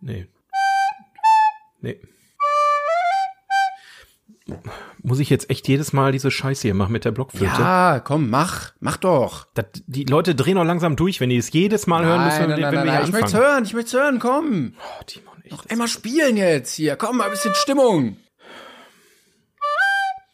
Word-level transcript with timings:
Nee. 0.00 0.26
Nee. 1.80 2.00
Muss 5.02 5.18
ich 5.18 5.30
jetzt 5.30 5.50
echt 5.50 5.68
jedes 5.68 5.92
Mal 5.92 6.12
diese 6.12 6.30
Scheiße 6.30 6.62
hier 6.62 6.74
machen 6.74 6.92
mit 6.92 7.04
der 7.04 7.10
Blockflöte? 7.10 7.44
Ja, 7.44 8.00
komm, 8.02 8.30
mach, 8.30 8.72
mach 8.80 8.96
doch. 8.96 9.46
Das, 9.54 9.66
die 9.86 10.04
Leute 10.04 10.34
drehen 10.34 10.56
doch 10.56 10.64
langsam 10.64 10.96
durch, 10.96 11.20
wenn 11.20 11.28
die 11.28 11.36
es 11.36 11.52
jedes 11.52 11.86
Mal 11.86 12.04
hören 12.04 12.24
müssen, 12.24 12.48
nein, 12.48 12.60
nein, 12.60 12.74
nein, 12.74 12.86
nein. 12.86 13.08
Ich 13.08 13.14
anfangen. 13.14 13.34
hören, 13.34 13.64
ich 13.64 13.74
möcht's 13.74 13.92
hören, 13.92 14.18
komm. 14.18 14.74
Oh, 14.78 15.02
Timon, 15.06 15.42
echt. 15.42 15.52
Noch 15.52 15.66
einmal 15.66 15.88
spielen 15.88 16.36
jetzt 16.36 16.74
hier. 16.74 16.96
Komm, 16.96 17.18
mal 17.18 17.24
ein 17.24 17.30
bisschen 17.30 17.54
Stimmung. 17.54 18.16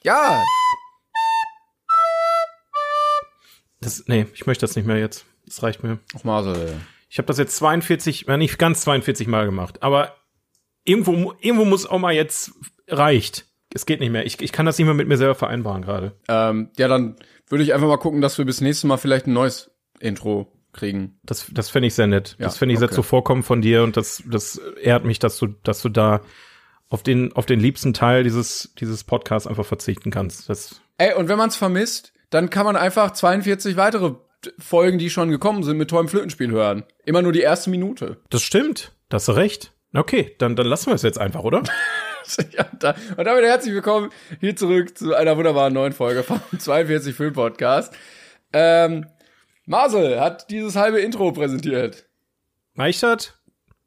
Ja. 0.02 0.44
Das, 3.80 4.04
nee, 4.06 4.26
ich 4.32 4.46
möchte 4.46 4.66
das 4.66 4.76
nicht 4.76 4.86
mehr 4.86 4.98
jetzt. 4.98 5.26
Das 5.46 5.62
reicht 5.62 5.82
mir. 5.82 5.98
Ach 6.16 6.24
Marcel. 6.24 6.80
Ich 7.14 7.18
habe 7.18 7.26
das 7.26 7.38
jetzt 7.38 7.54
42, 7.58 8.24
ja 8.26 8.36
nicht 8.36 8.58
ganz 8.58 8.80
42 8.80 9.28
Mal 9.28 9.46
gemacht, 9.46 9.84
aber 9.84 10.16
irgendwo, 10.82 11.32
irgendwo 11.40 11.64
muss 11.64 11.86
auch 11.86 12.00
mal 12.00 12.12
jetzt 12.12 12.50
reicht. 12.88 13.46
Es 13.72 13.86
geht 13.86 14.00
nicht 14.00 14.10
mehr. 14.10 14.26
Ich, 14.26 14.42
ich 14.42 14.50
kann 14.50 14.66
das 14.66 14.78
nicht 14.78 14.86
mehr 14.86 14.96
mit 14.96 15.06
mir 15.06 15.16
selber 15.16 15.36
vereinbaren 15.36 15.82
gerade. 15.82 16.18
Ähm, 16.26 16.70
ja, 16.76 16.88
dann 16.88 17.14
würde 17.46 17.62
ich 17.62 17.72
einfach 17.72 17.86
mal 17.86 17.98
gucken, 17.98 18.20
dass 18.20 18.36
wir 18.36 18.44
bis 18.44 18.60
nächstes 18.60 18.88
Mal 18.88 18.96
vielleicht 18.96 19.28
ein 19.28 19.32
neues 19.32 19.70
Intro 20.00 20.50
kriegen. 20.72 21.20
Das, 21.22 21.46
das 21.52 21.70
fände 21.70 21.86
ich 21.86 21.94
sehr 21.94 22.08
nett. 22.08 22.34
Ja, 22.40 22.46
das 22.46 22.58
fände 22.58 22.72
ich 22.72 22.80
sehr 22.80 22.88
okay. 22.88 22.96
zuvorkommen 22.96 23.44
von 23.44 23.62
dir 23.62 23.84
und 23.84 23.96
das, 23.96 24.20
das 24.26 24.60
ehrt 24.82 25.04
mich, 25.04 25.20
dass 25.20 25.38
du, 25.38 25.46
dass 25.46 25.82
du 25.82 25.90
da 25.90 26.20
auf 26.88 27.04
den, 27.04 27.32
auf 27.34 27.46
den 27.46 27.60
liebsten 27.60 27.94
Teil 27.94 28.24
dieses, 28.24 28.74
dieses 28.80 29.04
Podcasts 29.04 29.46
einfach 29.46 29.66
verzichten 29.66 30.10
kannst. 30.10 30.48
Das, 30.48 30.80
Ey, 30.98 31.14
und 31.14 31.28
wenn 31.28 31.38
man's 31.38 31.54
vermisst, 31.54 32.12
dann 32.30 32.50
kann 32.50 32.66
man 32.66 32.74
einfach 32.74 33.12
42 33.12 33.76
weitere 33.76 34.16
Folgen, 34.58 34.98
die 34.98 35.10
schon 35.10 35.30
gekommen 35.30 35.62
sind, 35.62 35.76
mit 35.78 35.90
tollem 35.90 36.08
Flötenspiel 36.08 36.50
hören. 36.50 36.84
Immer 37.04 37.22
nur 37.22 37.32
die 37.32 37.40
erste 37.40 37.70
Minute. 37.70 38.18
das 38.30 38.42
stimmt. 38.42 38.92
Da 39.08 39.16
hast 39.16 39.28
du 39.28 39.32
recht. 39.32 39.72
Okay, 39.94 40.34
dann, 40.38 40.56
dann 40.56 40.66
lassen 40.66 40.86
wir 40.88 40.94
es 40.94 41.02
jetzt 41.02 41.18
einfach, 41.18 41.44
oder? 41.44 41.62
ja, 42.52 42.66
da, 42.80 42.96
und 43.16 43.24
damit 43.24 43.44
herzlich 43.44 43.72
willkommen 43.74 44.10
hier 44.40 44.56
zurück 44.56 44.98
zu 44.98 45.14
einer 45.14 45.36
wunderbaren 45.36 45.72
neuen 45.72 45.92
Folge 45.92 46.22
vom 46.24 46.40
42 46.58 47.14
Film 47.14 47.32
Podcast. 47.32 47.94
Ähm, 48.52 49.06
Marcel 49.66 50.20
hat 50.20 50.50
dieses 50.50 50.74
halbe 50.76 51.00
Intro 51.00 51.30
präsentiert. 51.32 52.06
Reicht 52.76 53.02
das? 53.02 53.34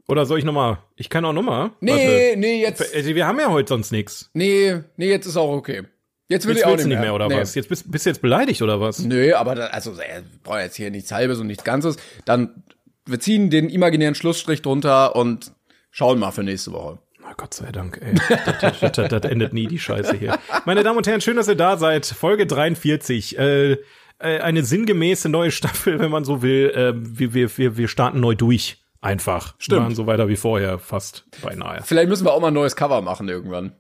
Oder 0.07 0.25
soll 0.25 0.39
ich 0.39 0.45
nochmal? 0.45 0.77
Ich 0.95 1.09
kann 1.09 1.25
auch 1.25 1.33
nochmal. 1.33 1.71
Nee, 1.81 2.35
nee, 2.37 2.61
jetzt, 2.61 2.95
Also, 2.95 3.13
wir 3.13 3.27
haben 3.27 3.39
ja 3.39 3.49
heute 3.51 3.67
sonst 3.69 3.91
nichts. 3.91 4.29
nee, 4.33 4.79
nee, 4.95 5.09
jetzt 5.09 5.25
ist 5.25 5.35
auch 5.35 5.51
okay. 5.51 5.83
Jetzt 6.29 6.45
will 6.45 6.55
Jetzt 6.55 6.65
ich 6.65 6.65
auch 6.65 6.75
nicht 6.75 6.87
nicht 6.87 6.99
mehr, 6.99 7.13
oder 7.13 7.27
Nee. 7.29 7.37
was? 7.39 7.55
Jetzt 7.55 7.69
bist, 7.69 7.89
bist 7.89 8.05
du 8.05 8.09
jetzt 8.09 8.21
beleidigt, 8.21 8.61
oder 8.61 8.81
was? 8.81 8.99
Nö, 8.99 9.33
aber 9.33 9.55
da, 9.55 9.67
also, 9.67 9.91
äh, 9.93 10.23
brauche 10.43 10.59
jetzt 10.59 10.75
hier 10.75 10.91
nichts 10.91 11.11
Halbes 11.11 11.39
und 11.39 11.47
nichts 11.47 11.63
Ganzes. 11.63 11.95
Dann, 12.25 12.63
wir 13.05 13.19
ziehen 13.19 13.49
den 13.49 13.69
imaginären 13.69 14.13
Schlussstrich 14.15 14.61
drunter 14.61 15.15
und 15.15 15.51
schauen 15.89 16.19
mal 16.19 16.31
für 16.31 16.43
nächste 16.43 16.73
Woche. 16.73 16.99
Na 17.21 17.33
Gott 17.33 17.53
sei 17.53 17.71
Dank, 17.71 17.99
ey. 18.01 18.13
Das, 18.59 18.79
das, 18.79 18.91
das, 18.95 19.09
das 19.09 19.31
endet 19.31 19.53
nie, 19.53 19.67
die 19.67 19.79
Scheiße 19.79 20.17
hier. 20.17 20.37
Meine 20.65 20.83
Damen 20.83 20.97
und 20.97 21.07
Herren, 21.07 21.21
schön, 21.21 21.37
dass 21.37 21.47
ihr 21.47 21.55
da 21.55 21.77
seid. 21.77 22.05
Folge 22.05 22.45
43. 22.45 23.37
Äh, 23.37 23.71
äh, 23.73 23.77
eine 24.19 24.63
sinngemäße 24.63 25.29
neue 25.29 25.51
Staffel, 25.51 25.99
wenn 25.99 26.11
man 26.11 26.25
so 26.25 26.41
will. 26.41 26.71
Äh, 26.75 26.93
wir, 26.95 27.33
wir, 27.33 27.57
wir, 27.57 27.77
wir 27.77 27.87
starten 27.87 28.19
neu 28.19 28.35
durch. 28.35 28.83
Einfach. 28.99 29.55
Stimmt. 29.59 29.81
Machen 29.83 29.95
so 29.95 30.07
weiter 30.07 30.27
wie 30.27 30.35
vorher, 30.35 30.79
fast 30.79 31.25
beinahe. 31.41 31.81
Vielleicht 31.85 32.09
müssen 32.09 32.25
wir 32.25 32.33
auch 32.33 32.41
mal 32.41 32.47
ein 32.47 32.53
neues 32.53 32.75
Cover 32.75 33.01
machen 33.01 33.29
irgendwann. 33.29 33.73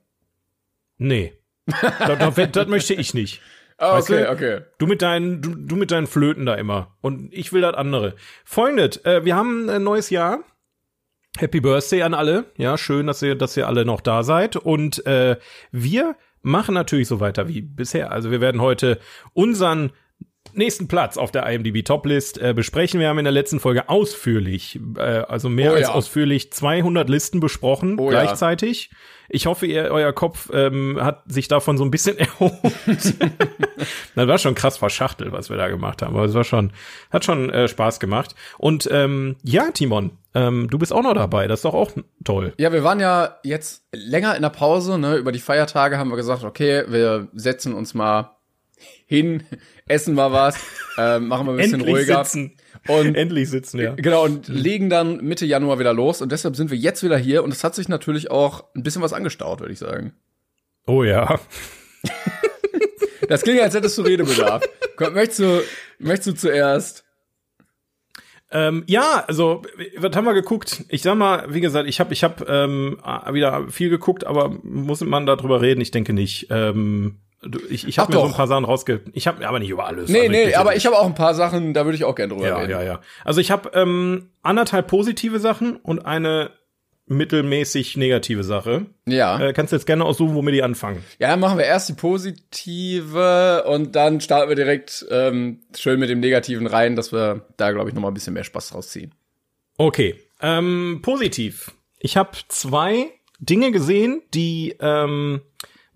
Nee. 0.97 1.33
Das, 1.67 2.35
das, 2.35 2.51
das 2.51 2.67
möchte 2.67 2.93
ich 2.93 3.13
nicht. 3.13 3.41
Ah, 3.79 3.99
okay, 3.99 4.23
du? 4.23 4.31
okay. 4.31 4.61
Du 4.79 4.87
mit 4.87 5.03
deinen, 5.03 5.39
du, 5.39 5.53
du 5.53 5.75
mit 5.75 5.91
deinen 5.91 6.07
Flöten 6.07 6.47
da 6.47 6.55
immer. 6.55 6.95
Und 7.01 7.31
ich 7.31 7.53
will 7.53 7.61
das 7.61 7.75
andere. 7.75 8.15
Folgendes, 8.43 9.05
äh, 9.05 9.23
wir 9.23 9.35
haben 9.35 9.69
ein 9.69 9.83
neues 9.83 10.09
Jahr. 10.09 10.39
Happy 11.37 11.59
Birthday 11.59 12.01
an 12.01 12.15
alle. 12.15 12.45
Ja, 12.57 12.79
schön, 12.79 13.05
dass 13.05 13.21
ihr, 13.21 13.35
dass 13.35 13.55
ihr 13.55 13.67
alle 13.67 13.85
noch 13.85 14.01
da 14.01 14.23
seid. 14.23 14.55
Und 14.55 15.05
äh, 15.05 15.37
wir 15.71 16.15
machen 16.41 16.73
natürlich 16.73 17.07
so 17.07 17.19
weiter 17.19 17.47
wie 17.47 17.61
bisher. 17.61 18.11
Also 18.11 18.31
wir 18.31 18.41
werden 18.41 18.61
heute 18.61 18.99
unseren 19.33 19.91
nächsten 20.57 20.87
Platz 20.87 21.17
auf 21.17 21.31
der 21.31 21.45
IMDb 21.49 21.83
Toplist 21.83 22.37
äh, 22.39 22.53
besprechen. 22.53 22.99
Wir 22.99 23.09
haben 23.09 23.19
in 23.19 23.25
der 23.25 23.31
letzten 23.31 23.59
Folge 23.59 23.89
ausführlich, 23.89 24.79
äh, 24.97 25.01
also 25.01 25.49
mehr 25.49 25.71
Oh 25.71 25.75
als 25.75 25.87
ja. 25.87 25.93
ausführlich 25.93 26.51
200 26.51 27.09
Listen 27.09 27.39
besprochen 27.39 27.99
Oh 27.99 28.11
ja. 28.11 28.23
gleichzeitig. 28.23 28.91
Ich 29.29 29.45
hoffe, 29.45 29.65
ihr, 29.65 29.91
euer 29.91 30.13
Kopf 30.13 30.49
ähm, 30.53 30.97
hat 31.01 31.23
sich 31.27 31.47
davon 31.49 31.77
so 31.77 31.83
ein 31.83 31.91
bisschen 31.91 32.17
erholt. 32.19 32.53
das 34.15 34.27
war 34.27 34.37
schon 34.37 34.55
krass 34.55 34.77
verschachtelt, 34.77 35.31
was 35.31 35.49
wir 35.49 35.57
da 35.57 35.67
gemacht 35.67 36.01
haben. 36.01 36.15
Aber 36.15 36.25
es 36.25 36.33
war 36.33 36.43
schon, 36.45 36.71
hat 37.11 37.25
schon 37.25 37.49
äh, 37.49 37.67
Spaß 37.67 37.99
gemacht. 37.99 38.35
Und 38.57 38.87
ähm, 38.91 39.35
ja, 39.43 39.71
Timon, 39.71 40.11
ähm, 40.33 40.69
du 40.69 40.77
bist 40.77 40.93
auch 40.93 41.03
noch 41.03 41.13
dabei. 41.13 41.47
Das 41.47 41.59
ist 41.59 41.65
doch 41.65 41.73
auch 41.73 41.91
toll. 42.23 42.53
Ja, 42.57 42.71
wir 42.71 42.83
waren 42.83 42.99
ja 42.99 43.37
jetzt 43.43 43.83
länger 43.93 44.35
in 44.35 44.43
der 44.43 44.49
Pause, 44.49 44.97
ne? 44.97 45.17
Über 45.17 45.31
die 45.31 45.39
Feiertage 45.39 45.97
haben 45.97 46.09
wir 46.09 46.15
gesagt, 46.15 46.43
okay, 46.43 46.83
wir 46.87 47.27
setzen 47.33 47.73
uns 47.73 47.93
mal 47.93 48.36
hin, 49.05 49.43
essen 49.87 50.13
mal 50.13 50.31
was, 50.31 50.57
äh, 50.97 51.19
machen 51.19 51.47
wir 51.47 51.53
ein 51.53 51.57
bisschen 51.57 51.81
ruhiger. 51.81 52.23
sitzen. 52.23 52.57
Und 52.87 53.15
Endlich 53.15 53.49
sitzen, 53.49 53.79
ja. 53.79 53.95
Genau, 53.95 54.23
und 54.23 54.47
legen 54.47 54.89
dann 54.89 55.17
Mitte 55.23 55.45
Januar 55.45 55.79
wieder 55.79 55.93
los. 55.93 56.21
Und 56.21 56.31
deshalb 56.31 56.55
sind 56.55 56.71
wir 56.71 56.77
jetzt 56.77 57.03
wieder 57.03 57.17
hier. 57.17 57.43
Und 57.43 57.51
es 57.51 57.63
hat 57.63 57.75
sich 57.75 57.89
natürlich 57.89 58.31
auch 58.31 58.65
ein 58.75 58.83
bisschen 58.83 59.01
was 59.01 59.13
angestaut, 59.13 59.59
würde 59.59 59.73
ich 59.73 59.79
sagen. 59.79 60.13
Oh 60.85 61.03
ja. 61.03 61.39
Das 63.27 63.41
klingt, 63.41 63.61
als 63.61 63.73
hättest 63.75 63.97
du 63.97 64.03
Redebedarf. 64.03 64.63
Möchtest 65.11 65.39
du, 65.39 65.61
möchtest 65.99 66.27
du 66.27 66.33
zuerst? 66.33 67.03
Ähm, 68.49 68.83
ja, 68.87 69.25
also 69.27 69.63
was 69.97 70.15
haben 70.15 70.25
wir 70.25 70.33
geguckt? 70.33 70.85
Ich 70.87 71.01
sag 71.01 71.17
mal, 71.17 71.53
wie 71.53 71.59
gesagt, 71.59 71.89
ich 71.89 71.99
habe 71.99 72.13
ich 72.13 72.23
hab, 72.23 72.47
ähm, 72.47 72.97
wieder 73.31 73.67
viel 73.69 73.89
geguckt, 73.89 74.25
aber 74.25 74.49
muss 74.63 75.01
man 75.01 75.25
darüber 75.25 75.61
reden? 75.61 75.81
Ich 75.81 75.91
denke 75.91 76.13
nicht. 76.13 76.47
Ähm, 76.49 77.17
ich 77.69 77.87
ich 77.87 77.99
habe 77.99 78.11
mir 78.11 78.19
so 78.19 78.25
ein 78.25 78.29
doch. 78.31 78.37
paar 78.37 78.47
Sachen 78.47 78.65
rausge... 78.65 79.01
Ich 79.13 79.27
habe 79.27 79.47
aber 79.47 79.59
nicht 79.59 79.69
über 79.69 79.85
alles. 79.85 80.09
Nee, 80.09 80.21
also 80.21 80.31
nee, 80.31 80.53
aber 80.55 80.75
ich 80.75 80.85
habe 80.85 80.97
auch 80.97 81.05
ein 81.05 81.15
paar 81.15 81.33
Sachen, 81.33 81.73
da 81.73 81.85
würde 81.85 81.95
ich 81.95 82.03
auch 82.03 82.15
gerne 82.15 82.33
drüber 82.33 82.47
Ja, 82.47 82.57
reden. 82.57 82.71
ja, 82.71 82.83
ja. 82.83 82.99
Also 83.23 83.41
ich 83.41 83.51
habe 83.51 83.71
ähm, 83.73 84.29
anderthalb 84.43 84.87
positive 84.87 85.39
Sachen 85.39 85.75
und 85.77 86.05
eine 86.05 86.51
mittelmäßig 87.09 87.95
negative 87.95 88.43
Sache. 88.43 88.85
Ja. 89.05 89.39
Äh, 89.39 89.53
kannst 89.53 89.71
du 89.71 89.77
jetzt 89.77 89.85
gerne 89.85 90.03
aussuchen, 90.03 90.35
wo 90.35 90.41
wir 90.41 90.51
die 90.51 90.61
anfangen. 90.63 91.03
Ja, 91.19 91.29
dann 91.29 91.39
machen 91.39 91.57
wir 91.57 91.65
erst 91.65 91.87
die 91.89 91.93
positive 91.93 93.63
und 93.67 93.95
dann 93.95 94.19
starten 94.21 94.49
wir 94.49 94.55
direkt 94.55 95.05
ähm, 95.09 95.61
schön 95.75 95.99
mit 95.99 96.09
dem 96.09 96.19
Negativen 96.19 96.67
rein, 96.67 96.95
dass 96.95 97.11
wir 97.11 97.45
da, 97.57 97.71
glaube 97.71 97.89
ich, 97.89 97.95
noch 97.95 98.01
mal 98.01 98.09
ein 98.09 98.13
bisschen 98.13 98.33
mehr 98.33 98.43
Spaß 98.43 98.69
draus 98.71 98.89
ziehen. 98.89 99.13
Okay, 99.77 100.15
ähm, 100.41 100.99
positiv. 101.01 101.71
Ich 101.99 102.17
habe 102.17 102.31
zwei 102.49 103.07
Dinge 103.39 103.71
gesehen, 103.71 104.21
die 104.33 104.75
ähm, 104.79 105.41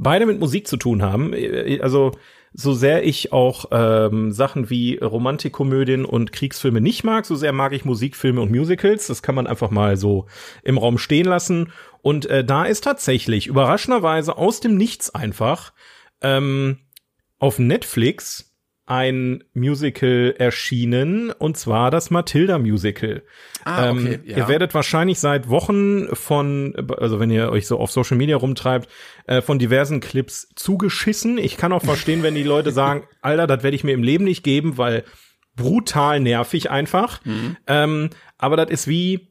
beide 0.01 0.25
mit 0.25 0.39
Musik 0.39 0.67
zu 0.67 0.77
tun 0.77 1.01
haben. 1.01 1.33
Äh, 1.33 1.79
Also 1.81 2.11
so 2.53 2.73
sehr 2.73 3.05
ich 3.05 3.31
auch 3.31 3.65
ähm, 3.71 4.31
Sachen 4.33 4.69
wie 4.69 4.97
Romantikkomödien 4.97 6.03
und 6.03 6.33
Kriegsfilme 6.33 6.81
nicht 6.81 7.05
mag, 7.05 7.25
so 7.25 7.35
sehr 7.35 7.53
mag 7.53 7.71
ich 7.71 7.85
Musikfilme 7.85 8.41
und 8.41 8.51
Musicals. 8.51 9.07
Das 9.07 9.21
kann 9.21 9.35
man 9.35 9.47
einfach 9.47 9.71
mal 9.71 9.95
so 9.95 10.25
im 10.63 10.77
Raum 10.77 10.97
stehen 10.97 11.25
lassen. 11.25 11.71
Und 12.01 12.25
äh, 12.25 12.43
da 12.43 12.65
ist 12.65 12.83
tatsächlich 12.83 13.47
überraschenderweise 13.47 14.35
aus 14.35 14.59
dem 14.59 14.75
Nichts 14.75 15.15
einfach 15.15 15.71
ähm, 16.21 16.79
auf 17.39 17.57
Netflix 17.57 18.50
ein 18.85 19.43
Musical 19.53 20.35
erschienen, 20.37 21.31
und 21.31 21.57
zwar 21.57 21.91
das 21.91 22.09
Matilda 22.09 22.57
Musical. 22.57 23.23
Ah, 23.63 23.91
okay, 23.91 24.13
ähm, 24.13 24.19
ja. 24.25 24.37
Ihr 24.37 24.47
werdet 24.47 24.73
wahrscheinlich 24.73 25.19
seit 25.19 25.49
Wochen 25.49 26.13
von, 26.15 26.75
also 26.97 27.19
wenn 27.19 27.29
ihr 27.29 27.51
euch 27.51 27.67
so 27.67 27.79
auf 27.79 27.91
Social 27.91 28.17
Media 28.17 28.35
rumtreibt, 28.35 28.89
äh, 29.27 29.41
von 29.41 29.59
diversen 29.59 29.99
Clips 29.99 30.49
zugeschissen. 30.55 31.37
Ich 31.37 31.57
kann 31.57 31.71
auch 31.71 31.83
verstehen, 31.83 32.23
wenn 32.23 32.35
die 32.35 32.43
Leute 32.43 32.71
sagen, 32.71 33.07
Alter, 33.21 33.47
das 33.47 33.63
werde 33.63 33.75
ich 33.75 33.83
mir 33.83 33.93
im 33.93 34.03
Leben 34.03 34.25
nicht 34.25 34.43
geben, 34.43 34.77
weil 34.77 35.03
brutal 35.55 36.19
nervig 36.19 36.71
einfach. 36.71 37.23
Mhm. 37.23 37.57
Ähm, 37.67 38.09
aber 38.37 38.57
das 38.57 38.69
ist 38.71 38.87
wie, 38.87 39.30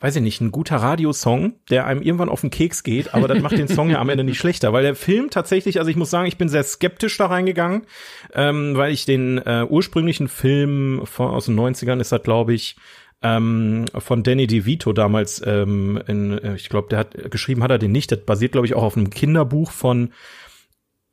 weiß 0.00 0.16
ich 0.16 0.22
nicht, 0.22 0.40
ein 0.40 0.50
guter 0.50 0.76
Radiosong, 0.76 1.54
der 1.68 1.86
einem 1.86 2.00
irgendwann 2.00 2.30
auf 2.30 2.40
den 2.40 2.50
Keks 2.50 2.82
geht, 2.82 3.12
aber 3.14 3.28
das 3.28 3.40
macht 3.42 3.58
den 3.58 3.68
Song 3.68 3.90
ja 3.90 4.00
am 4.00 4.08
Ende 4.08 4.24
nicht 4.24 4.38
schlechter, 4.38 4.72
weil 4.72 4.82
der 4.82 4.94
Film 4.94 5.28
tatsächlich, 5.30 5.78
also 5.78 5.90
ich 5.90 5.96
muss 5.96 6.10
sagen, 6.10 6.26
ich 6.26 6.38
bin 6.38 6.48
sehr 6.48 6.64
skeptisch 6.64 7.18
da 7.18 7.26
reingegangen, 7.26 7.82
ähm, 8.34 8.76
weil 8.76 8.92
ich 8.92 9.04
den 9.04 9.38
äh, 9.38 9.66
ursprünglichen 9.68 10.28
Film 10.28 11.02
von, 11.04 11.30
aus 11.30 11.44
den 11.44 11.58
90ern 11.58 12.00
ist 12.00 12.12
das, 12.12 12.22
glaube 12.22 12.54
ich, 12.54 12.76
ähm, 13.22 13.84
von 13.98 14.22
Danny 14.22 14.46
DeVito 14.46 14.94
damals, 14.94 15.42
ähm, 15.44 16.00
in, 16.06 16.38
äh, 16.38 16.54
ich 16.54 16.70
glaube, 16.70 16.88
der 16.88 16.98
hat 17.00 17.30
geschrieben, 17.30 17.62
hat 17.62 17.70
er 17.70 17.78
den 17.78 17.92
nicht. 17.92 18.10
Das 18.10 18.20
basiert, 18.20 18.52
glaube 18.52 18.66
ich, 18.66 18.74
auch 18.74 18.82
auf 18.82 18.96
einem 18.96 19.10
Kinderbuch 19.10 19.70
von 19.70 20.12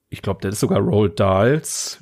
ich 0.09 0.21
glaube, 0.21 0.39
das 0.41 0.53
ist 0.53 0.59
sogar 0.61 0.79
Roald 0.79 1.19
Dahls 1.19 2.01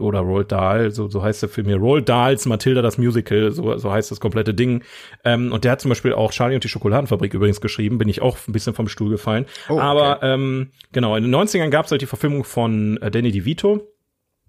oder 0.00 0.20
Roald 0.20 0.52
Dahl, 0.52 0.92
so, 0.92 1.08
so 1.08 1.22
heißt 1.22 1.42
der 1.42 1.48
Film 1.48 1.66
hier. 1.66 1.76
Roald 1.76 2.08
Dahls 2.08 2.46
Matilda 2.46 2.82
das 2.82 2.98
Musical, 2.98 3.50
so, 3.50 3.76
so 3.78 3.90
heißt 3.90 4.12
das 4.12 4.20
komplette 4.20 4.54
Ding. 4.54 4.84
Ähm, 5.24 5.50
und 5.50 5.64
der 5.64 5.72
hat 5.72 5.80
zum 5.80 5.88
Beispiel 5.88 6.12
auch 6.12 6.30
Charlie 6.30 6.54
und 6.54 6.62
die 6.62 6.68
Schokoladenfabrik 6.68 7.34
übrigens 7.34 7.60
geschrieben, 7.60 7.98
bin 7.98 8.08
ich 8.08 8.22
auch 8.22 8.38
ein 8.46 8.52
bisschen 8.52 8.74
vom 8.74 8.86
Stuhl 8.86 9.10
gefallen. 9.10 9.46
Oh, 9.68 9.74
okay. 9.74 9.82
Aber 9.82 10.22
ähm, 10.22 10.70
genau, 10.92 11.16
in 11.16 11.24
den 11.24 11.34
90ern 11.34 11.70
gab 11.70 11.86
es 11.86 11.90
halt 11.90 12.00
die 12.00 12.06
Verfilmung 12.06 12.44
von 12.44 12.96
äh, 12.98 13.10
Danny 13.10 13.32
DeVito, 13.32 13.80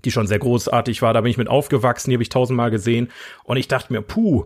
die 0.06 0.12
schon 0.12 0.28
sehr 0.28 0.40
großartig 0.40 1.02
war. 1.02 1.16
Da 1.16 1.22
bin 1.22 1.32
ich 1.32 1.38
mit 1.38 1.48
aufgewachsen, 1.48 2.12
die 2.12 2.16
habe 2.16 2.24
ich 2.24 2.30
tausendmal 2.30 2.70
gesehen. 2.70 3.10
Und 3.44 3.58
ich 3.58 3.68
dachte 3.68 3.92
mir, 3.92 4.04
puh, 4.04 4.46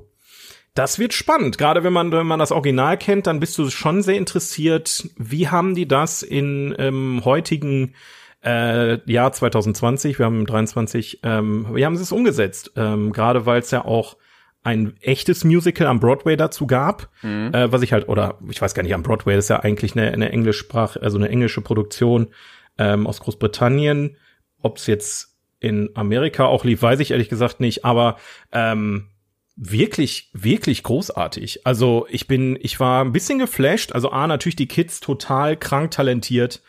das 0.74 1.00
wird 1.00 1.12
spannend. 1.12 1.58
Gerade 1.58 1.84
wenn 1.84 1.92
man, 1.92 2.14
wenn 2.14 2.28
man 2.28 2.40
das 2.40 2.54
Original 2.54 2.98
kennt, 2.98 3.28
dann 3.28 3.42
bist 3.42 3.58
du 3.58 3.70
schon 3.70 4.04
sehr 4.04 4.16
interessiert, 4.16 5.10
wie 5.18 5.50
haben 5.50 5.76
die 5.76 5.86
das 5.86 6.24
in 6.24 6.74
ähm, 6.80 7.24
heutigen 7.26 7.94
äh, 8.44 9.00
Jahr 9.12 9.32
2020, 9.32 10.20
wir 10.20 10.26
haben 10.26 10.46
23, 10.46 11.20
ähm, 11.24 11.68
wie 11.74 11.86
haben 11.86 11.96
es 11.96 12.12
umgesetzt? 12.12 12.72
Ähm, 12.76 13.12
Gerade 13.12 13.46
weil 13.46 13.60
es 13.60 13.72
ja 13.72 13.86
auch 13.86 14.18
ein 14.64 14.96
echtes 15.02 15.44
Musical 15.44 15.88
am 15.88 16.00
Broadway 16.00 16.38
dazu 16.38 16.68
gab, 16.68 17.10
mhm. 17.24 17.52
äh, 17.54 17.72
was 17.72 17.82
ich 17.82 17.94
halt, 17.94 18.08
oder 18.08 18.38
ich 18.50 18.62
weiß 18.62 18.74
gar 18.74 18.84
nicht, 18.84 18.94
am 18.94 19.04
Broadway 19.04 19.38
ist 19.38 19.50
ja 19.50 19.60
eigentlich 19.60 19.96
eine, 19.96 20.12
eine 20.12 20.32
Englischsprache, 20.32 21.02
also 21.02 21.18
eine 21.18 21.30
englische 21.30 21.62
Produktion 21.62 22.28
ähm, 22.78 23.08
aus 23.08 23.20
Großbritannien. 23.20 24.18
Ob 24.62 24.78
es 24.78 24.86
jetzt 24.86 25.38
in 25.60 25.90
Amerika 25.96 26.46
auch 26.46 26.64
lief, 26.64 26.82
weiß 26.82 27.00
ich 27.00 27.12
ehrlich 27.12 27.30
gesagt 27.30 27.60
nicht, 27.60 27.86
aber 27.86 28.18
ähm, 28.52 29.10
wirklich, 29.56 30.30
wirklich 30.34 30.84
großartig. 30.84 31.66
Also 31.66 32.08
ich 32.10 32.28
bin, 32.28 32.58
ich 32.62 32.80
war 32.80 33.04
ein 33.04 33.12
bisschen 33.12 33.40
geflasht. 33.40 33.94
Also 33.94 34.12
A, 34.12 34.28
natürlich 34.28 34.56
die 34.56 34.68
Kids 34.68 35.00
total 35.00 35.58
krank 35.58 35.92
talentiert. 35.92 36.62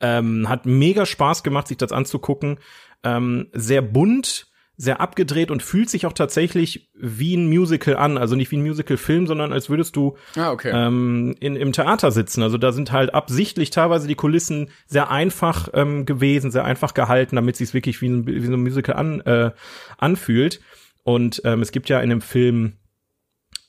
Ähm, 0.00 0.48
hat 0.48 0.66
mega 0.66 1.04
Spaß 1.06 1.42
gemacht, 1.42 1.68
sich 1.68 1.76
das 1.76 1.92
anzugucken. 1.92 2.58
Ähm, 3.02 3.48
sehr 3.52 3.82
bunt, 3.82 4.50
sehr 4.80 4.98
abgedreht 4.98 5.50
und 5.50 5.62
fühlt 5.62 5.90
sich 5.90 6.06
auch 6.06 6.14
tatsächlich 6.14 6.90
wie 6.94 7.36
ein 7.36 7.50
Musical 7.50 7.96
an. 7.96 8.16
Also 8.16 8.34
nicht 8.34 8.50
wie 8.50 8.56
ein 8.56 8.62
Musical-Film, 8.62 9.26
sondern 9.26 9.52
als 9.52 9.68
würdest 9.68 9.94
du 9.94 10.16
ah, 10.36 10.52
okay. 10.52 10.70
ähm, 10.72 11.36
in, 11.38 11.54
im 11.54 11.72
Theater 11.72 12.10
sitzen. 12.10 12.42
Also 12.42 12.56
da 12.56 12.72
sind 12.72 12.90
halt 12.90 13.12
absichtlich 13.12 13.68
teilweise 13.68 14.08
die 14.08 14.14
Kulissen 14.14 14.70
sehr 14.86 15.10
einfach 15.10 15.68
ähm, 15.74 16.06
gewesen, 16.06 16.50
sehr 16.50 16.64
einfach 16.64 16.94
gehalten, 16.94 17.36
damit 17.36 17.56
sich 17.56 17.74
wirklich 17.74 18.00
wie 18.00 18.08
ein, 18.08 18.26
wie 18.26 18.46
so 18.46 18.54
ein 18.54 18.62
Musical 18.62 18.96
an, 18.96 19.20
äh, 19.20 19.50
anfühlt. 19.98 20.60
Und 21.02 21.42
ähm, 21.44 21.60
es 21.60 21.72
gibt 21.72 21.90
ja 21.90 22.00
in 22.00 22.08
dem 22.08 22.22
Film 22.22 22.79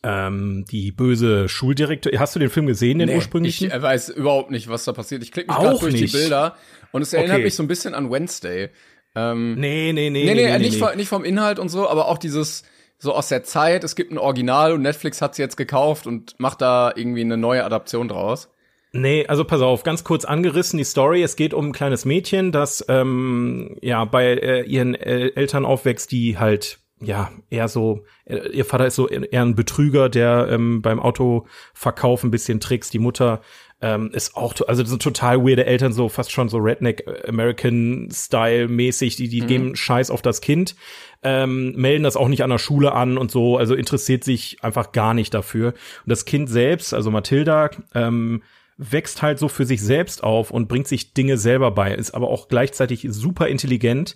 ähm, 0.04 0.66
die 0.70 0.92
böse 0.92 1.48
Schuldirektor. 1.48 2.12
Hast 2.18 2.36
du 2.36 2.40
den 2.40 2.50
Film 2.50 2.66
gesehen, 2.66 3.00
den 3.00 3.10
nee, 3.10 3.16
ursprünglichen? 3.16 3.68
Ich 3.68 3.82
weiß 3.82 4.10
überhaupt 4.10 4.52
nicht, 4.52 4.68
was 4.70 4.84
da 4.86 4.94
passiert. 4.94 5.24
Ich 5.24 5.32
klicke 5.32 5.52
mich 5.52 5.58
gerade 5.58 5.80
durch 5.80 5.94
nicht. 5.94 6.14
die 6.14 6.18
Bilder 6.18 6.56
und 6.92 7.02
es 7.02 7.14
erinnert 7.14 7.36
okay. 7.36 7.46
mich 7.46 7.56
so 7.56 7.64
ein 7.64 7.68
bisschen 7.68 7.94
an 7.94 8.12
Wednesday. 8.12 8.70
Ähm, 9.16 9.56
nee, 9.56 9.92
nee, 9.94 10.10
nee. 10.10 10.26
Nee, 10.26 10.34
nee, 10.34 10.52
nee, 10.52 10.58
nicht, 10.58 10.74
nee. 10.74 10.80
Vom, 10.80 10.96
nicht 10.96 11.10
vom 11.10 11.24
Inhalt 11.24 11.60
und 11.60 11.70
so, 11.70 11.88
aber 11.88 12.08
auch 12.08 12.18
dieses 12.18 12.64
so 12.98 13.14
aus 13.14 13.30
der 13.30 13.44
Zeit. 13.44 13.84
Es 13.84 13.96
gibt 13.96 14.12
ein 14.12 14.18
Original 14.18 14.74
und 14.74 14.84
Netflix 14.84 15.22
hat 15.22 15.32
es 15.32 15.38
jetzt 15.38 15.58
gekauft 15.58 16.08
und 16.08 16.40
macht 16.40 16.62
da 16.62 16.94
irgendwie 16.96 17.22
eine 17.22 17.38
neue 17.38 17.66
Adaption 17.66 18.08
draus. 18.08 18.50
Nee, 18.94 19.26
also 19.28 19.46
pass 19.46 19.62
auf, 19.62 19.84
ganz 19.84 20.04
kurz 20.04 20.26
angerissen 20.26 20.78
die 20.78 20.84
Story. 20.84 21.24
Es 21.24 21.36
geht 21.36 21.54
um 21.54 21.68
ein 21.68 21.72
kleines 21.72 22.06
Mädchen, 22.06 22.52
das 22.52 22.84
ähm, 22.90 23.78
ja 23.82 24.04
bei 24.06 24.34
äh, 24.34 24.64
ihren 24.64 24.96
äh, 24.96 25.30
Eltern 25.30 25.66
aufwächst, 25.66 26.12
die 26.12 26.38
halt 26.38 26.80
ja, 27.02 27.32
eher 27.50 27.68
so, 27.68 28.06
äh, 28.26 28.50
ihr 28.50 28.66
Vater 28.66 28.86
ist 28.86 28.96
so 28.96 29.08
eher 29.08 29.42
ein 29.42 29.56
Betrüger, 29.56 30.10
der 30.10 30.48
ähm, 30.50 30.82
beim 30.82 31.00
Autoverkauf 31.00 32.24
ein 32.24 32.32
bisschen 32.32 32.60
tricks. 32.60 32.90
Die 32.90 33.00
Mutter 33.00 33.42
ähm, 33.82 34.12
ist 34.14 34.36
auch, 34.36 34.54
also 34.68 34.84
das 34.84 34.90
sind 34.92 35.02
total 35.02 35.44
weirde 35.44 35.66
Eltern, 35.66 35.92
so 35.92 36.08
fast 36.08 36.32
schon 36.32 36.50
so 36.50 36.58
Redneck 36.58 37.08
äh, 37.08 37.28
American 37.28 38.10
Style 38.12 38.68
mäßig, 38.68 39.16
die, 39.16 39.28
die 39.28 39.42
mhm. 39.42 39.48
geben 39.48 39.76
Scheiß 39.76 40.12
auf 40.12 40.22
das 40.22 40.42
Kind, 40.42 40.76
ähm, 41.24 41.74
melden 41.76 42.04
das 42.04 42.16
auch 42.16 42.28
nicht 42.28 42.44
an 42.44 42.52
der 42.52 42.60
Schule 42.60 42.94
an 42.94 43.18
und 43.18 43.32
so, 43.32 43.58
also 43.58 43.74
interessiert 43.74 44.24
sich 44.24 44.64
einfach 44.64 44.92
gar 44.92 45.14
nicht 45.14 45.34
dafür. 45.34 45.70
Und 45.70 46.10
das 46.10 46.26
Kind 46.26 46.50
selbst, 46.50 46.94
also 46.94 47.10
Mathilda, 47.10 47.72
ähm, 47.96 48.44
wächst 48.78 49.22
halt 49.22 49.38
so 49.38 49.48
für 49.48 49.66
sich 49.66 49.82
selbst 49.82 50.24
auf 50.24 50.50
und 50.50 50.68
bringt 50.68 50.88
sich 50.88 51.14
Dinge 51.14 51.38
selber 51.38 51.72
bei, 51.72 51.94
ist 51.94 52.16
aber 52.16 52.30
auch 52.30 52.48
gleichzeitig 52.48 53.06
super 53.10 53.48
intelligent 53.48 54.16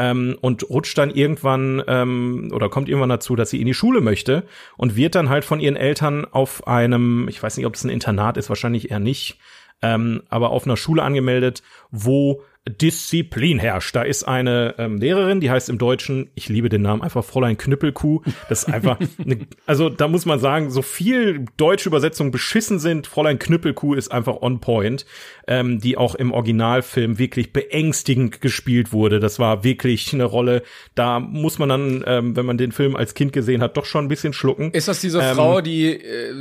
ähm, 0.00 0.38
und 0.40 0.70
rutscht 0.70 0.96
dann 0.96 1.10
irgendwann 1.10 1.82
ähm, 1.86 2.50
oder 2.54 2.70
kommt 2.70 2.88
irgendwann 2.88 3.10
dazu, 3.10 3.36
dass 3.36 3.50
sie 3.50 3.60
in 3.60 3.66
die 3.66 3.74
Schule 3.74 4.00
möchte 4.00 4.44
und 4.78 4.96
wird 4.96 5.14
dann 5.14 5.28
halt 5.28 5.44
von 5.44 5.60
ihren 5.60 5.76
Eltern 5.76 6.24
auf 6.24 6.66
einem, 6.66 7.28
ich 7.28 7.42
weiß 7.42 7.58
nicht, 7.58 7.66
ob 7.66 7.74
es 7.74 7.84
ein 7.84 7.90
Internat 7.90 8.38
ist, 8.38 8.48
wahrscheinlich 8.48 8.90
eher 8.90 8.98
nicht, 8.98 9.38
ähm, 9.82 10.22
aber 10.30 10.50
auf 10.50 10.64
einer 10.64 10.78
Schule 10.78 11.02
angemeldet, 11.02 11.62
wo 11.90 12.42
Disziplin 12.68 13.58
herrscht. 13.58 13.96
Da 13.96 14.02
ist 14.02 14.24
eine 14.24 14.74
ähm, 14.76 14.98
Lehrerin, 14.98 15.40
die 15.40 15.50
heißt 15.50 15.70
im 15.70 15.78
Deutschen, 15.78 16.30
ich 16.34 16.50
liebe 16.50 16.68
den 16.68 16.82
Namen, 16.82 17.00
einfach 17.00 17.24
Fräulein 17.24 17.56
Knüppelkuh. 17.56 18.20
Das 18.50 18.64
ist 18.64 18.72
einfach, 18.72 18.98
eine, 19.24 19.46
also 19.64 19.88
da 19.88 20.08
muss 20.08 20.26
man 20.26 20.38
sagen, 20.40 20.70
so 20.70 20.82
viel 20.82 21.46
deutsche 21.56 21.88
Übersetzungen 21.88 22.30
beschissen 22.30 22.78
sind, 22.78 23.06
Fräulein 23.06 23.38
Knüppelkuh 23.38 23.94
ist 23.94 24.12
einfach 24.12 24.42
on 24.42 24.60
point, 24.60 25.06
ähm, 25.48 25.80
die 25.80 25.96
auch 25.96 26.14
im 26.14 26.32
Originalfilm 26.32 27.18
wirklich 27.18 27.54
beängstigend 27.54 28.42
gespielt 28.42 28.92
wurde. 28.92 29.20
Das 29.20 29.38
war 29.38 29.64
wirklich 29.64 30.12
eine 30.12 30.24
Rolle, 30.24 30.62
da 30.94 31.18
muss 31.18 31.58
man 31.58 31.70
dann, 31.70 32.04
ähm, 32.06 32.36
wenn 32.36 32.44
man 32.44 32.58
den 32.58 32.72
Film 32.72 32.94
als 32.94 33.14
Kind 33.14 33.32
gesehen 33.32 33.62
hat, 33.62 33.78
doch 33.78 33.86
schon 33.86 34.04
ein 34.04 34.08
bisschen 34.08 34.34
schlucken. 34.34 34.70
Ist 34.72 34.86
das 34.86 35.00
diese 35.00 35.20
ähm, 35.22 35.34
Frau, 35.34 35.62
die 35.62 35.94
äh, 35.94 36.34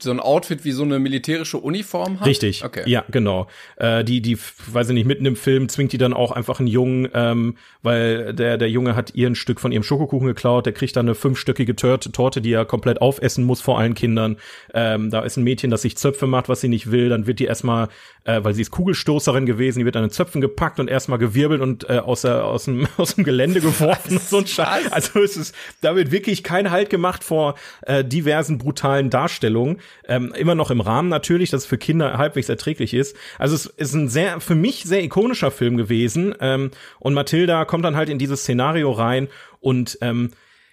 so 0.00 0.10
ein 0.10 0.20
Outfit 0.20 0.64
wie 0.64 0.72
so 0.72 0.84
eine 0.84 0.98
militärische 0.98 1.58
Uniform 1.58 2.20
hat? 2.20 2.26
Richtig, 2.26 2.64
okay. 2.64 2.84
ja, 2.86 3.04
genau. 3.10 3.46
Äh, 3.76 4.04
die, 4.04 4.22
die, 4.22 4.38
weiß 4.38 4.88
ich 4.88 4.94
nicht, 4.94 5.06
mitten 5.06 5.33
im 5.34 5.36
Film 5.36 5.68
zwingt 5.68 5.92
die 5.92 5.98
dann 5.98 6.12
auch 6.12 6.30
einfach 6.30 6.60
einen 6.60 6.68
Jungen, 6.68 7.08
ähm, 7.12 7.56
weil 7.82 8.32
der, 8.34 8.56
der 8.56 8.70
Junge 8.70 8.94
hat 8.94 9.14
ihr 9.14 9.28
ein 9.28 9.34
Stück 9.34 9.60
von 9.60 9.72
ihrem 9.72 9.82
Schokokuchen 9.82 10.28
geklaut, 10.28 10.64
der 10.64 10.72
kriegt 10.72 10.96
dann 10.96 11.06
eine 11.06 11.14
fünfstöckige 11.14 11.74
Torte, 11.74 12.12
Torte, 12.12 12.40
die 12.40 12.52
er 12.52 12.64
komplett 12.64 13.02
aufessen 13.02 13.44
muss 13.44 13.60
vor 13.60 13.78
allen 13.78 13.94
Kindern. 13.94 14.36
Ähm, 14.72 15.10
da 15.10 15.20
ist 15.20 15.36
ein 15.36 15.44
Mädchen, 15.44 15.70
das 15.70 15.82
sich 15.82 15.96
Zöpfe 15.96 16.26
macht, 16.26 16.48
was 16.48 16.60
sie 16.60 16.68
nicht 16.68 16.90
will, 16.90 17.08
dann 17.08 17.26
wird 17.26 17.40
die 17.40 17.46
erstmal, 17.46 17.88
äh, 18.24 18.42
weil 18.44 18.54
sie 18.54 18.62
ist 18.62 18.70
Kugelstoßerin 18.70 19.44
gewesen, 19.44 19.80
die 19.80 19.84
wird 19.84 19.96
dann 19.96 20.04
in 20.04 20.10
Zöpfen 20.10 20.40
gepackt 20.40 20.78
und 20.78 20.88
erstmal 20.88 21.18
gewirbelt 21.18 21.60
und 21.60 21.88
äh, 21.90 21.98
aus, 21.98 22.22
der, 22.22 22.44
aus, 22.44 22.66
dem, 22.66 22.86
aus 22.96 23.16
dem 23.16 23.24
Gelände 23.24 23.60
geworfen. 23.60 24.18
so 24.18 24.38
ein 24.38 24.46
Scheiß. 24.46 24.92
Also 24.92 25.20
es 25.20 25.36
ist, 25.36 25.54
da 25.80 25.96
wird 25.96 26.12
wirklich 26.12 26.44
kein 26.44 26.70
Halt 26.70 26.90
gemacht 26.90 27.24
vor 27.24 27.56
äh, 27.82 28.04
diversen 28.04 28.58
brutalen 28.58 29.10
Darstellungen. 29.10 29.78
Ähm, 30.06 30.32
immer 30.36 30.54
noch 30.54 30.70
im 30.70 30.80
Rahmen 30.80 31.08
natürlich, 31.08 31.50
dass 31.50 31.62
es 31.62 31.66
für 31.66 31.78
Kinder 31.78 32.18
halbwegs 32.18 32.48
erträglich 32.48 32.94
ist. 32.94 33.16
Also 33.38 33.54
es 33.54 33.66
ist 33.66 33.94
ein 33.94 34.08
sehr, 34.08 34.40
für 34.40 34.54
mich 34.54 34.84
sehr 34.84 35.02
ikonisch 35.02 35.23
ikonischer 35.24 35.50
Film 35.50 35.76
gewesen. 35.76 36.34
Ähm, 36.40 36.70
und 37.00 37.14
Mathilda 37.14 37.64
kommt 37.64 37.84
dann 37.84 37.96
halt 37.96 38.08
in 38.08 38.18
dieses 38.18 38.40
Szenario 38.40 38.92
rein 38.92 39.28
und 39.60 39.98
ähm, 40.00 40.30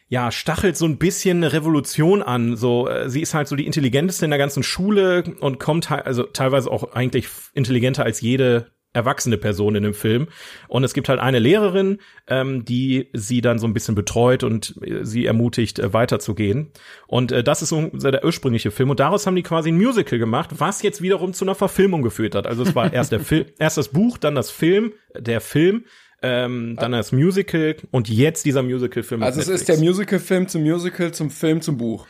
ja, 0.10 0.30
stachelt 0.30 0.76
so 0.76 0.86
ein 0.86 0.98
bisschen 0.98 1.38
eine 1.38 1.54
Revolution 1.54 2.22
an. 2.22 2.58
So, 2.58 2.90
äh, 2.90 3.10
sie 3.10 3.22
ist 3.22 3.34
halt 3.34 3.48
so 3.48 3.56
die 3.56 3.66
intelligenteste 3.66 4.26
in 4.26 4.32
der 4.32 4.40
ganzen 4.40 4.62
Schule 4.62 5.24
und 5.40 5.60
kommt 5.60 5.90
also 5.90 6.24
teilweise 6.24 6.70
auch 6.70 6.94
eigentlich 6.94 7.28
intelligenter 7.54 8.04
als 8.04 8.20
jede 8.20 8.72
erwachsene 8.94 9.38
Person 9.38 9.76
in 9.76 9.84
dem 9.84 9.94
Film. 9.94 10.28
Und 10.68 10.84
es 10.84 10.94
gibt 10.94 11.10
halt 11.10 11.20
eine 11.20 11.40
Lehrerin, 11.40 12.00
ähm, 12.28 12.66
die 12.66 13.10
sie 13.14 13.42
dann 13.42 13.60
so 13.60 13.68
ein 13.68 13.74
bisschen 13.74 13.96
betreut 13.96 14.44
und 14.44 14.76
äh, 14.82 15.06
sie 15.06 15.26
ermutigt, 15.26 15.80
äh, 15.80 15.94
weiterzugehen. 15.94 16.72
Und 17.08 17.32
äh, 17.32 17.44
das 17.44 17.62
ist 17.62 17.70
so 17.70 17.88
der 17.88 18.26
ursprüngliche 18.26 18.72
Film. 18.72 18.90
Und 18.90 19.00
daraus 19.00 19.26
haben 19.26 19.36
die 19.36 19.44
quasi 19.44 19.72
ein 19.72 19.78
Musical 19.78 20.20
gemacht, 20.20 20.52
was 20.58 20.82
jetzt 20.82 21.02
wiederum 21.02 21.34
zu 21.34 21.46
einer 21.46 21.56
Verfilmung 21.56 22.02
geführt 22.02 22.36
hat. 22.36 22.48
Also 22.48 22.64
es 22.64 22.76
war 22.76 22.92
erst 22.94 23.12
der 23.12 23.22
Film, 23.22 23.46
erst 23.60 23.78
das 23.78 23.90
Buch, 23.90 24.18
dann 24.18 24.36
das 24.36 24.52
Film, 24.52 24.94
der 25.18 25.42
Film, 25.42 25.86
ähm, 26.22 26.76
dann 26.80 26.92
das 26.92 27.12
Musical 27.12 27.76
und 27.90 28.10
jetzt 28.10 28.46
dieser 28.46 28.62
Musical-Film. 28.62 29.24
Also 29.24 29.42
es 29.42 29.48
ist 29.48 29.68
der 29.68 29.78
Musical-Film 29.78 30.48
zum 30.48 30.62
Musical, 30.62 31.12
zum 31.14 31.32
Film, 31.32 31.62
zum 31.62 31.78
Buch. 31.78 32.06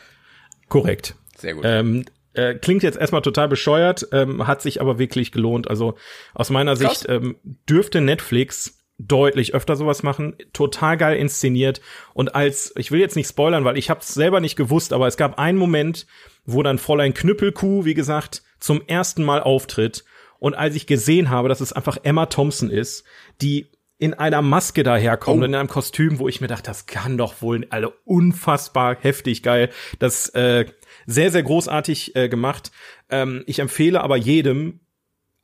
Korrekt. 0.68 1.14
Sehr 1.38 1.54
gut. 1.54 1.64
Ähm, 1.66 2.04
äh, 2.34 2.54
klingt 2.54 2.82
jetzt 2.82 2.98
erstmal 2.98 3.22
total 3.22 3.48
bescheuert, 3.48 4.08
ähm, 4.12 4.46
hat 4.46 4.62
sich 4.62 4.80
aber 4.80 4.98
wirklich 4.98 5.32
gelohnt. 5.32 5.68
Also 5.68 5.94
aus 6.34 6.50
meiner 6.50 6.76
Krass. 6.76 7.00
Sicht 7.00 7.08
ähm, 7.08 7.36
dürfte 7.68 8.00
Netflix 8.00 8.78
deutlich 8.98 9.54
öfter 9.54 9.76
sowas 9.76 10.02
machen. 10.02 10.36
Total 10.52 10.96
geil 10.96 11.16
inszeniert. 11.16 11.80
Und 12.14 12.34
als, 12.34 12.72
ich 12.76 12.90
will 12.90 13.00
jetzt 13.00 13.16
nicht 13.16 13.28
spoilern, 13.28 13.64
weil 13.64 13.78
ich 13.78 13.90
habe 13.90 14.00
es 14.00 14.08
selber 14.08 14.40
nicht 14.40 14.56
gewusst, 14.56 14.92
aber 14.92 15.06
es 15.06 15.16
gab 15.16 15.38
einen 15.38 15.58
Moment, 15.58 16.06
wo 16.44 16.62
dann 16.62 16.78
Fräulein 16.78 17.14
Knüppelkuh, 17.14 17.84
wie 17.84 17.94
gesagt, 17.94 18.42
zum 18.60 18.82
ersten 18.86 19.24
Mal 19.24 19.42
auftritt. 19.42 20.04
Und 20.38 20.54
als 20.54 20.74
ich 20.74 20.86
gesehen 20.86 21.30
habe, 21.30 21.48
dass 21.48 21.60
es 21.60 21.72
einfach 21.72 21.98
Emma 22.02 22.26
Thompson 22.26 22.70
ist, 22.70 23.04
die 23.40 23.70
in 23.98 24.14
einer 24.14 24.42
Maske 24.42 24.82
daherkommt, 24.82 25.42
oh. 25.42 25.44
in 25.44 25.54
einem 25.54 25.68
Kostüm, 25.68 26.18
wo 26.18 26.26
ich 26.26 26.40
mir 26.40 26.48
dachte, 26.48 26.64
das 26.64 26.86
kann 26.86 27.16
doch 27.16 27.40
wohl 27.40 27.66
alle 27.70 27.90
unfassbar 28.04 28.96
heftig 29.00 29.44
geil. 29.44 29.70
Das 30.00 30.28
äh, 30.30 30.66
sehr, 31.06 31.30
sehr 31.30 31.42
großartig 31.42 32.16
äh, 32.16 32.28
gemacht. 32.28 32.72
Ähm, 33.10 33.42
ich 33.46 33.58
empfehle 33.58 34.00
aber 34.00 34.16
jedem, 34.16 34.80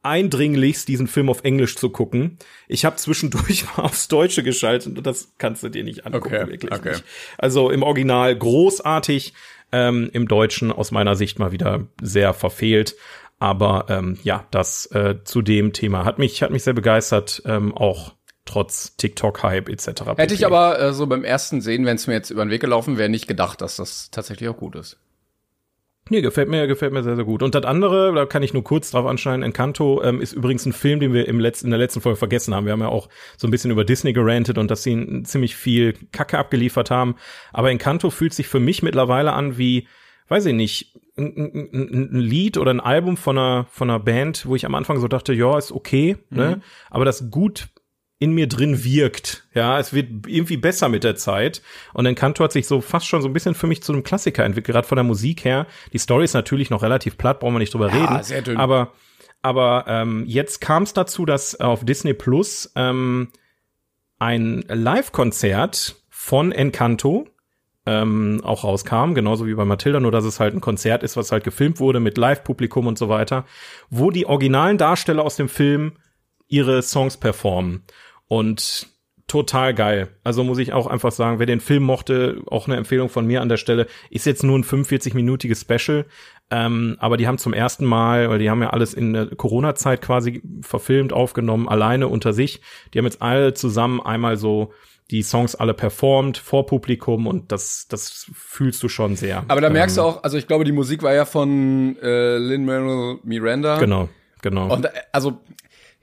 eindringlichst 0.02 0.88
diesen 0.88 1.06
Film 1.06 1.28
auf 1.28 1.44
Englisch 1.44 1.76
zu 1.76 1.90
gucken. 1.90 2.38
Ich 2.68 2.84
habe 2.84 2.96
zwischendurch 2.96 3.64
mal 3.76 3.84
aufs 3.84 4.08
Deutsche 4.08 4.42
geschaltet 4.42 4.96
und 4.96 5.06
das 5.06 5.34
kannst 5.38 5.62
du 5.62 5.68
dir 5.68 5.84
nicht 5.84 6.06
angucken, 6.06 6.34
okay, 6.34 6.48
wirklich 6.48 6.72
okay. 6.72 6.90
nicht. 6.90 7.04
Also 7.36 7.70
im 7.70 7.82
Original 7.82 8.36
großartig, 8.36 9.34
ähm, 9.72 10.08
im 10.12 10.28
Deutschen 10.28 10.72
aus 10.72 10.92
meiner 10.92 11.16
Sicht 11.16 11.38
mal 11.38 11.52
wieder 11.52 11.86
sehr 12.00 12.32
verfehlt. 12.32 12.96
Aber 13.40 13.86
ähm, 13.88 14.18
ja, 14.24 14.46
das 14.50 14.86
äh, 14.86 15.16
zu 15.24 15.42
dem 15.42 15.72
Thema 15.72 16.04
hat 16.04 16.18
mich 16.18 16.42
hat 16.42 16.50
mich 16.50 16.64
sehr 16.64 16.72
begeistert, 16.72 17.42
ähm, 17.44 17.72
auch 17.72 18.14
trotz 18.44 18.96
TikTok-Hype 18.96 19.68
etc. 19.68 20.16
Hätte 20.16 20.34
ich 20.34 20.46
aber 20.46 20.80
äh, 20.80 20.92
so 20.92 21.06
beim 21.06 21.22
ersten 21.22 21.60
Sehen, 21.60 21.84
wenn 21.84 21.96
es 21.96 22.06
mir 22.06 22.14
jetzt 22.14 22.30
über 22.30 22.44
den 22.44 22.50
Weg 22.50 22.62
gelaufen 22.62 22.98
wäre, 22.98 23.08
nicht 23.08 23.28
gedacht, 23.28 23.60
dass 23.60 23.76
das 23.76 24.10
tatsächlich 24.10 24.48
auch 24.48 24.56
gut 24.56 24.74
ist. 24.74 24.98
Nee, 26.10 26.20
gefällt 26.20 26.48
mir, 26.48 26.66
gefällt 26.66 26.92
mir 26.92 27.02
sehr, 27.02 27.16
sehr 27.16 27.24
gut. 27.24 27.42
Und 27.42 27.54
das 27.54 27.64
andere, 27.64 28.14
da 28.14 28.26
kann 28.26 28.42
ich 28.42 28.52
nur 28.52 28.64
kurz 28.64 28.90
drauf 28.90 29.06
anschneiden, 29.06 29.42
Encanto 29.42 30.02
ähm, 30.02 30.20
ist 30.20 30.32
übrigens 30.32 30.64
ein 30.66 30.72
Film, 30.72 31.00
den 31.00 31.12
wir 31.12 31.28
im 31.28 31.40
letzten, 31.40 31.66
in 31.66 31.70
der 31.70 31.78
letzten 31.78 32.00
Folge 32.00 32.16
vergessen 32.16 32.54
haben. 32.54 32.66
Wir 32.66 32.72
haben 32.72 32.80
ja 32.80 32.88
auch 32.88 33.08
so 33.36 33.46
ein 33.46 33.50
bisschen 33.50 33.70
über 33.70 33.84
Disney 33.84 34.12
gerantet 34.12 34.58
und 34.58 34.70
dass 34.70 34.82
sie 34.82 35.22
ziemlich 35.24 35.56
viel 35.56 35.94
Kacke 36.12 36.38
abgeliefert 36.38 36.90
haben. 36.90 37.16
Aber 37.52 37.70
Encanto 37.70 38.10
fühlt 38.10 38.34
sich 38.34 38.48
für 38.48 38.60
mich 38.60 38.82
mittlerweile 38.82 39.32
an 39.32 39.58
wie, 39.58 39.86
weiß 40.28 40.46
ich 40.46 40.54
nicht, 40.54 40.94
ein, 41.16 41.70
ein, 41.72 42.10
ein 42.12 42.20
Lied 42.20 42.56
oder 42.58 42.70
ein 42.70 42.80
Album 42.80 43.16
von 43.16 43.36
einer, 43.36 43.66
von 43.70 43.90
einer 43.90 43.98
Band, 43.98 44.46
wo 44.46 44.54
ich 44.54 44.64
am 44.66 44.74
Anfang 44.74 45.00
so 45.00 45.08
dachte, 45.08 45.32
ja, 45.34 45.58
ist 45.58 45.72
okay, 45.72 46.16
ne? 46.30 46.44
mhm. 46.44 46.50
ne? 46.50 46.60
Aber 46.90 47.04
das 47.04 47.30
gut 47.30 47.68
in 48.18 48.32
mir 48.32 48.48
drin 48.48 48.82
wirkt. 48.84 49.46
Ja, 49.54 49.78
es 49.78 49.92
wird 49.92 50.26
irgendwie 50.26 50.56
besser 50.56 50.88
mit 50.88 51.04
der 51.04 51.16
Zeit. 51.16 51.62
Und 51.94 52.06
Encanto 52.06 52.42
hat 52.42 52.52
sich 52.52 52.66
so 52.66 52.80
fast 52.80 53.06
schon 53.06 53.22
so 53.22 53.28
ein 53.28 53.32
bisschen 53.32 53.54
für 53.54 53.66
mich 53.66 53.82
zu 53.82 53.92
einem 53.92 54.02
Klassiker 54.02 54.44
entwickelt, 54.44 54.74
gerade 54.74 54.88
von 54.88 54.96
der 54.96 55.04
Musik 55.04 55.44
her. 55.44 55.66
Die 55.92 55.98
Story 55.98 56.24
ist 56.24 56.34
natürlich 56.34 56.70
noch 56.70 56.82
relativ 56.82 57.16
platt, 57.16 57.40
brauchen 57.40 57.54
wir 57.54 57.60
nicht 57.60 57.74
drüber 57.74 57.92
ja, 57.92 57.94
reden. 57.94 58.22
Sehr 58.24 58.42
dünn. 58.42 58.56
Aber, 58.56 58.92
aber 59.40 59.84
ähm, 59.86 60.24
jetzt 60.26 60.60
kam 60.60 60.82
es 60.82 60.92
dazu, 60.92 61.26
dass 61.26 61.60
auf 61.60 61.84
Disney 61.84 62.12
Plus 62.12 62.72
ähm, 62.74 63.28
ein 64.18 64.64
Live-Konzert 64.68 65.96
von 66.08 66.50
Encanto 66.50 67.28
ähm, 67.86 68.40
auch 68.42 68.64
rauskam, 68.64 69.14
genauso 69.14 69.46
wie 69.46 69.54
bei 69.54 69.64
Matilda, 69.64 70.00
nur 70.00 70.10
dass 70.10 70.24
es 70.24 70.40
halt 70.40 70.54
ein 70.54 70.60
Konzert 70.60 71.04
ist, 71.04 71.16
was 71.16 71.30
halt 71.30 71.44
gefilmt 71.44 71.78
wurde 71.78 72.00
mit 72.00 72.18
Live-Publikum 72.18 72.88
und 72.88 72.98
so 72.98 73.08
weiter, 73.08 73.46
wo 73.90 74.10
die 74.10 74.26
originalen 74.26 74.76
Darsteller 74.76 75.22
aus 75.22 75.36
dem 75.36 75.48
Film 75.48 75.92
ihre 76.48 76.82
Songs 76.82 77.16
performen. 77.16 77.84
Und 78.28 78.86
total 79.26 79.74
geil. 79.74 80.08
Also 80.24 80.42
muss 80.42 80.58
ich 80.58 80.72
auch 80.72 80.86
einfach 80.86 81.12
sagen, 81.12 81.38
wer 81.38 81.46
den 81.46 81.60
Film 81.60 81.82
mochte, 81.82 82.40
auch 82.46 82.66
eine 82.66 82.76
Empfehlung 82.76 83.10
von 83.10 83.26
mir 83.26 83.42
an 83.42 83.48
der 83.48 83.58
Stelle, 83.58 83.86
ist 84.10 84.26
jetzt 84.26 84.42
nur 84.42 84.58
ein 84.58 84.64
45-minütiges 84.64 85.60
Special. 85.60 86.06
Ähm, 86.50 86.96
aber 86.98 87.18
die 87.18 87.26
haben 87.26 87.36
zum 87.36 87.52
ersten 87.52 87.84
Mal, 87.84 88.30
weil 88.30 88.38
die 88.38 88.48
haben 88.48 88.62
ja 88.62 88.70
alles 88.70 88.94
in 88.94 89.12
der 89.12 89.26
Corona-Zeit 89.26 90.00
quasi 90.00 90.42
verfilmt, 90.62 91.12
aufgenommen, 91.12 91.68
alleine 91.68 92.08
unter 92.08 92.32
sich. 92.32 92.62
Die 92.92 92.98
haben 92.98 93.04
jetzt 93.04 93.20
alle 93.20 93.52
zusammen 93.52 94.00
einmal 94.00 94.38
so 94.38 94.72
die 95.10 95.22
Songs 95.22 95.54
alle 95.54 95.74
performt 95.74 96.36
vor 96.36 96.66
Publikum 96.66 97.26
und 97.26 97.50
das, 97.50 97.86
das 97.88 98.30
fühlst 98.34 98.82
du 98.82 98.88
schon 98.88 99.16
sehr. 99.16 99.44
Aber 99.48 99.60
da 99.60 99.70
merkst 99.70 99.96
ähm, 99.96 100.04
du 100.04 100.08
auch, 100.08 100.22
also 100.22 100.36
ich 100.36 100.46
glaube, 100.46 100.64
die 100.64 100.72
Musik 100.72 101.02
war 101.02 101.14
ja 101.14 101.24
von 101.24 101.96
äh, 102.02 102.36
Lin-Manuel 102.36 103.18
Miranda. 103.24 103.78
Genau, 103.78 104.08
genau. 104.42 104.72
Und 104.72 104.84
äh, 104.84 104.90
also 105.12 105.40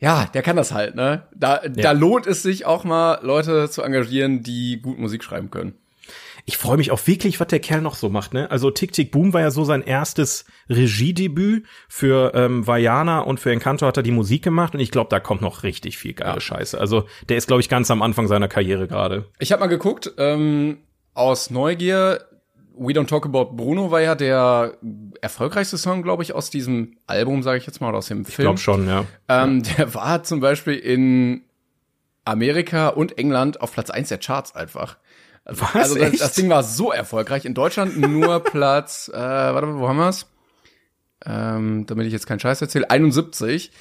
ja, 0.06 0.26
der 0.32 0.44
kann 0.44 0.56
das 0.56 0.72
halt, 0.72 0.94
ne? 0.94 1.24
Da, 1.36 1.64
ja. 1.64 1.70
da 1.70 1.92
lohnt 1.92 2.28
es 2.28 2.44
sich 2.44 2.68
auch 2.68 2.84
mal, 2.84 3.18
Leute 3.24 3.72
zu 3.72 3.82
engagieren, 3.82 4.44
die 4.44 4.80
gut 4.80 5.00
Musik 5.00 5.24
schreiben 5.24 5.50
können. 5.50 5.74
Ich 6.46 6.58
freue 6.58 6.78
mich 6.78 6.92
auch 6.92 7.08
wirklich, 7.08 7.40
was 7.40 7.48
der 7.48 7.60
Kerl 7.60 7.82
noch 7.82 7.96
so 7.96 8.10
macht, 8.10 8.32
ne? 8.32 8.52
Also 8.52 8.70
Tick 8.70 8.92
Tick 8.92 9.10
Boom 9.10 9.34
war 9.34 9.42
ja 9.42 9.50
so 9.50 9.64
sein 9.64 9.82
erstes 9.82 10.46
Regiedebüt. 10.70 11.66
Für 11.90 12.34
ähm, 12.36 12.68
Vajana 12.68 13.22
und 13.22 13.40
für 13.40 13.52
Encanto 13.52 13.88
hat 13.88 13.98
er 13.98 14.04
die 14.04 14.12
Musik 14.12 14.44
gemacht 14.44 14.76
und 14.76 14.80
ich 14.80 14.92
glaube, 14.92 15.10
da 15.10 15.20
kommt 15.20 15.42
noch 15.42 15.64
richtig 15.64 15.98
viel 15.98 16.14
geile 16.14 16.36
ja. 16.36 16.40
Scheiße. 16.40 16.80
Also 16.80 17.08
der 17.28 17.38
ist, 17.38 17.48
glaube 17.48 17.62
ich, 17.62 17.70
ganz 17.70 17.90
am 17.90 18.04
Anfang 18.04 18.28
seiner 18.28 18.48
Karriere 18.48 18.88
gerade. 18.88 19.26
Ich 19.40 19.52
habe 19.52 19.62
mal 19.62 19.68
geguckt, 19.68 20.14
ähm, 20.20 20.78
aus 21.16 21.50
Neugier, 21.50 22.20
We 22.78 22.94
Don't 22.94 23.08
Talk 23.08 23.26
About 23.26 23.56
Bruno 23.56 23.92
war 23.92 24.02
ja 24.02 24.16
der 24.16 24.78
erfolgreichste 25.22 25.78
Song, 25.78 26.04
glaube 26.04 26.24
ich, 26.24 26.34
aus 26.34 26.50
diesem 26.50 26.98
Album, 27.08 27.44
sage 27.44 27.58
ich 27.58 27.66
jetzt 27.66 27.82
mal, 27.82 27.90
oder 27.90 28.00
aus 28.00 28.08
dem 28.08 28.26
Film. 28.26 28.28
Ich 28.28 28.36
glaube 28.38 28.58
schon, 28.60 28.88
ja. 28.88 29.06
Ähm, 29.30 29.64
der 29.64 29.94
war 29.94 30.24
zum 30.24 30.40
Beispiel 30.40 30.76
in 30.76 31.44
Amerika 32.26 32.90
und 32.90 33.18
England 33.18 33.62
auf 33.62 33.72
Platz 33.72 33.90
eins 33.90 34.10
der 34.10 34.18
Charts 34.18 34.56
einfach. 34.56 34.98
Also, 35.46 35.62
Was, 35.62 35.76
also 35.76 36.00
das, 36.00 36.18
das, 36.18 36.34
Ding 36.34 36.50
war 36.50 36.64
so 36.64 36.92
erfolgreich. 36.92 37.46
In 37.46 37.54
Deutschland 37.54 37.98
nur 37.98 38.40
Platz, 38.44 39.10
äh, 39.14 39.18
warte 39.18 39.68
mal, 39.68 39.80
wo 39.80 39.88
haben 39.88 39.98
wir's? 39.98 40.26
Ähm, 41.26 41.86
damit 41.86 42.08
ich 42.08 42.14
jetzt 42.14 42.28
keinen 42.28 42.40
Scheiß 42.40 42.62
erzähle, 42.62 42.90
71 42.90 43.72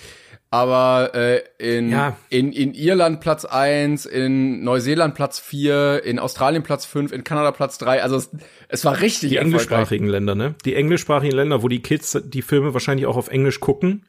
aber 0.54 1.16
äh, 1.16 1.42
in, 1.58 1.90
ja. 1.90 2.16
in, 2.30 2.52
in 2.52 2.75
Irland 2.75 3.20
Platz 3.20 3.44
eins, 3.44 4.06
in 4.06 4.62
Neuseeland 4.62 5.16
Platz 5.16 5.40
vier, 5.40 6.04
in 6.04 6.20
Australien 6.20 6.62
Platz 6.62 6.84
fünf, 6.87 7.11
in 7.11 7.25
Kanada 7.25 7.50
Platz 7.50 7.76
drei. 7.76 8.04
Also 8.04 8.14
es, 8.14 8.30
es 8.68 8.84
war 8.84 9.00
richtig 9.00 9.30
Die 9.30 9.38
englischsprachigen 9.38 10.06
Länder, 10.06 10.37
ne? 10.37 10.54
Die 10.64 10.76
englischsprachigen 10.76 11.34
Länder, 11.34 11.64
wo 11.64 11.68
die 11.68 11.82
Kids 11.82 12.16
die 12.25 12.42
Filme 12.42 12.73
wahrscheinlich 12.73 13.06
auch 13.06 13.16
auf 13.16 13.30
Englisch 13.30 13.58
gucken. 13.58 14.06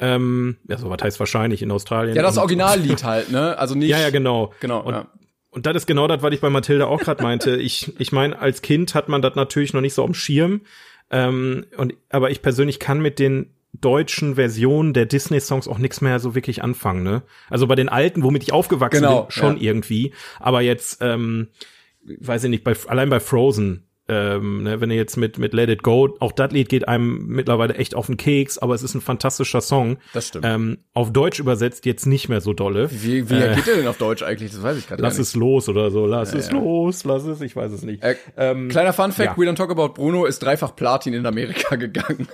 Ähm, 0.00 0.56
ja, 0.68 0.76
so 0.76 0.90
was 0.90 0.98
heißt 1.00 1.20
wahrscheinlich 1.20 1.62
in 1.62 1.70
Australien. 1.70 2.16
Ja, 2.16 2.22
das 2.22 2.36
Originallied 2.36 3.04
halt, 3.04 3.30
ne? 3.30 3.56
Also 3.56 3.76
nicht. 3.76 3.90
Ja, 3.90 4.00
ja, 4.00 4.10
genau. 4.10 4.52
Genau. 4.58 4.80
Und, 4.80 4.92
ja. 4.92 5.06
und 5.50 5.66
das 5.66 5.76
ist 5.76 5.86
genau 5.86 6.08
das, 6.08 6.20
was 6.20 6.34
ich 6.34 6.40
bei 6.40 6.50
Mathilde 6.50 6.88
auch 6.88 6.98
gerade 6.98 7.22
meinte. 7.22 7.54
ich, 7.56 7.92
ich 8.00 8.10
meine, 8.10 8.40
als 8.40 8.60
Kind 8.60 8.96
hat 8.96 9.08
man 9.08 9.22
das 9.22 9.36
natürlich 9.36 9.72
noch 9.72 9.82
nicht 9.82 9.94
so 9.94 10.02
am 10.02 10.14
Schirm. 10.14 10.62
Ähm, 11.12 11.64
und, 11.76 11.94
aber 12.10 12.32
ich 12.32 12.42
persönlich 12.42 12.80
kann 12.80 12.98
mit 12.98 13.20
den 13.20 13.52
deutschen 13.72 14.36
Version 14.36 14.92
der 14.92 15.06
Disney-Songs 15.06 15.68
auch 15.68 15.78
nichts 15.78 16.00
mehr 16.00 16.18
so 16.18 16.34
wirklich 16.34 16.62
anfangen, 16.62 17.02
ne? 17.02 17.22
Also 17.50 17.66
bei 17.66 17.74
den 17.74 17.88
alten, 17.88 18.22
womit 18.22 18.42
ich 18.42 18.52
aufgewachsen 18.52 19.02
genau, 19.02 19.22
bin, 19.22 19.30
schon 19.30 19.56
ja. 19.56 19.62
irgendwie. 19.62 20.14
Aber 20.40 20.62
jetzt, 20.62 20.98
ähm, 21.02 21.48
weiß 22.04 22.44
ich 22.44 22.50
nicht, 22.50 22.64
bei, 22.64 22.74
allein 22.86 23.10
bei 23.10 23.20
Frozen 23.20 23.86
ähm, 24.08 24.62
ne, 24.62 24.80
wenn 24.80 24.90
ihr 24.90 24.96
jetzt 24.96 25.16
mit, 25.16 25.38
mit 25.38 25.52
Let 25.52 25.68
It 25.68 25.82
Go, 25.82 26.16
auch 26.20 26.32
das 26.32 26.52
Lied 26.52 26.68
geht 26.68 26.86
einem 26.86 27.26
mittlerweile 27.26 27.74
echt 27.74 27.94
auf 27.94 28.06
den 28.06 28.16
Keks, 28.16 28.58
aber 28.58 28.74
es 28.74 28.82
ist 28.82 28.94
ein 28.94 29.00
fantastischer 29.00 29.60
Song. 29.60 29.98
Das 30.12 30.28
stimmt. 30.28 30.44
Ähm, 30.46 30.78
auf 30.94 31.12
Deutsch 31.12 31.40
übersetzt 31.40 31.86
jetzt 31.86 32.06
nicht 32.06 32.28
mehr 32.28 32.40
so 32.40 32.52
dolle. 32.52 32.88
Wie, 32.90 33.28
wie 33.28 33.34
äh, 33.34 33.54
geht 33.54 33.66
der 33.66 33.76
denn 33.76 33.88
auf 33.88 33.98
Deutsch 33.98 34.22
eigentlich? 34.22 34.52
Das 34.52 34.62
weiß 34.62 34.78
ich 34.78 34.86
gerade 34.86 35.02
Lass 35.02 35.18
es 35.18 35.34
los 35.34 35.68
oder 35.68 35.90
so. 35.90 36.06
Lass 36.06 36.32
ja, 36.32 36.38
es 36.38 36.48
ja. 36.48 36.54
los, 36.54 37.04
lass 37.04 37.24
es, 37.24 37.40
ich 37.40 37.56
weiß 37.56 37.72
es 37.72 37.82
nicht. 37.82 38.02
Äh, 38.02 38.16
ähm, 38.36 38.68
kleiner 38.68 38.92
Fun 38.92 39.12
Fact, 39.12 39.36
ja. 39.36 39.42
We 39.42 39.48
Don't 39.48 39.56
Talk 39.56 39.70
About 39.70 39.94
Bruno 39.94 40.24
ist 40.24 40.40
dreifach 40.40 40.76
Platin 40.76 41.12
in 41.12 41.26
Amerika 41.26 41.76
gegangen. 41.76 42.28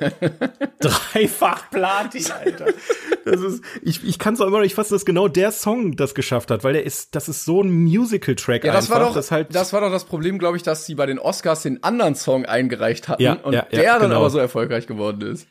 dreifach 0.80 1.70
Platin, 1.70 2.24
Alter. 2.44 2.66
das 3.24 3.40
ist, 3.40 3.64
ich, 3.82 4.04
ich 4.06 4.18
kann 4.18 4.34
es 4.34 4.40
auch 4.40 4.46
immer 4.46 4.58
noch 4.58 4.64
nicht 4.64 4.74
fassen, 4.74 4.94
dass 4.94 5.04
genau 5.04 5.28
der 5.28 5.52
Song 5.52 5.96
das 5.96 6.14
geschafft 6.14 6.50
hat, 6.50 6.64
weil 6.64 6.74
der 6.74 6.84
ist, 6.84 7.14
das 7.14 7.28
ist 7.28 7.44
so 7.44 7.62
ein 7.62 7.70
Musical-Track 7.70 8.64
ja, 8.64 8.72
das 8.72 8.86
einfach. 8.86 9.00
War 9.00 9.08
doch, 9.08 9.14
das, 9.14 9.30
halt 9.30 9.54
das 9.54 9.72
war 9.72 9.80
doch 9.80 9.90
das 9.90 10.04
Problem, 10.04 10.38
glaube 10.38 10.56
ich, 10.56 10.62
dass 10.62 10.86
sie 10.86 10.94
bei 10.94 11.06
den 11.06 11.18
Oscars 11.18 11.62
den 11.62 11.82
anderen 11.82 12.14
Song 12.14 12.44
eingereicht 12.44 13.08
hatten 13.08 13.22
ja, 13.22 13.34
und 13.34 13.52
ja, 13.52 13.62
der 13.70 13.82
ja, 13.82 13.92
dann 13.98 14.08
genau. 14.10 14.20
aber 14.20 14.30
so 14.30 14.38
erfolgreich 14.38 14.86
geworden 14.86 15.22
ist. 15.22 15.46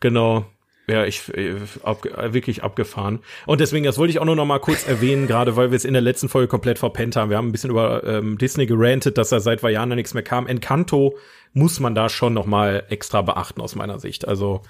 Genau. 0.00 0.46
Ja, 0.90 1.04
ich 1.04 1.32
äh, 1.36 1.54
ab, 1.84 2.04
wirklich 2.32 2.64
abgefahren. 2.64 3.20
Und 3.46 3.60
deswegen, 3.60 3.84
das 3.84 3.96
wollte 3.96 4.10
ich 4.10 4.18
auch 4.18 4.24
nur 4.24 4.34
noch 4.34 4.46
mal 4.46 4.58
kurz 4.58 4.88
erwähnen, 4.88 5.28
gerade 5.28 5.54
weil 5.54 5.70
wir 5.70 5.76
es 5.76 5.84
in 5.84 5.92
der 5.92 6.02
letzten 6.02 6.28
Folge 6.28 6.48
komplett 6.48 6.80
verpennt 6.80 7.14
haben. 7.14 7.30
Wir 7.30 7.36
haben 7.36 7.48
ein 7.48 7.52
bisschen 7.52 7.70
über 7.70 8.02
ähm, 8.04 8.38
Disney 8.38 8.66
gerantet, 8.66 9.16
dass 9.16 9.30
er 9.30 9.38
seit 9.40 9.62
Vajana 9.62 9.94
nichts 9.94 10.14
mehr 10.14 10.24
kam. 10.24 10.48
Encanto 10.48 11.16
muss 11.52 11.78
man 11.78 11.94
da 11.94 12.08
schon 12.08 12.34
noch 12.34 12.46
mal 12.46 12.84
extra 12.88 13.22
beachten 13.22 13.60
aus 13.60 13.76
meiner 13.76 14.00
Sicht. 14.00 14.26
Also 14.26 14.62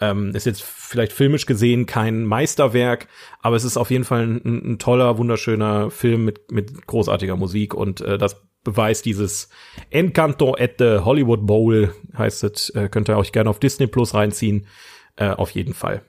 ähm, 0.00 0.34
ist 0.34 0.46
jetzt 0.46 0.62
vielleicht 0.62 1.12
filmisch 1.12 1.46
gesehen 1.46 1.86
kein 1.86 2.24
Meisterwerk, 2.24 3.08
aber 3.40 3.56
es 3.56 3.64
ist 3.64 3.76
auf 3.76 3.90
jeden 3.90 4.04
Fall 4.04 4.24
ein, 4.24 4.72
ein 4.72 4.78
toller, 4.78 5.18
wunderschöner 5.18 5.90
Film 5.90 6.24
mit, 6.24 6.52
mit 6.52 6.86
großartiger 6.86 7.36
Musik 7.36 7.74
und 7.74 8.00
äh, 8.00 8.18
das 8.18 8.42
beweist 8.64 9.04
dieses 9.04 9.48
Encanto 9.90 10.56
at 10.58 10.74
the 10.78 10.98
Hollywood 10.98 11.46
Bowl, 11.46 11.94
heißt 12.18 12.44
es, 12.44 12.70
äh, 12.70 12.88
könnt 12.88 13.08
ihr 13.08 13.16
euch 13.16 13.32
gerne 13.32 13.48
auf 13.48 13.60
Disney 13.60 13.86
Plus 13.86 14.12
reinziehen. 14.12 14.66
Äh, 15.14 15.30
auf 15.30 15.50
jeden 15.50 15.72
Fall. 15.72 16.02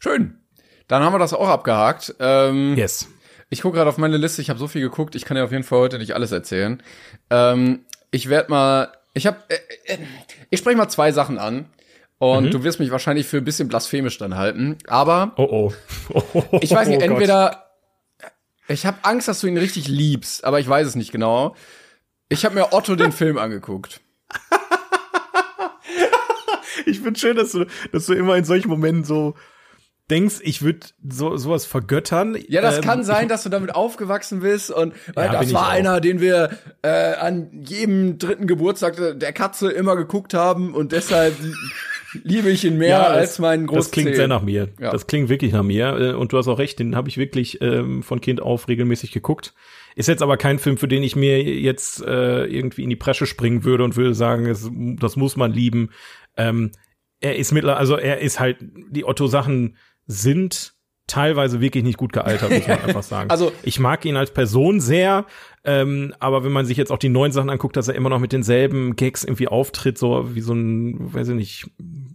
Schön. 0.00 0.38
Dann 0.86 1.02
haben 1.02 1.14
wir 1.14 1.18
das 1.18 1.32
auch 1.32 1.48
abgehakt. 1.48 2.14
Ähm, 2.20 2.76
yes. 2.76 3.08
Ich 3.48 3.62
gucke 3.62 3.76
gerade 3.76 3.88
auf 3.88 3.98
meine 3.98 4.16
Liste, 4.16 4.42
ich 4.42 4.50
habe 4.50 4.58
so 4.58 4.68
viel 4.68 4.82
geguckt, 4.82 5.14
ich 5.14 5.24
kann 5.24 5.36
ja 5.36 5.44
auf 5.44 5.52
jeden 5.52 5.64
Fall 5.64 5.80
heute 5.80 5.98
nicht 5.98 6.14
alles 6.14 6.32
erzählen. 6.32 6.82
Ähm, 7.30 7.80
ich 8.10 8.28
werde 8.28 8.50
mal, 8.50 8.92
ich 9.14 9.26
habe, 9.26 9.38
äh, 9.48 9.94
äh, 9.94 9.98
ich 10.50 10.60
spreche 10.60 10.76
mal 10.76 10.88
zwei 10.88 11.12
Sachen 11.12 11.38
an. 11.38 11.66
Und 12.22 12.44
mhm. 12.44 12.50
du 12.52 12.62
wirst 12.62 12.78
mich 12.78 12.92
wahrscheinlich 12.92 13.26
für 13.26 13.38
ein 13.38 13.44
bisschen 13.44 13.66
blasphemisch 13.66 14.16
dann 14.16 14.36
halten. 14.36 14.78
Aber 14.86 15.32
oh 15.36 15.48
oh. 15.50 15.72
oh 16.34 16.44
ich 16.60 16.70
weiß 16.70 16.86
nicht, 16.86 17.00
oh 17.00 17.04
entweder 17.04 17.66
ich 18.68 18.86
habe 18.86 18.98
Angst, 19.02 19.26
dass 19.26 19.40
du 19.40 19.48
ihn 19.48 19.56
richtig 19.56 19.88
liebst, 19.88 20.44
aber 20.44 20.60
ich 20.60 20.68
weiß 20.68 20.86
es 20.86 20.94
nicht 20.94 21.10
genau. 21.10 21.56
Ich 22.28 22.44
habe 22.44 22.54
mir 22.54 22.72
Otto 22.72 22.94
den 22.94 23.10
Film 23.10 23.38
angeguckt. 23.38 24.00
ich 26.86 27.00
finde 27.00 27.18
schön, 27.18 27.36
dass 27.36 27.50
du, 27.50 27.66
dass 27.90 28.06
du 28.06 28.12
immer 28.12 28.36
in 28.36 28.44
solchen 28.44 28.68
Momenten 28.68 29.02
so 29.02 29.34
denkst, 30.08 30.36
ich 30.42 30.62
würde 30.62 30.86
so 31.02 31.36
sowas 31.36 31.66
vergöttern. 31.66 32.38
Ja, 32.46 32.60
das 32.60 32.76
ähm, 32.76 32.82
kann 32.82 33.02
sein, 33.02 33.26
dass 33.26 33.42
du 33.42 33.48
damit 33.48 33.74
aufgewachsen 33.74 34.40
bist 34.40 34.70
und 34.70 34.94
weil 35.14 35.26
ja, 35.26 35.40
das 35.40 35.52
war 35.52 35.70
einer, 35.70 36.00
den 36.00 36.20
wir 36.20 36.56
äh, 36.82 37.14
an 37.14 37.64
jedem 37.64 38.18
dritten 38.18 38.46
Geburtstag 38.46 39.18
der 39.18 39.32
Katze 39.32 39.72
immer 39.72 39.96
geguckt 39.96 40.34
haben 40.34 40.72
und 40.72 40.92
deshalb 40.92 41.34
liebe 42.22 42.50
ich 42.50 42.64
ihn 42.64 42.78
mehr 42.78 42.88
ja, 42.88 43.02
als 43.02 43.38
meinen 43.38 43.66
Großzeh. 43.66 43.80
Das 43.80 43.90
klingt 43.90 44.16
sehr 44.16 44.28
nach 44.28 44.42
mir. 44.42 44.68
Ja. 44.80 44.90
Das 44.90 45.06
klingt 45.06 45.28
wirklich 45.28 45.52
nach 45.52 45.62
mir 45.62 45.96
äh, 45.98 46.12
und 46.14 46.32
du 46.32 46.38
hast 46.38 46.48
auch 46.48 46.58
recht, 46.58 46.78
den 46.78 46.96
habe 46.96 47.08
ich 47.08 47.18
wirklich 47.18 47.60
ähm, 47.60 48.02
von 48.02 48.20
Kind 48.20 48.40
auf 48.40 48.68
regelmäßig 48.68 49.12
geguckt. 49.12 49.54
Ist 49.94 50.08
jetzt 50.08 50.22
aber 50.22 50.36
kein 50.36 50.58
Film, 50.58 50.78
für 50.78 50.88
den 50.88 51.02
ich 51.02 51.16
mir 51.16 51.42
jetzt 51.42 52.02
äh, 52.02 52.44
irgendwie 52.44 52.84
in 52.84 52.90
die 52.90 52.96
Presche 52.96 53.26
springen 53.26 53.64
würde 53.64 53.84
und 53.84 53.96
würde 53.96 54.14
sagen, 54.14 54.46
es, 54.46 54.70
das 54.72 55.16
muss 55.16 55.36
man 55.36 55.52
lieben. 55.52 55.90
Ähm, 56.36 56.72
er 57.20 57.36
ist 57.36 57.52
mittlerweile, 57.52 57.78
also 57.78 57.96
er 57.96 58.20
ist 58.20 58.40
halt, 58.40 58.58
die 58.60 59.04
Otto-Sachen 59.04 59.76
sind 60.06 60.71
teilweise 61.06 61.60
wirklich 61.60 61.84
nicht 61.84 61.98
gut 61.98 62.12
gealtert, 62.12 62.50
muss 62.50 62.66
man 62.66 62.80
einfach 62.84 63.02
sagen. 63.02 63.30
Also 63.30 63.52
ich 63.62 63.80
mag 63.80 64.04
ihn 64.04 64.16
als 64.16 64.32
Person 64.32 64.80
sehr, 64.80 65.26
ähm, 65.64 66.14
aber 66.20 66.44
wenn 66.44 66.52
man 66.52 66.66
sich 66.66 66.76
jetzt 66.76 66.90
auch 66.90 66.98
die 66.98 67.08
neuen 67.08 67.32
Sachen 67.32 67.50
anguckt, 67.50 67.76
dass 67.76 67.88
er 67.88 67.94
immer 67.94 68.08
noch 68.08 68.18
mit 68.18 68.32
denselben 68.32 68.96
Gags 68.96 69.24
irgendwie 69.24 69.48
auftritt, 69.48 69.98
so 69.98 70.34
wie 70.34 70.40
so 70.40 70.54
ein, 70.54 71.12
weiß 71.12 71.28
ich 71.28 71.34
nicht, 71.34 71.70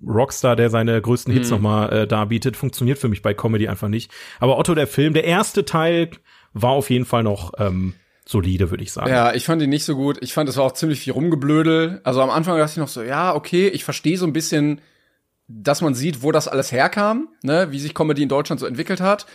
Rockstar, 0.05 0.55
der 0.55 0.69
seine 0.69 1.01
größten 1.01 1.33
Hits 1.33 1.49
mhm. 1.49 1.55
nochmal 1.55 1.93
äh, 1.93 2.07
darbietet, 2.07 2.57
funktioniert 2.57 2.97
für 2.97 3.09
mich 3.09 3.21
bei 3.21 3.33
Comedy 3.33 3.67
einfach 3.67 3.89
nicht. 3.89 4.11
Aber 4.39 4.57
Otto, 4.57 4.73
der 4.73 4.87
Film, 4.87 5.13
der 5.13 5.25
erste 5.25 5.65
Teil 5.65 6.11
war 6.53 6.71
auf 6.71 6.89
jeden 6.89 7.05
Fall 7.05 7.23
noch 7.23 7.53
ähm, 7.59 7.93
solide, 8.25 8.71
würde 8.71 8.83
ich 8.83 8.91
sagen. 8.91 9.09
Ja, 9.09 9.33
ich 9.33 9.45
fand 9.45 9.61
ihn 9.61 9.69
nicht 9.69 9.85
so 9.85 9.95
gut. 9.95 10.17
Ich 10.21 10.33
fand, 10.33 10.49
es 10.49 10.57
war 10.57 10.65
auch 10.65 10.73
ziemlich 10.73 10.99
viel 10.99 11.13
Rumgeblödel. 11.13 12.01
Also 12.03 12.21
am 12.21 12.29
Anfang 12.29 12.57
dachte 12.57 12.71
ich 12.71 12.77
noch 12.77 12.87
so, 12.87 13.01
ja, 13.03 13.35
okay, 13.35 13.67
ich 13.67 13.83
verstehe 13.83 14.17
so 14.17 14.25
ein 14.25 14.33
bisschen, 14.33 14.81
dass 15.47 15.81
man 15.81 15.93
sieht, 15.93 16.23
wo 16.23 16.31
das 16.31 16.47
alles 16.47 16.71
herkam, 16.71 17.29
ne, 17.41 17.67
wie 17.71 17.79
sich 17.79 17.93
Comedy 17.93 18.23
in 18.23 18.29
Deutschland 18.29 18.59
so 18.59 18.65
entwickelt 18.65 18.99
hat. 18.99 19.25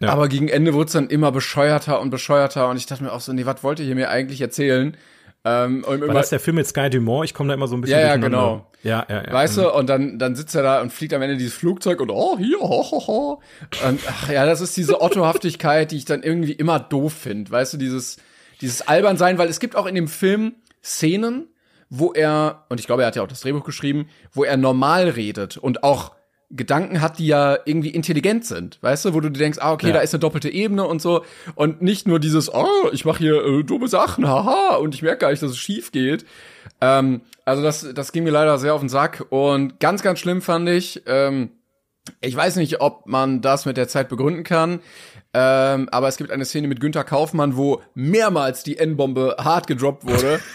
Ja. 0.00 0.08
Aber 0.08 0.28
gegen 0.28 0.48
Ende 0.48 0.74
wurde 0.74 0.86
es 0.86 0.92
dann 0.92 1.08
immer 1.08 1.32
bescheuerter 1.32 2.00
und 2.00 2.10
bescheuerter 2.10 2.68
und 2.68 2.76
ich 2.76 2.86
dachte 2.86 3.04
mir 3.04 3.12
auch 3.12 3.20
so, 3.20 3.32
nee, 3.32 3.46
was 3.46 3.62
wollt 3.62 3.78
ihr 3.78 3.86
hier 3.86 3.94
mir 3.94 4.10
eigentlich 4.10 4.40
erzählen? 4.40 4.96
Ähm, 5.44 5.84
und 5.84 6.00
War 6.00 6.14
das 6.14 6.30
der 6.30 6.40
Film 6.40 6.56
mit 6.56 6.66
Sky 6.66 6.88
Dumont? 6.88 7.24
Ich 7.24 7.34
komme 7.34 7.48
da 7.48 7.54
immer 7.54 7.66
so 7.66 7.76
ein 7.76 7.80
bisschen 7.80 7.98
Ja, 7.98 8.06
ja, 8.06 8.16
genau. 8.16 8.70
Ja, 8.82 9.04
ja, 9.08 9.24
ja. 9.24 9.32
Weißt 9.32 9.56
du, 9.56 9.62
mhm. 9.62 9.70
und 9.70 9.86
dann, 9.88 10.18
dann 10.18 10.36
sitzt 10.36 10.54
er 10.54 10.62
da 10.62 10.80
und 10.80 10.92
fliegt 10.92 11.14
am 11.14 11.22
Ende 11.22 11.36
dieses 11.36 11.54
Flugzeug 11.54 12.00
und 12.00 12.10
oh, 12.10 12.38
hier, 12.38 12.58
ho, 12.60 12.90
ho, 12.90 13.06
ho. 13.06 13.42
Und 13.86 14.00
ach 14.08 14.30
ja, 14.30 14.46
das 14.46 14.60
ist 14.60 14.76
diese 14.76 15.00
Ottohaftigkeit, 15.00 15.90
die 15.90 15.96
ich 15.96 16.04
dann 16.04 16.22
irgendwie 16.22 16.52
immer 16.52 16.78
doof 16.78 17.12
finde. 17.12 17.50
Weißt 17.50 17.72
du, 17.72 17.76
dieses, 17.76 18.18
dieses 18.60 18.82
albern 18.82 19.16
sein, 19.16 19.38
weil 19.38 19.48
es 19.48 19.60
gibt 19.60 19.76
auch 19.76 19.86
in 19.86 19.94
dem 19.94 20.08
Film 20.08 20.54
Szenen, 20.82 21.48
wo 21.94 22.14
er, 22.14 22.64
und 22.70 22.80
ich 22.80 22.86
glaube, 22.86 23.02
er 23.02 23.08
hat 23.08 23.16
ja 23.16 23.22
auch 23.22 23.28
das 23.28 23.42
Drehbuch 23.42 23.64
geschrieben, 23.64 24.08
wo 24.32 24.44
er 24.44 24.56
normal 24.56 25.10
redet 25.10 25.58
und 25.58 25.84
auch 25.84 26.12
Gedanken 26.48 27.02
hat, 27.02 27.18
die 27.18 27.26
ja 27.26 27.58
irgendwie 27.66 27.90
intelligent 27.90 28.46
sind, 28.46 28.78
weißt 28.80 29.04
du, 29.04 29.14
wo 29.14 29.20
du 29.20 29.28
dir 29.28 29.38
denkst, 29.38 29.58
ah, 29.60 29.72
okay, 29.72 29.88
ja. 29.88 29.92
da 29.92 30.00
ist 30.00 30.14
eine 30.14 30.20
doppelte 30.20 30.48
Ebene 30.48 30.86
und 30.86 31.02
so 31.02 31.22
und 31.54 31.82
nicht 31.82 32.08
nur 32.08 32.18
dieses, 32.18 32.52
oh, 32.52 32.88
ich 32.92 33.04
mache 33.04 33.18
hier 33.18 33.44
äh, 33.44 33.62
dumme 33.62 33.88
Sachen, 33.88 34.26
haha, 34.26 34.76
und 34.76 34.94
ich 34.94 35.02
merke 35.02 35.18
gar 35.18 35.30
nicht, 35.30 35.42
dass 35.42 35.50
es 35.50 35.58
schief 35.58 35.92
geht. 35.92 36.24
Ähm, 36.80 37.20
also 37.44 37.62
das, 37.62 37.86
das 37.94 38.12
ging 38.12 38.24
mir 38.24 38.30
leider 38.30 38.58
sehr 38.58 38.72
auf 38.72 38.80
den 38.80 38.88
Sack 38.88 39.26
und 39.28 39.78
ganz, 39.78 40.02
ganz 40.02 40.18
schlimm 40.18 40.40
fand 40.40 40.70
ich, 40.70 41.02
ähm, 41.04 41.50
ich 42.22 42.34
weiß 42.34 42.56
nicht, 42.56 42.80
ob 42.80 43.06
man 43.06 43.42
das 43.42 43.66
mit 43.66 43.76
der 43.76 43.88
Zeit 43.88 44.08
begründen 44.08 44.44
kann, 44.44 44.80
ähm, 45.34 45.90
aber 45.90 46.08
es 46.08 46.16
gibt 46.16 46.30
eine 46.30 46.46
Szene 46.46 46.68
mit 46.68 46.80
Günther 46.80 47.04
Kaufmann, 47.04 47.54
wo 47.58 47.82
mehrmals 47.94 48.62
die 48.62 48.78
N-Bombe 48.78 49.36
hart 49.38 49.66
gedroppt 49.66 50.06
wurde. 50.06 50.40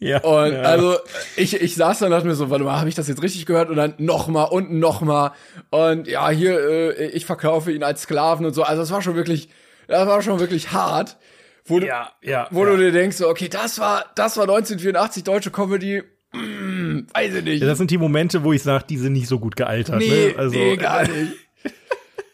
Ja, 0.00 0.22
und 0.22 0.52
ja. 0.52 0.62
also 0.62 0.96
ich, 1.36 1.60
ich 1.60 1.74
saß 1.74 1.98
dann 1.98 2.06
und 2.06 2.12
dachte 2.12 2.26
mir 2.26 2.34
so, 2.34 2.50
warte 2.50 2.64
mal, 2.64 2.78
habe 2.78 2.88
ich 2.88 2.94
das 2.94 3.08
jetzt 3.08 3.22
richtig 3.22 3.46
gehört? 3.46 3.68
Und 3.68 3.76
dann 3.76 3.94
nochmal 3.98 4.48
und 4.48 4.72
nochmal. 4.72 5.32
Und 5.70 6.06
ja, 6.06 6.30
hier, 6.30 6.58
äh, 6.60 7.08
ich 7.08 7.26
verkaufe 7.26 7.72
ihn 7.72 7.82
als 7.82 8.02
Sklaven 8.02 8.46
und 8.46 8.54
so. 8.54 8.62
Also 8.62 8.82
das 8.82 8.92
war 8.92 9.02
schon 9.02 9.16
wirklich, 9.16 9.48
das 9.88 10.06
war 10.06 10.22
schon 10.22 10.38
wirklich 10.38 10.72
hart. 10.72 11.16
Wo, 11.64 11.80
ja, 11.80 12.12
ja, 12.22 12.46
wo 12.50 12.64
ja. 12.64 12.70
du 12.70 12.76
dir 12.78 12.92
denkst, 12.92 13.16
so, 13.16 13.28
okay, 13.28 13.48
das 13.48 13.78
war, 13.78 14.06
das 14.14 14.36
war 14.36 14.44
1984 14.44 15.24
deutsche 15.24 15.50
Comedy. 15.50 16.02
Mm, 16.32 17.00
weiß 17.12 17.34
ich 17.34 17.44
nicht. 17.44 17.60
Ja, 17.60 17.66
das 17.66 17.78
sind 17.78 17.90
die 17.90 17.98
Momente, 17.98 18.44
wo 18.44 18.52
ich 18.52 18.62
sage, 18.62 18.84
die 18.88 18.96
sind 18.96 19.12
nicht 19.14 19.28
so 19.28 19.38
gut 19.38 19.56
gealtert. 19.56 19.98
Nee, 19.98 20.28
ne? 20.28 20.34
also, 20.38 20.56
nee 20.56 20.76
gar 20.76 21.02
nicht. 21.02 21.32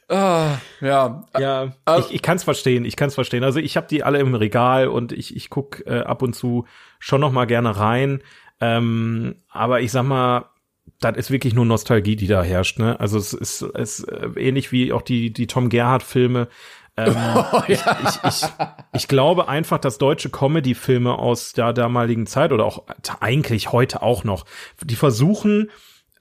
Ah, 0.06 0.58
ja. 0.82 1.24
Ja, 1.38 1.72
also, 1.86 2.08
ich, 2.08 2.16
ich 2.16 2.22
kann 2.22 2.36
es 2.36 2.44
verstehen, 2.44 2.84
ich 2.84 2.94
kann 2.94 3.08
es 3.08 3.14
verstehen. 3.14 3.42
Also 3.42 3.58
ich 3.58 3.76
habe 3.78 3.86
die 3.88 4.04
alle 4.04 4.18
im 4.18 4.34
Regal 4.34 4.88
und 4.88 5.12
ich, 5.12 5.34
ich 5.34 5.48
guck 5.48 5.82
äh, 5.86 6.00
ab 6.00 6.20
und 6.20 6.34
zu 6.34 6.66
schon 7.04 7.20
noch 7.20 7.32
mal 7.32 7.44
gerne 7.44 7.76
rein. 7.76 8.22
Ähm, 8.62 9.34
aber 9.50 9.82
ich 9.82 9.92
sag 9.92 10.04
mal, 10.04 10.46
das 11.00 11.18
ist 11.18 11.30
wirklich 11.30 11.52
nur 11.52 11.66
Nostalgie, 11.66 12.16
die 12.16 12.28
da 12.28 12.42
herrscht. 12.42 12.78
Ne? 12.78 12.98
Also 12.98 13.18
es 13.18 13.34
ist, 13.34 13.60
es 13.60 14.00
ist 14.00 14.08
äh, 14.08 14.28
ähnlich 14.36 14.72
wie 14.72 14.90
auch 14.90 15.02
die, 15.02 15.30
die 15.30 15.46
Tom 15.46 15.68
Gerhardt-Filme. 15.68 16.48
Ähm, 16.96 17.14
oh, 17.52 17.60
ja. 17.68 17.68
ich, 17.68 17.80
ich, 17.82 18.24
ich, 18.24 18.48
ich 18.94 19.06
glaube 19.06 19.48
einfach, 19.48 19.76
dass 19.76 19.98
deutsche 19.98 20.30
Comedy-Filme 20.30 21.18
aus 21.18 21.52
der 21.52 21.74
damaligen 21.74 22.26
Zeit 22.26 22.52
oder 22.52 22.64
auch 22.64 22.84
eigentlich 23.20 23.70
heute 23.70 24.00
auch 24.00 24.24
noch, 24.24 24.46
die 24.82 24.96
versuchen, 24.96 25.70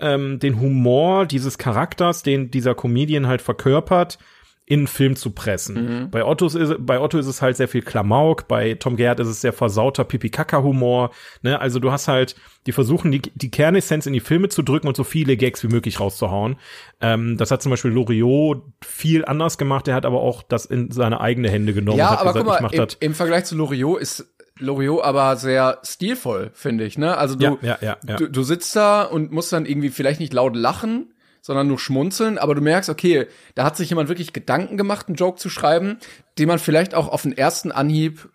ähm, 0.01 0.39
den 0.39 0.59
Humor 0.59 1.25
dieses 1.25 1.57
Charakters, 1.57 2.23
den 2.23 2.51
dieser 2.51 2.75
Comedian 2.75 3.27
halt 3.27 3.41
verkörpert, 3.41 4.17
in 4.65 4.81
einen 4.81 4.87
Film 4.87 5.15
zu 5.15 5.31
pressen. 5.31 6.03
Mhm. 6.03 6.09
Bei, 6.09 6.23
Otto 6.23 6.45
ist, 6.45 6.75
bei 6.79 6.99
Otto 6.99 7.17
ist 7.17 7.27
es 7.27 7.41
halt 7.41 7.57
sehr 7.57 7.67
viel 7.67 7.81
Klamauk, 7.81 8.47
bei 8.47 8.75
Tom 8.75 8.95
Gerhardt 8.95 9.19
ist 9.19 9.27
es 9.27 9.41
sehr 9.41 9.51
versauter 9.51 10.05
Pipi-Kaka-Humor. 10.05 11.11
Ne? 11.41 11.59
Also 11.59 11.79
du 11.79 11.91
hast 11.91 12.07
halt, 12.07 12.35
die 12.65 12.71
versuchen, 12.71 13.11
die, 13.11 13.21
die 13.21 13.51
Kernessenz 13.51 14.05
in 14.05 14.13
die 14.13 14.21
Filme 14.21 14.47
zu 14.47 14.61
drücken 14.61 14.87
und 14.87 14.95
so 14.95 15.03
viele 15.03 15.35
Gags 15.35 15.63
wie 15.63 15.67
möglich 15.67 15.99
rauszuhauen. 15.99 16.55
Ähm, 17.01 17.37
das 17.37 17.51
hat 17.51 17.61
zum 17.61 17.71
Beispiel 17.71 17.91
Loriot 17.91 18.63
viel 18.81 19.25
anders 19.25 19.57
gemacht, 19.57 19.87
der 19.87 19.95
hat 19.95 20.05
aber 20.05 20.21
auch 20.21 20.43
das 20.43 20.65
in 20.65 20.91
seine 20.91 21.19
eigene 21.19 21.49
Hände 21.49 21.73
genommen. 21.73 21.97
Ja, 21.97 22.17
aber 22.17 22.31
gesagt, 22.31 22.61
guck 22.61 22.71
mal, 22.71 22.83
im, 22.83 22.87
im 23.01 23.13
Vergleich 23.13 23.43
zu 23.43 23.57
Loriot 23.57 23.99
ist 23.99 24.33
Loriot 24.59 25.03
aber 25.03 25.35
sehr 25.35 25.79
stilvoll, 25.83 26.51
finde 26.53 26.85
ich, 26.85 26.97
ne? 26.97 27.17
Also 27.17 27.35
du, 27.35 27.57
ja, 27.61 27.77
ja, 27.81 27.97
ja. 28.07 28.15
Du, 28.15 28.29
du 28.29 28.43
sitzt 28.43 28.75
da 28.75 29.03
und 29.03 29.31
musst 29.31 29.51
dann 29.51 29.65
irgendwie 29.65 29.89
vielleicht 29.89 30.19
nicht 30.19 30.33
laut 30.33 30.55
lachen, 30.55 31.13
sondern 31.43 31.67
nur 31.67 31.77
schmunzeln, 31.77 32.37
aber 32.37 32.55
du 32.55 32.61
merkst, 32.61 32.89
okay, 32.89 33.27
da 33.53 33.65
hat 33.65 33.75
sich 33.75 33.89
jemand 33.89 34.07
wirklich 34.07 34.31
Gedanken 34.31 34.77
gemacht, 34.77 35.07
einen 35.07 35.17
Joke 35.17 35.37
zu 35.37 35.49
schreiben, 35.49 35.97
den 36.39 36.47
man 36.47 36.57
vielleicht 36.57 36.95
auch 36.95 37.09
auf 37.09 37.23
den 37.23 37.37
ersten 37.37 37.71
Anhieb 37.71 38.29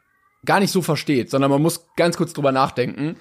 gar 0.44 0.60
nicht 0.60 0.70
so 0.70 0.82
versteht, 0.82 1.30
sondern 1.30 1.50
man 1.50 1.62
muss 1.62 1.86
ganz 1.96 2.18
kurz 2.18 2.34
drüber 2.34 2.52
nachdenken. 2.52 3.16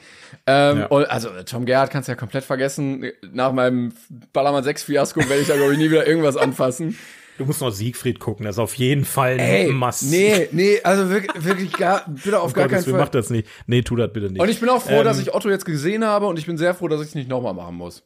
Ähm, 0.46 0.80
ja. 0.80 0.88
also 0.90 1.30
Tom 1.46 1.66
Gerhardt 1.66 1.90
kannst 1.90 2.10
du 2.10 2.12
ja 2.12 2.18
komplett 2.18 2.44
vergessen. 2.44 3.06
Nach 3.32 3.54
meinem 3.54 3.94
Ballermann 4.34 4.64
6 4.64 4.84
Fiasko 4.84 5.22
werde 5.22 5.42
ich 5.42 5.48
da 5.48 5.56
glaube 5.56 5.72
ich 5.72 5.80
nie 5.80 5.90
wieder 5.90 6.06
irgendwas 6.06 6.36
anfassen. 6.36 6.98
Du 7.38 7.46
musst 7.46 7.62
noch 7.62 7.72
Siegfried 7.72 8.20
gucken, 8.20 8.46
das 8.46 8.56
ist 8.56 8.60
auf 8.60 8.74
jeden 8.74 9.06
Fall 9.06 9.40
ein 9.40 9.72
Must. 9.72 10.12
Nee, 10.12 10.50
nee, 10.52 10.82
also 10.84 11.10
wirklich, 11.10 11.46
wirklich 11.46 11.72
gar, 11.72 12.04
bitte 12.08 12.42
auf 12.42 12.52
oh 12.52 12.54
gar 12.54 12.66
Gott, 12.66 12.74
keinen 12.74 12.84
Fall. 12.84 13.00
Mach 13.00 13.10
das 13.10 13.30
nicht. 13.30 13.48
Nee, 13.68 13.84
tu 13.84 13.96
das 13.96 14.12
bitte 14.12 14.32
nicht. 14.32 14.42
Und 14.42 14.50
ich 14.50 14.60
bin 14.60 14.70
auch 14.70 14.82
froh, 14.82 15.00
ähm, 15.00 15.04
dass 15.04 15.20
ich 15.20 15.34
Otto 15.34 15.50
jetzt 15.50 15.66
gesehen 15.66 16.04
habe 16.04 16.26
und 16.26 16.38
ich 16.38 16.46
bin 16.46 16.58
sehr 16.58 16.74
froh, 16.74 16.88
dass 16.88 17.00
ich 17.00 17.10
es 17.10 17.16
nicht 17.16 17.30
nochmal 17.30 17.54
machen 17.54 17.76
muss. 17.76 18.04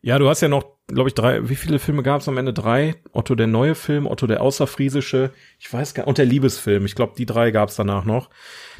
Ja, 0.00 0.18
du 0.18 0.28
hast 0.28 0.40
ja 0.40 0.48
noch, 0.48 0.64
glaube 0.86 1.08
ich, 1.08 1.14
drei, 1.14 1.48
wie 1.48 1.56
viele 1.56 1.78
Filme 1.78 2.02
gab 2.02 2.20
es 2.20 2.28
am 2.28 2.38
Ende? 2.38 2.52
Drei? 2.52 2.94
Otto 3.12 3.34
der 3.34 3.48
neue 3.48 3.74
Film, 3.74 4.06
Otto 4.06 4.26
der 4.26 4.40
außerfriesische, 4.40 5.32
ich 5.58 5.72
weiß 5.72 5.94
gar 5.94 6.06
und 6.06 6.18
der 6.18 6.24
Liebesfilm. 6.24 6.84
Ich 6.86 6.94
glaube, 6.94 7.14
die 7.18 7.26
drei 7.26 7.50
gab 7.50 7.68
es 7.68 7.76
danach 7.76 8.04
noch. 8.04 8.30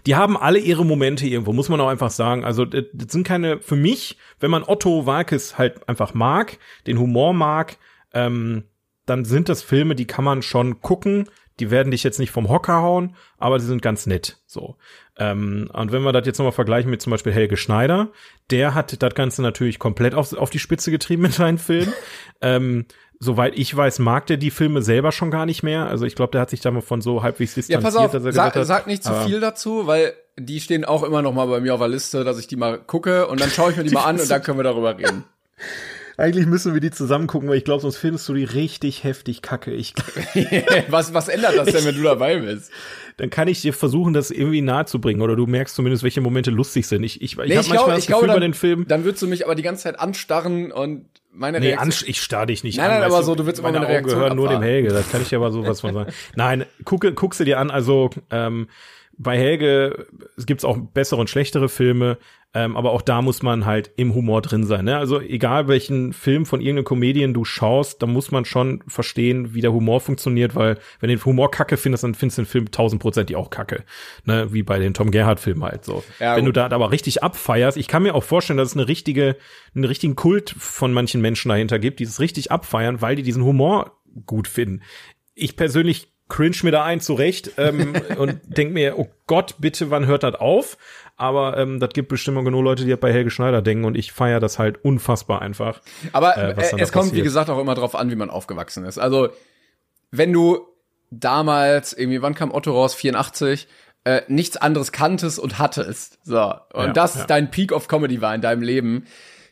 Die 0.07 0.14
haben 0.14 0.37
alle 0.37 0.59
ihre 0.59 0.87
Momente 0.87 1.26
irgendwo, 1.26 1.52
muss 1.52 1.68
man 1.68 1.81
auch 1.81 1.88
einfach 1.88 2.11
sagen. 2.11 2.44
Also, 2.44 2.64
das 2.64 2.85
sind 3.09 3.26
keine, 3.26 3.61
für 3.61 3.76
mich, 3.76 4.16
wenn 4.38 4.50
man 4.50 4.62
Otto 4.62 5.07
Walkes 5.07 5.59
halt 5.59 5.88
einfach 5.88 6.14
mag, 6.14 6.59
den 6.87 6.98
Humor 6.98 7.33
mag, 7.33 7.78
ähm, 8.14 8.64
dann 9.07 9.24
sind 9.24 9.48
das 9.48 9.62
Filme, 9.62 9.94
die 9.94 10.07
kann 10.07 10.24
man 10.24 10.42
schon 10.42 10.81
gucken. 10.81 11.28
Die 11.61 11.72
werden 11.72 11.90
dich 11.90 12.04
jetzt 12.04 12.20
nicht 12.20 12.31
vom 12.31 12.48
Hocker 12.48 12.83
hauen, 12.83 13.16
aber 13.38 13.59
die 13.59 13.64
sind 13.64 13.83
ganz 13.83 14.07
nett. 14.07 14.40
So. 14.46 14.76
Ähm, 15.18 15.68
und 15.72 15.92
wenn 15.92 16.02
wir 16.02 16.12
das 16.12 16.26
jetzt 16.26 16.38
nochmal 16.38 16.52
vergleichen 16.52 16.90
mit 16.90 17.02
zum 17.02 17.11
Beispiel 17.11 17.33
Helge 17.33 17.57
Schneider, 17.57 18.09
der 18.50 18.74
hat 18.74 19.02
das 19.02 19.14
Ganze 19.14 19.42
natürlich 19.42 19.78
komplett 19.78 20.14
auf, 20.14 20.33
auf 20.33 20.50
die 20.50 20.59
Spitze 20.59 20.90
getrieben 20.90 21.22
mit 21.22 21.35
seinen 21.35 21.59
Filmen. 21.59 21.92
ähm, 22.40 22.87
soweit 23.18 23.57
ich 23.57 23.76
weiß, 23.76 23.98
mag 23.98 24.26
der 24.26 24.37
die 24.37 24.50
Filme 24.50 24.83
selber 24.83 25.12
schon 25.12 25.31
gar 25.31 25.44
nicht 25.44 25.62
mehr. 25.62 25.87
Also 25.88 26.07
ich 26.07 26.14
glaube, 26.14 26.33
der 26.33 26.40
hat 26.42 26.50
sich 26.50 26.61
da 26.61 26.70
mal 26.70 26.83
von 26.83 27.00
so 27.00 27.22
halbwegs 27.22 27.54
distanziert. 27.54 27.83
Ja, 27.83 27.87
pass 27.87 27.96
auf, 27.96 28.12
dass 28.12 28.24
er 28.24 28.33
sag, 28.33 28.54
hat, 28.54 28.66
sag 28.66 28.87
nicht 28.87 29.02
zu 29.02 29.12
viel 29.26 29.40
dazu, 29.40 29.87
weil 29.87 30.14
die 30.37 30.61
stehen 30.61 30.85
auch 30.85 31.02
immer 31.02 31.20
noch 31.20 31.33
mal 31.33 31.46
bei 31.46 31.61
mir 31.61 31.74
auf 31.74 31.81
der 31.81 31.88
Liste, 31.88 32.22
dass 32.22 32.38
ich 32.38 32.46
die 32.46 32.57
mal 32.57 32.78
gucke 32.78 33.26
und 33.26 33.40
dann 33.40 33.50
schaue 33.50 33.72
ich 33.72 33.76
mir 33.76 33.83
die, 33.83 33.88
die 33.88 33.94
mal 33.94 34.04
an 34.04 34.20
und 34.20 34.31
dann 34.31 34.42
können 34.42 34.59
wir 34.59 34.64
darüber 34.64 34.96
reden. 34.96 35.24
Eigentlich 36.18 36.46
müssen 36.46 36.74
wir 36.74 36.81
die 36.81 36.90
zusammen 36.90 37.28
gucken, 37.28 37.48
weil 37.48 37.59
ich 37.59 37.64
glaube, 37.64 37.81
sonst 37.81 37.96
findest 37.96 38.28
du 38.28 38.35
die 38.35 38.42
richtig 38.42 39.04
heftig 39.04 39.40
kacke. 39.40 39.72
Ich 39.72 39.94
was, 40.88 41.14
was 41.14 41.28
ändert 41.28 41.57
das 41.57 41.68
denn, 41.68 41.85
wenn 41.85 41.94
du 41.94 42.02
dabei 42.02 42.38
bist? 42.38 42.72
Dann 43.18 43.31
kann 43.31 43.46
ich 43.46 43.62
dir 43.62 43.72
versuchen, 43.72 44.14
das 44.14 44.33
irgendwie 44.33 44.61
nahe 44.61 44.85
zu 44.85 45.00
bringen 45.00 45.22
oder 45.22 45.37
du 45.37 45.46
merkst 45.46 45.76
zumindest, 45.76 46.02
welche 46.02 46.20
Momente 46.20 46.50
lustig 46.50 46.88
sind. 46.88 47.04
Ich, 47.04 47.22
ich, 47.22 47.38
ich 47.38 47.48
nee, 47.48 47.57
habe 47.57 47.68
manchmal 47.68 47.96
das 47.96 48.07
Gefühl 48.09 48.26
bei 48.26 48.40
den 48.40 48.52
Filmen. 48.52 48.87
Dann 48.88 49.04
würdest 49.04 49.22
du 49.22 49.28
mich 49.28 49.44
aber 49.44 49.54
die 49.54 49.62
ganze 49.62 49.85
Zeit 49.85 50.00
anstarren 50.00 50.72
und 50.72 51.07
meine 51.33 51.61
nee, 51.61 51.68
Reaktion. 51.68 52.11
ich 52.11 52.20
starr 52.20 52.46
dich 52.46 52.64
nicht 52.64 52.78
nein, 52.78 52.87
an. 52.87 53.00
Nein, 53.00 53.02
aber 53.04 53.22
so, 53.22 53.37
du 53.37 53.46
willst 53.46 53.61
immer 53.61 53.68
meine, 53.68 53.81
meine 53.81 53.92
Reaktion 53.92 54.18
gehören 54.18 54.37
nur 54.37 54.48
dem 54.48 54.62
Helge, 54.62 54.88
das 54.88 55.09
kann 55.11 55.22
ich 55.22 55.28
dir 55.28 55.37
aber 55.37 55.52
sowas 55.52 55.81
von 55.81 55.94
sagen. 55.94 56.12
Nein, 56.35 56.64
guck 56.85 57.35
sie 57.35 57.44
dir 57.44 57.61
an, 57.61 57.70
also, 57.70 58.11
ähm, 58.31 58.68
bei 59.18 59.37
Helge 59.37 60.07
gibt's 60.46 60.64
auch 60.64 60.78
bessere 60.78 61.20
und 61.20 61.28
schlechtere 61.28 61.68
Filme, 61.68 62.18
ähm, 62.54 62.76
aber 62.76 62.92
auch 62.92 63.02
da 63.02 63.20
muss 63.20 63.42
man 63.42 63.66
halt 63.66 63.90
im 63.96 64.14
Humor 64.14 64.40
drin 64.40 64.64
sein. 64.64 64.85
Ne? 64.87 64.96
Also 64.96 65.20
egal 65.20 65.68
welchen 65.68 66.12
Film 66.12 66.46
von 66.46 66.61
irgendeinem 66.61 66.85
Comedian 66.85 67.35
du 67.35 67.44
schaust, 67.44 68.00
da 68.00 68.07
muss 68.07 68.31
man 68.31 68.44
schon 68.44 68.83
verstehen, 68.87 69.54
wie 69.54 69.61
der 69.61 69.72
Humor 69.72 70.00
funktioniert, 70.00 70.54
weil 70.54 70.78
wenn 71.00 71.11
du 71.11 71.16
den 71.16 71.24
Humor 71.24 71.50
kacke 71.50 71.76
findest, 71.76 72.04
dann 72.04 72.14
findest 72.14 72.38
du 72.38 72.42
den 72.42 72.48
Film 72.48 72.70
tausendprozentig 72.70 73.37
auch 73.37 73.50
kacke. 73.50 73.85
Ne? 74.24 74.52
Wie 74.52 74.62
bei 74.62 74.78
den 74.78 74.94
Tom 74.94 75.11
Gerhardt-Filmen 75.11 75.64
halt 75.64 75.85
so. 75.85 76.04
Ja, 76.20 76.37
wenn 76.37 76.46
du 76.46 76.52
da 76.52 76.70
aber 76.70 76.90
richtig 76.90 77.22
abfeierst, 77.22 77.76
ich 77.76 77.88
kann 77.88 78.04
mir 78.04 78.14
auch 78.14 78.24
vorstellen, 78.24 78.57
dass 78.57 78.70
es 78.70 78.76
eine 78.76 78.88
richtige, 78.88 79.37
einen 79.74 79.85
richtigen 79.85 80.16
Kult 80.16 80.54
von 80.57 80.92
manchen 80.92 81.20
Menschen 81.20 81.48
dahinter 81.48 81.78
gibt, 81.78 81.98
die 81.98 82.04
es 82.04 82.20
richtig 82.20 82.50
abfeiern, 82.50 83.02
weil 83.02 83.16
die 83.16 83.22
diesen 83.22 83.44
Humor 83.44 84.00
gut 84.26 84.48
finden. 84.48 84.83
Ich 85.35 85.57
persönlich 85.57 86.12
cringe 86.29 86.57
mir 86.62 86.71
da 86.71 86.85
ein 86.85 87.01
zurecht 87.01 87.53
ähm, 87.57 87.95
und 88.19 88.41
denk 88.45 88.73
mir, 88.73 88.99
oh 88.99 89.09
Gott, 89.27 89.57
bitte, 89.59 89.91
wann 89.91 90.07
hört 90.07 90.23
das 90.23 90.35
auf? 90.35 90.77
Aber 91.17 91.57
ähm, 91.57 91.81
das 91.81 91.91
gibt 91.91 92.09
bestimmt 92.09 92.45
genug 92.45 92.62
Leute, 92.62 92.85
die 92.85 92.95
bei 92.95 93.12
Helge 93.12 93.31
Schneider 93.31 93.61
denken 93.61 93.85
und 93.85 93.97
ich 93.97 94.12
feiere 94.12 94.38
das 94.38 94.59
halt 94.59 94.85
unfassbar 94.85 95.43
einfach. 95.43 95.81
Aber 96.12 96.37
äh, 96.37 96.53
äh 96.53 96.79
es 96.79 96.93
kommt, 96.93 97.12
wie 97.12 97.23
gesagt, 97.23 97.51
auch 97.51 97.59
immer 97.59 97.75
drauf 97.75 97.97
an, 97.97 98.11
wie 98.11 98.17
man 98.17 98.31
aufgewachsen 98.31 98.85
ist. 98.85 98.99
Also, 98.99 99.31
wenn 100.12 100.33
du 100.33 100.61
damals, 101.11 101.93
irgendwie, 101.93 102.23
wann 102.23 102.35
kam 102.35 102.53
Otto 102.53 102.73
raus? 102.73 102.95
84, 102.95 103.67
äh, 104.05 104.23
nichts 104.29 104.57
anderes 104.57 104.93
kanntest 104.93 105.41
und 105.41 105.59
hattest. 105.59 106.19
So. 106.25 106.55
Und 106.73 106.87
ja, 106.87 106.93
das 106.93 107.17
ja. 107.17 107.25
dein 107.25 107.51
Peak 107.51 107.73
of 107.73 107.88
Comedy 107.88 108.21
war 108.21 108.35
in 108.35 108.41
deinem 108.41 108.62
Leben. 108.62 109.07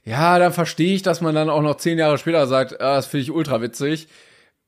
Ja, 0.05 0.39
dann 0.39 0.53
verstehe 0.53 0.95
ich, 0.95 1.03
dass 1.03 1.21
man 1.21 1.35
dann 1.35 1.51
auch 1.51 1.63
noch 1.63 1.79
zehn 1.79 1.99
Jahre 1.99 2.17
später 2.17 2.47
sagt, 2.47 2.81
ah, 2.81 2.95
das 2.95 3.07
finde 3.07 3.23
ich 3.23 3.33
ultra 3.33 3.61
witzig 3.61 4.07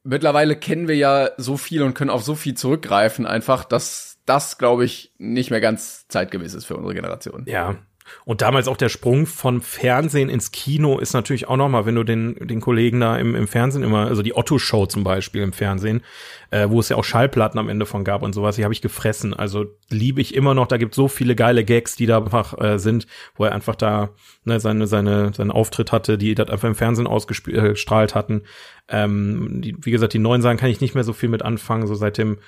mittlerweile 0.09 0.57
kennen 0.57 0.88
wir 0.88 0.97
ja 0.97 1.31
so 1.37 1.57
viel 1.57 1.83
und 1.83 1.94
können 1.94 2.11
auf 2.11 2.23
so 2.23 2.35
viel 2.35 2.55
zurückgreifen, 2.55 3.27
einfach, 3.27 3.64
dass 3.64 4.18
das, 4.25 4.59
glaube 4.59 4.85
ich, 4.85 5.14
nicht 5.18 5.51
mehr 5.51 5.61
ganz 5.61 6.07
zeitgemäß 6.09 6.55
ist 6.55 6.64
für 6.64 6.77
unsere 6.77 6.94
Generation. 6.94 7.44
Ja, 7.47 7.77
und 8.25 8.42
damals 8.42 8.68
auch 8.68 8.77
der 8.77 8.88
Sprung 8.88 9.27
von 9.27 9.61
Fernsehen 9.61 10.29
ins 10.29 10.53
Kino 10.53 10.99
ist 10.99 11.12
natürlich 11.12 11.49
auch 11.49 11.57
noch 11.57 11.68
mal, 11.68 11.87
wenn 11.87 11.94
du 11.94 12.05
den, 12.05 12.35
den 12.47 12.61
Kollegen 12.61 13.01
da 13.01 13.16
im, 13.16 13.35
im 13.35 13.49
Fernsehen 13.49 13.83
immer, 13.83 14.07
also 14.07 14.23
die 14.23 14.37
Otto-Show 14.37 14.87
zum 14.87 15.05
Beispiel 15.05 15.42
im 15.42 15.53
Fernsehen, 15.53 16.03
äh, 16.51 16.68
wo 16.68 16.81
es 16.81 16.88
ja 16.88 16.97
auch 16.97 17.05
Schallplatten 17.05 17.59
am 17.59 17.68
Ende 17.68 17.87
von 17.87 18.05
gab 18.05 18.23
und 18.23 18.35
sowas, 18.35 18.57
die 18.57 18.64
habe 18.64 18.75
ich 18.75 18.83
gefressen. 18.83 19.35
Also 19.35 19.66
liebe 19.90 20.21
ich 20.21 20.35
immer 20.35 20.55
noch, 20.55 20.66
da 20.66 20.77
gibt 20.77 20.94
so 20.94 21.09
viele 21.09 21.35
geile 21.35 21.64
Gags, 21.64 21.97
die 21.97 22.07
da 22.07 22.18
einfach 22.18 22.59
äh, 22.59 22.79
sind, 22.79 23.07
wo 23.37 23.44
er 23.44 23.53
einfach 23.53 23.77
da 23.77 24.11
ne, 24.44 24.61
seine, 24.61 24.87
seine, 24.87 25.33
seinen 25.33 25.51
Auftritt 25.51 25.92
hatte, 25.92 26.18
die 26.18 26.35
das 26.35 26.49
einfach 26.49 26.68
im 26.68 26.75
Fernsehen 26.75 27.07
ausgestrahlt 27.07 28.14
hatten. 28.14 28.42
Ähm, 28.88 29.61
die, 29.62 29.77
wie 29.81 29.90
gesagt, 29.90 30.14
die 30.14 30.18
neuen 30.18 30.42
Sachen 30.42 30.57
kann 30.57 30.71
ich 30.71 30.81
nicht 30.81 30.94
mehr 30.94 31.05
so 31.05 31.12
viel 31.12 31.29
mit 31.29 31.42
anfangen, 31.42 31.87
so 31.87 31.94
seit 31.94 32.18
dem 32.18 32.38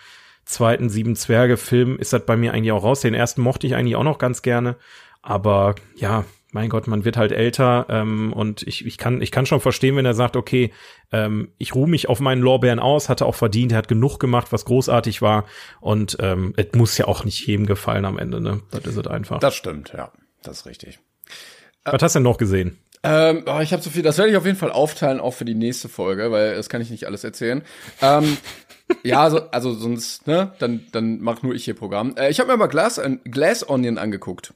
zweiten 0.45 0.89
Sieben 0.89 1.17
Zwerge 1.17 1.57
Film 1.57 1.99
ist 1.99 2.13
das 2.13 2.27
bei 2.27 2.37
mir 2.37 2.53
eigentlich 2.53 2.73
auch 2.73 2.83
raus. 2.83 3.01
Den 3.01 3.15
ersten 3.15 3.43
mochte 3.43 3.67
ich 3.67 3.75
eigentlich 3.75 3.97
auch 3.97 4.05
noch 4.05 4.19
ganz 4.19 4.43
gerne. 4.43 4.77
Aber 5.23 5.75
ja, 5.97 6.25
mein 6.53 6.69
Gott, 6.69 6.87
man 6.87 7.05
wird 7.05 7.17
halt 7.17 7.33
älter 7.33 7.87
ähm, 7.89 8.33
und 8.33 8.63
ich, 8.63 8.85
ich, 8.85 8.99
kann, 8.99 9.23
ich 9.23 9.31
kann 9.31 9.47
schon 9.47 9.61
verstehen, 9.61 9.97
wenn 9.97 10.07
er 10.07 10.15
sagt, 10.15 10.37
okay, 10.37 10.73
ähm, 11.13 11.53
ich 11.59 11.75
ruhe 11.75 11.89
mich 11.89 12.09
auf 12.09 12.21
meinen 12.21 12.43
Lorbeeren 12.43 12.79
aus, 12.79 13.09
hatte 13.09 13.27
auch 13.27 13.35
verdient, 13.35 13.73
er 13.73 13.79
hat 13.79 13.89
genug 13.89 14.19
gemacht, 14.19 14.49
was 14.51 14.65
großartig 14.65 15.23
war 15.23 15.45
und 15.81 16.17
ähm, 16.21 16.55
es 16.57 16.67
muss 16.75 16.99
ja 16.99 17.07
auch 17.07 17.25
nicht 17.25 17.47
jedem 17.47 17.67
gefallen 17.67 18.05
am 18.05 18.19
Ende, 18.19 18.41
ne? 18.41 18.63
Das 18.71 18.85
ist 18.85 18.97
es 18.97 19.07
einfach. 19.07 19.39
Das 19.39 19.55
stimmt, 19.55 19.93
ja, 19.97 20.13
das 20.43 20.61
ist 20.61 20.67
richtig. 20.67 20.99
Was 21.85 22.03
hast 22.03 22.15
du 22.15 22.19
denn 22.19 22.25
noch 22.25 22.39
gesehen? 22.39 22.79
Ähm, 23.03 23.45
oh, 23.47 23.61
ich 23.61 23.73
habe 23.73 23.83
so 23.83 23.89
viel, 23.89 24.03
das 24.03 24.19
werde 24.19 24.31
ich 24.31 24.37
auf 24.37 24.45
jeden 24.45 24.59
Fall 24.59 24.73
aufteilen, 24.73 25.21
auch 25.21 25.33
für 25.33 25.47
die 25.47 25.55
nächste 25.55 25.89
Folge, 25.89 26.31
weil 26.31 26.55
das 26.55 26.69
kann 26.69 26.83
ich 26.83 26.91
nicht 26.91 27.07
alles 27.07 27.25
erzählen. 27.25 27.63
Ähm, 28.03 28.37
ja, 29.03 29.23
also, 29.23 29.49
also 29.51 29.73
sonst, 29.73 30.27
ne, 30.27 30.53
dann, 30.59 30.85
dann 30.93 31.21
mach 31.21 31.43
nur 31.43 31.55
ich 31.55 31.65
hier 31.65 31.75
Programm. 31.75 32.15
Äh, 32.17 32.31
ich 32.31 32.41
habe 32.41 32.51
mir 32.51 32.59
mal 32.59 32.67
Glass, 32.67 32.99
äh, 32.99 33.17
Glass 33.25 33.67
Onion 33.67 33.97
angeguckt. 33.97 34.53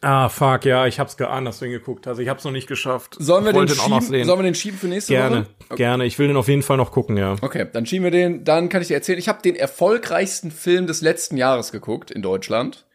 Ah, 0.00 0.28
fuck, 0.28 0.64
ja, 0.64 0.86
ich 0.86 0.98
hab's 0.98 1.16
geahnt, 1.16 1.46
dass 1.46 1.58
du 1.58 1.66
ihn 1.66 1.72
geguckt 1.72 2.06
hast. 2.06 2.18
Ich 2.18 2.28
hab's 2.28 2.44
noch 2.44 2.52
nicht 2.52 2.66
geschafft. 2.66 3.16
Sollen 3.18 3.44
wir, 3.44 3.52
den, 3.52 3.66
den 3.66 3.76
schieben, 3.76 4.24
sollen 4.24 4.38
wir 4.38 4.42
den 4.42 4.54
schieben 4.54 4.78
für 4.78 4.86
nächste 4.86 5.12
gerne, 5.12 5.36
Woche? 5.36 5.46
Okay. 5.68 5.76
Gerne, 5.76 6.04
ich 6.06 6.18
will 6.18 6.28
den 6.28 6.36
auf 6.36 6.48
jeden 6.48 6.62
Fall 6.62 6.76
noch 6.76 6.92
gucken, 6.92 7.16
ja. 7.16 7.36
Okay, 7.40 7.66
dann 7.72 7.86
schieben 7.86 8.04
wir 8.04 8.10
den. 8.10 8.44
Dann 8.44 8.68
kann 8.68 8.82
ich 8.82 8.88
dir 8.88 8.94
erzählen, 8.94 9.18
ich 9.18 9.28
habe 9.28 9.42
den 9.42 9.56
erfolgreichsten 9.56 10.50
Film 10.50 10.86
des 10.86 11.00
letzten 11.00 11.36
Jahres 11.36 11.72
geguckt 11.72 12.10
in 12.10 12.22
Deutschland. 12.22 12.86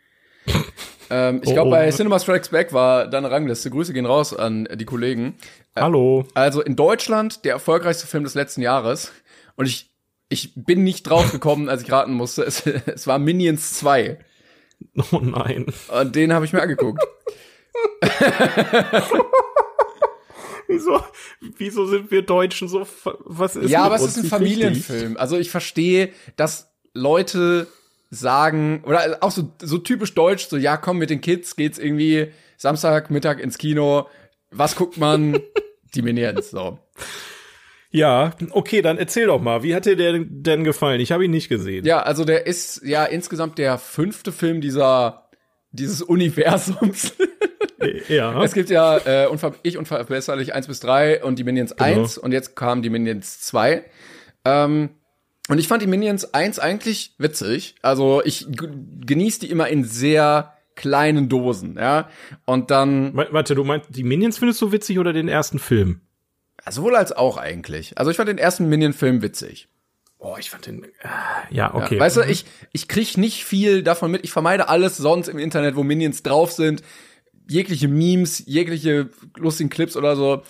ähm, 1.09 1.41
ich 1.43 1.53
glaube, 1.53 1.69
oh, 1.69 1.73
oh. 1.73 1.75
bei 1.75 1.89
Cinema 1.91 2.19
Strikes 2.19 2.49
Back 2.49 2.73
war 2.73 3.07
deine 3.07 3.29
Rangliste. 3.29 3.69
Grüße 3.69 3.93
gehen 3.93 4.05
raus 4.05 4.33
an 4.33 4.67
die 4.75 4.85
Kollegen. 4.85 5.35
Äh, 5.75 5.81
Hallo. 5.81 6.25
Also 6.33 6.61
in 6.61 6.75
Deutschland 6.75 7.45
der 7.45 7.53
erfolgreichste 7.53 8.07
Film 8.07 8.23
des 8.23 8.33
letzten 8.33 8.61
Jahres. 8.61 9.11
Und 9.55 9.65
ich, 9.65 9.91
ich 10.29 10.53
bin 10.55 10.83
nicht 10.83 11.03
drauf 11.03 11.31
gekommen, 11.31 11.69
als 11.69 11.83
ich 11.83 11.91
raten 11.91 12.13
musste. 12.13 12.43
Es, 12.43 12.65
es 12.85 13.07
war 13.07 13.19
Minions 13.19 13.73
2. 13.73 14.19
Oh 15.11 15.19
nein. 15.19 15.67
Und 15.89 16.15
den 16.15 16.33
habe 16.33 16.45
ich 16.45 16.53
mir 16.53 16.61
angeguckt. 16.61 17.03
wieso, 20.67 21.03
wieso 21.57 21.85
sind 21.85 22.09
wir 22.11 22.23
Deutschen 22.23 22.67
so, 22.67 22.87
was 23.25 23.55
ist 23.55 23.69
Ja, 23.69 23.83
aber 23.83 23.95
es 23.95 24.03
ist 24.05 24.17
ein 24.17 24.25
Familienfilm. 24.25 25.01
Richtig? 25.01 25.19
Also 25.19 25.37
ich 25.37 25.51
verstehe, 25.51 26.09
dass 26.35 26.73
Leute 26.93 27.67
sagen, 28.09 28.83
oder 28.85 29.17
auch 29.21 29.31
so, 29.31 29.51
so 29.61 29.77
typisch 29.77 30.13
deutsch, 30.13 30.47
so, 30.47 30.57
ja, 30.57 30.77
komm, 30.77 30.97
mit 30.97 31.09
den 31.09 31.21
Kids 31.21 31.55
geht's 31.55 31.77
irgendwie 31.77 32.31
Samstagmittag 32.57 33.39
ins 33.39 33.57
Kino. 33.57 34.07
Was 34.51 34.75
guckt 34.75 34.97
man? 34.97 35.39
Die 35.95 36.01
Minions, 36.01 36.51
so. 36.51 36.79
Ja, 37.89 38.31
okay, 38.51 38.81
dann 38.81 38.97
erzähl 38.97 39.27
doch 39.27 39.41
mal, 39.41 39.63
wie 39.63 39.73
hat 39.73 39.85
dir 39.85 39.95
der 39.95 40.19
denn 40.19 40.63
gefallen? 40.63 40.99
Ich 40.99 41.11
habe 41.11 41.25
ihn 41.25 41.31
nicht 41.31 41.49
gesehen. 41.49 41.85
Ja, 41.85 42.01
also 42.01 42.25
der 42.25 42.45
ist 42.45 42.81
ja 42.83 43.05
insgesamt 43.05 43.57
der 43.57 43.77
fünfte 43.77 44.31
Film 44.31 44.61
dieser 44.61 45.29
dieses 45.71 46.01
Universums. 46.01 47.13
ja. 48.09 48.43
Es 48.43 48.53
gibt 48.53 48.69
ja 48.69 48.97
äh, 48.97 49.27
unver 49.27 49.53
ich 49.63 49.77
unverbesserlich 49.77 50.53
1 50.53 50.67
bis 50.67 50.79
3 50.79 51.23
und 51.23 51.39
die 51.39 51.43
Minions 51.43 51.75
genau. 51.75 52.01
1 52.01 52.17
und 52.17 52.31
jetzt 52.31 52.55
kamen 52.55 52.81
die 52.81 52.89
Minions 52.89 53.41
2. 53.41 53.85
Ähm, 54.45 54.89
und 55.49 55.59
ich 55.59 55.67
fand 55.67 55.81
die 55.81 55.87
Minions 55.87 56.33
1 56.33 56.59
eigentlich 56.59 57.15
witzig. 57.17 57.75
Also 57.81 58.21
ich 58.23 58.47
genieße 58.49 59.41
die 59.41 59.49
immer 59.49 59.69
in 59.69 59.85
sehr 59.85 60.53
kleinen 60.75 61.29
Dosen, 61.29 61.75
ja. 61.75 62.09
Und 62.45 62.71
dann. 62.71 63.15
Warte, 63.15 63.55
du 63.55 63.63
meinst, 63.63 63.89
die 63.89 64.03
Minions 64.03 64.37
findest 64.37 64.61
du 64.61 64.71
witzig 64.71 64.99
oder 64.99 65.13
den 65.13 65.27
ersten 65.27 65.59
Film? 65.59 66.01
Sowohl 66.71 66.95
als 66.95 67.11
auch 67.11 67.37
eigentlich. 67.37 67.97
Also 67.97 68.11
ich 68.11 68.17
fand 68.17 68.29
den 68.29 68.37
ersten 68.37 68.67
Minion-Film 68.67 69.21
witzig. 69.21 69.67
Oh, 70.19 70.35
ich 70.39 70.49
fand 70.49 70.65
den. 70.65 70.83
Äh, 70.83 70.89
ja, 71.51 71.73
okay. 71.73 71.95
Ja, 71.95 72.01
weißt 72.01 72.17
du, 72.17 72.21
ich, 72.21 72.45
ich 72.73 72.87
krieg 72.87 73.17
nicht 73.17 73.45
viel 73.45 73.83
davon 73.83 74.11
mit. 74.11 74.23
Ich 74.23 74.31
vermeide 74.31 74.67
alles 74.67 74.97
sonst 74.97 75.27
im 75.27 75.37
Internet, 75.37 75.75
wo 75.75 75.83
Minions 75.83 76.23
drauf 76.23 76.51
sind. 76.51 76.81
Jegliche 77.49 77.87
Memes, 77.87 78.43
jegliche 78.45 79.09
lustigen 79.37 79.69
Clips 79.69 79.95
oder 79.95 80.15
so. 80.15 80.41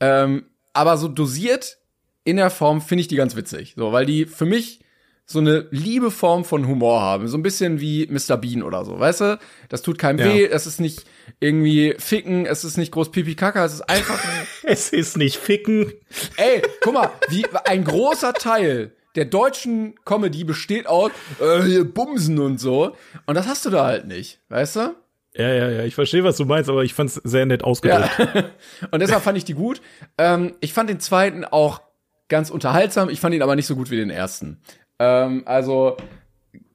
Ähm, 0.00 0.46
aber 0.72 0.96
so 0.96 1.08
dosiert 1.08 1.78
in 2.24 2.36
der 2.36 2.50
Form 2.50 2.80
finde 2.80 3.02
ich 3.02 3.08
die 3.08 3.16
ganz 3.16 3.36
witzig. 3.36 3.74
So, 3.76 3.92
weil 3.92 4.06
die 4.06 4.26
für 4.26 4.46
mich 4.46 4.80
so 5.28 5.40
eine 5.40 5.66
liebe 5.70 6.12
Form 6.12 6.44
von 6.44 6.68
Humor 6.68 7.00
haben. 7.00 7.26
So 7.26 7.36
ein 7.36 7.42
bisschen 7.42 7.80
wie 7.80 8.06
Mr. 8.06 8.36
Bean 8.36 8.62
oder 8.62 8.84
so, 8.84 8.98
weißt 8.98 9.20
du? 9.22 9.38
Das 9.68 9.82
tut 9.82 9.98
keinem 9.98 10.20
ja. 10.20 10.32
weh, 10.32 10.46
es 10.46 10.66
ist 10.66 10.80
nicht 10.80 11.04
irgendwie 11.40 11.96
ficken, 11.98 12.46
es 12.46 12.64
ist 12.64 12.76
nicht 12.76 12.92
groß 12.92 13.10
pipi 13.10 13.34
kaka, 13.34 13.64
es 13.64 13.74
ist 13.74 13.90
einfach. 13.90 14.18
es 14.62 14.90
ist 14.90 15.16
nicht 15.16 15.36
ficken. 15.36 15.92
Ey, 16.36 16.62
guck 16.80 16.94
mal, 16.94 17.10
wie 17.28 17.44
ein 17.64 17.84
großer 17.84 18.34
Teil 18.34 18.92
der 19.16 19.24
deutschen 19.24 19.96
Comedy 20.04 20.44
besteht 20.44 20.86
aus 20.86 21.10
äh, 21.40 21.62
hier 21.62 21.84
Bumsen 21.84 22.38
und 22.38 22.60
so. 22.60 22.94
Und 23.26 23.34
das 23.34 23.48
hast 23.48 23.64
du 23.66 23.70
da 23.70 23.84
halt 23.84 24.06
nicht, 24.06 24.40
weißt 24.48 24.76
du? 24.76 24.94
Ja, 25.34 25.52
ja, 25.52 25.70
ja, 25.70 25.84
ich 25.84 25.94
verstehe, 25.94 26.22
was 26.22 26.36
du 26.36 26.44
meinst, 26.44 26.70
aber 26.70 26.84
ich 26.84 26.94
fand's 26.94 27.20
sehr 27.24 27.44
nett 27.46 27.64
ausgedrückt. 27.64 28.18
Ja. 28.18 28.44
und 28.90 29.00
deshalb 29.00 29.22
fand 29.22 29.36
ich 29.36 29.44
die 29.44 29.54
gut. 29.54 29.82
Ähm, 30.18 30.54
ich 30.60 30.72
fand 30.72 30.88
den 30.88 31.00
zweiten 31.00 31.44
auch 31.44 31.82
ganz 32.28 32.50
unterhaltsam, 32.50 33.08
ich 33.08 33.20
fand 33.20 33.34
ihn 33.34 33.42
aber 33.42 33.56
nicht 33.56 33.66
so 33.66 33.76
gut 33.76 33.90
wie 33.90 33.96
den 33.96 34.10
ersten. 34.10 34.60
Ähm, 34.98 35.42
also 35.46 35.96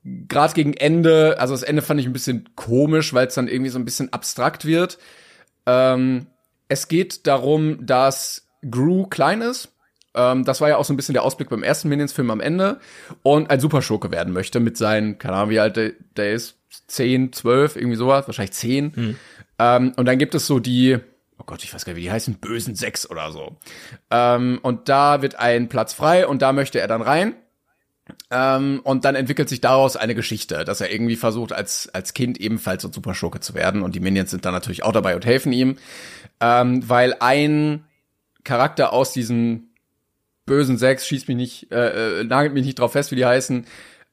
gerade 0.03 0.53
gegen 0.53 0.73
Ende, 0.73 1.37
also 1.39 1.53
das 1.53 1.63
Ende 1.63 1.81
fand 1.81 1.99
ich 1.99 2.05
ein 2.05 2.13
bisschen 2.13 2.49
komisch, 2.55 3.13
weil 3.13 3.27
es 3.27 3.35
dann 3.35 3.47
irgendwie 3.47 3.69
so 3.69 3.79
ein 3.79 3.85
bisschen 3.85 4.11
abstrakt 4.13 4.65
wird. 4.65 4.97
Ähm, 5.65 6.27
es 6.67 6.87
geht 6.87 7.27
darum, 7.27 7.85
dass 7.85 8.47
Gru 8.69 9.05
klein 9.07 9.41
ist. 9.41 9.69
Ähm, 10.13 10.43
das 10.43 10.61
war 10.61 10.69
ja 10.69 10.77
auch 10.77 10.85
so 10.85 10.93
ein 10.93 10.97
bisschen 10.97 11.13
der 11.13 11.23
Ausblick 11.23 11.49
beim 11.49 11.63
ersten 11.63 11.89
Minions-Film 11.89 12.31
am 12.31 12.39
Ende. 12.39 12.79
Und 13.23 13.49
ein 13.49 13.59
Superschurke 13.59 14.11
werden 14.11 14.33
möchte 14.33 14.59
mit 14.59 14.77
seinen, 14.77 15.17
keine 15.17 15.35
Ahnung, 15.35 15.49
wie 15.49 15.59
alt 15.59 15.77
der, 15.77 15.91
der 16.15 16.31
ist, 16.31 16.57
10, 16.87 17.33
12, 17.33 17.75
irgendwie 17.75 17.97
sowas, 17.97 18.27
wahrscheinlich 18.27 18.53
10. 18.53 18.93
Mhm. 18.95 19.15
Ähm, 19.59 19.93
und 19.97 20.05
dann 20.05 20.17
gibt 20.17 20.35
es 20.35 20.47
so 20.47 20.59
die, 20.59 20.97
oh 21.37 21.43
Gott, 21.45 21.63
ich 21.63 21.73
weiß 21.73 21.85
gar 21.85 21.93
nicht, 21.93 21.99
wie 21.99 22.05
die 22.05 22.11
heißen, 22.11 22.35
bösen 22.35 22.75
Sechs 22.75 23.09
oder 23.09 23.31
so. 23.31 23.57
Ähm, 24.09 24.59
und 24.61 24.89
da 24.89 25.21
wird 25.21 25.35
ein 25.35 25.69
Platz 25.69 25.93
frei 25.93 26.27
und 26.27 26.41
da 26.41 26.53
möchte 26.53 26.79
er 26.79 26.87
dann 26.87 27.01
rein. 27.01 27.35
Ähm, 28.29 28.81
und 28.83 29.05
dann 29.05 29.15
entwickelt 29.15 29.49
sich 29.49 29.61
daraus 29.61 29.95
eine 29.95 30.15
Geschichte, 30.15 30.63
dass 30.63 30.81
er 30.81 30.91
irgendwie 30.91 31.15
versucht, 31.15 31.53
als, 31.53 31.89
als 31.93 32.13
Kind 32.13 32.39
ebenfalls 32.39 32.81
so 32.81 32.89
ein 32.89 32.93
Superschurke 32.93 33.39
zu 33.39 33.53
werden. 33.53 33.81
Und 33.81 33.95
die 33.95 33.99
Minions 33.99 34.31
sind 34.31 34.45
dann 34.45 34.53
natürlich 34.53 34.83
auch 34.83 34.93
dabei 34.93 35.15
und 35.15 35.25
helfen 35.25 35.51
ihm. 35.53 35.77
Ähm, 36.39 36.87
weil 36.87 37.15
ein 37.19 37.85
Charakter 38.43 38.93
aus 38.93 39.13
diesen 39.13 39.73
bösen 40.45 40.77
Sechs, 40.77 41.07
schießt 41.07 41.27
mich 41.27 41.37
nicht, 41.37 41.71
äh, 41.71 42.21
äh, 42.21 42.23
nagelt 42.23 42.53
mich 42.53 42.65
nicht 42.65 42.79
drauf 42.79 42.93
fest, 42.93 43.11
wie 43.11 43.15
die 43.15 43.25
heißen, 43.25 43.65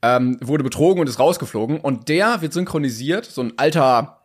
ähm, 0.03 0.39
wurde 0.41 0.65
betrogen 0.65 1.01
und 1.01 1.09
ist 1.09 1.19
rausgeflogen. 1.19 1.81
Und 1.81 2.09
der 2.09 2.43
wird 2.43 2.53
synchronisiert, 2.53 3.25
so 3.25 3.43
ein 3.43 3.55
alter, 3.57 4.23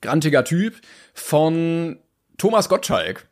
grantiger 0.00 0.44
Typ, 0.44 0.74
von 1.14 1.98
Thomas 2.38 2.68
Gottschalk. 2.68 3.28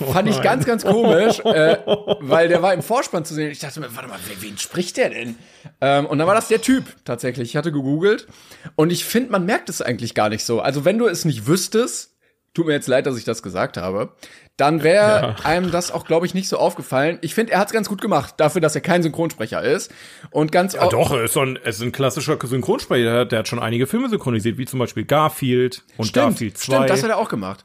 Oh 0.00 0.04
Fand 0.12 0.28
ich 0.28 0.40
ganz, 0.42 0.64
ganz 0.64 0.84
komisch, 0.84 1.40
äh, 1.44 1.78
weil 2.20 2.48
der 2.48 2.62
war 2.62 2.74
im 2.74 2.82
Vorspann 2.82 3.24
zu 3.24 3.34
sehen. 3.34 3.50
Ich 3.50 3.58
dachte 3.58 3.80
mir, 3.80 3.94
warte 3.94 4.08
mal, 4.08 4.18
wen 4.40 4.58
spricht 4.58 4.96
der 4.96 5.10
denn? 5.10 5.36
Ähm, 5.80 6.06
und 6.06 6.18
dann 6.18 6.26
war 6.26 6.34
das 6.34 6.48
der 6.48 6.60
Typ 6.60 6.84
tatsächlich. 7.04 7.50
Ich 7.50 7.56
hatte 7.56 7.72
gegoogelt 7.72 8.26
und 8.74 8.90
ich 8.90 9.04
finde, 9.04 9.32
man 9.32 9.44
merkt 9.44 9.68
es 9.68 9.82
eigentlich 9.82 10.14
gar 10.14 10.28
nicht 10.28 10.44
so. 10.44 10.60
Also 10.60 10.84
wenn 10.84 10.98
du 10.98 11.06
es 11.06 11.24
nicht 11.24 11.46
wüsstest, 11.46 12.16
tut 12.56 12.66
mir 12.66 12.72
jetzt 12.72 12.88
leid, 12.88 13.06
dass 13.06 13.18
ich 13.18 13.24
das 13.24 13.42
gesagt 13.42 13.76
habe, 13.76 14.12
dann 14.56 14.82
wäre 14.82 15.36
ja. 15.38 15.44
einem 15.44 15.70
das 15.70 15.90
auch, 15.90 16.06
glaube 16.06 16.24
ich, 16.24 16.32
nicht 16.32 16.48
so 16.48 16.56
aufgefallen. 16.56 17.18
Ich 17.20 17.34
finde, 17.34 17.52
er 17.52 17.58
hat 17.58 17.68
es 17.68 17.72
ganz 17.72 17.88
gut 17.88 18.00
gemacht, 18.00 18.34
dafür, 18.38 18.62
dass 18.62 18.74
er 18.74 18.80
kein 18.80 19.02
Synchronsprecher 19.02 19.62
ist. 19.62 19.92
Und 20.30 20.50
ganz 20.50 20.72
ja, 20.72 20.88
doch, 20.88 21.12
er 21.12 21.24
ist, 21.24 21.34
so 21.34 21.40
ein, 21.40 21.56
er 21.56 21.66
ist 21.66 21.82
ein 21.82 21.92
klassischer 21.92 22.38
Synchronsprecher. 22.42 23.26
Der 23.26 23.40
hat 23.40 23.48
schon 23.48 23.58
einige 23.58 23.86
Filme 23.86 24.08
synchronisiert, 24.08 24.56
wie 24.56 24.64
zum 24.64 24.78
Beispiel 24.78 25.04
Garfield 25.04 25.84
und 25.98 26.06
stimmt, 26.06 26.30
Garfield 26.30 26.58
2. 26.58 26.74
Stimmt, 26.74 26.90
das 26.90 27.02
hat 27.02 27.10
er 27.10 27.18
auch 27.18 27.28
gemacht. 27.28 27.64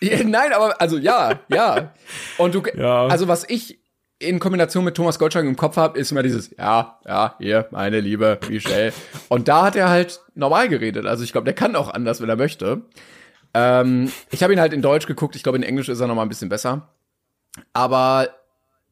Ja, 0.00 0.24
nein, 0.24 0.52
aber 0.52 0.80
also 0.80 0.98
ja, 0.98 1.40
ja. 1.48 1.92
Und 2.38 2.54
du, 2.54 2.62
ja. 2.76 3.06
also 3.06 3.28
was 3.28 3.48
ich 3.48 3.78
in 4.18 4.38
Kombination 4.38 4.84
mit 4.84 4.94
Thomas 4.94 5.18
Gottschalk 5.18 5.44
im 5.46 5.56
Kopf 5.56 5.76
habe, 5.76 5.98
ist 5.98 6.10
immer 6.10 6.22
dieses, 6.22 6.50
ja, 6.56 6.98
ja, 7.06 7.34
hier, 7.38 7.68
meine 7.70 8.00
liebe 8.00 8.38
Michelle. 8.48 8.92
Und 9.28 9.48
da 9.48 9.64
hat 9.64 9.76
er 9.76 9.90
halt 9.90 10.20
normal 10.34 10.68
geredet. 10.68 11.06
Also 11.06 11.22
ich 11.22 11.32
glaube, 11.32 11.44
der 11.44 11.54
kann 11.54 11.76
auch 11.76 11.92
anders, 11.92 12.20
wenn 12.20 12.28
er 12.28 12.36
möchte. 12.36 12.82
Ähm, 13.52 14.10
ich 14.30 14.42
habe 14.42 14.52
ihn 14.52 14.60
halt 14.60 14.72
in 14.72 14.82
Deutsch 14.82 15.06
geguckt. 15.06 15.36
Ich 15.36 15.42
glaube, 15.42 15.58
in 15.58 15.64
Englisch 15.64 15.88
ist 15.88 16.00
er 16.00 16.06
noch 16.06 16.14
mal 16.14 16.22
ein 16.22 16.28
bisschen 16.30 16.48
besser. 16.48 16.88
Aber 17.74 18.28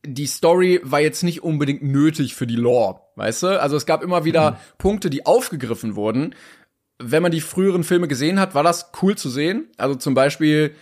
die 0.05 0.27
Story 0.27 0.81
war 0.83 1.01
jetzt 1.01 1.23
nicht 1.23 1.43
unbedingt 1.43 1.83
nötig 1.83 2.35
für 2.35 2.47
die 2.47 2.57
Lore, 2.57 3.01
weißt 3.17 3.45
du? 3.45 3.61
Also 3.61 3.77
es 3.77 3.87
gab 3.87 4.03
immer 4.03 4.25
wieder 4.25 4.53
mhm. 4.53 4.57
Punkte, 4.77 5.11
die 5.11 5.25
aufgegriffen 5.25 5.97
wurden. 5.97 6.35
Wenn 6.99 7.23
man 7.23 7.33
die 7.33 7.41
früheren 7.41 7.83
Filme 7.83 8.09
gesehen 8.09 8.39
hat, 8.39 8.55
war 8.55 8.63
das 8.63 8.91
cool 9.03 9.17
zu 9.17 9.31
sehen. 9.31 9.69
Also 9.79 9.95
zum 9.95 10.15
Beispiel 10.15 10.75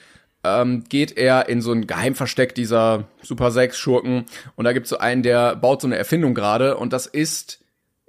ähm, 0.45 0.85
geht 0.89 1.17
er 1.17 1.49
in 1.49 1.63
so 1.63 1.73
ein 1.73 1.87
Geheimversteck 1.87 2.55
dieser 2.55 3.05
Super 3.23 3.51
6 3.51 3.77
Schurken 3.77 4.27
und 4.57 4.65
da 4.65 4.73
gibt's 4.73 4.91
so 4.91 4.99
einen, 4.99 5.23
der 5.23 5.57
baut 5.57 5.81
so 5.81 5.87
eine 5.87 5.97
Erfindung 5.97 6.35
gerade 6.35 6.77
und 6.77 6.93
das 6.93 7.07
ist 7.07 7.61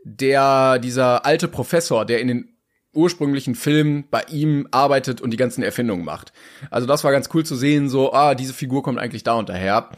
der 0.04 0.80
dieser 0.80 1.26
alte 1.26 1.48
Professor, 1.48 2.06
der 2.06 2.20
in 2.20 2.28
den 2.28 2.50
ursprünglichen 2.94 3.56
Film 3.56 4.06
bei 4.10 4.24
ihm 4.30 4.68
arbeitet 4.72 5.22
und 5.22 5.32
die 5.32 5.38
ganzen 5.38 5.64
Erfindungen 5.64 6.06
macht. 6.06 6.32
Also 6.70 6.88
das 6.88 7.04
war 7.04 7.12
ganz 7.12 7.30
cool 7.34 7.44
zu 7.44 7.56
sehen, 7.56 7.90
so, 7.90 8.14
ah, 8.14 8.36
diese 8.36 8.54
Figur 8.54 8.84
kommt 8.84 9.00
eigentlich 9.00 9.24
da 9.24 9.34
und 9.34 9.50
daher. 9.50 9.90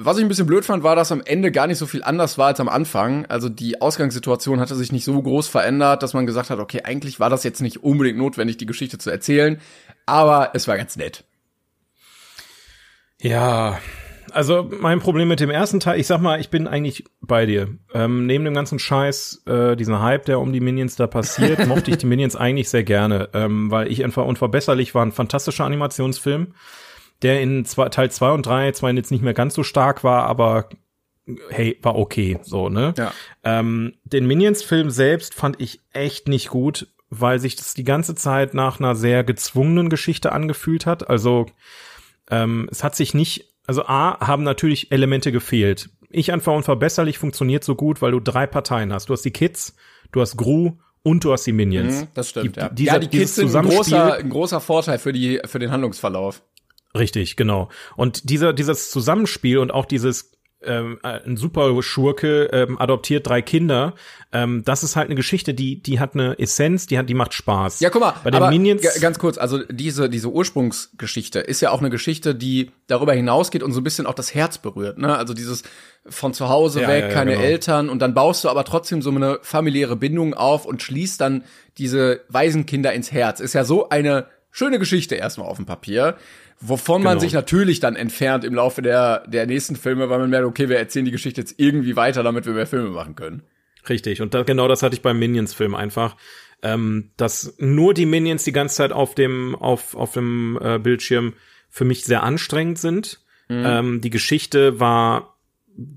Was 0.00 0.16
ich 0.16 0.24
ein 0.24 0.28
bisschen 0.28 0.46
blöd 0.46 0.64
fand, 0.64 0.84
war, 0.84 0.94
dass 0.94 1.10
am 1.10 1.22
Ende 1.24 1.50
gar 1.50 1.66
nicht 1.66 1.78
so 1.78 1.86
viel 1.86 2.04
anders 2.04 2.38
war 2.38 2.48
als 2.48 2.60
am 2.60 2.68
Anfang. 2.68 3.26
Also 3.26 3.48
die 3.48 3.80
Ausgangssituation 3.80 4.60
hatte 4.60 4.76
sich 4.76 4.92
nicht 4.92 5.04
so 5.04 5.20
groß 5.20 5.48
verändert, 5.48 6.02
dass 6.02 6.14
man 6.14 6.26
gesagt 6.26 6.50
hat, 6.50 6.60
okay, 6.60 6.82
eigentlich 6.84 7.18
war 7.18 7.30
das 7.30 7.42
jetzt 7.42 7.62
nicht 7.62 7.82
unbedingt 7.82 8.18
notwendig, 8.18 8.58
die 8.58 8.66
Geschichte 8.66 8.98
zu 8.98 9.10
erzählen, 9.10 9.60
aber 10.06 10.50
es 10.54 10.68
war 10.68 10.76
ganz 10.76 10.96
nett. 10.96 11.24
Ja, 13.20 13.78
also 14.30 14.70
mein 14.80 15.00
Problem 15.00 15.28
mit 15.28 15.40
dem 15.40 15.50
ersten 15.50 15.80
Teil, 15.80 15.98
ich 15.98 16.06
sag 16.06 16.20
mal, 16.20 16.40
ich 16.40 16.50
bin 16.50 16.66
eigentlich 16.66 17.04
bei 17.20 17.46
dir. 17.46 17.68
Ähm, 17.94 18.26
neben 18.26 18.44
dem 18.44 18.54
ganzen 18.54 18.78
Scheiß, 18.78 19.42
äh, 19.46 19.76
diesen 19.76 20.00
Hype, 20.00 20.26
der 20.26 20.40
um 20.40 20.52
die 20.52 20.60
Minions 20.60 20.96
da 20.96 21.06
passiert, 21.06 21.66
mochte 21.66 21.90
ich 21.90 21.98
die 21.98 22.06
Minions 22.06 22.36
eigentlich 22.36 22.68
sehr 22.68 22.84
gerne, 22.84 23.30
ähm, 23.32 23.70
weil 23.70 23.90
ich 23.90 24.04
einfach 24.04 24.24
unverbesserlich 24.24 24.94
war 24.94 25.04
ein 25.04 25.12
fantastischer 25.12 25.64
Animationsfilm, 25.64 26.54
der 27.22 27.40
in 27.40 27.64
zwei, 27.64 27.88
Teil 27.88 28.10
zwei 28.10 28.30
und 28.30 28.46
drei 28.46 28.70
zwar 28.72 28.92
jetzt 28.92 29.10
nicht 29.10 29.24
mehr 29.24 29.34
ganz 29.34 29.54
so 29.54 29.62
stark 29.62 30.04
war, 30.04 30.24
aber 30.26 30.68
hey, 31.50 31.78
war 31.82 31.96
okay, 31.96 32.38
so, 32.42 32.68
ne? 32.68 32.94
Ja. 32.96 33.12
Ähm, 33.44 33.94
den 34.04 34.26
Minions-Film 34.26 34.90
selbst 34.90 35.34
fand 35.34 35.60
ich 35.60 35.80
echt 35.92 36.28
nicht 36.28 36.48
gut, 36.48 36.88
weil 37.10 37.38
sich 37.38 37.56
das 37.56 37.74
die 37.74 37.84
ganze 37.84 38.14
Zeit 38.14 38.54
nach 38.54 38.78
einer 38.80 38.94
sehr 38.94 39.24
gezwungenen 39.24 39.88
Geschichte 39.88 40.32
angefühlt 40.32 40.86
hat. 40.86 41.08
Also 41.08 41.46
ähm, 42.30 42.68
es 42.70 42.84
hat 42.84 42.96
sich 42.96 43.14
nicht 43.14 43.48
also 43.68 43.84
A, 43.84 44.26
haben 44.26 44.42
natürlich 44.44 44.90
Elemente 44.90 45.30
gefehlt. 45.30 45.90
Ich 46.08 46.32
einfach 46.32 46.54
unverbesserlich 46.54 47.18
funktioniert 47.18 47.62
so 47.62 47.74
gut, 47.74 48.00
weil 48.00 48.12
du 48.12 48.18
drei 48.18 48.46
Parteien 48.46 48.94
hast. 48.94 49.10
Du 49.10 49.12
hast 49.12 49.22
die 49.26 49.30
Kids, 49.30 49.76
du 50.10 50.22
hast 50.22 50.38
Gru 50.38 50.78
und 51.02 51.22
du 51.22 51.32
hast 51.32 51.46
die 51.46 51.52
Minions. 51.52 52.00
Mhm, 52.00 52.08
das 52.14 52.30
stimmt, 52.30 52.56
die, 52.56 52.60
ja. 52.60 52.68
Dieser, 52.70 52.92
ja, 52.94 52.98
die 52.98 53.08
Kids 53.08 53.34
sind 53.34 53.54
ein 53.54 53.66
großer, 53.66 54.14
ein 54.14 54.30
großer 54.30 54.62
Vorteil 54.62 54.98
für 54.98 55.12
die, 55.12 55.40
für 55.44 55.58
den 55.58 55.70
Handlungsverlauf. 55.70 56.42
Richtig, 56.96 57.36
genau. 57.36 57.68
Und 57.94 58.30
dieser, 58.30 58.54
dieses 58.54 58.90
Zusammenspiel 58.90 59.58
und 59.58 59.70
auch 59.70 59.84
dieses 59.84 60.32
ähm, 60.62 60.98
äh, 61.02 61.20
ein 61.24 61.36
super 61.36 61.80
Schurke 61.82 62.50
ähm, 62.52 62.78
adoptiert 62.80 63.26
drei 63.26 63.42
Kinder. 63.42 63.94
Ähm, 64.32 64.62
das 64.64 64.82
ist 64.82 64.96
halt 64.96 65.06
eine 65.06 65.14
Geschichte, 65.14 65.54
die 65.54 65.80
die 65.82 66.00
hat 66.00 66.14
eine 66.14 66.38
Essenz, 66.38 66.86
die 66.86 66.98
hat 66.98 67.08
die 67.08 67.14
macht 67.14 67.34
Spaß. 67.34 67.80
Ja, 67.80 67.90
guck 67.90 68.00
mal, 68.00 68.14
bei 68.24 68.30
den 68.30 68.42
aber 68.42 68.50
Minions 68.50 68.82
ganz 69.00 69.18
kurz, 69.18 69.38
also 69.38 69.62
diese 69.70 70.10
diese 70.10 70.28
Ursprungsgeschichte 70.28 71.38
ist 71.38 71.60
ja 71.60 71.70
auch 71.70 71.80
eine 71.80 71.90
Geschichte, 71.90 72.34
die 72.34 72.72
darüber 72.88 73.12
hinausgeht 73.12 73.62
und 73.62 73.72
so 73.72 73.80
ein 73.80 73.84
bisschen 73.84 74.06
auch 74.06 74.14
das 74.14 74.34
Herz 74.34 74.58
berührt, 74.58 74.98
ne? 74.98 75.16
Also 75.16 75.32
dieses 75.32 75.62
von 76.08 76.34
zu 76.34 76.48
Hause 76.48 76.82
ja, 76.82 76.88
weg, 76.88 77.02
ja, 77.02 77.08
ja, 77.08 77.14
keine 77.14 77.32
genau. 77.32 77.44
Eltern 77.44 77.88
und 77.88 78.00
dann 78.00 78.14
baust 78.14 78.44
du 78.44 78.48
aber 78.48 78.64
trotzdem 78.64 79.02
so 79.02 79.10
eine 79.10 79.38
familiäre 79.42 79.96
Bindung 79.96 80.34
auf 80.34 80.66
und 80.66 80.82
schließt 80.82 81.20
dann 81.20 81.44
diese 81.76 82.22
Waisenkinder 82.28 82.92
ins 82.92 83.12
Herz. 83.12 83.40
Ist 83.40 83.52
ja 83.52 83.64
so 83.64 83.88
eine 83.88 84.26
schöne 84.58 84.78
Geschichte 84.78 85.14
erstmal 85.14 85.48
auf 85.48 85.56
dem 85.56 85.66
Papier. 85.66 86.16
Wovon 86.60 87.02
genau. 87.02 87.10
man 87.10 87.20
sich 87.20 87.32
natürlich 87.32 87.78
dann 87.78 87.94
entfernt 87.94 88.44
im 88.44 88.54
Laufe 88.54 88.82
der, 88.82 89.26
der 89.28 89.46
nächsten 89.46 89.76
Filme, 89.76 90.10
weil 90.10 90.18
man 90.18 90.30
merkt, 90.30 90.46
okay, 90.46 90.68
wir 90.68 90.76
erzählen 90.76 91.04
die 91.04 91.12
Geschichte 91.12 91.40
jetzt 91.40 91.54
irgendwie 91.58 91.94
weiter, 91.94 92.24
damit 92.24 92.46
wir 92.46 92.52
mehr 92.52 92.66
Filme 92.66 92.90
machen 92.90 93.14
können. 93.14 93.42
Richtig, 93.88 94.20
und 94.20 94.34
da, 94.34 94.42
genau 94.42 94.66
das 94.66 94.82
hatte 94.82 94.96
ich 94.96 95.02
beim 95.02 95.18
Minions-Film 95.18 95.74
einfach. 95.74 96.16
Ähm, 96.60 97.12
dass 97.16 97.54
nur 97.58 97.94
die 97.94 98.06
Minions 98.06 98.42
die 98.42 98.52
ganze 98.52 98.74
Zeit 98.74 98.90
auf 98.90 99.14
dem, 99.14 99.54
auf, 99.54 99.94
auf 99.94 100.14
dem 100.14 100.58
äh, 100.60 100.80
Bildschirm 100.80 101.34
für 101.70 101.84
mich 101.84 102.04
sehr 102.04 102.24
anstrengend 102.24 102.80
sind. 102.80 103.20
Mhm. 103.48 103.62
Ähm, 103.64 104.00
die 104.00 104.10
Geschichte 104.10 104.80
war 104.80 105.38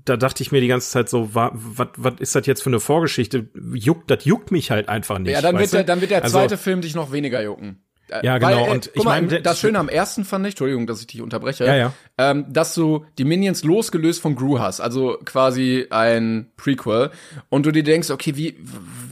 da 0.04 0.16
dachte 0.16 0.44
ich 0.44 0.52
mir 0.52 0.60
die 0.60 0.68
ganze 0.68 0.88
Zeit 0.90 1.08
so, 1.08 1.34
was 1.34 1.50
was 1.54 2.20
ist 2.20 2.36
das 2.36 2.46
jetzt 2.46 2.62
für 2.62 2.70
eine 2.70 2.78
Vorgeschichte? 2.78 3.48
Juckt, 3.74 4.08
das 4.12 4.24
juckt 4.24 4.52
mich 4.52 4.70
halt 4.70 4.88
einfach 4.88 5.18
nicht. 5.18 5.32
Ja, 5.32 5.40
dann 5.40 5.58
wird 5.58 5.72
der, 5.72 5.82
dann 5.82 6.00
wird 6.00 6.12
der 6.12 6.22
also 6.22 6.34
zweite 6.34 6.54
also, 6.54 6.62
Film 6.62 6.82
dich 6.82 6.94
noch 6.94 7.10
weniger 7.10 7.42
jucken. 7.42 7.82
Ja, 8.22 8.38
genau. 8.38 8.50
Weil, 8.50 8.68
äh, 8.68 8.70
und 8.70 8.90
ich 8.94 9.04
meine, 9.04 9.40
das 9.40 9.58
Schöne 9.58 9.78
am 9.78 9.88
ersten 9.88 10.24
fand 10.24 10.46
ich, 10.46 10.52
Entschuldigung, 10.52 10.86
dass 10.86 11.00
ich 11.00 11.06
dich 11.06 11.22
unterbreche, 11.22 11.64
ja, 11.64 11.76
ja. 11.76 11.92
Ähm, 12.18 12.46
dass 12.48 12.74
du 12.74 13.06
die 13.18 13.24
Minions 13.24 13.64
losgelöst 13.64 14.20
von 14.20 14.34
Gru 14.34 14.58
hast, 14.58 14.80
also 14.80 15.18
quasi 15.24 15.86
ein 15.90 16.50
Prequel, 16.56 17.10
und 17.48 17.66
du 17.66 17.72
dir 17.72 17.82
denkst, 17.82 18.10
okay, 18.10 18.36
wie 18.36 18.56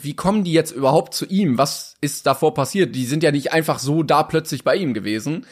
wie 0.02 0.14
kommen 0.14 0.44
die 0.44 0.52
jetzt 0.52 0.72
überhaupt 0.72 1.14
zu 1.14 1.26
ihm? 1.26 1.58
Was 1.58 1.96
ist 2.00 2.26
davor 2.26 2.54
passiert? 2.54 2.94
Die 2.94 3.06
sind 3.06 3.22
ja 3.22 3.32
nicht 3.32 3.52
einfach 3.52 3.78
so 3.78 4.02
da 4.02 4.22
plötzlich 4.22 4.64
bei 4.64 4.76
ihm 4.76 4.94
gewesen. 4.94 5.46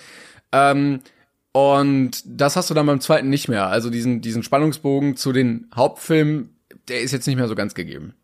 Ähm, 0.52 1.00
und 1.52 2.22
das 2.24 2.56
hast 2.56 2.70
du 2.70 2.74
dann 2.74 2.86
beim 2.86 3.00
zweiten 3.00 3.30
nicht 3.30 3.48
mehr. 3.48 3.68
Also 3.68 3.90
diesen 3.90 4.20
diesen 4.20 4.42
Spannungsbogen 4.42 5.16
zu 5.16 5.32
den 5.32 5.68
Hauptfilmen, 5.74 6.56
der 6.88 7.00
ist 7.00 7.12
jetzt 7.12 7.26
nicht 7.26 7.36
mehr 7.36 7.48
so 7.48 7.54
ganz 7.54 7.74
gegeben. 7.74 8.14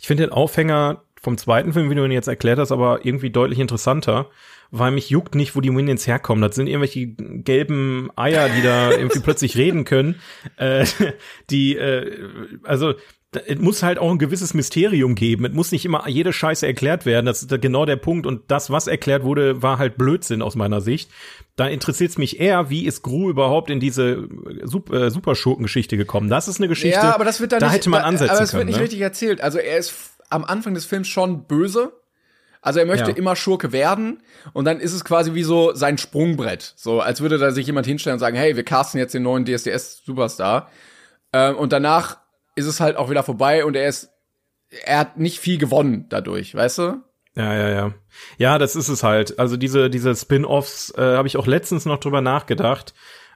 Ich 0.00 0.06
finde 0.06 0.24
den 0.24 0.32
Aufhänger 0.32 1.02
vom 1.26 1.38
zweiten 1.38 1.72
Film, 1.72 1.90
wie 1.90 1.96
du 1.96 2.04
ihn 2.04 2.12
jetzt 2.12 2.28
erklärt 2.28 2.60
hast, 2.60 2.70
aber 2.70 3.04
irgendwie 3.04 3.30
deutlich 3.30 3.58
interessanter, 3.58 4.30
weil 4.70 4.92
mich 4.92 5.10
juckt 5.10 5.34
nicht, 5.34 5.56
wo 5.56 5.60
die 5.60 5.70
Minions 5.70 6.06
herkommen. 6.06 6.40
Das 6.40 6.54
sind 6.54 6.68
irgendwelche 6.68 7.08
gelben 7.08 8.10
Eier, 8.14 8.48
die 8.48 8.62
da 8.62 8.92
irgendwie 8.96 9.18
plötzlich 9.18 9.56
reden 9.56 9.84
können. 9.84 10.20
Äh, 10.56 10.86
die, 11.50 11.74
äh, 11.74 12.28
also 12.62 12.94
es 13.32 13.58
muss 13.58 13.82
halt 13.82 13.98
auch 13.98 14.12
ein 14.12 14.18
gewisses 14.18 14.54
Mysterium 14.54 15.16
geben. 15.16 15.44
Es 15.46 15.52
muss 15.52 15.72
nicht 15.72 15.84
immer 15.84 16.08
jede 16.08 16.32
Scheiße 16.32 16.64
erklärt 16.64 17.06
werden. 17.06 17.26
Das 17.26 17.42
ist 17.42 17.60
genau 17.60 17.86
der 17.86 17.96
Punkt. 17.96 18.24
Und 18.24 18.48
das, 18.48 18.70
was 18.70 18.86
erklärt 18.86 19.24
wurde, 19.24 19.62
war 19.62 19.78
halt 19.78 19.98
Blödsinn 19.98 20.42
aus 20.42 20.54
meiner 20.54 20.80
Sicht. 20.80 21.10
Da 21.56 21.66
interessiert 21.66 22.10
es 22.10 22.18
mich 22.18 22.38
eher, 22.38 22.70
wie 22.70 22.86
ist 22.86 23.02
Gru 23.02 23.28
überhaupt 23.28 23.68
in 23.68 23.80
diese 23.80 24.28
Super, 24.62 25.06
äh, 25.06 25.10
Superschurken-Geschichte 25.10 25.96
gekommen. 25.96 26.30
Das 26.30 26.46
ist 26.46 26.60
eine 26.60 26.68
Geschichte, 26.68 27.00
ja, 27.00 27.14
aber 27.14 27.24
das 27.24 27.40
wird 27.40 27.50
dann 27.50 27.58
da 27.58 27.66
nicht, 27.66 27.74
hätte 27.74 27.90
man 27.90 28.02
ansetzen 28.02 28.28
können. 28.28 28.36
Aber 28.36 28.44
das 28.44 28.54
wird 28.54 28.66
nicht 28.66 28.76
ne? 28.76 28.82
richtig 28.84 29.00
erzählt. 29.00 29.40
Also 29.40 29.58
er 29.58 29.78
ist 29.78 30.15
am 30.30 30.44
Anfang 30.44 30.74
des 30.74 30.84
Films 30.84 31.08
schon 31.08 31.46
böse. 31.46 31.92
Also 32.62 32.80
er 32.80 32.86
möchte 32.86 33.10
ja. 33.12 33.16
immer 33.16 33.36
Schurke 33.36 33.70
werden 33.70 34.22
und 34.52 34.64
dann 34.64 34.80
ist 34.80 34.92
es 34.92 35.04
quasi 35.04 35.34
wie 35.34 35.44
so 35.44 35.72
sein 35.74 35.98
Sprungbrett. 35.98 36.74
So, 36.76 37.00
als 37.00 37.20
würde 37.20 37.38
da 37.38 37.52
sich 37.52 37.66
jemand 37.66 37.86
hinstellen 37.86 38.14
und 38.14 38.20
sagen, 38.20 38.36
hey, 38.36 38.56
wir 38.56 38.64
casten 38.64 38.98
jetzt 38.98 39.14
den 39.14 39.22
neuen 39.22 39.44
DSDS-Superstar. 39.44 40.68
Ähm, 41.32 41.56
und 41.56 41.72
danach 41.72 42.18
ist 42.56 42.66
es 42.66 42.80
halt 42.80 42.96
auch 42.96 43.08
wieder 43.08 43.22
vorbei 43.22 43.64
und 43.64 43.76
er 43.76 43.88
ist, 43.88 44.10
er 44.84 44.98
hat 44.98 45.18
nicht 45.18 45.38
viel 45.38 45.58
gewonnen 45.58 46.06
dadurch, 46.08 46.54
weißt 46.56 46.78
du? 46.78 47.02
Ja, 47.36 47.54
ja, 47.54 47.68
ja. 47.68 47.94
Ja, 48.38 48.58
das 48.58 48.74
ist 48.74 48.88
es 48.88 49.02
halt. 49.02 49.38
Also 49.38 49.56
diese, 49.56 49.90
diese 49.90 50.16
Spin-offs 50.16 50.92
äh, 50.96 51.02
habe 51.02 51.28
ich 51.28 51.36
auch 51.36 51.46
letztens 51.46 51.84
noch 51.84 51.98
drüber 51.98 52.22
nachgedacht, 52.22 52.94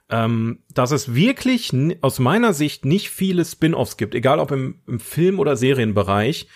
ähm, 0.09 0.63
dass 0.73 0.91
es 0.91 1.13
wirklich 1.13 1.71
aus 2.01 2.19
meiner 2.19 2.53
Sicht 2.53 2.83
nicht 2.83 3.11
viele 3.11 3.45
Spin-offs 3.45 3.97
gibt, 3.97 4.15
egal 4.15 4.39
ob 4.39 4.51
im, 4.51 4.81
im 4.87 4.99
Film- 4.99 5.39
oder 5.39 5.55
Serienbereich, 5.55 6.47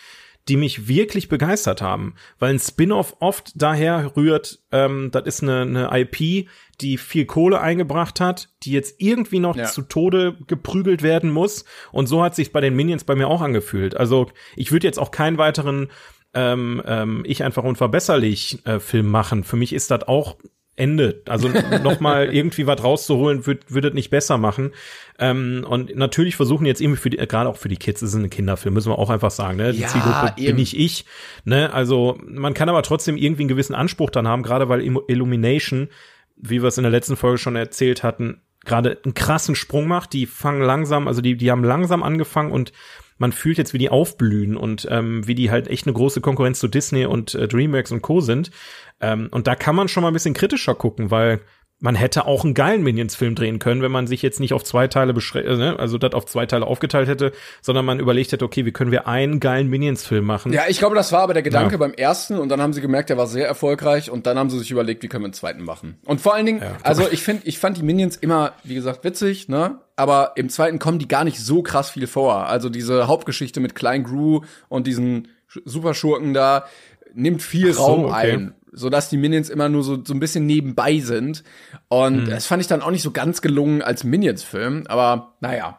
die 0.47 0.57
mich 0.57 0.87
wirklich 0.87 1.27
begeistert 1.27 1.81
haben, 1.81 2.15
weil 2.37 2.53
ein 2.53 2.59
Spin-off 2.59 3.17
oft 3.19 3.51
daher 3.55 4.15
rührt, 4.15 4.59
ähm, 4.71 5.09
das 5.11 5.25
ist 5.25 5.43
eine, 5.43 5.61
eine 5.61 6.01
IP, 6.01 6.47
die 6.81 6.97
viel 6.97 7.25
Kohle 7.25 7.61
eingebracht 7.61 8.19
hat, 8.19 8.49
die 8.63 8.71
jetzt 8.71 9.01
irgendwie 9.01 9.39
noch 9.39 9.55
ja. 9.55 9.65
zu 9.65 9.81
Tode 9.81 10.37
geprügelt 10.47 11.01
werden 11.01 11.31
muss. 11.31 11.65
Und 11.91 12.07
so 12.07 12.23
hat 12.23 12.35
sich 12.35 12.51
bei 12.51 12.61
den 12.61 12.75
Minions 12.75 13.05
bei 13.05 13.15
mir 13.15 13.27
auch 13.27 13.41
angefühlt. 13.41 13.97
Also 13.97 14.29
ich 14.55 14.71
würde 14.71 14.85
jetzt 14.85 14.99
auch 14.99 15.11
keinen 15.11 15.37
weiteren 15.37 15.89
ähm, 16.35 16.83
ähm, 16.85 17.23
ich 17.25 17.43
einfach 17.43 17.63
unverbesserlich 17.63 18.59
äh, 18.65 18.79
Film 18.79 19.07
machen. 19.07 19.45
Für 19.45 19.55
mich 19.55 19.71
ist 19.71 19.89
das 19.89 20.03
auch 20.03 20.35
Ende. 20.75 21.21
Also 21.27 21.49
nochmal 21.83 22.25
irgendwie 22.33 22.67
was 22.67 22.83
rauszuholen, 22.83 23.45
wird 23.45 23.63
es 23.69 23.93
nicht 23.93 24.09
besser 24.09 24.37
machen. 24.37 24.71
Ähm, 25.17 25.65
und 25.67 25.95
natürlich 25.95 26.35
versuchen 26.35 26.65
jetzt 26.65 26.81
irgendwie 26.81 26.99
für 26.99 27.09
die, 27.09 27.17
gerade 27.17 27.49
auch 27.49 27.57
für 27.57 27.69
die 27.69 27.77
Kids, 27.77 28.01
das 28.01 28.09
ist 28.09 28.15
ein 28.15 28.29
Kinderfilm, 28.29 28.73
müssen 28.73 28.91
wir 28.91 28.99
auch 28.99 29.09
einfach 29.09 29.31
sagen, 29.31 29.57
ne? 29.57 29.71
Die 29.71 29.81
ja, 29.81 29.87
Zielgruppe 29.87 30.33
eben. 30.35 30.47
bin 30.47 30.55
nicht 30.57 30.77
ich. 30.77 31.05
Ne? 31.45 31.71
Also 31.73 32.17
man 32.25 32.53
kann 32.53 32.69
aber 32.69 32.83
trotzdem 32.83 33.15
irgendwie 33.15 33.43
einen 33.43 33.49
gewissen 33.49 33.75
Anspruch 33.75 34.09
dann 34.09 34.27
haben, 34.27 34.43
gerade 34.43 34.67
weil 34.67 34.81
Illumination, 34.81 35.89
wie 36.35 36.61
wir 36.61 36.67
es 36.67 36.77
in 36.77 36.83
der 36.83 36.91
letzten 36.91 37.15
Folge 37.15 37.37
schon 37.37 37.55
erzählt 37.55 38.03
hatten, 38.03 38.41
gerade 38.65 38.97
einen 39.03 39.13
krassen 39.13 39.55
Sprung 39.55 39.87
macht. 39.87 40.11
Die 40.11 40.25
fangen 40.25 40.61
langsam, 40.61 41.07
also 41.07 41.21
die, 41.21 41.37
die 41.37 41.51
haben 41.51 41.63
langsam 41.63 42.03
angefangen 42.03 42.51
und 42.51 42.73
man 43.17 43.31
fühlt 43.31 43.57
jetzt, 43.57 43.73
wie 43.73 43.77
die 43.77 43.89
aufblühen 43.89 44.57
und 44.57 44.87
ähm, 44.89 45.25
wie 45.27 45.35
die 45.35 45.51
halt 45.51 45.67
echt 45.67 45.87
eine 45.87 45.93
große 45.93 46.21
Konkurrenz 46.21 46.59
zu 46.59 46.67
Disney 46.67 47.05
und 47.05 47.33
äh, 47.35 47.47
DreamWorks 47.47 47.91
und 47.91 48.01
Co. 48.01 48.21
sind. 48.21 48.51
Ähm, 48.99 49.29
und 49.31 49.47
da 49.47 49.55
kann 49.55 49.75
man 49.75 49.87
schon 49.87 50.01
mal 50.01 50.09
ein 50.09 50.13
bisschen 50.13 50.33
kritischer 50.33 50.75
gucken, 50.75 51.11
weil 51.11 51.41
man 51.79 51.95
hätte 51.95 52.25
auch 52.25 52.45
einen 52.45 52.53
geilen 52.53 52.83
Minions-Film 52.83 53.35
drehen 53.35 53.59
können, 53.59 53.81
wenn 53.81 53.91
man 53.91 54.07
sich 54.07 54.21
jetzt 54.21 54.39
nicht 54.39 54.53
auf 54.53 54.63
zwei 54.63 54.87
Teile 54.87 55.13
beschränkt, 55.13 55.49
äh, 55.49 55.57
ne? 55.57 55.77
also 55.77 55.97
das 55.97 56.13
auf 56.13 56.25
zwei 56.25 56.45
Teile 56.45 56.65
aufgeteilt 56.65 57.09
hätte, 57.09 57.33
sondern 57.61 57.85
man 57.85 57.99
überlegt 57.99 58.31
hätte, 58.31 58.45
okay, 58.45 58.65
wie 58.65 58.71
können 58.71 58.91
wir 58.91 59.07
einen 59.07 59.39
geilen 59.41 59.69
Minions-Film 59.69 60.25
machen? 60.25 60.53
Ja, 60.53 60.63
ich 60.69 60.79
glaube, 60.79 60.95
das 60.95 61.11
war 61.11 61.21
aber 61.21 61.33
der 61.33 61.43
Gedanke 61.43 61.73
ja. 61.73 61.77
beim 61.77 61.93
ersten 61.93 62.37
und 62.37 62.49
dann 62.49 62.61
haben 62.61 62.71
sie 62.71 62.81
gemerkt, 62.81 63.09
der 63.09 63.17
war 63.17 63.27
sehr 63.27 63.45
erfolgreich 63.45 64.09
und 64.09 64.25
dann 64.25 64.39
haben 64.39 64.49
sie 64.49 64.57
sich 64.57 64.71
überlegt, 64.71 65.03
wie 65.03 65.09
können 65.09 65.23
wir 65.23 65.27
einen 65.27 65.33
zweiten 65.33 65.63
machen. 65.63 65.97
Und 66.05 66.21
vor 66.21 66.33
allen 66.33 66.45
Dingen, 66.45 66.61
ja, 66.61 66.77
also 66.83 67.09
ich 67.11 67.21
finde, 67.21 67.45
ich 67.45 67.59
fand 67.59 67.77
die 67.77 67.83
Minions 67.83 68.15
immer, 68.15 68.53
wie 68.63 68.75
gesagt, 68.75 69.03
witzig, 69.03 69.49
ne? 69.49 69.79
Aber 69.97 70.33
im 70.35 70.49
zweiten 70.49 70.79
kommen 70.79 70.99
die 70.99 71.07
gar 71.07 71.23
nicht 71.23 71.39
so 71.39 71.61
krass 71.61 71.91
viel 71.91 72.07
vor. 72.07 72.47
Also 72.47 72.69
diese 72.69 73.07
Hauptgeschichte 73.07 73.61
mit 73.61 73.75
Klein 73.75 74.03
Gru 74.03 74.41
und 74.67 74.87
diesen 74.87 75.29
Superschurken 75.63 76.33
da 76.33 76.65
nimmt 77.13 77.41
viel 77.41 77.73
so, 77.73 77.81
Raum 77.81 78.05
okay. 78.05 78.31
ein 78.33 78.53
so 78.75 78.89
dass 78.89 79.09
die 79.09 79.17
Minions 79.17 79.49
immer 79.49 79.69
nur 79.69 79.83
so, 79.83 80.03
so 80.03 80.13
ein 80.13 80.19
bisschen 80.19 80.45
nebenbei 80.45 80.99
sind. 80.99 81.43
Und 81.87 82.25
mhm. 82.25 82.29
das 82.29 82.45
fand 82.45 82.61
ich 82.61 82.67
dann 82.67 82.81
auch 82.81 82.91
nicht 82.91 83.01
so 83.01 83.11
ganz 83.11 83.41
gelungen 83.41 83.81
als 83.81 84.03
Minions-Film, 84.03 84.85
aber 84.87 85.35
naja. 85.39 85.77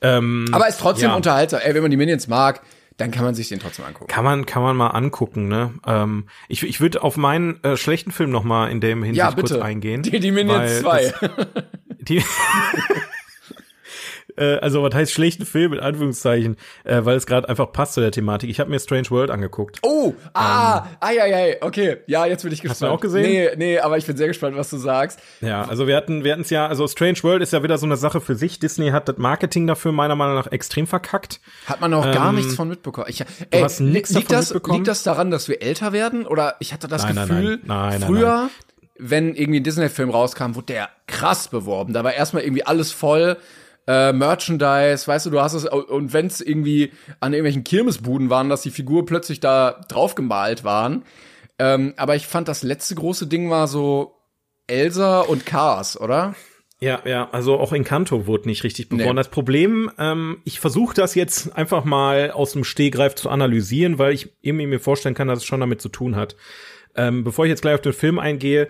Ähm, 0.00 0.46
aber 0.52 0.68
ist 0.68 0.80
trotzdem 0.80 1.10
ja. 1.10 1.16
unterhaltsam. 1.16 1.60
Ey, 1.62 1.74
wenn 1.74 1.82
man 1.82 1.90
die 1.90 1.96
Minions 1.96 2.28
mag, 2.28 2.62
dann 2.96 3.10
kann 3.10 3.24
man 3.24 3.34
sich 3.34 3.48
den 3.48 3.58
trotzdem 3.58 3.84
angucken. 3.84 4.06
Kann 4.06 4.24
man, 4.24 4.46
kann 4.46 4.62
man 4.62 4.76
mal 4.76 4.88
angucken, 4.88 5.48
ne? 5.48 5.74
Ähm, 5.86 6.28
ich 6.48 6.62
ich 6.62 6.80
würde 6.80 7.02
auf 7.02 7.16
meinen 7.16 7.62
äh, 7.64 7.76
schlechten 7.76 8.12
Film 8.12 8.30
noch 8.30 8.44
mal 8.44 8.70
in 8.70 8.80
dem 8.80 9.02
Hinsicht 9.02 9.18
ja, 9.18 9.32
kurz 9.32 9.52
eingehen. 9.52 10.02
Die, 10.02 10.20
die 10.20 10.30
Minions 10.30 10.80
2. 10.80 11.14
Die 12.00 12.22
äh, 14.36 14.56
also 14.56 14.82
was 14.82 14.94
heißt 14.94 15.12
schlechten 15.12 15.46
Film 15.46 15.72
in 15.72 15.80
Anführungszeichen, 15.80 16.56
äh, 16.84 17.04
weil 17.04 17.16
es 17.16 17.26
gerade 17.26 17.48
einfach 17.48 17.72
passt 17.72 17.94
zu 17.94 18.00
der 18.00 18.10
Thematik. 18.10 18.50
Ich 18.50 18.60
habe 18.60 18.70
mir 18.70 18.78
Strange 18.78 19.10
World 19.10 19.30
angeguckt. 19.30 19.78
Oh, 19.82 20.14
ah, 20.32 20.78
ähm, 20.78 20.96
ai, 21.00 21.22
ai, 21.22 21.34
ai, 21.34 21.56
okay. 21.60 21.98
Ja, 22.06 22.26
jetzt 22.26 22.42
bin 22.42 22.52
ich 22.52 22.60
gespannt. 22.60 22.80
Hast 22.80 22.82
du 22.82 22.86
auch 22.86 23.00
gesehen? 23.00 23.22
Nee, 23.22 23.50
nee, 23.56 23.78
aber 23.78 23.98
ich 23.98 24.06
bin 24.06 24.16
sehr 24.16 24.28
gespannt, 24.28 24.56
was 24.56 24.70
du 24.70 24.76
sagst. 24.76 25.20
Ja, 25.40 25.62
also 25.62 25.86
wir 25.86 25.96
hatten 25.96 26.24
wir 26.24 26.32
hatten 26.32 26.42
es 26.42 26.50
ja, 26.50 26.66
also 26.66 26.86
Strange 26.86 27.22
World 27.22 27.42
ist 27.42 27.52
ja 27.52 27.62
wieder 27.62 27.78
so 27.78 27.86
eine 27.86 27.96
Sache 27.96 28.20
für 28.20 28.34
sich. 28.34 28.58
Disney 28.58 28.90
hat 28.90 29.08
das 29.08 29.18
Marketing 29.18 29.66
dafür 29.66 29.92
meiner 29.92 30.16
Meinung 30.16 30.34
nach 30.34 30.50
extrem 30.50 30.86
verkackt. 30.86 31.40
Hat 31.66 31.80
man 31.80 31.94
auch 31.94 32.06
ähm, 32.06 32.12
gar 32.12 32.32
nichts 32.32 32.54
von 32.54 32.68
mitbekommen. 32.68 33.06
Ich, 33.08 33.20
ey, 33.20 33.26
du 33.50 33.62
hast 33.62 33.80
nichts 33.80 34.10
liegt 34.10 34.30
davon 34.30 34.36
das, 34.36 34.50
mitbekommen? 34.50 34.78
Liegt 34.78 34.88
das 34.88 35.02
daran, 35.02 35.30
dass 35.30 35.48
wir 35.48 35.62
älter 35.62 35.92
werden 35.92 36.26
oder 36.26 36.56
ich 36.60 36.72
hatte 36.72 36.88
das 36.88 37.04
nein, 37.04 37.14
Gefühl, 37.14 37.60
nein, 37.64 38.00
nein, 38.00 38.02
früher 38.02 38.50
wenn 38.96 39.34
irgendwie 39.34 39.60
ein 39.60 39.64
Disney-Film 39.64 40.10
rauskam, 40.10 40.54
wurde 40.54 40.66
der 40.66 40.88
krass 41.06 41.48
beworben. 41.48 41.92
Da 41.92 42.04
war 42.04 42.14
erstmal 42.14 42.44
irgendwie 42.44 42.64
alles 42.64 42.92
voll 42.92 43.36
äh, 43.86 44.12
Merchandise, 44.12 45.06
weißt 45.06 45.26
du, 45.26 45.30
du 45.30 45.40
hast 45.40 45.54
es, 45.54 45.66
und 45.66 46.12
wenn 46.12 46.26
es 46.26 46.40
irgendwie 46.40 46.92
an 47.20 47.32
irgendwelchen 47.32 47.64
Kirmesbuden 47.64 48.30
waren, 48.30 48.48
dass 48.48 48.62
die 48.62 48.70
Figur 48.70 49.06
plötzlich 49.06 49.40
da 49.40 49.80
drauf 49.88 50.14
gemalt 50.14 50.64
waren. 50.64 51.04
Ähm, 51.58 51.94
aber 51.96 52.16
ich 52.16 52.26
fand, 52.26 52.48
das 52.48 52.62
letzte 52.62 52.94
große 52.94 53.26
Ding 53.26 53.50
war 53.50 53.68
so 53.68 54.16
Elsa 54.66 55.20
und 55.20 55.46
Cars, 55.46 56.00
oder? 56.00 56.34
Ja, 56.80 57.00
ja, 57.04 57.30
also 57.30 57.58
auch 57.58 57.72
Encanto 57.72 58.26
wurde 58.26 58.48
nicht 58.48 58.64
richtig 58.64 58.88
beworben. 58.88 59.10
Nee. 59.10 59.16
Das 59.16 59.28
Problem, 59.28 59.90
ähm, 59.98 60.42
ich 60.44 60.60
versuche 60.60 60.94
das 60.94 61.14
jetzt 61.14 61.56
einfach 61.56 61.84
mal 61.84 62.30
aus 62.30 62.52
dem 62.52 62.64
Stehgreif 62.64 63.14
zu 63.14 63.30
analysieren, 63.30 63.98
weil 63.98 64.12
ich 64.12 64.36
irgendwie 64.42 64.66
mir 64.66 64.80
vorstellen 64.80 65.14
kann, 65.14 65.28
dass 65.28 65.38
es 65.38 65.44
schon 65.44 65.60
damit 65.60 65.80
zu 65.80 65.88
tun 65.88 66.16
hat. 66.16 66.36
Ähm, 66.96 67.24
bevor 67.24 67.44
ich 67.44 67.50
jetzt 67.50 67.62
gleich 67.62 67.74
auf 67.74 67.80
den 67.80 67.92
Film 67.92 68.18
eingehe, 68.18 68.68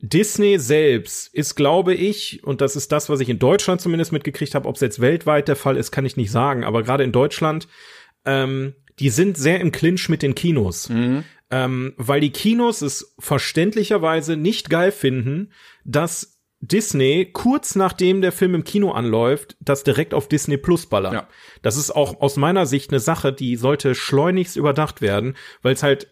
Disney 0.00 0.58
selbst 0.58 1.32
ist, 1.34 1.54
glaube 1.54 1.94
ich, 1.94 2.44
und 2.44 2.60
das 2.60 2.76
ist 2.76 2.92
das, 2.92 3.08
was 3.08 3.20
ich 3.20 3.28
in 3.28 3.38
Deutschland 3.38 3.80
zumindest 3.80 4.12
mitgekriegt 4.12 4.54
habe, 4.54 4.68
ob 4.68 4.74
es 4.74 4.80
jetzt 4.80 5.00
weltweit 5.00 5.48
der 5.48 5.56
Fall 5.56 5.76
ist, 5.76 5.92
kann 5.92 6.04
ich 6.04 6.16
nicht 6.16 6.30
sagen, 6.30 6.64
aber 6.64 6.82
gerade 6.82 7.04
in 7.04 7.12
Deutschland, 7.12 7.68
ähm, 8.24 8.74
die 8.98 9.10
sind 9.10 9.36
sehr 9.36 9.60
im 9.60 9.72
Clinch 9.72 10.08
mit 10.08 10.22
den 10.22 10.34
Kinos. 10.34 10.88
Mhm. 10.88 11.24
Ähm, 11.50 11.94
weil 11.96 12.20
die 12.20 12.32
Kinos 12.32 12.82
es 12.82 13.14
verständlicherweise 13.18 14.36
nicht 14.36 14.70
geil 14.70 14.92
finden, 14.92 15.52
dass 15.84 16.40
Disney 16.60 17.30
kurz 17.32 17.74
nachdem 17.74 18.22
der 18.22 18.32
Film 18.32 18.54
im 18.54 18.64
Kino 18.64 18.92
anläuft, 18.92 19.56
das 19.60 19.84
direkt 19.84 20.14
auf 20.14 20.28
Disney 20.28 20.56
Plus 20.56 20.86
ballert. 20.86 21.12
Ja. 21.12 21.28
Das 21.62 21.76
ist 21.76 21.90
auch 21.90 22.20
aus 22.20 22.36
meiner 22.36 22.66
Sicht 22.66 22.90
eine 22.90 23.00
Sache, 23.00 23.32
die 23.32 23.56
sollte 23.56 23.94
schleunigst 23.94 24.56
überdacht 24.56 25.02
werden, 25.02 25.36
weil 25.62 25.74
es 25.74 25.82
halt 25.82 26.08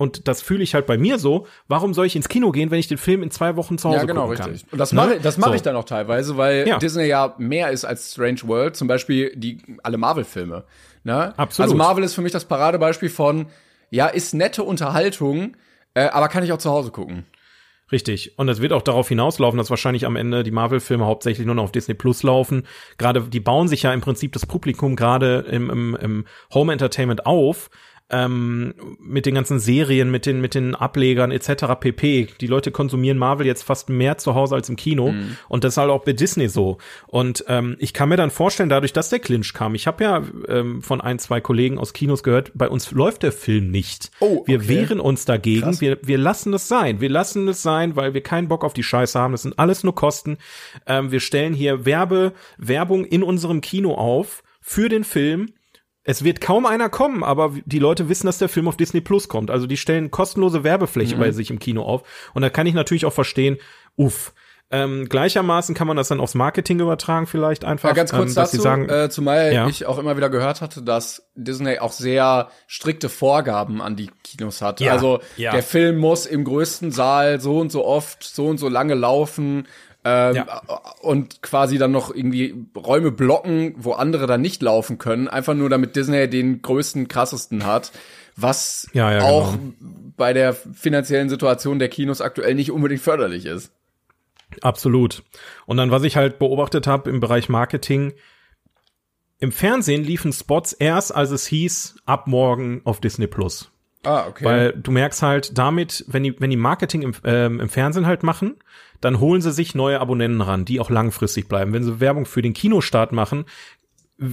und 0.00 0.28
das 0.28 0.40
fühle 0.40 0.62
ich 0.62 0.72
halt 0.72 0.86
bei 0.86 0.96
mir 0.96 1.18
so. 1.18 1.46
Warum 1.68 1.92
soll 1.92 2.06
ich 2.06 2.16
ins 2.16 2.30
Kino 2.30 2.52
gehen, 2.52 2.70
wenn 2.70 2.78
ich 2.78 2.88
den 2.88 2.96
Film 2.96 3.22
in 3.22 3.30
zwei 3.30 3.56
Wochen 3.56 3.76
zu 3.76 3.90
Hause 3.90 3.98
ja, 3.98 4.04
genau, 4.04 4.22
gucken 4.22 4.38
kann? 4.38 4.50
richtig. 4.52 4.72
Und 4.72 4.78
das 4.78 4.94
mache 4.94 5.20
das 5.20 5.36
mach 5.36 5.48
so. 5.48 5.52
ich 5.52 5.60
dann 5.60 5.76
auch 5.76 5.84
teilweise, 5.84 6.38
weil 6.38 6.66
ja. 6.66 6.78
Disney 6.78 7.04
ja 7.04 7.34
mehr 7.36 7.70
ist 7.70 7.84
als 7.84 8.12
Strange 8.12 8.40
World. 8.44 8.76
Zum 8.76 8.88
Beispiel 8.88 9.30
die 9.36 9.58
alle 9.82 9.98
Marvel-Filme. 9.98 10.64
Ne? 11.04 11.34
Absolut. 11.36 11.66
Also 11.66 11.76
Marvel 11.76 12.02
ist 12.02 12.14
für 12.14 12.22
mich 12.22 12.32
das 12.32 12.46
Paradebeispiel 12.46 13.10
von, 13.10 13.48
ja, 13.90 14.06
ist 14.06 14.32
nette 14.32 14.62
Unterhaltung, 14.62 15.54
äh, 15.92 16.06
aber 16.06 16.28
kann 16.28 16.44
ich 16.44 16.52
auch 16.54 16.58
zu 16.58 16.70
Hause 16.70 16.92
gucken. 16.92 17.26
Richtig. 17.92 18.38
Und 18.38 18.48
es 18.48 18.62
wird 18.62 18.72
auch 18.72 18.80
darauf 18.80 19.06
hinauslaufen, 19.06 19.58
dass 19.58 19.68
wahrscheinlich 19.68 20.06
am 20.06 20.16
Ende 20.16 20.44
die 20.44 20.50
Marvel-Filme 20.50 21.04
hauptsächlich 21.04 21.44
nur 21.44 21.56
noch 21.56 21.64
auf 21.64 21.72
Disney 21.72 21.92
Plus 21.92 22.22
laufen. 22.22 22.66
Gerade, 22.96 23.20
die 23.20 23.40
bauen 23.40 23.68
sich 23.68 23.82
ja 23.82 23.92
im 23.92 24.00
Prinzip 24.00 24.32
das 24.32 24.46
Publikum 24.46 24.96
gerade 24.96 25.44
im, 25.50 25.68
im, 25.68 25.96
im 26.00 26.24
Home 26.54 26.72
Entertainment 26.72 27.26
auf 27.26 27.68
ähm, 28.10 28.74
mit 28.98 29.26
den 29.26 29.34
ganzen 29.34 29.58
Serien, 29.58 30.10
mit 30.10 30.26
den, 30.26 30.40
mit 30.40 30.54
den 30.54 30.74
Ablegern 30.74 31.30
etc. 31.30 31.64
pp. 31.78 32.28
Die 32.40 32.46
Leute 32.46 32.70
konsumieren 32.70 33.18
Marvel 33.18 33.46
jetzt 33.46 33.62
fast 33.62 33.88
mehr 33.88 34.18
zu 34.18 34.34
Hause 34.34 34.54
als 34.54 34.68
im 34.68 34.76
Kino. 34.76 35.12
Mhm. 35.12 35.36
Und 35.48 35.64
das 35.64 35.74
ist 35.74 35.76
halt 35.78 35.90
auch 35.90 36.04
bei 36.04 36.12
Disney 36.12 36.48
so. 36.48 36.78
Und 37.06 37.44
ähm, 37.48 37.76
ich 37.78 37.92
kann 37.92 38.08
mir 38.08 38.16
dann 38.16 38.30
vorstellen, 38.30 38.68
dadurch, 38.68 38.92
dass 38.92 39.10
der 39.10 39.20
Clinch 39.20 39.52
kam, 39.54 39.74
ich 39.74 39.86
habe 39.86 40.02
ja 40.04 40.22
ähm, 40.48 40.82
von 40.82 41.00
ein, 41.00 41.18
zwei 41.18 41.40
Kollegen 41.40 41.78
aus 41.78 41.92
Kinos 41.92 42.22
gehört, 42.22 42.52
bei 42.54 42.68
uns 42.68 42.90
läuft 42.90 43.22
der 43.22 43.32
Film 43.32 43.70
nicht. 43.70 44.10
Oh, 44.20 44.38
okay. 44.38 44.44
Wir 44.46 44.68
wehren 44.68 45.00
uns 45.00 45.24
dagegen. 45.24 45.80
Wir, 45.80 45.98
wir 46.02 46.18
lassen 46.18 46.52
es 46.54 46.68
sein. 46.68 47.00
Wir 47.00 47.10
lassen 47.10 47.46
es 47.48 47.62
sein, 47.62 47.96
weil 47.96 48.14
wir 48.14 48.22
keinen 48.22 48.48
Bock 48.48 48.64
auf 48.64 48.72
die 48.72 48.82
Scheiße 48.82 49.18
haben. 49.18 49.32
Das 49.32 49.42
sind 49.42 49.58
alles 49.58 49.84
nur 49.84 49.94
Kosten. 49.94 50.38
Ähm, 50.86 51.12
wir 51.12 51.20
stellen 51.20 51.54
hier 51.54 51.84
Werbe, 51.84 52.32
Werbung 52.58 53.04
in 53.04 53.22
unserem 53.22 53.60
Kino 53.60 53.94
auf 53.94 54.42
für 54.60 54.88
den 54.88 55.04
Film 55.04 55.52
es 56.04 56.24
wird 56.24 56.40
kaum 56.40 56.66
einer 56.66 56.88
kommen, 56.88 57.22
aber 57.22 57.52
die 57.66 57.78
Leute 57.78 58.08
wissen, 58.08 58.26
dass 58.26 58.38
der 58.38 58.48
Film 58.48 58.68
auf 58.68 58.76
Disney 58.76 59.00
Plus 59.00 59.28
kommt. 59.28 59.50
Also 59.50 59.66
die 59.66 59.76
stellen 59.76 60.10
kostenlose 60.10 60.64
Werbefläche 60.64 61.16
mhm. 61.16 61.20
bei 61.20 61.30
sich 61.32 61.50
im 61.50 61.58
Kino 61.58 61.82
auf. 61.82 62.02
Und 62.32 62.42
da 62.42 62.50
kann 62.50 62.66
ich 62.66 62.74
natürlich 62.74 63.04
auch 63.06 63.12
verstehen, 63.12 63.58
uff. 63.96 64.32
Ähm, 64.72 65.08
gleichermaßen 65.08 65.74
kann 65.74 65.88
man 65.88 65.96
das 65.96 66.08
dann 66.08 66.20
aufs 66.20 66.36
Marketing 66.36 66.78
übertragen, 66.78 67.26
vielleicht 67.26 67.64
einfach. 67.64 67.88
Ja, 67.88 67.94
ganz 67.94 68.12
kurz 68.12 68.30
ähm, 68.30 68.34
dass 68.36 68.52
dazu, 68.52 68.62
sagen, 68.62 68.88
äh, 68.88 69.10
zumal 69.10 69.52
ja. 69.52 69.66
ich 69.66 69.84
auch 69.86 69.98
immer 69.98 70.16
wieder 70.16 70.30
gehört 70.30 70.60
hatte, 70.60 70.80
dass 70.82 71.28
Disney 71.34 71.80
auch 71.80 71.90
sehr 71.90 72.50
strikte 72.68 73.08
Vorgaben 73.08 73.82
an 73.82 73.96
die 73.96 74.12
Kinos 74.22 74.62
hat. 74.62 74.78
Ja, 74.78 74.92
also 74.92 75.18
ja. 75.36 75.50
der 75.50 75.64
Film 75.64 75.98
muss 75.98 76.24
im 76.24 76.44
größten 76.44 76.92
Saal 76.92 77.40
so 77.40 77.58
und 77.58 77.72
so 77.72 77.84
oft, 77.84 78.22
so 78.22 78.46
und 78.46 78.58
so 78.58 78.68
lange 78.68 78.94
laufen 78.94 79.66
ähm, 80.04 80.36
ja. 80.36 80.62
und 81.02 81.42
quasi 81.42 81.78
dann 81.78 81.92
noch 81.92 82.14
irgendwie 82.14 82.66
Räume 82.76 83.10
blocken, 83.10 83.74
wo 83.76 83.92
andere 83.92 84.26
dann 84.26 84.40
nicht 84.40 84.62
laufen 84.62 84.98
können, 84.98 85.28
einfach 85.28 85.54
nur 85.54 85.68
damit 85.68 85.96
Disney 85.96 86.28
den 86.28 86.62
größten, 86.62 87.08
krassesten 87.08 87.66
hat, 87.66 87.92
was 88.36 88.88
ja, 88.92 89.12
ja, 89.12 89.22
auch 89.22 89.52
genau. 89.52 89.74
bei 90.16 90.32
der 90.32 90.54
finanziellen 90.54 91.28
Situation 91.28 91.78
der 91.78 91.88
Kinos 91.88 92.20
aktuell 92.20 92.54
nicht 92.54 92.70
unbedingt 92.70 93.02
förderlich 93.02 93.44
ist. 93.46 93.72
Absolut. 94.62 95.22
Und 95.66 95.76
dann, 95.76 95.90
was 95.90 96.02
ich 96.02 96.16
halt 96.16 96.38
beobachtet 96.38 96.86
habe 96.86 97.10
im 97.10 97.20
Bereich 97.20 97.48
Marketing, 97.48 98.14
im 99.38 99.52
Fernsehen 99.52 100.04
liefen 100.04 100.32
Spots 100.32 100.72
erst, 100.72 101.14
als 101.14 101.30
es 101.30 101.46
hieß, 101.46 101.96
ab 102.04 102.26
morgen 102.26 102.82
auf 102.84 103.00
Disney 103.00 103.26
Plus. 103.26 103.70
Ah, 104.02 104.26
okay. 104.28 104.44
Weil 104.44 104.72
du 104.72 104.90
merkst 104.90 105.22
halt 105.22 105.58
damit, 105.58 106.04
wenn 106.08 106.22
die, 106.22 106.40
wenn 106.40 106.50
die 106.50 106.56
Marketing 106.56 107.02
im, 107.02 107.14
ähm, 107.24 107.60
im 107.60 107.68
Fernsehen 107.68 108.06
halt 108.06 108.22
machen, 108.22 108.56
dann 109.00 109.20
holen 109.20 109.40
sie 109.40 109.52
sich 109.52 109.74
neue 109.74 110.00
Abonnenten 110.00 110.40
ran, 110.40 110.64
die 110.64 110.80
auch 110.80 110.90
langfristig 110.90 111.48
bleiben. 111.48 111.72
Wenn 111.72 111.84
sie 111.84 112.00
Werbung 112.00 112.26
für 112.26 112.42
den 112.42 112.52
Kinostart 112.52 113.12
machen, 113.12 113.46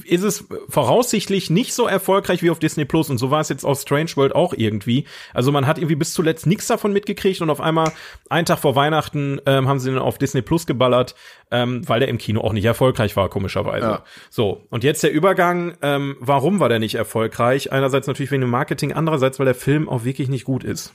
ist 0.04 0.24
es 0.24 0.46
voraussichtlich 0.68 1.50
nicht 1.50 1.74
so 1.74 1.88
erfolgreich 1.88 2.44
wie 2.44 2.50
auf 2.50 2.60
Disney 2.60 2.84
Plus 2.84 3.10
und 3.10 3.18
so 3.18 3.32
war 3.32 3.40
es 3.40 3.48
jetzt 3.48 3.64
auf 3.64 3.80
Strange 3.80 4.12
World 4.16 4.36
auch 4.36 4.54
irgendwie. 4.54 5.06
Also 5.34 5.54
man 5.54 5.66
hat 5.66 5.78
irgendwie 5.78 5.96
bis 5.96 6.12
zuletzt 6.12 6.46
nichts 6.46 6.68
davon 6.68 6.92
mitgekriegt 6.92 7.40
und 7.42 7.50
auf 7.50 7.62
einmal 7.62 7.94
einen 8.30 8.46
Tag 8.46 8.60
vor 8.60 8.76
Weihnachten 8.76 9.40
ähm, 9.46 9.68
haben 9.70 9.80
sie 9.80 9.90
ihn 9.90 9.98
auf 9.98 10.18
Disney 10.18 10.42
Plus 10.42 10.68
geballert, 10.68 11.16
ähm, 11.52 11.88
weil 11.88 12.02
der 12.02 12.10
im 12.10 12.18
Kino 12.18 12.42
auch 12.42 12.52
nicht 12.52 12.66
erfolgreich 12.66 13.16
war, 13.16 13.30
komischerweise. 13.30 13.88
Ja. 13.88 14.04
So, 14.30 14.66
und 14.70 14.84
jetzt 14.84 15.04
der 15.04 15.14
Übergang, 15.14 15.78
ähm, 15.82 16.18
warum 16.20 16.60
war 16.60 16.68
der 16.68 16.80
nicht 16.80 16.96
erfolgreich? 16.96 17.72
Einerseits 17.72 18.08
natürlich 18.08 18.32
wegen 18.32 18.42
dem 18.42 18.50
Marketing, 18.50 18.92
andererseits, 18.92 19.40
weil 19.40 19.46
der 19.46 19.56
Film 19.56 19.88
auch 19.88 20.04
wirklich 20.04 20.28
nicht 20.28 20.44
gut 20.44 20.66
ist. 20.66 20.94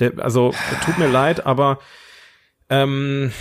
Der, 0.00 0.18
also, 0.18 0.52
tut 0.84 0.98
mir 0.98 1.08
leid, 1.08 1.46
aber 1.46 1.78
ähm, 2.70 3.32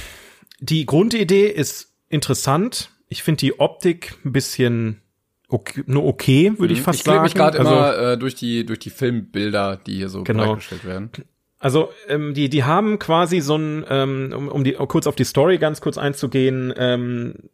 die 0.59 0.85
Grundidee 0.85 1.47
ist 1.47 1.93
interessant 2.09 2.91
ich 3.09 3.23
finde 3.23 3.39
die 3.39 3.59
Optik 3.59 4.15
ein 4.23 4.31
bisschen 4.31 5.01
okay, 5.49 5.83
nur 5.87 6.05
okay, 6.05 6.53
würde 6.57 6.73
ich 6.73 6.79
mhm. 6.79 6.83
fast 6.83 6.99
ich 6.99 7.05
sagen. 7.05 7.17
Ich 7.25 7.33
mich 7.33 7.33
gerade 7.33 7.59
also, 7.59 7.71
immer 7.71 7.97
äh, 7.97 8.17
durch 8.17 8.35
die 8.35 8.65
durch 8.65 8.79
die 8.79 8.91
Filmbilder, 8.91 9.77
die 9.77 9.95
hier 9.95 10.09
so 10.09 10.23
genau. 10.23 10.43
bereitgestellt 10.43 10.85
werden. 10.85 11.11
Also 11.57 11.89
ähm, 12.07 12.33
die 12.35 12.49
die 12.49 12.63
haben 12.63 12.99
quasi 12.99 13.41
so 13.41 13.57
ein 13.57 13.83
ähm, 13.89 14.33
um, 14.33 14.47
um 14.47 14.63
die 14.63 14.75
um 14.75 14.87
kurz 14.87 15.07
auf 15.07 15.15
die 15.15 15.25
Story 15.25 15.57
ganz 15.57 15.81
kurz 15.81 15.97
einzugehen, 15.97 16.73
ähm, 16.77 17.49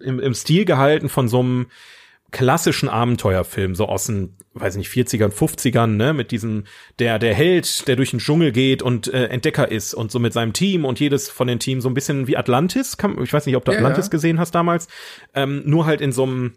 im, 0.00 0.20
im 0.20 0.34
Stil 0.34 0.64
gehalten 0.64 1.08
von 1.08 1.28
so 1.28 1.40
einem 1.40 1.66
klassischen 2.30 2.88
Abenteuerfilm, 2.88 3.74
so 3.74 3.86
aus 3.86 4.06
den, 4.06 4.36
weiß 4.54 4.76
nicht, 4.76 4.90
40ern, 4.90 5.32
50ern, 5.32 5.96
ne, 5.96 6.12
mit 6.12 6.30
diesem, 6.30 6.64
der, 6.98 7.18
der 7.18 7.34
Held, 7.34 7.86
der 7.88 7.96
durch 7.96 8.10
den 8.10 8.20
Dschungel 8.20 8.52
geht 8.52 8.82
und 8.82 9.12
äh, 9.12 9.26
Entdecker 9.26 9.70
ist 9.70 9.94
und 9.94 10.10
so 10.10 10.18
mit 10.18 10.32
seinem 10.32 10.52
Team 10.52 10.84
und 10.84 11.00
jedes 11.00 11.28
von 11.28 11.46
den 11.46 11.58
Teams 11.58 11.82
so 11.82 11.90
ein 11.90 11.94
bisschen 11.94 12.26
wie 12.26 12.36
Atlantis, 12.36 12.96
kann, 12.96 13.20
ich 13.22 13.32
weiß 13.32 13.46
nicht, 13.46 13.56
ob 13.56 13.64
du 13.64 13.72
ja, 13.72 13.78
Atlantis 13.78 14.06
ja. 14.06 14.10
gesehen 14.10 14.38
hast 14.38 14.54
damals, 14.54 14.88
ähm, 15.34 15.62
nur 15.64 15.86
halt 15.86 16.00
in 16.00 16.12
so 16.12 16.24
einem 16.24 16.54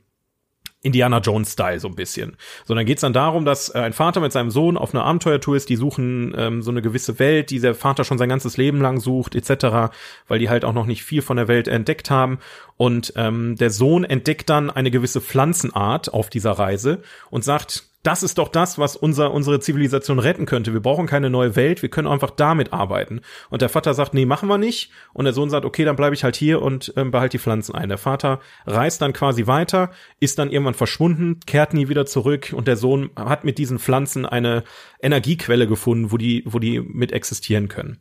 Indiana 0.83 1.19
Jones-Style 1.19 1.79
so 1.79 1.87
ein 1.87 1.95
bisschen. 1.95 2.37
So, 2.65 2.75
dann 2.75 2.85
geht's 2.85 3.01
dann 3.01 3.13
darum, 3.13 3.45
dass 3.45 3.73
äh, 3.73 3.79
ein 3.79 3.93
Vater 3.93 4.19
mit 4.19 4.33
seinem 4.33 4.51
Sohn 4.51 4.77
auf 4.77 4.93
einer 4.93 5.05
Abenteuertour 5.05 5.55
ist, 5.55 5.69
die 5.69 5.77
suchen 5.77 6.35
ähm, 6.37 6.61
so 6.61 6.71
eine 6.71 6.81
gewisse 6.81 7.19
Welt, 7.19 7.49
die 7.49 7.59
der 7.59 7.73
Vater 7.73 8.03
schon 8.03 8.17
sein 8.17 8.29
ganzes 8.29 8.57
Leben 8.57 8.81
lang 8.81 8.99
sucht, 8.99 9.33
etc., 9.33 9.93
weil 10.27 10.39
die 10.39 10.49
halt 10.49 10.65
auch 10.65 10.73
noch 10.73 10.85
nicht 10.85 11.03
viel 11.03 11.21
von 11.21 11.37
der 11.37 11.47
Welt 11.47 11.67
entdeckt 11.67 12.11
haben. 12.11 12.39
Und 12.75 13.13
ähm, 13.15 13.55
der 13.55 13.69
Sohn 13.69 14.03
entdeckt 14.03 14.49
dann 14.49 14.69
eine 14.69 14.91
gewisse 14.91 15.21
Pflanzenart 15.21 16.13
auf 16.13 16.29
dieser 16.29 16.51
Reise 16.51 17.01
und 17.29 17.45
sagt, 17.45 17.85
das 18.03 18.21
ist 18.21 18.37
doch 18.37 18.49
das, 18.49 18.77
was 18.77 18.97
unser, 18.97 19.31
unsere 19.31 19.61
Zivilisation 19.61 20.19
retten 20.19 20.45
könnte. 20.45 20.73
Wir 20.73 20.81
brauchen 20.81 21.07
keine 21.07 21.29
neue 21.29 21.55
Welt, 21.55 21.81
wir 21.81 21.89
können 21.89 22.07
einfach 22.07 22.31
damit 22.31 22.73
arbeiten. 22.73 23.21
Und 23.49 23.61
der 23.61 23.69
Vater 23.69 23.93
sagt, 23.93 24.13
nee, 24.13 24.25
machen 24.25 24.49
wir 24.49 24.57
nicht. 24.57 24.91
Und 25.13 25.23
der 25.23 25.33
Sohn 25.33 25.49
sagt, 25.49 25.65
okay, 25.65 25.85
dann 25.85 25.95
bleibe 25.95 26.13
ich 26.13 26.25
halt 26.25 26.35
hier 26.35 26.61
und 26.61 26.93
ähm, 26.97 27.11
behalte 27.11 27.37
die 27.37 27.41
Pflanzen 27.41 27.73
ein. 27.73 27.87
Der 27.87 27.97
Vater 27.97 28.41
reist 28.65 29.01
dann 29.01 29.13
quasi 29.13 29.47
weiter, 29.47 29.91
ist 30.19 30.37
dann 30.37 30.51
irgendwann 30.51 30.73
verschwunden, 30.73 31.39
kehrt 31.45 31.73
nie 31.73 31.87
wieder 31.87 32.05
zurück 32.05 32.53
und 32.53 32.67
der 32.67 32.75
Sohn 32.75 33.09
hat 33.15 33.45
mit 33.45 33.57
diesen 33.57 33.79
Pflanzen 33.79 34.25
eine 34.25 34.63
Energiequelle 35.01 35.65
gefunden, 35.65 36.11
wo 36.11 36.17
die, 36.17 36.43
wo 36.45 36.59
die 36.59 36.81
mit 36.81 37.13
existieren 37.13 37.69
können. 37.69 37.99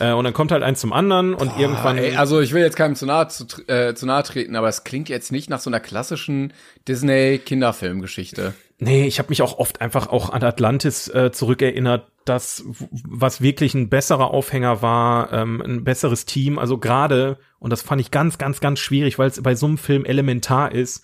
Äh, 0.00 0.12
und 0.12 0.24
dann 0.24 0.34
kommt 0.34 0.50
halt 0.50 0.64
eins 0.64 0.80
zum 0.80 0.92
anderen 0.92 1.34
und 1.34 1.54
Boah, 1.54 1.60
irgendwann. 1.60 1.98
Ey, 1.98 2.16
also 2.16 2.40
ich 2.40 2.52
will 2.52 2.62
jetzt 2.62 2.76
keinem 2.76 2.96
zu 2.96 3.06
nahe, 3.06 3.28
zu, 3.28 3.46
äh, 3.68 3.94
zu 3.94 4.06
nahe 4.06 4.24
treten, 4.24 4.56
aber 4.56 4.68
es 4.68 4.84
klingt 4.84 5.08
jetzt 5.08 5.30
nicht 5.30 5.48
nach 5.50 5.60
so 5.60 5.70
einer 5.70 5.80
klassischen 5.80 6.52
Disney-Kinderfilmgeschichte. 6.88 8.54
Nee, 8.78 9.06
ich 9.06 9.18
habe 9.18 9.30
mich 9.30 9.40
auch 9.40 9.58
oft 9.58 9.80
einfach 9.80 10.08
auch 10.08 10.30
an 10.30 10.42
Atlantis 10.42 11.08
äh, 11.08 11.32
zurückerinnert, 11.32 12.10
das, 12.26 12.64
was 12.90 13.40
wirklich 13.40 13.74
ein 13.74 13.88
besserer 13.88 14.32
Aufhänger 14.32 14.82
war, 14.82 15.32
ähm, 15.32 15.62
ein 15.62 15.84
besseres 15.84 16.26
Team. 16.26 16.58
Also 16.58 16.76
gerade, 16.76 17.38
und 17.58 17.70
das 17.70 17.82
fand 17.82 18.00
ich 18.00 18.10
ganz, 18.10 18.36
ganz, 18.36 18.60
ganz 18.60 18.80
schwierig, 18.80 19.18
weil 19.18 19.28
es 19.28 19.42
bei 19.42 19.54
so 19.54 19.66
einem 19.66 19.78
Film 19.78 20.04
elementar 20.04 20.72
ist, 20.72 21.02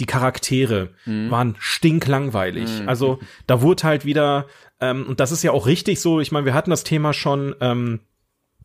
die 0.00 0.06
Charaktere 0.06 0.90
mhm. 1.06 1.30
waren 1.30 1.56
stinklangweilig. 1.58 2.82
Mhm. 2.82 2.88
Also 2.88 3.20
da 3.46 3.62
wurde 3.62 3.84
halt 3.84 4.04
wieder, 4.04 4.46
ähm, 4.80 5.06
und 5.06 5.20
das 5.20 5.32
ist 5.32 5.44
ja 5.44 5.52
auch 5.52 5.66
richtig 5.66 6.00
so, 6.00 6.20
ich 6.20 6.32
meine, 6.32 6.44
wir 6.44 6.54
hatten 6.54 6.70
das 6.70 6.84
Thema 6.84 7.12
schon, 7.12 7.54
ähm, 7.60 8.00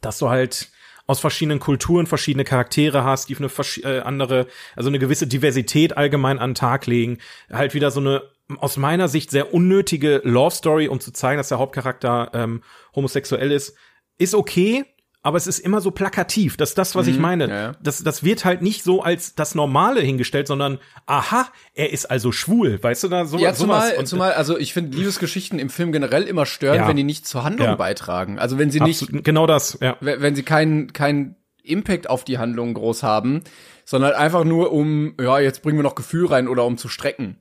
dass 0.01 0.18
du 0.18 0.30
halt 0.30 0.70
aus 1.05 1.20
verschiedenen 1.20 1.60
Kulturen 1.60 2.07
verschiedene 2.07 2.43
Charaktere 2.43 3.03
hast, 3.03 3.30
die 3.30 3.38
eine 3.38 3.49
äh, 3.84 4.01
andere, 4.01 4.47
also 4.76 4.89
eine 4.89 4.99
gewisse 4.99 5.28
Diversität 5.28 5.97
allgemein 5.97 6.39
an 6.39 6.51
den 6.51 6.55
Tag 6.55 6.88
legen. 6.88 7.20
Halt 7.51 7.74
wieder 7.74 7.89
so 7.89 7.99
eine 7.99 8.22
aus 8.58 8.78
meiner 8.78 9.08
Sicht 9.08 9.32
sehr 9.32 9.54
unnötige 9.54 10.22
Love 10.24 10.56
Story, 10.56 10.88
um 10.88 11.00
zu 11.00 11.12
zeigen, 11.12 11.38
dass 11.38 11.50
der 11.50 11.60
Hauptcharakter 11.60 12.32
ähm, 12.34 12.64
homosexuell 12.95 13.52
ist, 13.52 13.76
ist 14.18 14.34
okay, 14.34 14.86
aber 15.22 15.38
es 15.38 15.47
ist 15.47 15.60
immer 15.60 15.82
so 15.82 15.91
plakativ. 15.91 16.56
Das 16.56 16.70
ist 16.70 16.78
das, 16.78 16.95
was 16.95 17.06
mhm, 17.06 17.14
ich 17.14 17.20
meine. 17.20 17.50
Ja. 17.50 17.72
Das, 17.84 18.02
das 18.04 18.24
wird 18.24 18.45
halt 18.45 18.62
nicht 18.62 18.84
so 18.84 19.02
als 19.04 19.36
das 19.36 19.54
Normale 19.54 20.00
hingestellt, 20.00 20.47
sondern 20.47 20.80
aha, 21.08 21.50
er 21.74 21.91
ist 21.91 22.10
also 22.10 22.32
schwul. 22.32 22.82
Weißt 22.82 23.04
du 23.04 23.10
da 23.10 23.26
so 23.26 23.38
Ja, 23.38 23.54
zumal, 23.54 23.91
sowas. 23.91 24.10
zumal 24.10 24.34
also 24.34 24.58
ich 24.58 24.74
finde 24.74 24.97
Liebesgeschichten 24.97 25.60
im 25.60 25.70
Film 25.70 25.91
generell 25.91 26.24
immer 26.24 26.45
stören, 26.45 26.78
ja. 26.78 26.88
wenn 26.88 26.95
die 26.95 27.04
nicht 27.04 27.28
zur 27.28 27.43
Handlung 27.43 27.68
ja. 27.68 27.76
beitragen. 27.76 28.39
Also 28.39 28.58
wenn 28.58 28.72
sie 28.72 28.80
Absolut, 28.80 29.14
nicht 29.14 29.26
genau 29.26 29.45
das, 29.45 29.78
ja. 29.82 29.97
Wenn 30.00 30.36
sie 30.36 30.43
keinen 30.43 30.93
keinen 30.93 31.36
Impact 31.64 32.10
auf 32.10 32.24
die 32.24 32.38
Handlung 32.38 32.74
groß 32.74 33.04
haben, 33.04 33.43
sondern 33.84 34.14
einfach 34.14 34.45
nur 34.45 34.72
um 34.72 35.16
ja, 35.20 35.39
jetzt 35.39 35.64
bringen 35.64 35.78
wir 35.78 35.84
noch 35.84 35.95
Gefühl 35.95 36.28
rein 36.28 36.47
oder 36.47 36.64
um 36.66 36.78
zu 36.78 36.88
strecken. 36.88 37.38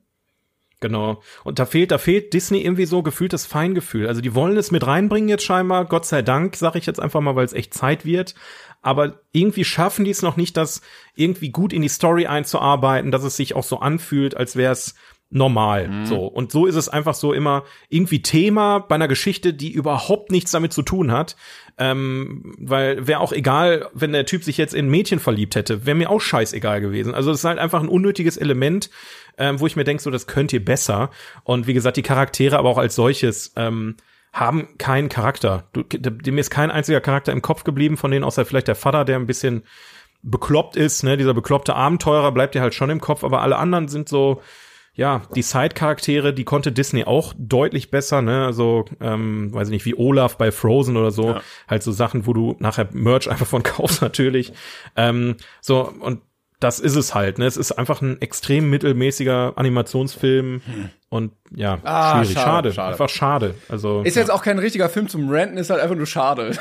Genau. 0.81 1.23
Und 1.43 1.59
da 1.59 1.67
fehlt, 1.67 1.91
da 1.91 1.99
fehlt 1.99 2.33
Disney 2.33 2.63
irgendwie 2.63 2.87
so 2.87 3.03
gefühltes 3.03 3.47
Feingefühl. 3.47 4.07
Also 4.07 4.21
die 4.21 4.35
wollen 4.35 4.57
es 4.57 4.71
mit 4.71 4.87
reinbringen 4.87 5.29
jetzt 5.29 5.45
scheinbar, 5.45 5.87
Gott 5.87 6.07
sei 6.07 6.23
Dank, 6.23 6.55
sage 6.55 6.79
ich 6.79 6.87
jetzt 6.87 7.01
einfach 7.01 7.21
mal, 7.21 7.35
weil 7.35 7.45
es 7.45 7.53
echt 7.53 7.75
Zeit 7.75 8.05
wird. 8.05 8.37
Aber 8.81 9.21
irgendwie 9.33 9.65
schaffen 9.65 10.05
die 10.05 10.13
es 10.13 10.23
noch 10.23 10.37
nicht, 10.37 10.57
das 10.57 10.81
irgendwie 11.17 11.51
gut 11.51 11.73
in 11.73 11.83
die 11.83 11.89
Story 11.89 12.27
einzuarbeiten, 12.27 13.11
dass 13.11 13.25
es 13.25 13.37
sich 13.37 13.57
auch 13.57 13.65
so 13.65 13.81
anfühlt, 13.81 14.37
als 14.37 14.55
wäre 14.55 14.73
es 14.73 14.95
normal. 15.31 15.89
Mhm. 15.89 16.07
So. 16.07 16.27
Und 16.27 16.53
so 16.53 16.67
ist 16.67 16.75
es 16.75 16.89
einfach 16.89 17.15
so 17.15 17.33
immer 17.33 17.65
irgendwie 17.89 18.23
Thema 18.23 18.79
bei 18.79 18.95
einer 18.95 19.09
Geschichte, 19.09 19.53
die 19.53 19.71
überhaupt 19.71 20.31
nichts 20.31 20.51
damit 20.51 20.73
zu 20.73 20.83
tun 20.83 21.13
hat. 21.13 21.37
Ähm, 21.77 22.55
weil 22.59 23.07
wäre 23.07 23.21
auch 23.21 23.33
egal, 23.33 23.89
wenn 23.93 24.13
der 24.13 24.27
Typ 24.27 24.43
sich 24.43 24.57
jetzt 24.57 24.75
in 24.75 24.89
Mädchen 24.89 25.21
verliebt 25.21 25.55
hätte, 25.55 25.87
wäre 25.87 25.97
mir 25.97 26.11
auch 26.11 26.21
scheißegal 26.21 26.81
gewesen. 26.81 27.15
Also 27.15 27.31
es 27.31 27.39
ist 27.39 27.45
halt 27.45 27.59
einfach 27.59 27.83
ein 27.83 27.89
unnötiges 27.89 28.37
Element, 28.37 28.91
ähm, 29.37 29.61
wo 29.61 29.67
ich 29.67 29.77
mir 29.77 29.85
denke, 29.85 30.03
so, 30.03 30.11
das 30.11 30.27
könnt 30.27 30.53
ihr 30.53 30.65
besser. 30.65 31.11
Und 31.45 31.67
wie 31.67 31.75
gesagt, 31.75 31.97
die 31.97 32.03
Charaktere 32.03 32.59
aber 32.59 32.71
auch 32.71 32.79
als 32.79 32.95
solches, 32.95 33.53
ähm, 33.57 33.97
haben 34.33 34.77
keinen 34.79 35.09
Charakter. 35.09 35.69
Du, 35.73 35.83
dem 35.83 36.39
ist 36.39 36.51
kein 36.51 36.71
einziger 36.71 37.01
Charakter 37.01 37.33
im 37.33 37.43
Kopf 37.43 37.65
geblieben, 37.65 37.97
von 37.97 38.11
denen 38.11 38.25
außer 38.25 38.45
vielleicht 38.45 38.69
der 38.69 38.75
Vater, 38.75 39.05
der 39.05 39.17
ein 39.17 39.27
bisschen 39.27 39.63
bekloppt 40.23 40.77
ist, 40.77 41.03
ne, 41.05 41.17
dieser 41.17 41.35
bekloppte 41.35 41.75
Abenteurer 41.75 42.33
bleibt 42.33 42.55
dir 42.55 42.61
halt 42.61 42.75
schon 42.75 42.91
im 42.91 43.01
Kopf, 43.01 43.25
aber 43.25 43.41
alle 43.41 43.57
anderen 43.57 43.89
sind 43.89 44.09
so, 44.09 44.43
ja, 44.99 45.23
die 45.37 45.43
Side-Charaktere, 45.43 46.35
die 46.35 46.43
konnte 46.43 46.73
Disney 46.73 47.05
auch 47.05 47.33
deutlich 47.39 47.93
besser, 47.93 48.21
ne? 48.21 48.45
Also, 48.45 48.85
ähm, 49.01 49.55
weiß 49.55 49.69
ich 49.69 49.73
nicht, 49.73 49.85
wie 49.85 49.95
Olaf 49.95 50.37
bei 50.37 50.51
Frozen 50.51 50.97
oder 50.97 51.13
so. 51.13 51.29
Ja. 51.29 51.41
Halt 51.69 51.85
so 51.85 51.93
Sachen, 51.93 52.27
wo 52.27 52.33
du 52.33 52.57
nachher 52.59 52.89
Merch 52.91 53.31
einfach 53.31 53.47
von 53.47 53.63
kaufst, 53.63 54.03
natürlich. 54.03 54.53
Ähm, 54.97 55.37
so, 55.61 55.95
und 56.01 56.23
das 56.59 56.81
ist 56.81 56.97
es 56.97 57.15
halt, 57.15 57.39
ne? 57.39 57.47
Es 57.47 57.57
ist 57.57 57.71
einfach 57.71 58.03
ein 58.03 58.21
extrem 58.21 58.69
mittelmäßiger 58.71 59.53
Animationsfilm 59.55 60.63
hm. 60.65 60.91
und 61.11 61.33
ja, 61.55 61.79
ah, 61.85 62.17
schwierig. 62.17 62.33
Schade, 62.33 62.45
schade, 62.45 62.73
schade, 62.73 62.93
Einfach 62.93 63.09
schade. 63.09 63.55
Also. 63.69 64.03
Ist 64.03 64.17
ja. 64.17 64.23
jetzt 64.23 64.31
auch 64.33 64.43
kein 64.43 64.59
richtiger 64.59 64.89
Film 64.89 65.09
zum 65.09 65.31
Ranten, 65.31 65.59
ist 65.59 65.71
halt 65.71 65.81
einfach 65.81 65.95
nur 65.95 66.07
schade. 66.07 66.59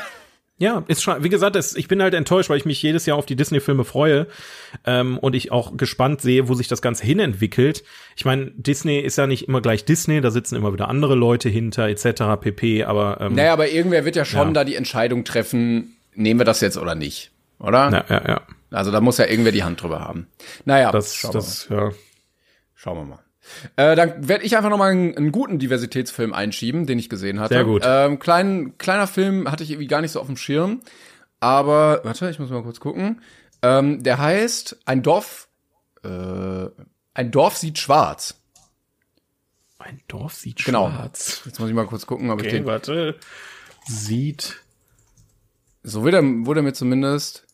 Ja, 0.60 0.84
ist 0.88 1.04
schon, 1.04 1.22
wie 1.22 1.28
gesagt, 1.28 1.54
das, 1.54 1.76
ich 1.76 1.86
bin 1.86 2.02
halt 2.02 2.14
enttäuscht, 2.14 2.50
weil 2.50 2.56
ich 2.56 2.64
mich 2.64 2.82
jedes 2.82 3.06
Jahr 3.06 3.16
auf 3.16 3.26
die 3.26 3.36
Disney-Filme 3.36 3.84
freue 3.84 4.26
ähm, 4.84 5.16
und 5.18 5.36
ich 5.36 5.52
auch 5.52 5.76
gespannt 5.76 6.20
sehe, 6.20 6.48
wo 6.48 6.54
sich 6.54 6.66
das 6.66 6.82
Ganze 6.82 7.06
hinentwickelt. 7.06 7.84
Ich 8.16 8.24
meine, 8.24 8.50
Disney 8.56 8.98
ist 8.98 9.16
ja 9.18 9.28
nicht 9.28 9.46
immer 9.46 9.60
gleich 9.60 9.84
Disney, 9.84 10.20
da 10.20 10.32
sitzen 10.32 10.56
immer 10.56 10.72
wieder 10.72 10.88
andere 10.88 11.14
Leute 11.14 11.48
hinter, 11.48 11.88
etc. 11.88 12.40
pp. 12.40 12.84
Aber 12.84 13.20
ähm, 13.20 13.34
naja, 13.34 13.52
aber 13.52 13.70
irgendwer 13.70 14.04
wird 14.04 14.16
ja 14.16 14.24
schon 14.24 14.48
ja. 14.48 14.52
da 14.52 14.64
die 14.64 14.74
Entscheidung 14.74 15.24
treffen, 15.24 15.96
nehmen 16.14 16.40
wir 16.40 16.44
das 16.44 16.60
jetzt 16.60 16.76
oder 16.76 16.96
nicht, 16.96 17.30
oder? 17.60 17.90
Ja, 17.90 18.04
ja, 18.08 18.28
ja. 18.28 18.42
Also 18.72 18.90
da 18.90 19.00
muss 19.00 19.18
ja 19.18 19.26
irgendwer 19.26 19.52
die 19.52 19.62
Hand 19.62 19.80
drüber 19.80 20.00
haben. 20.00 20.26
Naja, 20.64 20.90
das, 20.90 21.22
das, 21.32 21.68
ja. 21.70 21.92
Schauen 22.74 22.96
wir 22.96 23.04
mal. 23.04 23.27
Äh, 23.76 23.96
dann 23.96 24.28
werde 24.28 24.44
ich 24.44 24.56
einfach 24.56 24.70
noch 24.70 24.78
mal 24.78 24.90
einen, 24.90 25.16
einen, 25.16 25.32
guten 25.32 25.58
Diversitätsfilm 25.58 26.32
einschieben, 26.32 26.86
den 26.86 26.98
ich 26.98 27.08
gesehen 27.08 27.40
hatte. 27.40 27.54
Sehr 27.54 27.64
gut. 27.64 27.82
Ähm, 27.84 28.18
klein, 28.18 28.74
kleiner 28.78 29.06
Film 29.06 29.50
hatte 29.50 29.64
ich 29.64 29.70
irgendwie 29.70 29.88
gar 29.88 30.00
nicht 30.00 30.12
so 30.12 30.20
auf 30.20 30.26
dem 30.26 30.36
Schirm. 30.36 30.80
Aber, 31.40 32.00
warte, 32.04 32.30
ich 32.30 32.38
muss 32.38 32.50
mal 32.50 32.62
kurz 32.62 32.80
gucken. 32.80 33.22
Ähm, 33.62 34.02
der 34.02 34.18
heißt 34.18 34.78
Ein 34.86 35.02
Dorf, 35.02 35.48
äh, 36.04 36.66
ein 37.14 37.30
Dorf 37.32 37.56
sieht 37.56 37.78
schwarz. 37.78 38.40
Ein 39.78 40.00
Dorf 40.06 40.34
sieht 40.34 40.64
genau. 40.64 40.88
schwarz. 40.88 41.42
Jetzt 41.44 41.58
muss 41.58 41.68
ich 41.68 41.74
mal 41.74 41.86
kurz 41.86 42.06
gucken, 42.06 42.30
ob 42.30 42.38
okay, 42.38 42.46
ich 42.46 42.52
den. 42.52 42.66
Warte. 42.66 43.16
Sieht. 43.86 44.62
So 45.82 46.04
wird 46.04 46.14
er, 46.14 46.22
wurde 46.22 46.62
mir 46.62 46.74
zumindest. 46.74 47.47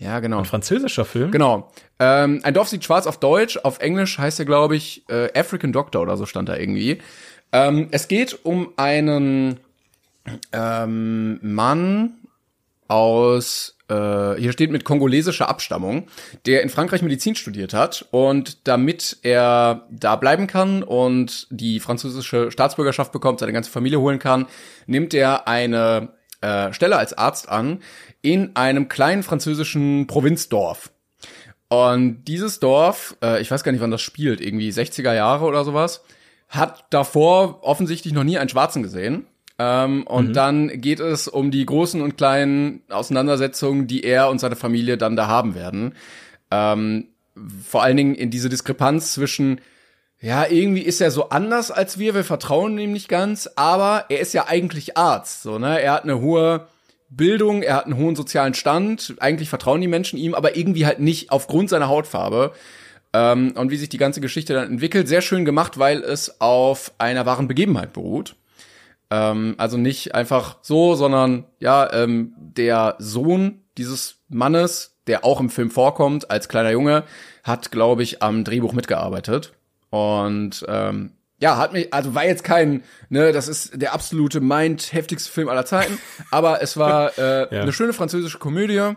Ja, 0.00 0.18
genau. 0.20 0.38
Ein 0.38 0.46
französischer 0.46 1.04
Film? 1.04 1.30
Genau. 1.30 1.70
Ähm, 1.98 2.40
ein 2.42 2.54
Dorf 2.54 2.68
sieht 2.68 2.82
schwarz 2.84 3.06
auf 3.06 3.20
Deutsch, 3.20 3.58
auf 3.58 3.80
Englisch 3.80 4.18
heißt 4.18 4.38
er, 4.38 4.46
glaube 4.46 4.74
ich, 4.74 5.04
äh, 5.08 5.28
African 5.38 5.72
Doctor 5.72 6.00
oder 6.00 6.16
so 6.16 6.24
stand 6.24 6.48
da 6.48 6.56
irgendwie. 6.56 7.02
Ähm, 7.52 7.88
es 7.90 8.08
geht 8.08 8.38
um 8.44 8.72
einen 8.76 9.60
ähm, 10.52 11.38
Mann 11.42 12.14
aus 12.88 13.76
äh, 13.90 14.36
hier 14.36 14.52
steht 14.52 14.70
mit 14.70 14.84
kongolesischer 14.84 15.48
Abstammung, 15.48 16.06
der 16.46 16.62
in 16.62 16.70
Frankreich 16.70 17.02
Medizin 17.02 17.34
studiert 17.34 17.74
hat 17.74 18.06
und 18.10 18.66
damit 18.68 19.18
er 19.22 19.86
da 19.90 20.16
bleiben 20.16 20.46
kann 20.46 20.82
und 20.82 21.46
die 21.50 21.80
französische 21.80 22.50
Staatsbürgerschaft 22.50 23.12
bekommt, 23.12 23.40
seine 23.40 23.52
ganze 23.52 23.70
Familie 23.70 24.00
holen 24.00 24.18
kann, 24.18 24.46
nimmt 24.86 25.12
er 25.12 25.46
eine 25.46 26.10
äh, 26.40 26.72
Stelle 26.72 26.96
als 26.96 27.12
Arzt 27.12 27.48
an 27.48 27.80
in 28.22 28.56
einem 28.56 28.88
kleinen 28.88 29.22
französischen 29.22 30.06
Provinzdorf. 30.06 30.90
Und 31.68 32.24
dieses 32.24 32.58
Dorf, 32.58 33.16
äh, 33.22 33.40
ich 33.40 33.50
weiß 33.50 33.62
gar 33.62 33.72
nicht, 33.72 33.80
wann 33.80 33.92
das 33.92 34.02
spielt, 34.02 34.40
irgendwie 34.40 34.70
60er 34.70 35.14
Jahre 35.14 35.44
oder 35.44 35.64
sowas, 35.64 36.02
hat 36.48 36.84
davor 36.90 37.62
offensichtlich 37.62 38.12
noch 38.12 38.24
nie 38.24 38.38
einen 38.38 38.48
Schwarzen 38.48 38.82
gesehen. 38.82 39.26
Ähm, 39.58 40.06
und 40.06 40.28
mhm. 40.28 40.32
dann 40.32 40.80
geht 40.80 41.00
es 41.00 41.28
um 41.28 41.50
die 41.50 41.64
großen 41.64 42.00
und 42.00 42.16
kleinen 42.16 42.82
Auseinandersetzungen, 42.88 43.86
die 43.86 44.02
er 44.02 44.30
und 44.30 44.40
seine 44.40 44.56
Familie 44.56 44.98
dann 44.98 45.16
da 45.16 45.28
haben 45.28 45.54
werden. 45.54 45.94
Ähm, 46.50 47.08
vor 47.64 47.82
allen 47.82 47.96
Dingen 47.96 48.14
in 48.14 48.30
diese 48.30 48.48
Diskrepanz 48.48 49.12
zwischen, 49.12 49.60
ja, 50.20 50.46
irgendwie 50.46 50.82
ist 50.82 51.00
er 51.00 51.10
so 51.10 51.30
anders 51.30 51.70
als 51.70 51.98
wir, 51.98 52.14
wir 52.14 52.24
vertrauen 52.24 52.78
ihm 52.78 52.92
nicht 52.92 53.08
ganz, 53.08 53.48
aber 53.56 54.04
er 54.10 54.20
ist 54.20 54.34
ja 54.34 54.46
eigentlich 54.48 54.96
Arzt, 54.98 55.42
so, 55.42 55.58
ne? 55.58 55.80
Er 55.80 55.92
hat 55.92 56.04
eine 56.04 56.20
hohe 56.20 56.66
Bildung, 57.08 57.62
er 57.62 57.76
hat 57.76 57.86
einen 57.86 57.96
hohen 57.96 58.14
sozialen 58.14 58.54
Stand, 58.54 59.14
eigentlich 59.18 59.48
vertrauen 59.48 59.80
die 59.80 59.88
Menschen 59.88 60.18
ihm, 60.18 60.34
aber 60.34 60.56
irgendwie 60.56 60.86
halt 60.86 61.00
nicht 61.00 61.32
aufgrund 61.32 61.70
seiner 61.70 61.88
Hautfarbe. 61.88 62.52
Ähm, 63.12 63.52
und 63.56 63.70
wie 63.70 63.76
sich 63.76 63.88
die 63.88 63.98
ganze 63.98 64.20
Geschichte 64.20 64.54
dann 64.54 64.70
entwickelt, 64.70 65.08
sehr 65.08 65.22
schön 65.22 65.44
gemacht, 65.44 65.78
weil 65.78 66.02
es 66.02 66.40
auf 66.40 66.92
einer 66.98 67.26
wahren 67.26 67.48
Begebenheit 67.48 67.92
beruht. 67.92 68.36
Ähm, 69.10 69.54
also 69.58 69.76
nicht 69.76 70.14
einfach 70.14 70.58
so, 70.62 70.94
sondern 70.94 71.46
ja, 71.58 71.92
ähm, 71.92 72.34
der 72.36 72.94
Sohn 72.98 73.62
dieses 73.76 74.18
Mannes, 74.28 74.96
der 75.06 75.24
auch 75.24 75.40
im 75.40 75.50
Film 75.50 75.70
vorkommt 75.70 76.30
als 76.30 76.48
kleiner 76.48 76.70
Junge, 76.70 77.04
hat, 77.42 77.72
glaube 77.72 78.04
ich, 78.04 78.22
am 78.22 78.44
Drehbuch 78.44 78.72
mitgearbeitet. 78.72 79.52
Und 79.90 80.64
ähm, 80.68 81.12
ja, 81.38 81.56
hat 81.56 81.72
mich, 81.72 81.92
also 81.92 82.14
war 82.14 82.24
jetzt 82.24 82.44
kein, 82.44 82.82
ne, 83.08 83.32
das 83.32 83.48
ist 83.48 83.80
der 83.80 83.92
absolute 83.92 84.40
mind 84.40 84.92
heftigste 84.92 85.30
Film 85.30 85.48
aller 85.48 85.64
Zeiten, 85.64 85.98
aber 86.30 86.62
es 86.62 86.76
war 86.76 87.18
äh, 87.18 87.54
ja. 87.54 87.62
eine 87.62 87.72
schöne 87.72 87.92
französische 87.92 88.38
Komödie. 88.38 88.92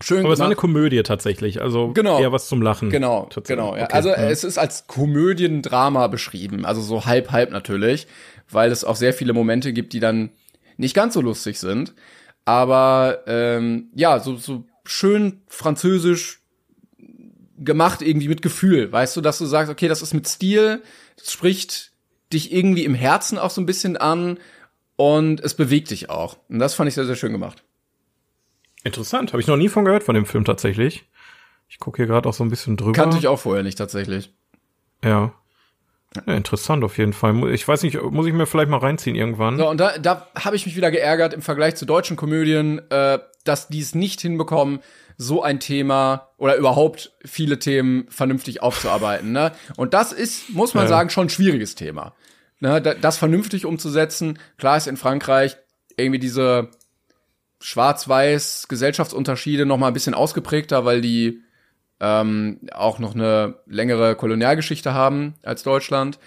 Schön 0.00 0.24
Aber 0.24 0.32
es 0.32 0.38
war 0.38 0.46
eine 0.46 0.54
Komödie 0.54 1.02
tatsächlich, 1.02 1.60
also 1.60 1.92
genau, 1.92 2.20
eher 2.20 2.30
was 2.30 2.46
zum 2.46 2.62
Lachen. 2.62 2.88
Genau, 2.88 3.28
genau. 3.44 3.74
Ja. 3.74 3.84
Okay, 3.84 3.94
also 3.94 4.10
ja. 4.10 4.30
es 4.30 4.44
ist 4.44 4.56
als 4.56 4.86
Komödiendrama 4.86 6.06
beschrieben, 6.06 6.64
also 6.64 6.80
so 6.80 7.04
halb 7.04 7.32
halb 7.32 7.50
natürlich 7.50 8.06
weil 8.50 8.70
es 8.70 8.84
auch 8.84 8.96
sehr 8.96 9.12
viele 9.12 9.32
Momente 9.32 9.72
gibt, 9.72 9.92
die 9.92 10.00
dann 10.00 10.30
nicht 10.76 10.94
ganz 10.94 11.14
so 11.14 11.20
lustig 11.20 11.58
sind. 11.58 11.94
Aber 12.44 13.24
ähm, 13.26 13.90
ja, 13.94 14.20
so, 14.20 14.36
so 14.36 14.64
schön 14.84 15.42
französisch 15.48 16.40
gemacht, 17.58 18.02
irgendwie 18.02 18.28
mit 18.28 18.42
Gefühl. 18.42 18.90
Weißt 18.90 19.16
du, 19.16 19.20
dass 19.20 19.38
du 19.38 19.46
sagst, 19.46 19.70
okay, 19.70 19.88
das 19.88 20.02
ist 20.02 20.14
mit 20.14 20.28
Stil, 20.28 20.82
das 21.16 21.32
spricht 21.32 21.92
dich 22.32 22.52
irgendwie 22.52 22.84
im 22.84 22.94
Herzen 22.94 23.38
auch 23.38 23.50
so 23.50 23.60
ein 23.60 23.66
bisschen 23.66 23.96
an 23.96 24.38
und 24.96 25.40
es 25.40 25.54
bewegt 25.54 25.90
dich 25.90 26.10
auch. 26.10 26.36
Und 26.48 26.58
das 26.58 26.74
fand 26.74 26.88
ich 26.88 26.94
sehr, 26.94 27.06
sehr 27.06 27.16
schön 27.16 27.32
gemacht. 27.32 27.64
Interessant, 28.84 29.32
habe 29.32 29.40
ich 29.40 29.46
noch 29.46 29.56
nie 29.56 29.68
von 29.68 29.84
gehört 29.84 30.04
von 30.04 30.14
dem 30.14 30.26
Film 30.26 30.44
tatsächlich. 30.44 31.06
Ich 31.68 31.78
gucke 31.78 31.98
hier 31.98 32.06
gerade 32.06 32.28
auch 32.28 32.34
so 32.34 32.44
ein 32.44 32.50
bisschen 32.50 32.76
drüber. 32.76 32.92
Kannte 32.92 33.18
ich 33.18 33.28
auch 33.28 33.38
vorher 33.38 33.62
nicht 33.62 33.76
tatsächlich. 33.76 34.32
Ja. 35.04 35.34
Ja, 36.26 36.34
interessant 36.34 36.84
auf 36.84 36.96
jeden 36.96 37.12
Fall. 37.12 37.52
Ich 37.52 37.66
weiß 37.68 37.82
nicht, 37.82 38.00
muss 38.02 38.26
ich 38.26 38.32
mir 38.32 38.46
vielleicht 38.46 38.70
mal 38.70 38.78
reinziehen 38.78 39.14
irgendwann. 39.14 39.58
So, 39.58 39.68
und 39.68 39.78
da, 39.78 39.98
da 39.98 40.26
habe 40.34 40.56
ich 40.56 40.64
mich 40.64 40.74
wieder 40.74 40.90
geärgert 40.90 41.34
im 41.34 41.42
Vergleich 41.42 41.76
zu 41.76 41.84
deutschen 41.84 42.16
Komödien, 42.16 42.80
äh, 42.90 43.18
dass 43.44 43.68
die 43.68 43.80
es 43.80 43.94
nicht 43.94 44.20
hinbekommen, 44.20 44.80
so 45.18 45.42
ein 45.42 45.60
Thema 45.60 46.30
oder 46.38 46.56
überhaupt 46.56 47.12
viele 47.24 47.58
Themen 47.58 48.06
vernünftig 48.08 48.62
aufzuarbeiten. 48.62 49.32
Ne? 49.32 49.52
Und 49.76 49.92
das 49.92 50.12
ist, 50.12 50.50
muss 50.50 50.74
man 50.74 50.84
ja. 50.84 50.88
sagen, 50.88 51.10
schon 51.10 51.26
ein 51.26 51.30
schwieriges 51.30 51.74
Thema. 51.74 52.14
Ne? 52.60 52.80
Das 52.80 53.18
vernünftig 53.18 53.66
umzusetzen. 53.66 54.38
Klar 54.56 54.76
ist 54.76 54.86
in 54.86 54.96
Frankreich 54.96 55.56
irgendwie 55.96 56.20
diese 56.20 56.70
schwarz-weiß 57.60 58.66
Gesellschaftsunterschiede 58.68 59.66
noch 59.66 59.76
mal 59.78 59.88
ein 59.88 59.94
bisschen 59.94 60.14
ausgeprägter, 60.14 60.84
weil 60.84 61.00
die 61.00 61.42
ähm, 62.00 62.60
auch 62.72 62.98
noch 62.98 63.14
eine 63.14 63.56
längere 63.66 64.14
Kolonialgeschichte 64.14 64.94
haben 64.94 65.34
als 65.42 65.62
Deutschland. 65.62 66.18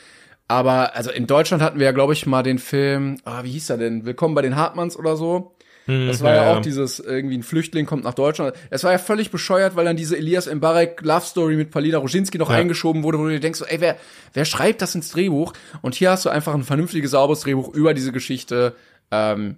Aber 0.48 0.96
also 0.96 1.12
in 1.12 1.28
Deutschland 1.28 1.64
hatten 1.64 1.80
wir 1.80 1.86
ja, 1.86 1.92
glaube 1.94 2.14
ich, 2.14 2.26
mal 2.26 2.44
den 2.44 2.60
Film, 2.60 3.18
ah, 3.24 3.44
wie 3.44 3.52
hieß 3.52 3.70
er 3.70 3.78
denn? 3.78 4.06
Willkommen 4.06 4.36
bei 4.36 4.42
den 4.42 4.58
Hartmanns 4.58 4.98
oder 4.98 5.16
so. 5.16 5.56
Hm, 5.86 6.08
das 6.08 6.22
war 6.22 6.36
ja, 6.36 6.44
ja, 6.44 6.58
auch 6.58 6.62
dieses, 6.62 7.00
irgendwie 7.00 7.38
ein 7.38 7.44
Flüchtling 7.44 7.86
kommt 7.86 8.04
nach 8.04 8.14
Deutschland. 8.14 8.54
Es 8.70 8.84
war 8.84 8.92
ja 8.92 8.98
völlig 8.98 9.32
bescheuert, 9.32 9.76
weil 9.76 9.86
dann 9.86 9.96
diese 9.96 10.18
Elias 10.18 10.54
Mbarek 10.54 11.02
Love 11.02 11.26
Story 11.26 11.56
mit 11.56 11.72
Palina 11.72 11.98
Roginski 11.98 12.38
noch 12.38 12.50
ja. 12.50 12.58
eingeschoben 12.58 13.04
wurde, 13.04 13.18
wo 13.18 13.24
du 13.24 13.30
dir 13.30 13.40
denkst, 13.40 13.60
so, 13.60 13.66
ey, 13.66 13.80
wer, 13.80 13.98
wer 14.34 14.46
schreibt 14.46 14.82
das 14.82 14.94
ins 14.94 15.10
Drehbuch? 15.10 15.54
Und 15.82 15.96
hier 15.96 16.12
hast 16.12 16.26
du 16.26 16.30
einfach 16.30 16.54
ein 16.54 16.64
vernünftiges, 16.64 17.12
sauberes 17.12 17.40
Drehbuch 17.42 17.74
über 17.74 17.94
diese 17.94 18.12
Geschichte. 18.12 18.76
Ähm, 19.10 19.58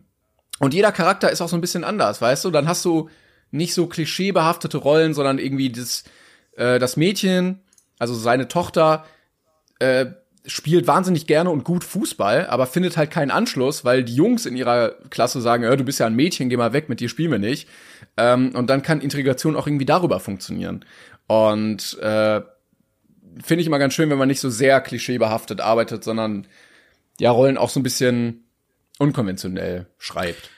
und 0.60 0.74
jeder 0.74 0.92
Charakter 0.92 1.32
ist 1.32 1.42
auch 1.42 1.50
so 1.50 1.58
ein 1.58 1.62
bisschen 1.62 1.84
anders, 1.84 2.22
weißt 2.22 2.46
du? 2.46 2.52
Dann 2.52 2.68
hast 2.68 2.86
du 2.86 3.10
nicht 3.54 3.74
so 3.74 3.88
klischeebehaftete 3.88 4.78
Rollen, 4.78 5.14
sondern 5.14 5.38
irgendwie 5.38 5.72
das, 5.72 6.04
äh, 6.58 6.80
das 6.80 6.98
Mädchen, 6.98 7.62
also 8.00 8.14
seine 8.14 8.48
Tochter, 8.48 9.06
äh, 9.80 10.08
spielt 10.46 10.88
wahnsinnig 10.88 11.26
gerne 11.28 11.52
und 11.52 11.64
gut 11.64 11.84
Fußball, 11.84 12.48
aber 12.48 12.68
findet 12.68 12.98
halt 12.98 13.12
keinen 13.12 13.32
Anschluss, 13.32 13.86
weil 13.86 14.04
die 14.04 14.16
Jungs 14.16 14.46
in 14.46 14.58
ihrer 14.58 14.96
Klasse 15.10 15.40
sagen, 15.40 15.64
du 15.64 15.84
bist 15.86 16.00
ja 16.00 16.06
ein 16.06 16.16
Mädchen, 16.16 16.50
geh 16.50 16.58
mal 16.58 16.74
weg, 16.74 16.90
mit 16.90 17.00
dir 17.00 17.08
spielen 17.08 17.32
wir 17.32 17.40
nicht. 17.40 17.70
Ähm, 18.18 18.54
und 18.54 18.70
dann 18.70 18.82
kann 18.82 19.00
Integration 19.00 19.56
auch 19.56 19.68
irgendwie 19.68 19.86
darüber 19.86 20.20
funktionieren. 20.20 20.84
Und 21.28 21.98
äh, 22.00 22.42
finde 23.42 23.62
ich 23.62 23.68
immer 23.68 23.80
ganz 23.80 23.94
schön, 23.94 24.10
wenn 24.10 24.18
man 24.18 24.28
nicht 24.28 24.42
so 24.42 24.50
sehr 24.50 24.82
klischeebehaftet 24.82 25.62
arbeitet, 25.62 26.04
sondern 26.04 26.48
ja, 27.20 27.32
Rollen 27.32 27.58
auch 27.58 27.70
so 27.70 27.80
ein 27.80 27.84
bisschen 27.84 28.44
unkonventionell 29.00 29.88
schreibt. 29.98 30.50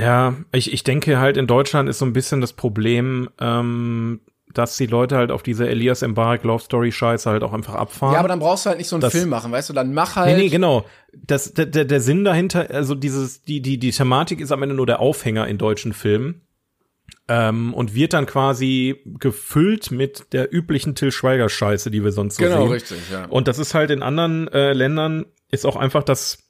Ja, 0.00 0.34
ich, 0.52 0.72
ich 0.72 0.82
denke 0.82 1.18
halt 1.18 1.36
in 1.36 1.46
Deutschland 1.46 1.88
ist 1.88 1.98
so 1.98 2.06
ein 2.06 2.12
bisschen 2.12 2.40
das 2.40 2.54
Problem, 2.54 3.28
ähm, 3.38 4.20
dass 4.52 4.76
die 4.76 4.86
Leute 4.86 5.16
halt 5.16 5.30
auf 5.30 5.42
diese 5.42 5.68
Elias 5.68 6.02
Mbarek 6.02 6.42
Love 6.42 6.62
Story 6.62 6.90
Scheiße 6.90 7.28
halt 7.30 7.42
auch 7.42 7.52
einfach 7.52 7.74
abfahren. 7.74 8.14
Ja, 8.14 8.18
aber 8.18 8.28
dann 8.28 8.40
brauchst 8.40 8.64
du 8.64 8.70
halt 8.70 8.78
nicht 8.78 8.88
so 8.88 8.96
einen 8.96 9.02
das, 9.02 9.12
Film 9.12 9.28
machen, 9.28 9.52
weißt 9.52 9.68
du, 9.68 9.72
dann 9.72 9.92
mach 9.94 10.16
halt. 10.16 10.36
Nee, 10.36 10.44
nee, 10.44 10.48
genau. 10.48 10.84
Das, 11.12 11.52
der, 11.54 11.66
der, 11.66 11.84
der 11.84 12.00
Sinn 12.00 12.24
dahinter, 12.24 12.70
also 12.70 12.94
dieses, 12.94 13.42
die, 13.42 13.60
die, 13.60 13.78
die 13.78 13.90
Thematik 13.90 14.40
ist 14.40 14.52
am 14.52 14.62
Ende 14.62 14.74
nur 14.74 14.86
der 14.86 15.00
Aufhänger 15.00 15.46
in 15.46 15.58
deutschen 15.58 15.92
Filmen. 15.92 16.42
Ähm, 17.28 17.74
und 17.74 17.94
wird 17.94 18.12
dann 18.12 18.26
quasi 18.26 19.02
gefüllt 19.04 19.90
mit 19.92 20.32
der 20.32 20.52
üblichen 20.52 20.96
Till 20.96 21.12
Schweiger 21.12 21.48
Scheiße, 21.48 21.90
die 21.90 22.02
wir 22.02 22.10
sonst 22.10 22.36
so 22.36 22.42
genau, 22.42 22.56
sehen. 22.56 22.62
Genau, 22.62 22.72
richtig, 22.72 22.98
ja. 23.10 23.26
Und 23.26 23.46
das 23.46 23.58
ist 23.58 23.74
halt 23.74 23.90
in 23.90 24.02
anderen 24.02 24.48
äh, 24.48 24.72
Ländern 24.72 25.26
ist 25.50 25.66
auch 25.66 25.76
einfach 25.76 26.02
das 26.02 26.49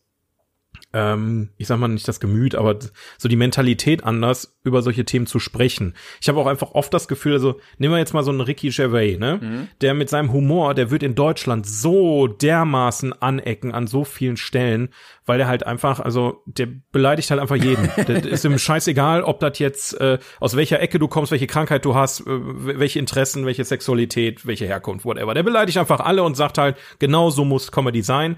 ähm, 0.93 1.51
ich 1.57 1.68
sag 1.68 1.78
mal 1.78 1.88
nicht 1.88 2.09
das 2.09 2.20
Gemüt, 2.20 2.55
aber 2.55 2.76
so 3.16 3.28
die 3.28 3.36
Mentalität 3.36 4.05
anders, 4.05 4.57
über 4.62 4.82
solche 4.82 5.05
Themen 5.05 5.26
zu 5.26 5.38
sprechen. 5.38 5.95
Ich 6.20 6.28
habe 6.28 6.38
auch 6.38 6.47
einfach 6.47 6.72
oft 6.72 6.93
das 6.93 7.09
Gefühl, 7.09 7.34
also 7.34 7.61
nehmen 7.78 7.95
wir 7.95 7.99
jetzt 7.99 8.12
mal 8.12 8.22
so 8.22 8.30
einen 8.30 8.41
Ricky 8.41 8.70
Gervais, 8.70 9.16
ne? 9.16 9.38
Mhm. 9.41 9.68
Der 9.80 9.95
mit 9.95 10.11
seinem 10.11 10.32
Humor, 10.32 10.74
der 10.74 10.91
wird 10.91 11.03
in 11.03 11.14
Deutschland 11.14 11.66
so 11.66 12.26
dermaßen 12.26 13.12
anecken 13.22 13.72
an 13.72 13.86
so 13.86 14.05
vielen 14.05 14.36
Stellen, 14.36 14.91
weil 15.24 15.38
der 15.38 15.47
halt 15.47 15.64
einfach, 15.64 16.01
also 16.01 16.43
der 16.47 16.68
beleidigt 16.93 17.30
halt 17.30 17.41
einfach 17.41 17.57
jeden. 17.57 17.88
der 18.09 18.26
ist 18.26 18.45
ihm 18.45 18.59
scheißegal, 18.59 19.22
ob 19.22 19.41
das 19.41 19.59
jetzt 19.61 19.99
äh, 20.01 20.18
aus 20.41 20.57
welcher 20.57 20.80
Ecke 20.80 20.99
du 20.99 21.09
kommst, 21.09 21.32
welche 21.32 21.47
Krankheit 21.47 21.84
du 21.84 21.95
hast, 21.95 22.20
äh, 22.20 22.24
welche 22.26 22.99
Interessen, 22.99 23.47
welche 23.47 23.64
Sexualität, 23.64 24.47
welche 24.47 24.66
Herkunft, 24.66 25.07
whatever. 25.07 25.34
Der 25.34 25.43
beleidigt 25.43 25.78
einfach 25.78 26.01
alle 26.01 26.22
und 26.22 26.36
sagt 26.36 26.59
halt, 26.59 26.76
genau 26.99 27.30
so 27.30 27.45
muss 27.45 27.72
Comedy 27.72 28.03
sein 28.03 28.36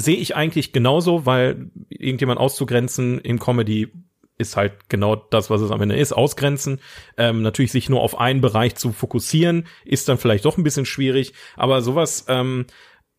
sehe 0.00 0.16
ich 0.16 0.36
eigentlich 0.36 0.72
genauso, 0.72 1.26
weil 1.26 1.70
irgendjemand 1.88 2.40
auszugrenzen 2.40 3.18
in 3.18 3.38
Comedy 3.38 3.92
ist 4.38 4.56
halt 4.56 4.88
genau 4.88 5.16
das, 5.16 5.50
was 5.50 5.60
es 5.60 5.70
am 5.70 5.82
Ende 5.82 5.96
ist, 5.96 6.12
ausgrenzen. 6.12 6.80
Ähm, 7.16 7.42
natürlich 7.42 7.72
sich 7.72 7.88
nur 7.88 8.00
auf 8.00 8.18
einen 8.18 8.40
Bereich 8.40 8.74
zu 8.74 8.92
fokussieren, 8.92 9.66
ist 9.84 10.08
dann 10.08 10.18
vielleicht 10.18 10.46
doch 10.46 10.56
ein 10.56 10.64
bisschen 10.64 10.86
schwierig, 10.86 11.34
aber 11.56 11.82
sowas 11.82 12.24
ähm, 12.28 12.66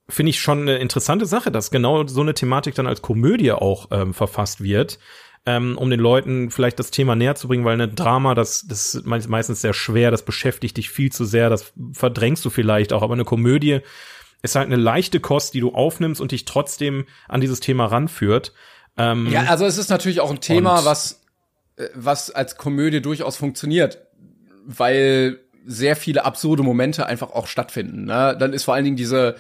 finde 0.10 0.32
ich 0.32 0.42
schon 0.42 0.62
eine 0.62 0.78
interessante 0.78 1.26
Sache, 1.26 1.52
dass 1.52 1.72
genau 1.72 2.06
so 2.08 2.22
eine 2.22 2.34
Thematik 2.34 2.76
dann 2.76 2.88
als 2.88 3.02
Komödie 3.02 3.52
auch 3.52 3.88
ähm, 3.92 4.14
verfasst 4.14 4.62
wird. 4.62 5.00
Ähm, 5.44 5.76
um 5.76 5.90
den 5.90 6.00
Leuten 6.00 6.52
vielleicht 6.52 6.78
das 6.78 6.92
Thema 6.92 7.16
näher 7.16 7.34
zu 7.34 7.48
bringen, 7.48 7.66
weil 7.66 7.74
eine 7.74 7.88
Drama, 7.88 8.36
das, 8.36 8.64
das 8.68 8.94
ist 8.94 9.08
meistens 9.08 9.60
sehr 9.60 9.74
schwer, 9.74 10.12
das 10.12 10.24
beschäftigt 10.24 10.78
dich 10.78 10.92
viel 10.92 11.12
zu 11.12 11.26
sehr, 11.26 11.50
das 11.50 11.74
verdrängst 11.94 12.46
du 12.46 12.52
vielleicht 12.52 12.94
auch, 12.94 13.02
aber 13.02 13.16
eine 13.16 13.26
Komödie 13.26 13.80
ist 14.42 14.56
halt 14.56 14.68
eine 14.68 14.76
leichte 14.76 15.20
Kost, 15.20 15.54
die 15.54 15.60
du 15.60 15.74
aufnimmst 15.74 16.22
und 16.22 16.32
dich 16.32 16.46
trotzdem 16.46 17.06
an 17.28 17.42
dieses 17.42 17.60
Thema 17.60 17.86
ranführt. 17.86 18.54
Ähm, 18.98 19.28
ja, 19.32 19.44
also 19.44 19.66
es 19.66 19.78
ist 19.78 19.90
natürlich 19.90 20.20
auch 20.20 20.32
ein 20.32 20.42
Thema, 20.42 20.86
was, 20.86 21.22
äh, 21.78 21.88
was 21.94 22.32
als 22.32 22.58
Komödie 22.58 23.02
durchaus 23.02 23.38
funktioniert, 23.38 24.00
weil 24.66 25.40
sehr 25.66 25.96
viele 25.96 26.26
absurde 26.26 26.64
Momente 26.64 27.06
einfach 27.06 27.32
auch 27.32 27.48
stattfinden. 27.48 28.06
Ne? 28.06 28.36
Dann 28.40 28.54
ist 28.54 28.64
vor 28.64 28.74
allen 28.74 28.86
Dingen 28.86 28.98
diese 28.98 29.36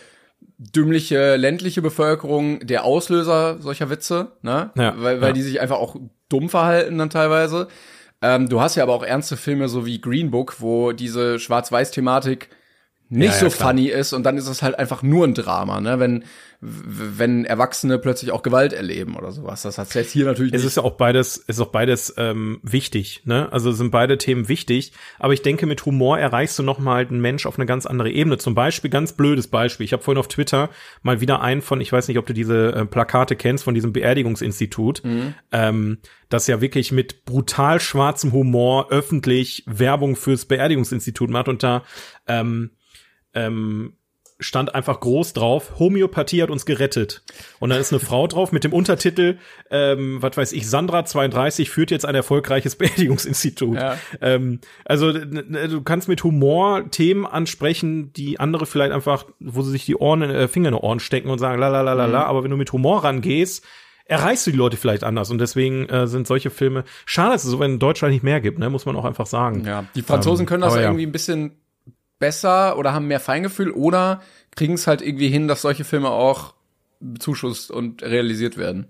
dümmliche 0.57 1.35
ländliche 1.35 1.81
Bevölkerung 1.81 2.59
der 2.65 2.83
Auslöser 2.83 3.59
solcher 3.59 3.89
Witze, 3.89 4.33
ne? 4.41 4.71
Ja, 4.75 4.93
weil 4.97 5.21
weil 5.21 5.29
ja. 5.29 5.33
die 5.33 5.41
sich 5.41 5.59
einfach 5.59 5.77
auch 5.77 5.95
dumm 6.29 6.49
verhalten 6.49 6.97
dann 6.97 7.09
teilweise. 7.09 7.67
Ähm, 8.21 8.47
du 8.47 8.61
hast 8.61 8.75
ja 8.75 8.83
aber 8.83 8.93
auch 8.93 9.03
ernste 9.03 9.37
Filme 9.37 9.67
so 9.69 9.85
wie 9.85 9.99
Green 9.99 10.29
Book, 10.29 10.57
wo 10.59 10.91
diese 10.91 11.39
Schwarz-Weiß-Thematik 11.39 12.49
nicht 13.12 13.28
Ja, 13.28 13.43
ja, 13.43 13.49
so 13.49 13.55
klar. 13.55 13.70
funny 13.70 13.88
ist 13.88 14.14
und 14.14 14.24
dann 14.24 14.38
ist 14.38 14.47
es 14.47 14.62
halt 14.64 14.80
einfach 14.80 15.03
nur 15.03 15.28
ein 15.28 15.34
Drama, 15.36 15.80
ne? 15.82 15.99
Wenn 15.99 16.24
wenn 16.64 17.43
Erwachsene 17.43 17.97
plötzlich 17.97 18.32
auch 18.32 18.43
Gewalt 18.43 18.72
erleben 18.72 19.16
oder 19.16 19.32
sowas. 19.32 19.64
Das 19.64 19.80
hat's 19.80 19.95
jetzt 19.95 20.12
hier 20.12 20.26
natürlich 20.26 20.53
Es 20.53 20.62
nicht. 20.62 20.68
ist 20.68 20.78
ja 20.78 20.84
auch 20.84 20.91
beides, 20.95 21.38
ist 21.38 21.59
auch 21.59 21.70
beides 21.72 22.14
ähm, 22.18 22.59
wichtig, 22.62 23.24
ne? 23.26 23.51
Also 23.51 23.72
sind 23.72 23.89
beide 23.89 24.20
Themen 24.20 24.47
wichtig, 24.47 24.91
aber 25.18 25.34
ich 25.34 25.41
denke, 25.41 25.66
mit 25.66 25.84
Humor 25.88 26.20
erreichst 26.20 26.59
du 26.59 26.64
noch 26.64 26.78
mal 26.78 26.93
halt 26.97 27.09
einen 27.09 27.20
Mensch 27.20 27.47
auf 27.47 27.57
eine 27.57 27.66
ganz 27.66 27.88
andere 27.88 28.12
Ebene. 28.12 28.38
Zum 28.38 28.53
Beispiel, 28.53 28.91
ganz 28.91 29.14
blödes 29.14 29.47
Beispiel. 29.47 29.86
Ich 29.86 29.93
habe 29.93 30.03
vorhin 30.03 30.20
auf 30.20 30.28
Twitter 30.28 30.70
mal 31.01 31.20
wieder 31.20 31.41
einen 31.41 31.64
von, 31.64 31.82
ich 31.82 31.91
weiß 31.91 32.07
nicht, 32.07 32.20
ob 32.20 32.28
du 32.28 32.34
diese 32.34 32.74
äh, 32.76 32.86
Plakate 32.86 33.36
kennst, 33.36 33.64
von 33.64 33.74
diesem 33.74 33.91
Beerdigungsinstitut, 33.91 35.01
ähm, 35.51 35.97
das 36.30 36.45
ja 36.45 36.62
wirklich 36.62 36.91
mit 36.91 37.26
brutal 37.26 37.80
schwarzem 37.80 38.34
Humor 38.34 38.91
öffentlich 38.91 39.64
Werbung 39.66 40.16
fürs 40.16 40.45
Beerdigungsinstitut 40.45 41.32
macht 41.32 41.47
und 41.47 41.64
da 41.64 41.84
ähm, 42.28 42.70
ähm, 43.34 43.93
stand 44.41 44.73
einfach 44.73 44.99
groß 44.99 45.34
drauf, 45.34 45.73
Homöopathie 45.79 46.41
hat 46.41 46.49
uns 46.49 46.65
gerettet. 46.65 47.23
Und 47.59 47.69
dann 47.69 47.79
ist 47.79 47.93
eine 47.93 47.99
Frau 47.99 48.25
drauf 48.27 48.51
mit 48.51 48.63
dem 48.63 48.73
Untertitel, 48.73 49.38
ähm, 49.69 50.17
was 50.21 50.36
weiß 50.36 50.51
ich, 50.53 50.67
Sandra 50.67 51.05
32 51.05 51.69
führt 51.69 51.91
jetzt 51.91 52.05
ein 52.05 52.15
erfolgreiches 52.15 52.75
Beerdigungsinstitut. 52.77 53.75
Ja. 53.75 53.97
Ähm, 54.19 54.59
also 54.84 55.13
du 55.13 55.82
kannst 55.84 56.07
mit 56.07 56.23
Humor 56.23 56.89
Themen 56.89 57.25
ansprechen, 57.27 58.11
die 58.13 58.39
andere 58.39 58.65
vielleicht 58.65 58.91
einfach, 58.91 59.25
wo 59.39 59.61
sie 59.61 59.71
sich 59.71 59.86
die 59.86 59.95
Ohren, 59.95 60.23
äh, 60.23 60.47
Finger 60.47 60.69
in 60.69 60.75
die 60.75 60.82
Ohren 60.82 60.99
stecken 60.99 61.29
und 61.29 61.38
sagen, 61.38 61.59
la 61.59 61.67
la 61.67 61.82
la 61.82 61.93
la 61.93 62.07
la, 62.07 62.23
aber 62.23 62.43
wenn 62.43 62.51
du 62.51 62.57
mit 62.57 62.73
Humor 62.73 63.03
rangehst, 63.03 63.63
erreichst 64.05 64.45
du 64.47 64.51
die 64.51 64.57
Leute 64.57 64.75
vielleicht 64.75 65.03
anders. 65.03 65.29
Und 65.29 65.38
deswegen 65.38 65.88
äh, 65.88 66.07
sind 66.07 66.25
solche 66.25 66.49
Filme, 66.49 66.84
schade, 67.05 67.34
dass 67.34 67.43
es 67.43 67.51
so 67.51 67.61
in 67.61 67.77
Deutschland 67.79 68.13
nicht 68.13 68.23
mehr 68.23 68.41
gibt, 68.41 68.57
ne, 68.57 68.69
muss 68.69 68.86
man 68.86 68.95
auch 68.95 69.05
einfach 69.05 69.27
sagen. 69.27 69.63
Ja, 69.65 69.86
die 69.95 70.01
Franzosen 70.01 70.43
Ähm, 70.43 70.47
können 70.47 70.61
das 70.61 70.75
ja. 70.75 70.82
irgendwie 70.82 71.05
ein 71.05 71.11
bisschen 71.11 71.61
besser 72.22 72.78
oder 72.78 72.93
haben 72.93 73.07
mehr 73.07 73.19
Feingefühl 73.19 73.72
oder 73.72 74.22
kriegen 74.55 74.76
es 74.76 74.88
halt 74.88 75.01
irgendwie 75.01 75.28
hin, 75.28 75.49
dass 75.49 75.61
solche 75.61 75.84
Filme 75.84 76.09
auch 76.09 76.53
bezuschusst 77.01 77.69
und 77.72 78.03
realisiert 78.03 78.57
werden. 78.57 78.88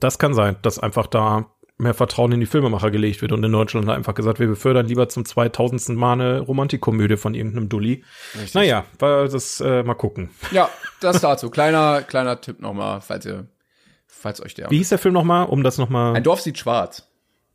Das 0.00 0.18
kann 0.18 0.34
sein, 0.34 0.56
dass 0.60 0.78
einfach 0.78 1.06
da 1.06 1.50
mehr 1.78 1.94
Vertrauen 1.94 2.32
in 2.32 2.40
die 2.40 2.46
Filmemacher 2.46 2.90
gelegt 2.90 3.22
wird 3.22 3.32
und 3.32 3.42
in 3.42 3.52
Deutschland 3.52 3.88
einfach 3.88 4.14
gesagt, 4.14 4.38
wir 4.38 4.46
befördern 4.46 4.86
lieber 4.86 5.08
zum 5.08 5.24
2000. 5.24 5.96
Mal 5.98 6.12
eine 6.12 6.40
Romantikkomödie 6.40 7.16
von 7.16 7.34
irgendeinem 7.34 7.68
Dulli. 7.68 8.04
Naja, 8.52 8.84
war 8.98 9.28
das 9.28 9.60
äh, 9.60 9.82
mal 9.82 9.94
gucken. 9.94 10.30
Ja, 10.50 10.68
das 11.00 11.20
dazu. 11.20 11.50
Kleiner, 11.50 12.02
kleiner 12.02 12.40
Tipp 12.40 12.60
nochmal, 12.60 13.00
falls 13.00 13.26
ihr, 13.26 13.46
falls 14.06 14.42
euch 14.42 14.54
der. 14.54 14.70
Wie 14.70 14.78
hieß 14.78 14.90
der 14.90 14.98
Film 14.98 15.14
nochmal, 15.14 15.46
um 15.46 15.62
das 15.62 15.78
nochmal, 15.78 16.14
Ein 16.14 16.22
Dorf 16.22 16.40
sieht 16.40 16.58
schwarz. 16.58 17.08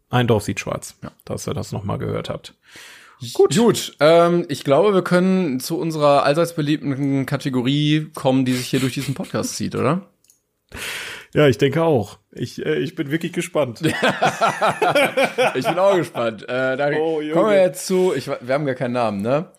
ein 0.10 0.28
Dorf 0.28 0.44
sieht 0.44 0.60
schwarz, 0.60 0.96
ja. 1.02 1.12
dass 1.26 1.48
ihr 1.48 1.54
das 1.54 1.72
nochmal 1.72 1.98
gehört 1.98 2.30
habt. 2.30 2.56
Gut, 3.34 3.56
gut. 3.58 3.96
Ähm, 4.00 4.46
ich 4.50 4.64
glaube, 4.64 4.94
wir 4.94 5.02
können 5.04 5.60
zu 5.60 5.78
unserer 5.78 6.24
allseits 6.24 6.54
beliebten 6.56 7.26
Kategorie 7.26 8.08
kommen, 8.16 8.46
die 8.46 8.54
sich 8.54 8.68
hier 8.68 8.80
durch 8.80 8.94
diesen 8.94 9.14
Podcast 9.14 9.56
zieht, 9.58 9.76
oder? 9.76 10.06
Ja, 11.34 11.48
ich 11.48 11.58
denke 11.58 11.84
auch. 11.84 12.18
Ich, 12.32 12.66
äh, 12.66 12.76
ich 12.80 12.96
bin 12.96 13.12
wirklich 13.12 13.34
gespannt. 13.34 13.82
Ich 15.56 15.66
bin 15.66 15.78
auch 15.80 15.96
gespannt. 15.96 16.44
Äh, 16.44 16.78
da 16.78 16.90
Oh, 16.98 17.22
kommen 17.34 17.50
wir 17.52 17.62
jetzt 17.62 17.86
zu, 17.88 18.14
ich, 18.16 18.28
wir 18.28 18.54
haben 18.54 18.66
gar 18.66 18.76
keinen 18.76 18.94
Namen, 18.94 19.22
ne? 19.22 19.52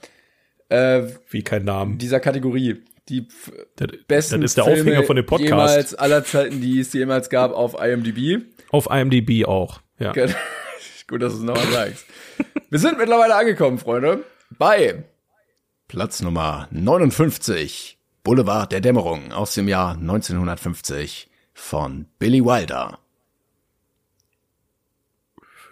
Äh, 0.69 1.03
Wie 1.31 1.43
kein 1.43 1.65
Namen. 1.65 1.99
dieser 1.99 2.21
Kategorie. 2.21 2.83
Die 3.09 3.27
Das, 3.77 3.89
besten 4.07 4.41
das 4.41 4.53
ist 4.53 4.57
der 4.57 4.65
Filme 4.65 4.81
Aufhänger 4.83 5.03
von 5.05 5.17
dem 5.17 5.27
Podcast. 5.27 5.49
jemals 5.51 5.95
aller 5.97 6.25
Zeiten, 6.25 6.61
die 6.61 6.79
es 6.81 6.93
jemals 6.93 7.29
gab 7.29 7.53
auf 7.53 7.75
IMDb. 7.83 8.43
Auf 8.71 8.89
IMDb 8.89 9.47
auch. 9.47 9.81
Ja. 9.99 10.13
Gut, 11.09 11.23
dass 11.23 11.33
du 11.33 11.39
es 11.41 11.45
nochmal 11.45 11.67
sagst. 11.73 12.07
Wir 12.73 12.79
sind 12.79 12.99
mittlerweile 12.99 13.35
angekommen, 13.35 13.79
Freunde, 13.79 14.25
bei 14.57 15.03
Platz 15.89 16.23
Nummer 16.23 16.69
59, 16.71 17.99
Boulevard 18.23 18.71
der 18.71 18.81
Dämmerung 18.81 19.33
aus 19.33 19.55
dem 19.55 19.67
Jahr 19.67 19.95
1950 19.95 21.29
von 21.53 22.07
Billy 22.21 22.45
Wilder. 22.45 23.01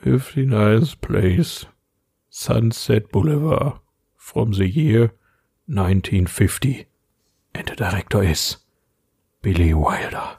59th 0.03 0.97
Place, 1.01 1.69
Sunset 2.31 3.13
Boulevard, 3.13 3.81
from 4.17 4.53
the 4.53 4.67
year 4.67 5.13
1950. 5.69 6.89
And 7.53 7.69
the 7.69 7.77
director 7.77 8.25
is 8.25 8.67
Billy 9.41 9.73
Wilder. 9.73 10.37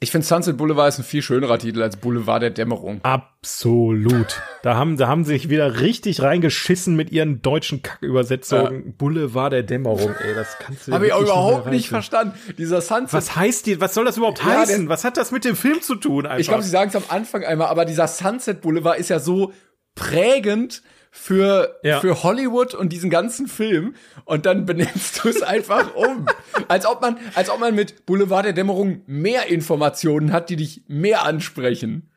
Ich 0.00 0.12
finde 0.12 0.24
Sunset 0.24 0.56
Boulevard 0.56 0.88
ist 0.90 1.00
ein 1.00 1.04
viel 1.04 1.22
schönerer 1.22 1.58
Titel 1.58 1.82
als 1.82 1.96
Boulevard 1.96 2.40
der 2.40 2.50
Dämmerung. 2.50 3.00
Absolut. 3.02 4.40
Da 4.62 4.76
haben, 4.76 4.96
da 4.96 5.08
haben 5.08 5.24
sie 5.24 5.32
sich 5.32 5.48
wieder 5.50 5.80
richtig 5.80 6.22
reingeschissen 6.22 6.94
mit 6.94 7.10
ihren 7.10 7.42
deutschen 7.42 7.82
Kackübersetzungen. 7.82 8.94
Boulevard 8.96 9.52
der 9.52 9.64
Dämmerung, 9.64 10.14
ey, 10.24 10.34
das 10.36 10.56
kannst 10.60 10.86
du 10.86 10.92
Habe 10.92 11.08
ich 11.08 11.12
auch 11.12 11.22
überhaupt 11.22 11.70
nicht 11.70 11.88
verstanden. 11.88 12.38
Dieser 12.56 12.80
Sunset 12.80 13.12
Was 13.12 13.34
heißt 13.34 13.66
die, 13.66 13.80
was 13.80 13.92
soll 13.92 14.04
das 14.04 14.16
überhaupt 14.16 14.38
Ja, 14.38 14.60
heißen? 14.60 14.88
Was 14.88 15.02
hat 15.02 15.16
das 15.16 15.32
mit 15.32 15.44
dem 15.44 15.56
Film 15.56 15.82
zu 15.82 15.96
tun 15.96 16.26
einfach? 16.26 16.38
Ich 16.38 16.46
glaube, 16.46 16.62
sie 16.62 16.70
sagen 16.70 16.90
es 16.90 16.96
am 16.96 17.04
Anfang 17.08 17.42
einmal, 17.44 17.66
aber 17.66 17.84
dieser 17.84 18.06
Sunset 18.06 18.60
Boulevard 18.60 19.00
ist 19.00 19.10
ja 19.10 19.18
so 19.18 19.52
prägend 19.96 20.82
für, 21.10 21.78
Ja. 21.82 22.00
für 22.00 22.22
Hollywood 22.22 22.74
und 22.74 22.92
diesen 22.92 23.10
ganzen 23.10 23.48
Film. 23.48 23.94
Und 24.24 24.46
dann 24.46 24.66
benennst 24.66 25.22
du 25.24 25.28
es 25.28 25.42
einfach 25.42 25.94
um. 25.94 26.26
als 26.68 26.86
ob 26.86 27.00
man, 27.00 27.18
als 27.34 27.50
ob 27.50 27.60
man 27.60 27.74
mit 27.74 28.06
Boulevard 28.06 28.44
der 28.44 28.52
Dämmerung 28.52 29.02
mehr 29.06 29.46
Informationen 29.48 30.32
hat, 30.32 30.50
die 30.50 30.56
dich 30.56 30.82
mehr 30.88 31.24
ansprechen. 31.24 32.10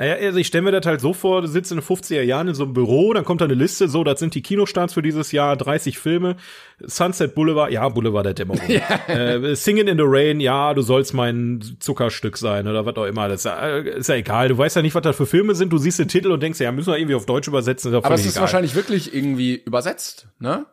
Naja, 0.00 0.14
also 0.14 0.38
ich 0.38 0.46
stelle 0.46 0.62
mir 0.62 0.72
das 0.72 0.86
halt 0.86 1.02
so 1.02 1.12
vor, 1.12 1.42
du 1.42 1.46
sitzt 1.46 1.70
in 1.72 1.78
den 1.78 1.84
50er 1.84 2.22
Jahren 2.22 2.48
in 2.48 2.54
so 2.54 2.64
einem 2.64 2.72
Büro, 2.72 3.12
dann 3.12 3.22
kommt 3.22 3.42
da 3.42 3.44
eine 3.44 3.52
Liste, 3.52 3.86
so, 3.86 4.02
das 4.02 4.18
sind 4.18 4.34
die 4.34 4.40
Kinostarts 4.40 4.94
für 4.94 5.02
dieses 5.02 5.30
Jahr, 5.30 5.58
30 5.58 5.98
Filme. 5.98 6.36
Sunset 6.82 7.34
Boulevard, 7.34 7.70
ja, 7.70 7.86
Boulevard 7.86 8.24
der 8.24 8.32
Dämmerung. 8.32 8.66
äh, 9.08 9.54
Singing 9.54 9.88
in 9.88 9.98
the 9.98 10.04
Rain, 10.06 10.40
ja, 10.40 10.72
du 10.72 10.80
sollst 10.80 11.12
mein 11.12 11.76
Zuckerstück 11.80 12.38
sein 12.38 12.66
oder 12.66 12.86
was 12.86 12.96
auch 12.96 13.04
immer. 13.04 13.28
Das 13.28 13.44
ist 13.44 14.08
ja, 14.08 14.14
egal. 14.14 14.48
Du 14.48 14.56
weißt 14.56 14.76
ja 14.76 14.80
nicht, 14.80 14.94
was 14.94 15.02
das 15.02 15.16
für 15.16 15.26
Filme 15.26 15.54
sind. 15.54 15.70
Du 15.70 15.76
siehst 15.76 15.98
den 15.98 16.08
Titel 16.08 16.30
und 16.30 16.42
denkst, 16.42 16.60
ja, 16.60 16.72
müssen 16.72 16.90
wir 16.90 16.96
irgendwie 16.96 17.16
auf 17.16 17.26
Deutsch 17.26 17.48
übersetzen. 17.48 17.94
Aber 17.94 18.14
es 18.14 18.24
ist 18.24 18.32
egal. 18.32 18.40
wahrscheinlich 18.40 18.74
wirklich 18.74 19.14
irgendwie 19.14 19.56
übersetzt, 19.56 20.28
ne? 20.38 20.64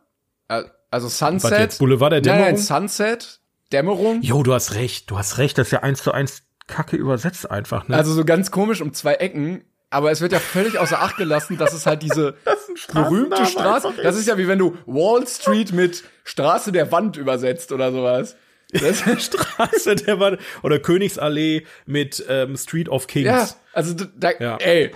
Äh, 0.48 0.62
Also 0.90 1.08
Sunset. 1.08 1.76
Boulevard 1.78 2.12
der 2.12 2.22
Nein, 2.22 2.28
nein, 2.28 2.38
Dämmerung? 2.54 2.64
Sunset, 2.64 3.40
Dämmerung. 3.72 4.22
Jo, 4.22 4.42
du 4.42 4.54
hast 4.54 4.72
recht, 4.72 5.10
du 5.10 5.18
hast 5.18 5.36
recht, 5.36 5.58
das 5.58 5.66
ist 5.66 5.72
ja 5.72 5.80
eins 5.80 6.02
zu 6.02 6.12
eins 6.12 6.44
Kacke 6.68 6.96
übersetzt 6.96 7.50
einfach, 7.50 7.88
ne? 7.88 7.96
Also 7.96 8.12
so 8.12 8.24
ganz 8.24 8.50
komisch 8.52 8.80
um 8.80 8.92
zwei 8.94 9.14
Ecken. 9.14 9.64
Aber 9.90 10.10
es 10.10 10.20
wird 10.20 10.32
ja 10.32 10.38
völlig 10.38 10.78
außer 10.78 11.00
Acht 11.00 11.16
gelassen, 11.16 11.56
dass 11.56 11.72
es 11.72 11.86
halt 11.86 12.02
diese 12.02 12.34
berühmte 12.92 13.46
Straße, 13.46 13.94
das 14.02 14.16
ist 14.18 14.28
ja 14.28 14.36
wie 14.36 14.46
wenn 14.46 14.58
du 14.58 14.76
Wall 14.84 15.26
Street 15.26 15.72
mit 15.72 16.04
Straße 16.24 16.72
der 16.72 16.92
Wand 16.92 17.16
übersetzt 17.16 17.72
oder 17.72 17.90
sowas. 17.90 18.36
Das, 18.70 18.98
Straße 19.24 19.96
der 19.96 20.20
war 20.20 20.36
oder 20.62 20.78
Königsallee 20.78 21.64
mit 21.86 22.22
ähm, 22.28 22.54
Street 22.58 22.90
of 22.90 23.06
Kings. 23.06 23.24
ja, 23.26 23.48
also 23.72 23.94
da, 23.94 24.32
Ja. 24.38 24.58
ey, 24.58 24.90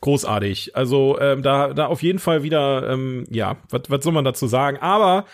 großartig. 0.00 0.76
Also 0.76 1.18
ähm, 1.20 1.42
da, 1.42 1.72
da 1.72 1.86
auf 1.86 2.02
jeden 2.02 2.20
Fall 2.20 2.44
wieder, 2.44 2.88
ähm, 2.88 3.24
ja, 3.30 3.56
was 3.70 4.04
soll 4.04 4.12
man 4.12 4.24
dazu 4.24 4.46
sagen? 4.46 4.78
Aber 4.80 5.26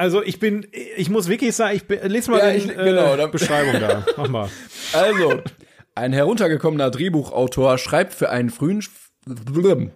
also 0.00 0.22
ich 0.22 0.40
bin, 0.40 0.66
ich 0.96 1.10
muss 1.10 1.28
wirklich 1.28 1.54
sagen, 1.54 1.76
ich 1.76 1.84
bin, 1.86 2.00
lese 2.08 2.30
mal 2.30 2.38
Ja, 2.38 2.50
die 2.50 2.56
ich- 2.58 2.68
genau, 2.68 3.28
Beschreibung 3.28 3.80
da. 3.80 4.04
Mach 4.16 4.28
mal. 4.28 4.48
also 4.92 5.42
ein 5.94 6.12
heruntergekommener 6.12 6.90
Drehbuchautor 6.90 7.78
schreibt 7.78 8.14
für 8.14 8.30
einen 8.30 8.50
frühen 8.50 8.82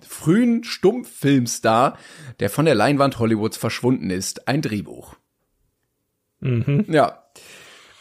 frühen 0.06 0.62
Stummfilmstar, 0.64 1.96
der 2.40 2.50
von 2.50 2.66
der 2.66 2.74
Leinwand 2.74 3.18
Hollywoods 3.18 3.56
verschwunden 3.56 4.10
ist, 4.10 4.46
ein 4.46 4.60
Drehbuch. 4.60 5.14
Ja. 6.40 7.24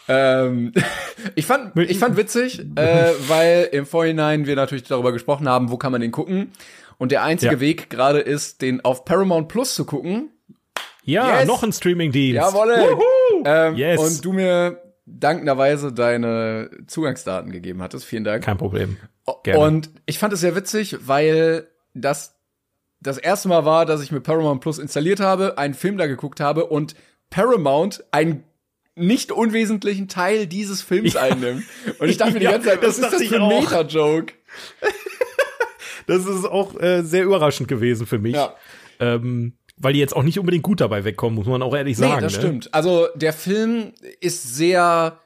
Ähm, 0.10 0.74
ich 1.36 1.46
fand, 1.46 1.78
ich 1.80 1.98
fand 1.98 2.18
witzig, 2.18 2.60
äh, 2.76 3.12
weil 3.30 3.70
im 3.72 3.86
Vorhinein 3.86 4.46
wir 4.46 4.56
natürlich 4.58 4.84
darüber 4.84 5.14
gesprochen 5.14 5.48
haben, 5.48 5.72
wo 5.72 5.78
kann 5.78 5.94
man 5.94 6.02
den 6.02 6.12
gucken. 6.12 6.52
Und 6.98 7.12
der 7.14 7.24
einzige 7.24 7.54
Ja. 7.56 7.60
Weg 7.62 7.90
gerade 7.90 8.20
ist, 8.20 8.62
den 8.62 8.84
auf 8.84 9.06
Paramount 9.06 9.48
Plus 9.48 9.76
zu 9.76 9.86
gucken. 9.86 10.30
Ja, 11.04 11.40
Yes. 11.40 11.48
noch 11.48 11.64
ein 11.64 11.74
Streamingdienst. 11.74 12.36
Jawolle! 12.36 12.98
Ähm, 13.46 13.76
Yes. 13.76 14.00
Und 14.00 14.24
du 14.26 14.34
mir 14.34 14.82
dankenderweise 15.06 15.92
deine 15.92 16.70
Zugangsdaten 16.88 17.52
gegeben 17.52 17.82
hattest. 17.82 18.06
Vielen 18.06 18.24
Dank. 18.24 18.44
Kein 18.44 18.58
Problem. 18.58 18.98
Gerne. 19.44 19.60
Und 19.60 19.90
ich 20.06 20.18
fand 20.20 20.34
es 20.34 20.40
sehr 20.40 20.56
witzig, 20.56 20.98
weil 21.06 21.68
das 21.94 22.36
das 23.02 23.18
erste 23.18 23.50
Mal 23.50 23.66
war, 23.66 23.86
dass 23.86 24.02
ich 24.02 24.12
mir 24.14 24.22
Paramount 24.22 24.62
Plus 24.62 24.80
installiert 24.80 25.20
habe, 25.20 25.58
einen 25.58 25.74
Film 25.74 25.98
da 25.98 26.08
geguckt 26.08 26.40
habe 26.40 26.68
und 26.68 26.96
Paramount 27.30 28.04
einen 28.12 28.46
nicht 28.96 29.32
unwesentlichen 29.34 30.08
Teil 30.08 30.48
dieses 30.48 30.82
Films 30.82 31.16
einnimmt. 31.18 31.64
Und 32.00 32.08
ich 32.08 32.16
dachte 32.18 32.34
mir 32.34 32.40
die 32.40 32.46
Ja, 32.46 32.52
ganze 32.52 32.70
Zeit, 32.70 32.82
was 32.82 33.00
das 33.02 33.12
ist 33.14 33.22
das 33.22 33.28
für 33.28 33.42
ein. 33.42 33.48
Meta-Joke? 33.50 34.34
Das 36.06 36.26
ist 36.26 36.44
auch 36.46 36.80
äh, 36.82 37.02
sehr 37.02 37.24
überraschend 37.24 37.70
gewesen 37.70 38.06
für 38.06 38.20
mich. 38.20 38.36
Ja. 38.36 38.54
Ähm, 39.00 39.54
weil 39.78 39.94
die 39.94 40.00
jetzt 40.00 40.16
auch 40.16 40.24
nicht 40.24 40.40
unbedingt 40.40 40.64
gut 40.64 40.82
dabei 40.82 41.04
wegkommen, 41.04 41.36
muss 41.36 41.48
man 41.48 41.62
auch 41.62 41.76
ehrlich 41.76 41.98
sagen. 41.98 42.16
Nee, 42.16 42.22
das 42.22 42.34
ne? 42.34 42.40
stimmt. 42.40 42.74
Also 42.74 43.08
der 43.16 43.34
Film 43.34 43.94
ist 44.20 44.56
sehr 44.56 45.20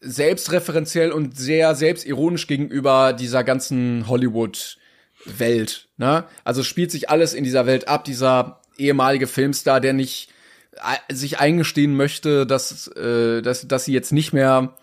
selbstreferenziell 0.00 1.10
und 1.10 1.36
sehr 1.36 1.74
selbstironisch 1.74 2.46
gegenüber 2.46 3.12
dieser 3.12 3.44
ganzen 3.44 4.08
Hollywood-Welt. 4.08 5.88
Ne? 5.96 6.24
Also 6.44 6.62
spielt 6.62 6.90
sich 6.90 7.10
alles 7.10 7.34
in 7.34 7.44
dieser 7.44 7.66
Welt 7.66 7.88
ab. 7.88 8.04
Dieser 8.04 8.60
ehemalige 8.78 9.26
Filmstar, 9.26 9.80
der 9.80 9.94
nicht 9.94 10.30
äh, 10.74 11.14
sich 11.14 11.40
eingestehen 11.40 11.96
möchte, 11.96 12.46
dass, 12.46 12.88
äh, 12.88 13.42
dass, 13.42 13.66
dass 13.66 13.84
sie 13.84 13.92
jetzt 13.92 14.12
nicht 14.12 14.32
mehr 14.32 14.76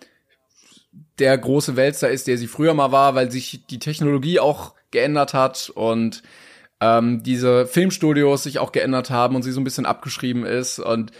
der 1.18 1.38
große 1.38 1.76
Weltstar 1.76 2.10
ist, 2.10 2.26
der 2.26 2.38
sie 2.38 2.48
früher 2.48 2.74
mal 2.74 2.92
war, 2.92 3.14
weil 3.14 3.30
sich 3.30 3.66
die 3.70 3.78
Technologie 3.78 4.40
auch 4.40 4.74
geändert 4.90 5.32
hat 5.32 5.70
und 5.74 6.22
ähm, 6.80 7.22
diese 7.22 7.66
Filmstudios 7.66 8.42
sich 8.42 8.58
auch 8.58 8.72
geändert 8.72 9.10
haben 9.10 9.36
und 9.36 9.42
sie 9.42 9.52
so 9.52 9.60
ein 9.60 9.64
bisschen 9.64 9.86
abgeschrieben 9.86 10.44
ist 10.44 10.78
und 10.78 11.12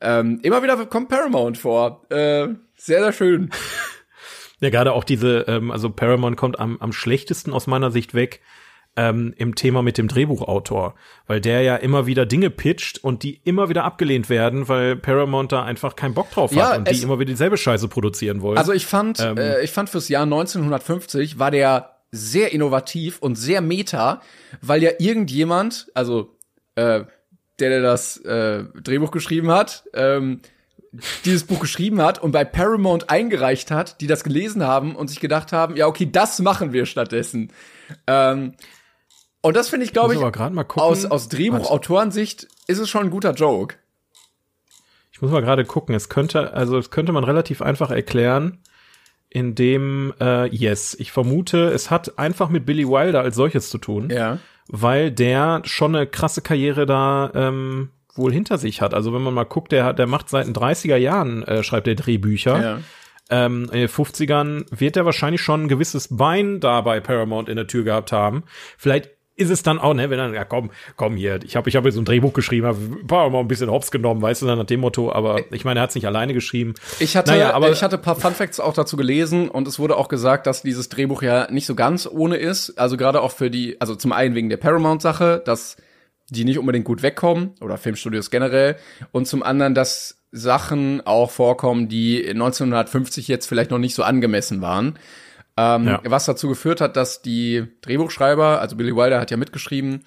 ähm, 0.00 0.40
immer 0.42 0.62
wieder 0.62 0.84
kommt 0.86 1.08
Paramount 1.08 1.58
vor. 1.58 2.04
Äh, 2.10 2.48
sehr, 2.76 3.02
sehr 3.02 3.12
schön. 3.12 3.50
Ja, 4.60 4.70
gerade 4.70 4.92
auch 4.92 5.02
diese, 5.02 5.40
ähm, 5.48 5.72
also 5.72 5.90
Paramount 5.90 6.36
kommt 6.36 6.60
am, 6.60 6.78
am 6.78 6.92
schlechtesten 6.92 7.52
aus 7.52 7.66
meiner 7.66 7.90
Sicht 7.90 8.14
weg 8.14 8.40
ähm, 8.96 9.34
im 9.36 9.54
Thema 9.54 9.82
mit 9.82 9.98
dem 9.98 10.06
Drehbuchautor, 10.06 10.94
weil 11.26 11.40
der 11.40 11.62
ja 11.62 11.76
immer 11.76 12.06
wieder 12.06 12.26
Dinge 12.26 12.50
pitcht 12.50 13.02
und 13.02 13.22
die 13.22 13.40
immer 13.44 13.68
wieder 13.68 13.84
abgelehnt 13.84 14.28
werden, 14.28 14.68
weil 14.68 14.96
Paramount 14.96 15.50
da 15.50 15.64
einfach 15.64 15.96
keinen 15.96 16.14
Bock 16.14 16.30
drauf 16.30 16.52
ja, 16.52 16.70
hat 16.70 16.78
und 16.78 16.90
die 16.90 17.02
immer 17.02 17.18
wieder 17.18 17.32
dieselbe 17.32 17.56
Scheiße 17.56 17.88
produzieren 17.88 18.42
wollen. 18.42 18.58
Also 18.58 18.72
ich 18.72 18.86
fand, 18.86 19.18
ähm, 19.20 19.38
äh, 19.38 19.62
ich 19.62 19.70
fand 19.72 19.88
fürs 19.88 20.08
Jahr 20.08 20.24
1950 20.24 21.38
war 21.38 21.50
der 21.50 21.91
sehr 22.12 22.52
innovativ 22.52 23.18
und 23.18 23.36
sehr 23.36 23.62
meta, 23.62 24.20
weil 24.60 24.82
ja 24.82 24.90
irgendjemand, 24.98 25.90
also 25.94 26.36
äh, 26.76 27.04
der, 27.58 27.70
der 27.70 27.82
das 27.82 28.18
äh, 28.18 28.64
Drehbuch 28.82 29.10
geschrieben 29.10 29.50
hat, 29.50 29.84
ähm, 29.94 30.42
dieses 31.24 31.44
Buch 31.44 31.60
geschrieben 31.60 32.02
hat 32.02 32.22
und 32.22 32.32
bei 32.32 32.44
Paramount 32.44 33.08
eingereicht 33.08 33.70
hat, 33.70 34.00
die 34.02 34.06
das 34.06 34.24
gelesen 34.24 34.62
haben 34.62 34.94
und 34.94 35.08
sich 35.08 35.20
gedacht 35.20 35.52
haben, 35.52 35.76
ja, 35.76 35.86
okay, 35.86 36.08
das 36.10 36.38
machen 36.40 36.74
wir 36.74 36.84
stattdessen. 36.84 37.50
Ähm, 38.06 38.54
und 39.40 39.56
das 39.56 39.70
finde 39.70 39.86
ich, 39.86 39.92
glaube 39.92 40.14
ich, 40.14 40.20
ich 40.20 40.76
aus, 40.76 41.04
aus 41.06 41.28
Drehbuchautorensicht 41.28 42.46
ist 42.66 42.78
es 42.78 42.90
schon 42.90 43.04
ein 43.04 43.10
guter 43.10 43.32
Joke. 43.32 43.76
Ich 45.10 45.22
muss 45.22 45.30
mal 45.30 45.40
gerade 45.40 45.64
gucken. 45.64 45.94
Es 45.94 46.08
könnte, 46.08 46.52
also 46.52 46.78
es 46.78 46.90
könnte 46.90 47.12
man 47.12 47.24
relativ 47.24 47.62
einfach 47.62 47.90
erklären, 47.90 48.58
indem, 49.32 50.12
äh, 50.20 50.46
yes, 50.54 50.94
ich 50.98 51.10
vermute, 51.10 51.68
es 51.68 51.90
hat 51.90 52.18
einfach 52.18 52.50
mit 52.50 52.66
Billy 52.66 52.86
Wilder 52.86 53.22
als 53.22 53.36
solches 53.36 53.70
zu 53.70 53.78
tun. 53.78 54.10
Ja. 54.10 54.38
Weil 54.68 55.10
der 55.10 55.62
schon 55.64 55.96
eine 55.96 56.06
krasse 56.06 56.42
Karriere 56.42 56.86
da 56.86 57.30
ähm, 57.34 57.90
wohl 58.14 58.32
hinter 58.32 58.58
sich 58.58 58.80
hat. 58.82 58.94
Also 58.94 59.14
wenn 59.14 59.22
man 59.22 59.34
mal 59.34 59.44
guckt, 59.44 59.72
der, 59.72 59.94
der 59.94 60.06
macht 60.06 60.28
seit 60.28 60.46
den 60.46 60.54
30er 60.54 60.96
Jahren, 60.96 61.42
äh, 61.44 61.62
schreibt 61.62 61.88
er 61.88 61.94
Drehbücher. 61.94 62.62
Ja. 62.62 62.78
Ähm, 63.30 63.70
in 63.72 63.80
den 63.80 63.88
50ern 63.88 64.66
wird 64.70 64.96
er 64.96 65.06
wahrscheinlich 65.06 65.40
schon 65.40 65.64
ein 65.64 65.68
gewisses 65.68 66.08
Bein 66.14 66.60
da 66.60 66.82
bei 66.82 67.00
Paramount 67.00 67.48
in 67.48 67.56
der 67.56 67.66
Tür 67.66 67.84
gehabt 67.84 68.12
haben. 68.12 68.44
Vielleicht 68.76 69.10
ist 69.34 69.50
es 69.50 69.62
dann 69.62 69.78
auch, 69.78 69.94
ne, 69.94 70.10
wenn 70.10 70.18
dann, 70.18 70.34
ja 70.34 70.44
komm, 70.44 70.70
komm 70.96 71.16
hier, 71.16 71.40
ich 71.44 71.56
habe 71.56 71.68
ich 71.68 71.76
hab 71.76 71.84
jetzt 71.84 71.94
so 71.94 72.00
ein 72.00 72.04
Drehbuch 72.04 72.32
geschrieben, 72.32 72.66
habe 72.66 72.78
mal 73.30 73.40
ein 73.40 73.48
bisschen 73.48 73.70
hops 73.70 73.90
genommen, 73.90 74.20
weißt 74.20 74.42
du, 74.42 74.46
dann 74.46 74.58
nach 74.58 74.66
dem 74.66 74.80
Motto, 74.80 75.10
aber 75.12 75.40
ich 75.52 75.64
meine, 75.64 75.80
er 75.80 75.84
hat 75.84 75.90
es 75.90 75.94
nicht 75.94 76.06
alleine 76.06 76.34
geschrieben. 76.34 76.74
Ich 77.00 77.16
hatte, 77.16 77.30
naja, 77.30 77.54
aber 77.54 77.70
ich 77.70 77.82
hatte 77.82 77.98
paar 77.98 78.16
Fun 78.16 78.34
Facts 78.34 78.60
auch 78.60 78.74
dazu 78.74 78.96
gelesen 78.96 79.48
und 79.48 79.66
es 79.66 79.78
wurde 79.78 79.96
auch 79.96 80.08
gesagt, 80.08 80.46
dass 80.46 80.62
dieses 80.62 80.88
Drehbuch 80.88 81.22
ja 81.22 81.50
nicht 81.50 81.66
so 81.66 81.74
ganz 81.74 82.06
ohne 82.06 82.36
ist, 82.36 82.78
also 82.78 82.96
gerade 82.96 83.22
auch 83.22 83.32
für 83.32 83.50
die, 83.50 83.80
also 83.80 83.94
zum 83.94 84.12
einen 84.12 84.34
wegen 84.34 84.50
der 84.50 84.58
Paramount-Sache, 84.58 85.42
dass 85.44 85.76
die 86.28 86.44
nicht 86.44 86.58
unbedingt 86.58 86.84
gut 86.84 87.02
wegkommen 87.02 87.54
oder 87.60 87.78
Filmstudios 87.78 88.30
generell 88.30 88.76
und 89.12 89.26
zum 89.26 89.42
anderen, 89.42 89.74
dass 89.74 90.22
Sachen 90.32 91.06
auch 91.06 91.30
vorkommen, 91.30 91.88
die 91.88 92.26
1950 92.26 93.28
jetzt 93.28 93.46
vielleicht 93.46 93.70
noch 93.70 93.78
nicht 93.78 93.94
so 93.94 94.02
angemessen 94.02 94.62
waren. 94.62 94.98
Ähm, 95.56 95.86
ja. 95.86 96.00
Was 96.04 96.24
dazu 96.24 96.48
geführt 96.48 96.80
hat, 96.80 96.96
dass 96.96 97.22
die 97.22 97.64
Drehbuchschreiber, 97.82 98.60
also 98.60 98.76
Billy 98.76 98.96
Wilder 98.96 99.20
hat 99.20 99.30
ja 99.30 99.36
mitgeschrieben, 99.36 100.04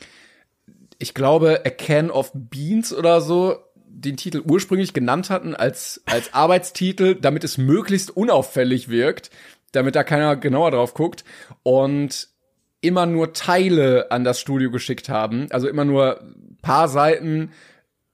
ich 0.97 1.13
glaube, 1.13 1.61
A 1.65 1.69
Can 1.69 2.09
of 2.09 2.31
Beans 2.33 2.93
oder 2.93 3.21
so, 3.21 3.57
den 3.87 4.17
Titel 4.17 4.41
ursprünglich 4.45 4.93
genannt 4.93 5.29
hatten 5.29 5.55
als, 5.55 6.01
als 6.05 6.33
Arbeitstitel, 6.33 7.15
damit 7.15 7.43
es 7.43 7.57
möglichst 7.57 8.15
unauffällig 8.15 8.89
wirkt, 8.89 9.29
damit 9.71 9.95
da 9.95 10.03
keiner 10.03 10.35
genauer 10.35 10.71
drauf 10.71 10.93
guckt. 10.93 11.23
Und 11.63 12.29
immer 12.81 13.05
nur 13.05 13.33
Teile 13.33 14.11
an 14.11 14.23
das 14.23 14.39
Studio 14.39 14.69
geschickt 14.69 15.09
haben, 15.09 15.47
also 15.49 15.67
immer 15.67 15.85
nur 15.85 16.21
paar 16.61 16.87
Seiten, 16.87 17.51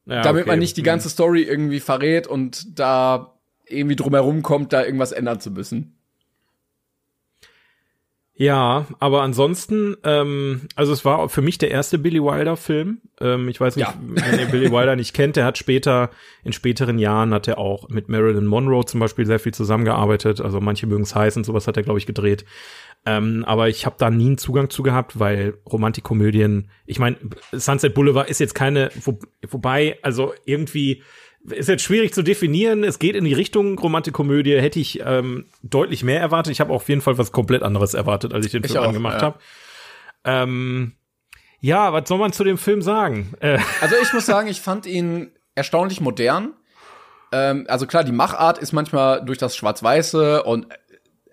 ja, 0.05 0.21
damit 0.21 0.43
okay. 0.43 0.51
man 0.51 0.59
nicht 0.59 0.77
die 0.77 0.84
ganze 0.84 1.07
mhm. 1.07 1.11
Story 1.11 1.43
irgendwie 1.43 1.79
verrät 1.79 2.27
und 2.27 2.79
da 2.79 3.38
irgendwie 3.67 3.95
drumherum 3.95 4.43
kommt, 4.43 4.73
da 4.73 4.84
irgendwas 4.84 5.11
ändern 5.11 5.39
zu 5.39 5.51
müssen. 5.51 5.97
Ja, 8.41 8.87
aber 8.97 9.21
ansonsten, 9.21 9.97
ähm, 10.03 10.61
also 10.75 10.93
es 10.93 11.05
war 11.05 11.29
für 11.29 11.43
mich 11.43 11.59
der 11.59 11.69
erste 11.69 11.99
Billy 11.99 12.23
Wilder 12.23 12.57
Film. 12.57 12.99
Ähm, 13.19 13.47
ich 13.47 13.61
weiß 13.61 13.75
nicht, 13.75 13.87
ja. 13.87 13.93
wenn 14.01 14.39
ihr 14.39 14.47
Billy 14.47 14.71
Wilder 14.71 14.95
nicht 14.95 15.13
kennt, 15.13 15.35
der 15.35 15.45
hat 15.45 15.59
später, 15.59 16.09
in 16.43 16.51
späteren 16.51 16.97
Jahren 16.97 17.35
hat 17.35 17.47
er 17.47 17.59
auch 17.59 17.87
mit 17.89 18.09
Marilyn 18.09 18.47
Monroe 18.47 18.83
zum 18.83 18.99
Beispiel 18.99 19.27
sehr 19.27 19.37
viel 19.37 19.53
zusammengearbeitet. 19.53 20.41
Also 20.41 20.59
manche 20.59 20.87
mögen 20.87 21.03
es 21.03 21.13
heißen, 21.13 21.43
sowas 21.43 21.67
hat 21.67 21.77
er, 21.77 21.83
glaube 21.83 21.99
ich, 21.99 22.07
gedreht. 22.07 22.43
Ähm, 23.05 23.43
aber 23.45 23.69
ich 23.69 23.85
habe 23.85 23.97
da 23.99 24.09
nie 24.09 24.25
einen 24.25 24.37
Zugang 24.39 24.71
zu 24.71 24.81
gehabt, 24.81 25.19
weil 25.19 25.59
Romantikkomödien, 25.71 26.71
ich 26.87 26.97
meine, 26.97 27.17
Sunset 27.51 27.93
Boulevard 27.93 28.27
ist 28.27 28.39
jetzt 28.39 28.55
keine, 28.55 28.89
wo, 29.03 29.19
wobei, 29.51 29.99
also 30.01 30.33
irgendwie 30.45 31.03
ist 31.49 31.69
jetzt 31.69 31.83
schwierig 31.83 32.13
zu 32.13 32.21
definieren. 32.21 32.83
Es 32.83 32.99
geht 32.99 33.15
in 33.15 33.25
die 33.25 33.33
Richtung 33.33 33.77
Romantikkomödie. 33.77 34.59
Hätte 34.59 34.79
ich 34.79 35.01
ähm, 35.03 35.45
deutlich 35.63 36.03
mehr 36.03 36.19
erwartet. 36.19 36.51
Ich 36.51 36.59
habe 36.59 36.73
auf 36.73 36.87
jeden 36.89 37.01
Fall 37.01 37.17
was 37.17 37.31
komplett 37.31 37.63
anderes 37.63 37.93
erwartet, 37.93 38.33
als 38.33 38.45
ich 38.45 38.51
den 38.51 38.63
ich 38.63 38.71
Film 38.71 38.83
auch, 38.83 38.87
angemacht 38.87 39.21
ja. 39.21 39.27
habe. 39.27 39.39
Ähm, 40.23 40.93
ja, 41.59 41.93
was 41.93 42.07
soll 42.07 42.17
man 42.17 42.33
zu 42.33 42.43
dem 42.43 42.57
Film 42.57 42.81
sagen? 42.81 43.33
Äh. 43.39 43.59
Also 43.81 43.95
ich 44.01 44.13
muss 44.13 44.25
sagen, 44.25 44.47
ich 44.47 44.61
fand 44.61 44.85
ihn 44.85 45.31
erstaunlich 45.55 46.01
modern. 46.01 46.53
Ähm, 47.31 47.65
also 47.67 47.87
klar, 47.87 48.03
die 48.03 48.11
Machart 48.11 48.57
ist 48.57 48.71
manchmal 48.71 49.23
durch 49.25 49.37
das 49.37 49.55
Schwarz-Weiße 49.55 50.43
und 50.43 50.67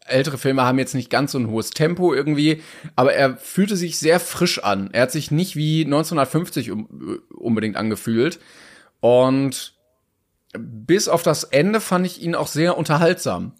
ältere 0.06 0.38
Filme 0.38 0.62
haben 0.62 0.78
jetzt 0.78 0.94
nicht 0.94 1.10
ganz 1.10 1.32
so 1.32 1.38
ein 1.38 1.48
hohes 1.48 1.70
Tempo 1.70 2.14
irgendwie, 2.14 2.62
aber 2.96 3.12
er 3.12 3.36
fühlte 3.36 3.76
sich 3.76 3.98
sehr 3.98 4.20
frisch 4.20 4.62
an. 4.62 4.88
Er 4.92 5.02
hat 5.02 5.12
sich 5.12 5.30
nicht 5.30 5.54
wie 5.54 5.84
1950 5.84 6.72
unbedingt 7.30 7.76
angefühlt. 7.76 8.40
Und 9.00 9.77
bis 10.56 11.08
auf 11.08 11.22
das 11.22 11.44
Ende 11.44 11.80
fand 11.80 12.06
ich 12.06 12.22
ihn 12.22 12.34
auch 12.34 12.46
sehr 12.46 12.78
unterhaltsam. 12.78 13.52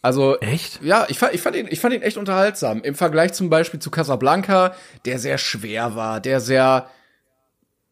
Also 0.00 0.38
echt? 0.40 0.82
Ja, 0.82 1.06
ich 1.08 1.18
fand, 1.18 1.34
ich 1.34 1.40
fand 1.40 1.54
ihn, 1.54 1.68
ich 1.70 1.78
fand 1.78 1.94
ihn 1.94 2.02
echt 2.02 2.16
unterhaltsam 2.16 2.82
im 2.82 2.96
Vergleich 2.96 3.32
zum 3.34 3.50
Beispiel 3.50 3.78
zu 3.78 3.90
Casablanca, 3.90 4.74
der 5.04 5.20
sehr 5.20 5.38
schwer 5.38 5.94
war, 5.94 6.20
der 6.20 6.40
sehr 6.40 6.88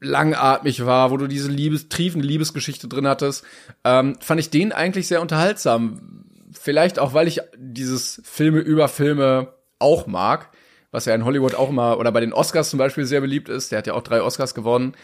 langatmig 0.00 0.84
war, 0.86 1.10
wo 1.10 1.16
du 1.18 1.26
diese 1.26 1.50
Liebes, 1.50 1.88
triefende 1.88 2.26
Liebesgeschichte 2.26 2.88
drin 2.88 3.06
hattest, 3.06 3.44
ähm, 3.84 4.16
fand 4.20 4.40
ich 4.40 4.50
den 4.50 4.72
eigentlich 4.72 5.06
sehr 5.06 5.20
unterhaltsam 5.20 6.20
vielleicht 6.52 6.98
auch, 6.98 7.14
weil 7.14 7.28
ich 7.28 7.40
dieses 7.56 8.20
Filme 8.24 8.60
über 8.60 8.88
Filme 8.88 9.54
auch 9.78 10.06
mag, 10.06 10.50
was 10.90 11.04
ja 11.04 11.14
in 11.14 11.24
Hollywood 11.24 11.54
auch 11.54 11.70
immer 11.70 11.98
oder 11.98 12.12
bei 12.12 12.20
den 12.20 12.32
Oscars 12.32 12.70
zum 12.70 12.78
Beispiel 12.78 13.04
sehr 13.04 13.20
beliebt 13.20 13.48
ist. 13.48 13.70
Der 13.70 13.78
hat 13.78 13.86
ja 13.86 13.94
auch 13.94 14.02
drei 14.02 14.22
Oscars 14.22 14.54
gewonnen. 14.54 14.94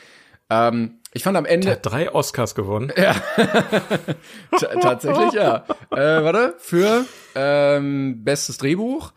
Ähm, 0.50 1.00
ich 1.12 1.22
fand 1.22 1.36
am 1.36 1.46
Ende. 1.46 1.66
Der 1.66 1.76
hat 1.76 1.86
drei 1.86 2.12
Oscars 2.12 2.54
gewonnen. 2.54 2.92
Ja. 2.96 3.14
Tatsächlich, 4.80 5.32
ja. 5.32 5.64
Äh, 5.90 6.22
warte, 6.22 6.54
für 6.58 7.04
ähm, 7.34 8.22
bestes 8.22 8.58
Drehbuch, 8.58 9.12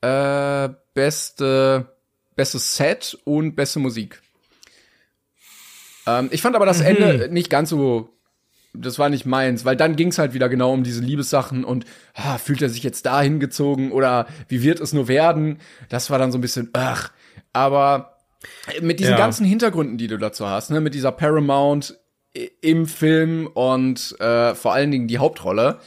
äh, 0.00 0.68
beste, 0.94 1.96
bestes 2.36 2.76
Set 2.76 3.18
und 3.24 3.56
beste 3.56 3.78
Musik. 3.78 4.20
Ähm, 6.06 6.28
ich 6.32 6.42
fand 6.42 6.54
aber 6.54 6.66
das 6.66 6.80
mhm. 6.80 6.86
Ende 6.86 7.28
nicht 7.30 7.50
ganz 7.50 7.70
so 7.70 8.18
das 8.74 8.98
war 8.98 9.08
nicht 9.08 9.26
meins, 9.26 9.64
weil 9.64 9.76
dann 9.76 9.96
ging 9.96 10.08
es 10.08 10.18
halt 10.18 10.34
wieder 10.34 10.48
genau 10.48 10.72
um 10.72 10.84
diese 10.84 11.00
Liebessachen 11.02 11.64
und 11.64 11.84
ah, 12.14 12.38
fühlt 12.38 12.62
er 12.62 12.68
sich 12.68 12.82
jetzt 12.82 13.06
da 13.06 13.20
hingezogen 13.20 13.92
oder 13.92 14.26
wie 14.48 14.62
wird 14.62 14.80
es 14.80 14.92
nur 14.92 15.08
werden? 15.08 15.58
Das 15.88 16.10
war 16.10 16.18
dann 16.18 16.32
so 16.32 16.38
ein 16.38 16.42
bisschen, 16.42 16.70
ach, 16.72 17.10
aber 17.52 18.17
mit 18.80 19.00
diesen 19.00 19.12
ja. 19.12 19.18
ganzen 19.18 19.44
Hintergründen, 19.44 19.98
die 19.98 20.06
du 20.06 20.18
dazu 20.18 20.46
hast, 20.46 20.70
ne, 20.70 20.80
mit 20.80 20.94
dieser 20.94 21.12
Paramount 21.12 21.98
im 22.60 22.86
Film 22.86 23.46
und 23.46 24.18
äh, 24.20 24.54
vor 24.54 24.72
allen 24.72 24.90
Dingen 24.90 25.08
die 25.08 25.18
Hauptrolle, 25.18 25.80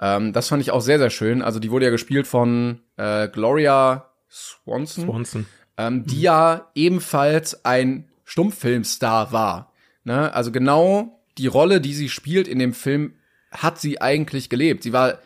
ähm, 0.00 0.32
das 0.32 0.48
fand 0.48 0.62
ich 0.62 0.70
auch 0.70 0.80
sehr, 0.80 0.98
sehr 0.98 1.10
schön. 1.10 1.42
Also 1.42 1.58
die 1.58 1.70
wurde 1.70 1.86
ja 1.86 1.90
gespielt 1.90 2.26
von 2.26 2.80
äh, 2.96 3.28
Gloria 3.28 4.10
Swanson, 4.30 5.04
Swanson. 5.04 5.46
Ähm, 5.76 6.04
die 6.06 6.16
mhm. 6.16 6.22
ja 6.22 6.70
ebenfalls 6.74 7.64
ein 7.64 8.08
Stummfilmstar 8.24 9.32
war. 9.32 9.72
Ne? 10.04 10.32
Also 10.34 10.52
genau 10.52 11.22
die 11.38 11.46
Rolle, 11.46 11.80
die 11.80 11.94
sie 11.94 12.08
spielt 12.08 12.48
in 12.48 12.58
dem 12.58 12.72
Film, 12.72 13.14
hat 13.50 13.80
sie 13.80 14.00
eigentlich 14.00 14.48
gelebt. 14.48 14.82
Sie 14.82 14.92
war 14.92 15.18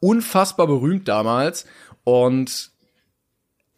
unfassbar 0.00 0.66
berühmt 0.66 1.08
damals 1.08 1.66
und 2.04 2.71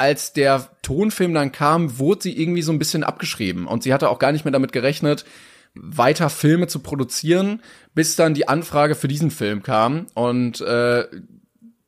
als 0.04 0.34
der 0.34 0.68
Tonfilm 0.82 1.32
dann 1.32 1.50
kam, 1.50 1.98
wurde 1.98 2.24
sie 2.24 2.38
irgendwie 2.38 2.60
so 2.60 2.72
ein 2.72 2.78
bisschen 2.78 3.04
abgeschrieben. 3.04 3.66
Und 3.66 3.82
sie 3.82 3.94
hatte 3.94 4.10
auch 4.10 4.18
gar 4.18 4.32
nicht 4.32 4.44
mehr 4.44 4.52
damit 4.52 4.72
gerechnet, 4.72 5.24
weiter 5.74 6.28
Filme 6.28 6.66
zu 6.66 6.80
produzieren, 6.80 7.62
bis 7.94 8.14
dann 8.14 8.34
die 8.34 8.46
Anfrage 8.46 8.96
für 8.96 9.08
diesen 9.08 9.30
Film 9.30 9.62
kam. 9.62 10.06
Und 10.12 10.60
äh, 10.60 11.06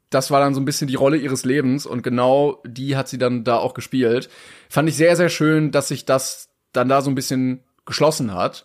das 0.09 0.31
war 0.31 0.41
dann 0.41 0.55
so 0.55 0.61
ein 0.61 0.65
bisschen 0.65 0.89
die 0.89 0.95
Rolle 0.95 1.19
ihres 1.19 1.45
Lebens. 1.45 1.85
Und 1.85 2.03
genau 2.03 2.63
die 2.67 2.97
hat 2.97 3.07
sie 3.07 3.19
dann 3.19 3.45
da 3.45 3.59
auch 3.59 3.75
gespielt. 3.75 4.31
Fand 4.71 4.89
ich 4.89 4.97
sehr, 4.97 5.15
sehr 5.15 5.29
schön, 5.29 5.71
dass 5.71 5.89
sich 5.89 6.07
das 6.07 6.49
dann 6.73 6.89
da 6.89 7.03
so 7.03 7.11
ein 7.11 7.15
bisschen 7.15 7.65
geschlossen 7.85 8.33
hat. 8.33 8.65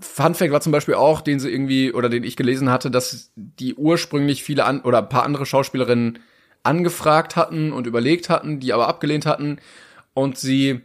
Fun 0.00 0.34
Fact 0.34 0.50
war 0.50 0.60
zum 0.60 0.72
Beispiel 0.72 0.94
auch, 0.94 1.20
den 1.20 1.38
sie 1.38 1.50
irgendwie 1.50 1.92
oder 1.92 2.08
den 2.08 2.24
ich 2.24 2.34
gelesen 2.34 2.68
hatte, 2.68 2.90
dass 2.90 3.30
die 3.36 3.76
ursprünglich 3.76 4.42
viele 4.42 4.64
an 4.64 4.80
oder 4.80 4.98
ein 4.98 5.08
paar 5.08 5.22
andere 5.22 5.46
Schauspielerinnen 5.46 6.18
angefragt 6.64 7.36
hatten 7.36 7.72
und 7.72 7.86
überlegt 7.86 8.28
hatten, 8.28 8.58
die 8.58 8.72
aber 8.72 8.88
abgelehnt 8.88 9.26
hatten 9.26 9.58
und 10.14 10.38
sie 10.38 10.80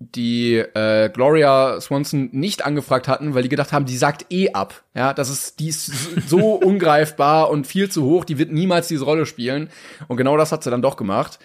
die 0.00 0.56
äh, 0.56 1.10
Gloria 1.10 1.78
Swanson 1.78 2.30
nicht 2.32 2.64
angefragt 2.64 3.06
hatten, 3.06 3.34
weil 3.34 3.42
die 3.42 3.50
gedacht 3.50 3.72
haben, 3.72 3.84
die 3.84 3.98
sagt 3.98 4.32
eh 4.32 4.52
ab. 4.52 4.82
Ja, 4.94 5.12
das 5.12 5.28
ist 5.28 5.60
die 5.60 5.68
ist 5.68 5.92
so 6.26 6.54
ungreifbar 6.54 7.50
und 7.50 7.66
viel 7.66 7.90
zu 7.90 8.04
hoch, 8.04 8.24
die 8.24 8.38
wird 8.38 8.50
niemals 8.50 8.88
diese 8.88 9.04
Rolle 9.04 9.26
spielen. 9.26 9.68
Und 10.08 10.16
genau 10.16 10.38
das 10.38 10.52
hat 10.52 10.64
sie 10.64 10.70
dann 10.70 10.80
doch 10.80 10.96
gemacht. 10.96 11.38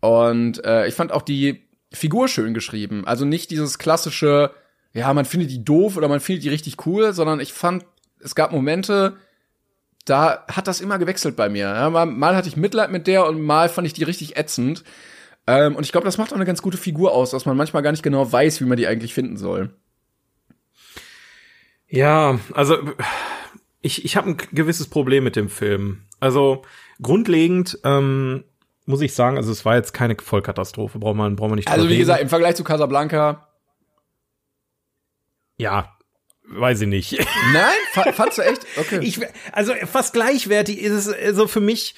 Und 0.00 0.64
äh, 0.64 0.86
ich 0.86 0.94
fand 0.94 1.10
auch 1.10 1.22
die 1.22 1.64
Figur 1.92 2.28
schön 2.28 2.54
geschrieben. 2.54 3.04
Also 3.06 3.24
nicht 3.24 3.50
dieses 3.50 3.76
klassische, 3.76 4.52
ja, 4.92 5.12
man 5.12 5.24
findet 5.24 5.50
die 5.50 5.64
doof 5.64 5.96
oder 5.96 6.06
man 6.06 6.20
findet 6.20 6.44
die 6.44 6.48
richtig 6.48 6.86
cool, 6.86 7.12
sondern 7.12 7.40
ich 7.40 7.52
fand, 7.52 7.84
es 8.20 8.36
gab 8.36 8.52
Momente, 8.52 9.16
da 10.06 10.44
hat 10.48 10.66
das 10.66 10.80
immer 10.80 10.98
gewechselt 10.98 11.36
bei 11.36 11.48
mir. 11.48 11.66
Ja, 11.66 11.90
mal, 11.90 12.06
mal 12.06 12.34
hatte 12.34 12.48
ich 12.48 12.56
Mitleid 12.56 12.90
mit 12.90 13.06
der 13.06 13.26
und 13.26 13.42
mal 13.42 13.68
fand 13.68 13.86
ich 13.86 13.92
die 13.92 14.04
richtig 14.04 14.36
ätzend. 14.38 14.82
Ähm, 15.46 15.76
und 15.76 15.84
ich 15.84 15.92
glaube, 15.92 16.04
das 16.06 16.16
macht 16.18 16.32
auch 16.32 16.36
eine 16.36 16.44
ganz 16.46 16.62
gute 16.62 16.78
Figur 16.78 17.12
aus, 17.12 17.30
dass 17.30 17.44
man 17.44 17.56
manchmal 17.56 17.82
gar 17.82 17.90
nicht 17.92 18.02
genau 18.02 18.30
weiß, 18.32 18.60
wie 18.60 18.64
man 18.64 18.78
die 18.78 18.86
eigentlich 18.86 19.14
finden 19.14 19.36
soll. 19.36 19.74
Ja, 21.88 22.40
also 22.54 22.78
ich, 23.80 24.04
ich 24.04 24.16
habe 24.16 24.30
ein 24.30 24.36
gewisses 24.52 24.88
Problem 24.88 25.24
mit 25.24 25.36
dem 25.36 25.48
Film. 25.48 26.02
Also 26.18 26.62
grundlegend 27.00 27.78
ähm, 27.84 28.44
muss 28.86 29.00
ich 29.00 29.14
sagen, 29.14 29.36
also 29.36 29.52
es 29.52 29.64
war 29.64 29.76
jetzt 29.76 29.92
keine 29.92 30.16
Vollkatastrophe, 30.20 30.98
braucht 30.98 31.16
man, 31.16 31.36
braucht 31.36 31.50
man 31.50 31.56
nicht 31.56 31.68
Also 31.68 31.84
wie 31.84 31.90
reden. 31.90 32.00
gesagt, 32.00 32.22
im 32.22 32.28
Vergleich 32.28 32.56
zu 32.56 32.64
Casablanca. 32.64 33.48
Ja, 35.58 35.95
weiß 36.48 36.82
ich 36.82 36.88
nicht. 36.88 37.18
Nein, 37.52 38.12
fandst 38.14 38.38
du 38.38 38.42
echt? 38.42 38.66
Okay. 38.76 39.00
Ich, 39.02 39.20
also 39.52 39.74
fast 39.90 40.12
gleichwertig 40.12 40.80
ist 40.80 40.92
es 40.92 41.08
also 41.08 41.46
für 41.46 41.60
mich. 41.60 41.94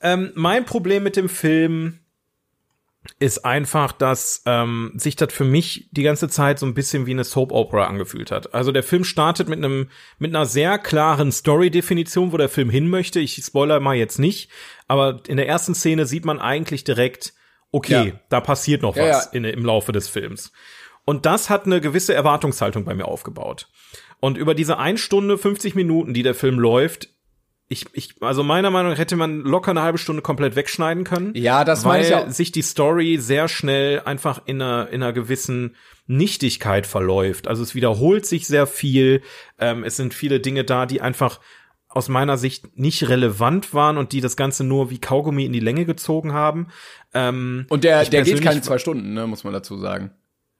Ähm, 0.00 0.32
mein 0.34 0.64
Problem 0.64 1.02
mit 1.02 1.16
dem 1.16 1.28
Film 1.28 1.98
ist 3.18 3.44
einfach, 3.44 3.92
dass 3.92 4.42
ähm, 4.46 4.92
sich 4.96 5.16
das 5.16 5.32
für 5.32 5.44
mich 5.44 5.88
die 5.90 6.02
ganze 6.02 6.28
Zeit 6.28 6.58
so 6.58 6.66
ein 6.66 6.74
bisschen 6.74 7.06
wie 7.06 7.12
eine 7.12 7.24
Soap 7.24 7.52
Opera 7.52 7.86
angefühlt 7.86 8.30
hat. 8.30 8.54
Also 8.54 8.70
der 8.70 8.82
Film 8.82 9.04
startet 9.04 9.48
mit 9.48 9.58
einem 9.58 9.88
mit 10.18 10.34
einer 10.34 10.46
sehr 10.46 10.78
klaren 10.78 11.32
Story-Definition, 11.32 12.32
wo 12.32 12.36
der 12.36 12.48
Film 12.48 12.70
hin 12.70 12.88
möchte. 12.88 13.18
Ich 13.20 13.34
spoiler 13.36 13.80
mal 13.80 13.96
jetzt 13.96 14.18
nicht, 14.18 14.50
aber 14.86 15.22
in 15.26 15.36
der 15.36 15.48
ersten 15.48 15.74
Szene 15.74 16.06
sieht 16.06 16.24
man 16.24 16.38
eigentlich 16.38 16.84
direkt, 16.84 17.34
okay, 17.72 18.08
ja. 18.08 18.20
da 18.28 18.40
passiert 18.40 18.82
noch 18.82 18.96
ja, 18.96 19.08
was 19.08 19.24
ja. 19.26 19.30
In, 19.32 19.44
im 19.44 19.64
Laufe 19.64 19.92
des 19.92 20.08
Films. 20.08 20.52
Und 21.08 21.24
das 21.24 21.48
hat 21.48 21.64
eine 21.64 21.80
gewisse 21.80 22.12
Erwartungshaltung 22.12 22.84
bei 22.84 22.94
mir 22.94 23.06
aufgebaut. 23.08 23.66
Und 24.20 24.36
über 24.36 24.54
diese 24.54 24.76
1 24.76 25.00
Stunde 25.00 25.38
50 25.38 25.74
Minuten, 25.74 26.12
die 26.12 26.22
der 26.22 26.34
Film 26.34 26.58
läuft, 26.58 27.08
ich, 27.66 27.86
ich, 27.94 28.16
also 28.20 28.42
meiner 28.42 28.70
Meinung 28.70 28.92
nach 28.92 28.98
hätte 28.98 29.16
man 29.16 29.40
locker 29.40 29.70
eine 29.70 29.80
halbe 29.80 29.96
Stunde 29.96 30.20
komplett 30.20 30.54
wegschneiden 30.54 31.04
können. 31.04 31.32
Ja, 31.34 31.64
das 31.64 31.86
weil 31.86 32.04
ich 32.04 32.14
auch. 32.14 32.28
sich 32.28 32.52
die 32.52 32.60
Story 32.60 33.16
sehr 33.16 33.48
schnell 33.48 34.00
einfach 34.00 34.42
in 34.44 34.60
einer, 34.60 34.90
in 34.90 35.02
einer 35.02 35.14
gewissen 35.14 35.76
Nichtigkeit 36.06 36.86
verläuft. 36.86 37.48
Also 37.48 37.62
es 37.62 37.74
wiederholt 37.74 38.26
sich 38.26 38.46
sehr 38.46 38.66
viel. 38.66 39.22
Ähm, 39.58 39.84
es 39.84 39.96
sind 39.96 40.12
viele 40.12 40.40
Dinge 40.40 40.64
da, 40.64 40.84
die 40.84 41.00
einfach 41.00 41.40
aus 41.88 42.10
meiner 42.10 42.36
Sicht 42.36 42.76
nicht 42.76 43.08
relevant 43.08 43.72
waren 43.72 43.96
und 43.96 44.12
die 44.12 44.20
das 44.20 44.36
Ganze 44.36 44.62
nur 44.62 44.90
wie 44.90 44.98
Kaugummi 44.98 45.46
in 45.46 45.54
die 45.54 45.60
Länge 45.60 45.86
gezogen 45.86 46.34
haben. 46.34 46.68
Ähm, 47.14 47.64
und 47.70 47.82
der, 47.82 48.04
der 48.04 48.24
geht 48.24 48.42
keine 48.42 48.60
zwei 48.60 48.76
Stunden, 48.76 49.14
ne, 49.14 49.26
muss 49.26 49.42
man 49.42 49.54
dazu 49.54 49.78
sagen. 49.78 50.12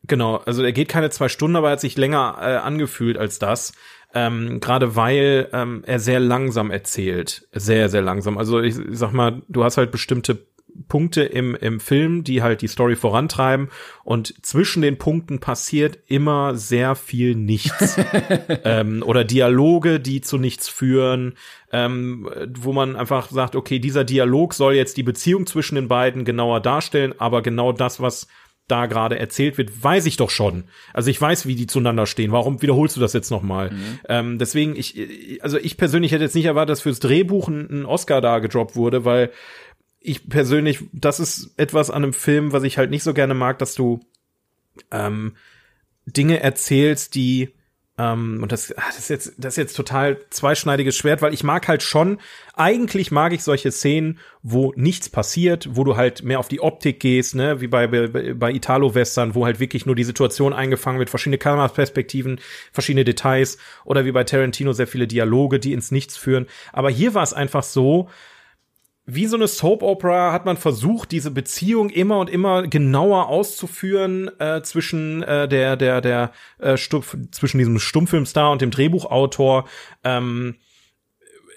Genau, 0.09 0.37
also 0.39 0.63
er 0.63 0.73
geht 0.73 0.89
keine 0.89 1.11
zwei 1.11 1.29
Stunden, 1.29 1.57
aber 1.57 1.69
er 1.69 1.73
hat 1.73 1.81
sich 1.81 1.97
länger 1.97 2.37
äh, 2.41 2.57
angefühlt 2.57 3.17
als 3.17 3.39
das. 3.39 3.73
Ähm, 4.15 4.61
gerade 4.61 4.97
weil 4.97 5.49
ähm, 5.53 5.83
er 5.87 6.01
sehr 6.01 6.19
langsam 6.19 6.71
erzählt, 6.71 7.47
sehr 7.53 7.91
sehr 7.91 8.01
langsam. 8.01 8.39
Also 8.39 8.61
ich, 8.61 8.79
ich 8.79 8.99
sag 8.99 9.13
mal, 9.13 9.43
du 9.49 9.65
hast 9.65 9.77
halt 9.77 9.91
bestimmte 9.91 10.47
Punkte 10.87 11.23
im, 11.23 11.55
im 11.55 11.81
Film, 11.81 12.25
die 12.25 12.43
halt 12.43 12.63
die 12.63 12.69
Story 12.69 12.97
vorantreiben. 12.97 13.69
Und 14.05 14.35
zwischen 14.45 14.83
den 14.83 14.99
Punkten 14.99 15.41
passiert 15.41 15.99
immer 16.07 16.55
sehr 16.55 16.95
viel 16.95 17.35
nichts. 17.35 17.97
ähm, 18.65 19.03
oder 19.05 19.25
Dialoge, 19.25 19.99
die 20.01 20.21
zu 20.21 20.39
nichts 20.39 20.69
führen, 20.69 21.35
ähm, 21.73 22.29
wo 22.57 22.73
man 22.73 22.97
einfach 22.97 23.31
sagt, 23.31 23.57
okay, 23.57 23.79
dieser 23.79 24.05
Dialog 24.05 24.55
soll 24.55 24.75
jetzt 24.75 24.97
die 24.97 25.03
Beziehung 25.03 25.47
zwischen 25.47 25.75
den 25.75 25.89
beiden 25.89 26.25
genauer 26.25 26.61
darstellen, 26.61 27.15
aber 27.19 27.43
genau 27.43 27.73
das, 27.73 28.01
was 28.01 28.29
da 28.69 28.87
gerade 28.87 29.19
erzählt 29.19 29.59
wird, 29.59 29.83
weiß 29.83 30.07
ich 30.07 30.16
doch 30.16 30.31
schon. 30.31 30.64
Also 30.93 31.11
ich 31.11 31.21
weiß, 31.21 31.47
wie 31.47 31.57
die 31.57 31.66
zueinander 31.66 32.07
stehen. 32.07 32.33
Warum 32.33 32.62
wiederholst 32.62 32.97
du 32.97 33.01
das 33.01 33.12
jetzt 33.12 33.31
nochmal? 33.31 33.71
Mhm. 33.71 34.01
Ähm, 34.09 34.39
deswegen, 34.39 34.77
ich, 34.77 35.41
also 35.43 35.59
ich 35.59 35.77
persönlich 35.77 36.12
hätte 36.12 36.25
jetzt 36.25 36.35
nicht 36.35 36.45
erwartet, 36.45 36.73
dass 36.73 36.83
fürs 36.83 37.01
Drehbuch 37.01 37.49
ein, 37.49 37.69
ein 37.71 37.87
Oscar 37.87 38.21
da 38.21 38.39
gedroppt 38.39 38.77
wurde, 38.77 39.05
weil 39.05 39.31
ich 40.01 40.29
persönlich, 40.29 40.81
das 40.93 41.21
ist 41.21 41.55
etwas 41.57 41.91
an 41.91 42.05
einem 42.05 42.12
Film, 42.12 42.53
was 42.53 42.62
ich 42.62 42.79
halt 42.79 42.91
nicht 42.91 43.03
so 43.03 43.14
gerne 43.14 43.35
mag, 43.35 43.59
dass 43.59 43.75
du 43.75 44.01
ähm, 44.91 45.35
Dinge 46.07 46.41
erzählst, 46.41 47.14
die 47.14 47.51
ähm, 47.99 48.39
und 48.43 48.53
das, 48.53 48.73
ach, 48.77 48.87
das 48.87 48.99
ist 48.99 49.11
jetzt, 49.11 49.33
das 49.39 49.55
ist 49.55 49.57
jetzt 49.57 49.77
total 49.77 50.19
zweischneidiges 50.31 50.97
Schwert, 50.97 51.21
weil 51.21 51.35
ich 51.35 51.43
mag 51.43 51.67
halt 51.67 51.83
schon, 51.83 52.19
eigentlich 52.55 53.11
mag 53.11 53.33
ich 53.33 53.43
solche 53.43 53.73
Szenen, 53.73 54.21
wo 54.43 54.73
nichts 54.77 55.09
passiert, 55.09 55.69
wo 55.73 55.83
du 55.83 55.97
halt 55.97 56.23
mehr 56.23 56.39
auf 56.39 56.47
die 56.47 56.61
Optik 56.61 57.01
gehst, 57.01 57.35
ne, 57.35 57.61
wie 57.61 57.67
bei, 57.67 57.89
bei, 57.89 58.35
bei 58.35 58.53
Italo-Western, 58.53 59.35
wo 59.35 59.45
halt 59.45 59.59
wirklich 59.59 59.85
nur 59.85 59.97
die 59.97 60.05
Situation 60.05 60.53
eingefangen 60.53 61.01
wird, 61.01 61.11
verschiedene 61.11 61.39
Kameraperspektiven, 61.39 62.41
verschiedene 62.73 63.05
Details, 63.05 63.59
oder 63.85 64.05
wie 64.05 64.13
bei 64.13 64.23
Tarantino 64.23 64.73
sehr 64.73 64.87
viele 64.87 65.09
Dialoge, 65.09 65.59
die 65.59 65.73
ins 65.73 65.91
Nichts 65.91 66.17
führen. 66.17 66.47
Aber 66.73 66.91
hier 66.91 67.15
war 67.15 67.25
es 67.25 67.33
einfach 67.33 67.65
so, 67.65 68.09
wie 69.11 69.27
so 69.27 69.37
eine 69.37 69.49
Soap 69.49 69.83
Opera 69.83 70.33
hat 70.33 70.45
man 70.45 70.59
versucht, 70.59 71.13
diese 71.13 71.31
Beziehung 71.31 71.89
immer 71.89 72.19
und 72.19 72.29
immer 72.29 72.67
genauer 72.67 73.29
auszuführen 73.29 74.31
äh, 74.39 74.61
zwischen 74.63 75.23
äh, 75.23 75.49
der 75.49 75.77
der 75.77 76.03
der 76.03 76.33
äh, 76.59 76.77
Stumpf, 76.77 77.17
zwischen 77.31 77.57
diesem 77.57 77.79
Stummfilmstar 77.79 78.53
und 78.53 78.61
dem 78.61 78.71
Drehbuchautor. 78.71 79.67
Ähm, 80.05 80.57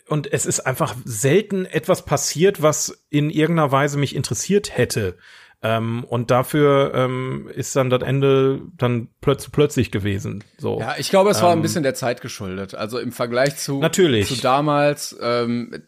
und 0.08 0.32
es 0.32 0.45
ist 0.45 0.62
einfach 0.62 0.95
selten 1.04 1.66
etwas 1.66 2.06
passiert, 2.06 2.62
was 2.62 3.06
in 3.10 3.30
irgendeiner 3.30 3.72
Weise 3.74 3.97
mich 3.97 4.16
interessiert 4.16 4.78
hätte. 4.78 5.18
Ähm, 5.62 6.06
und 6.06 6.32
dafür 6.32 6.93
ähm, 6.95 7.49
ist 7.54 7.76
dann 7.76 7.89
das 7.89 8.02
Ende 8.02 8.62
dann 8.78 9.10
plötz 9.20 9.49
plötzlich 9.49 9.91
gewesen. 9.91 10.43
So. 10.58 10.80
Ja, 10.80 10.95
ich 10.97 11.10
glaube, 11.10 11.30
es 11.32 11.41
war 11.41 11.52
ein 11.52 11.58
ähm, 11.58 11.62
bisschen 11.62 11.84
der 11.84 11.95
Zeit 11.95 12.22
geschuldet. 12.22 12.76
Also 12.76 12.97
im 12.97 13.12
Vergleich 13.12 13.58
zu, 13.58 13.80
natürlich. 13.80 14.28
zu 14.28 14.41
damals, 14.41 15.16
ähm, 15.22 15.84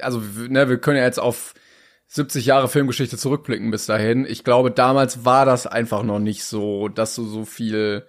also 0.00 0.22
ne, 0.48 0.68
wir 0.68 0.78
können 0.78 0.98
ja 0.98 1.04
jetzt 1.04 1.20
auf 1.20 1.54
70 2.08 2.46
Jahre 2.46 2.68
Filmgeschichte 2.68 3.18
zurückblicken 3.18 3.70
bis 3.70 3.86
dahin. 3.86 4.26
Ich 4.26 4.44
glaube, 4.44 4.70
damals 4.70 5.24
war 5.24 5.44
das 5.44 5.66
einfach 5.66 6.02
noch 6.02 6.18
nicht 6.18 6.44
so, 6.44 6.88
dass 6.88 7.14
du 7.14 7.24
so 7.24 7.44
viel 7.44 8.06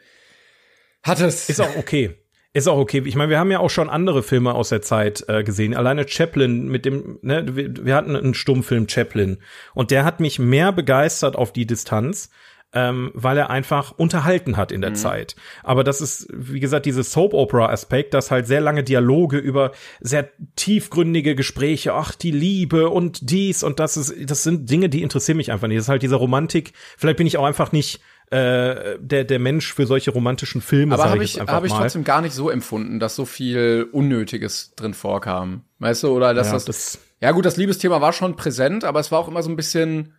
hattest. 1.03 1.49
Ist 1.49 1.61
auch 1.61 1.75
okay. 1.75 2.15
Ist 2.51 2.67
auch 2.67 2.77
okay. 2.79 3.03
Ich 3.05 3.15
meine, 3.15 3.29
wir 3.29 3.37
haben 3.37 3.51
ja 3.51 3.59
auch 3.59 3.69
schon 3.69 3.89
andere 3.89 4.23
Filme 4.23 4.55
aus 4.55 4.69
der 4.69 4.81
Zeit 4.81 5.23
äh, 5.27 5.43
gesehen. 5.43 5.75
Alleine 5.75 6.07
Chaplin 6.07 6.67
mit 6.67 6.83
dem, 6.85 7.19
ne, 7.21 7.55
wir, 7.55 7.85
wir 7.85 7.95
hatten 7.95 8.15
einen 8.15 8.33
Stummfilm 8.33 8.89
Chaplin 8.89 9.37
und 9.75 9.91
der 9.91 10.03
hat 10.03 10.19
mich 10.19 10.39
mehr 10.39 10.71
begeistert 10.71 11.35
auf 11.35 11.53
die 11.53 11.67
Distanz 11.67 12.29
ähm, 12.74 13.11
weil 13.13 13.38
er 13.38 13.49
einfach 13.49 13.91
unterhalten 13.91 14.57
hat 14.57 14.72
in 14.72 14.82
der 14.82 14.91
mhm. 14.91 14.95
Zeit. 14.95 15.36
Aber 15.63 15.84
das 15.84 16.01
ist, 16.01 16.28
wie 16.32 16.59
gesagt, 16.59 16.86
dieses 16.86 17.11
Soap-Opera-Aspekt, 17.11 18.13
dass 18.13 18.30
halt 18.30 18.45
sehr 18.47 18.61
lange 18.61 18.84
Dialoge 18.84 19.38
über 19.38 19.72
sehr 19.99 20.30
tiefgründige 20.55 21.36
Gespräche, 21.36 21.93
ach, 21.93 22.13
die 22.13 22.32
Liebe 22.32 22.89
und 22.89 23.32
dies 23.32 23.63
und 23.63 23.80
das 23.80 23.97
ist, 23.97 24.13
das 24.30 24.43
sind 24.43 24.70
Dinge, 24.70 24.89
die 24.89 25.01
interessieren 25.01 25.38
mich 25.38 25.51
einfach 25.51 25.67
nicht. 25.67 25.78
Das 25.78 25.86
ist 25.86 25.89
halt 25.89 26.03
diese 26.03 26.15
Romantik. 26.15 26.74
Vielleicht 26.97 27.17
bin 27.17 27.28
ich 27.28 27.38
auch 27.38 27.45
einfach 27.45 27.72
nicht 27.72 28.01
äh, 28.32 28.99
der 28.99 29.24
der 29.24 29.39
Mensch 29.39 29.74
für 29.74 29.88
solche 29.88 30.11
romantischen 30.11 30.61
Filme. 30.61 30.93
Aber 30.93 31.09
habe 31.09 31.24
ich, 31.24 31.39
hab 31.39 31.65
ich 31.65 31.74
trotzdem 31.74 32.03
gar 32.03 32.22
nicht 32.22 32.34
so 32.34 32.51
empfunden, 32.51 32.99
dass 32.99 33.15
so 33.15 33.26
viel 33.26 33.88
Unnötiges 33.91 34.74
drin 34.76 34.93
vorkam, 34.93 35.63
weißt 35.80 36.03
du, 36.03 36.09
oder 36.09 36.36
dass 36.36 36.47
ja, 36.47 36.53
das, 36.53 36.65
das 36.65 36.99
ja 37.22 37.32
gut, 37.32 37.45
das 37.45 37.57
Liebesthema 37.57 38.01
war 38.01 38.13
schon 38.13 38.36
präsent, 38.36 38.84
aber 38.84 38.99
es 38.99 39.11
war 39.11 39.17
auch 39.20 39.28
immer 39.28 39.41
so 39.41 39.49
ein 39.49 39.55
bisschen 39.55 40.13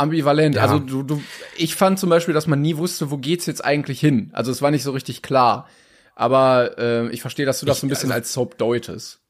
ambivalent. 0.00 0.56
Ja. 0.56 0.62
Also 0.62 0.78
du, 0.78 1.02
du, 1.02 1.22
ich 1.56 1.74
fand 1.74 1.98
zum 1.98 2.10
Beispiel, 2.10 2.34
dass 2.34 2.46
man 2.46 2.60
nie 2.60 2.76
wusste, 2.76 3.10
wo 3.10 3.18
geht's 3.18 3.46
jetzt 3.46 3.64
eigentlich 3.64 4.00
hin. 4.00 4.30
Also 4.32 4.50
es 4.50 4.62
war 4.62 4.70
nicht 4.70 4.82
so 4.82 4.90
richtig 4.92 5.22
klar. 5.22 5.68
Aber 6.14 6.78
äh, 6.78 7.08
ich 7.10 7.22
verstehe, 7.22 7.46
dass 7.46 7.60
du 7.60 7.66
das 7.66 7.78
ich, 7.78 7.80
so 7.80 7.86
ein 7.86 7.90
bisschen 7.90 8.10
also, 8.10 8.20
als 8.20 8.32
Soap 8.32 8.58
deutest. 8.58 9.20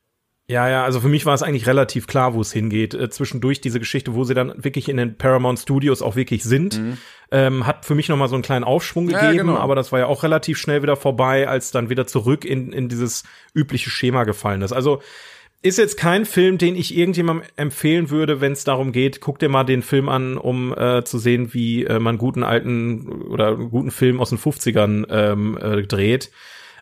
Ja, 0.51 0.69
ja, 0.69 0.83
also 0.83 0.99
für 0.99 1.09
mich 1.09 1.27
war 1.27 1.35
es 1.35 1.45
eigentlich 1.45 1.69
relativ 1.69 2.09
klar, 2.09 2.35
wo 2.35 2.41
es 2.41 2.53
hingeht. 2.53 2.93
Äh, 2.93 3.09
zwischendurch 3.09 3.61
diese 3.61 3.79
Geschichte, 3.79 4.15
wo 4.15 4.25
sie 4.25 4.35
dann 4.35 4.53
wirklich 4.57 4.89
in 4.89 4.97
den 4.97 5.17
Paramount 5.17 5.61
Studios 5.61 6.03
auch 6.03 6.17
wirklich 6.17 6.43
sind, 6.43 6.81
mhm. 6.81 6.99
ähm, 7.31 7.67
hat 7.69 7.85
für 7.85 7.95
mich 7.95 8.09
noch 8.09 8.17
mal 8.17 8.27
so 8.27 8.35
einen 8.35 8.43
kleinen 8.43 8.65
Aufschwung 8.65 9.07
gegeben, 9.07 9.25
ja, 9.25 9.43
genau. 9.43 9.59
aber 9.59 9.77
das 9.77 9.93
war 9.93 10.01
ja 10.01 10.07
auch 10.07 10.25
relativ 10.25 10.59
schnell 10.59 10.83
wieder 10.83 10.97
vorbei, 10.97 11.47
als 11.47 11.71
dann 11.71 11.89
wieder 11.89 12.09
zurück 12.09 12.45
in, 12.45 12.73
in 12.73 12.89
dieses 12.89 13.23
übliche 13.55 13.91
Schema 13.91 14.25
gefallen 14.25 14.63
ist. 14.63 14.73
Also 14.73 15.01
ist 15.63 15.79
jetzt 15.79 15.97
kein 15.97 16.25
Film, 16.25 16.57
den 16.57 16.75
ich 16.75 16.97
irgendjemandem 16.97 17.47
empfehlen 17.57 18.11
würde, 18.11 18.41
wenn 18.41 18.53
es 18.53 18.65
darum 18.65 18.93
geht, 18.93 19.21
guck 19.21 19.39
dir 19.39 19.49
mal 19.49 19.65
den 19.65 19.83
Film 19.83 20.09
an, 20.09 20.39
um 20.39 20.73
äh, 20.77 21.05
zu 21.05 21.19
sehen, 21.19 21.53
wie 21.53 21.85
äh, 21.85 21.99
man 21.99 22.17
guten 22.17 22.43
alten 22.43 23.07
oder 23.25 23.57
guten 23.57 23.91
Film 23.91 24.21
aus 24.21 24.31
den 24.31 24.39
50ern 24.39 25.07
ähm, 25.11 25.59
äh, 25.59 25.83
dreht. 25.83 26.31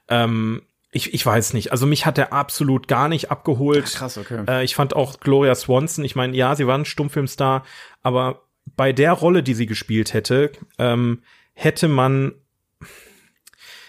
Ähm, 0.09 0.63
ich, 0.93 1.13
ich 1.13 1.27
weiß 1.27 1.55
nicht. 1.55 1.73
Also 1.73 1.87
mich 1.87 2.07
hat 2.07 2.17
der 2.17 2.33
absolut 2.33 2.89
gar 2.89 3.09
nicht 3.09 3.31
abgeholt. 3.31 3.85
Ach, 3.89 3.99
krass, 3.99 4.19
okay. 4.19 4.45
Äh, 4.49 4.65
ich 4.65 4.75
fand 4.75 4.95
auch 4.95 5.19
Gloria 5.21 5.55
Swanson, 5.55 6.05
ich 6.05 6.15
meine, 6.15 6.37
ja, 6.37 6.55
sie 6.55 6.67
war 6.67 6.79
ein 6.79 6.85
Stummfilmstar, 6.85 7.65
aber 8.03 8.43
bei 8.77 8.93
der 8.93 9.13
Rolle, 9.13 9.43
die 9.43 9.55
sie 9.55 9.67
gespielt 9.67 10.15
hätte, 10.15 10.53
ähm, 10.79 11.23
hätte 11.53 11.89
man 11.89 12.33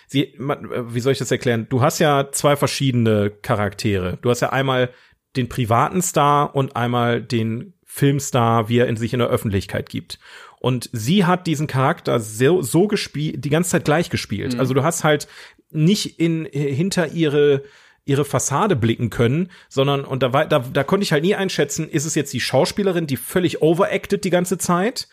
sie, 0.09 0.23
äh, 0.23 0.93
wie 0.93 0.99
soll 0.99 1.13
ich 1.13 1.19
das 1.19 1.31
erklären? 1.31 1.67
Du 1.69 1.81
hast 1.81 1.99
ja 1.99 2.31
zwei 2.31 2.55
verschiedene 2.55 3.29
Charaktere. 3.29 4.17
Du 4.21 4.29
hast 4.29 4.41
ja 4.41 4.49
einmal 4.49 4.89
den 5.35 5.47
privaten 5.47 6.01
Star 6.01 6.55
und 6.55 6.75
einmal 6.75 7.21
den 7.21 7.73
Filmstar, 7.85 8.69
wie 8.69 8.79
er 8.79 8.87
in 8.87 8.97
sich 8.97 9.13
in 9.13 9.19
der 9.19 9.29
Öffentlichkeit 9.29 9.89
gibt. 9.89 10.19
Und 10.59 10.89
sie 10.91 11.25
hat 11.25 11.47
diesen 11.47 11.67
Charakter 11.67 12.19
so, 12.19 12.61
so 12.61 12.87
gespielt, 12.87 13.45
die 13.45 13.49
ganze 13.49 13.71
Zeit 13.71 13.85
gleich 13.85 14.09
gespielt. 14.09 14.55
Mhm. 14.55 14.59
Also 14.59 14.73
du 14.73 14.83
hast 14.83 15.03
halt 15.03 15.27
nicht 15.71 16.19
in 16.19 16.45
hinter 16.45 17.11
ihre 17.13 17.63
ihre 18.05 18.25
Fassade 18.25 18.75
blicken 18.75 19.11
können, 19.11 19.51
sondern 19.69 20.03
und 20.03 20.23
da 20.23 20.33
war 20.33 20.47
da, 20.47 20.59
da 20.59 20.83
konnte 20.83 21.03
ich 21.03 21.11
halt 21.11 21.23
nie 21.23 21.35
einschätzen, 21.35 21.87
ist 21.87 22.05
es 22.05 22.15
jetzt 22.15 22.33
die 22.33 22.39
Schauspielerin, 22.39 23.05
die 23.05 23.17
völlig 23.17 23.61
overacted 23.61 24.23
die 24.23 24.31
ganze 24.31 24.57
Zeit? 24.57 25.07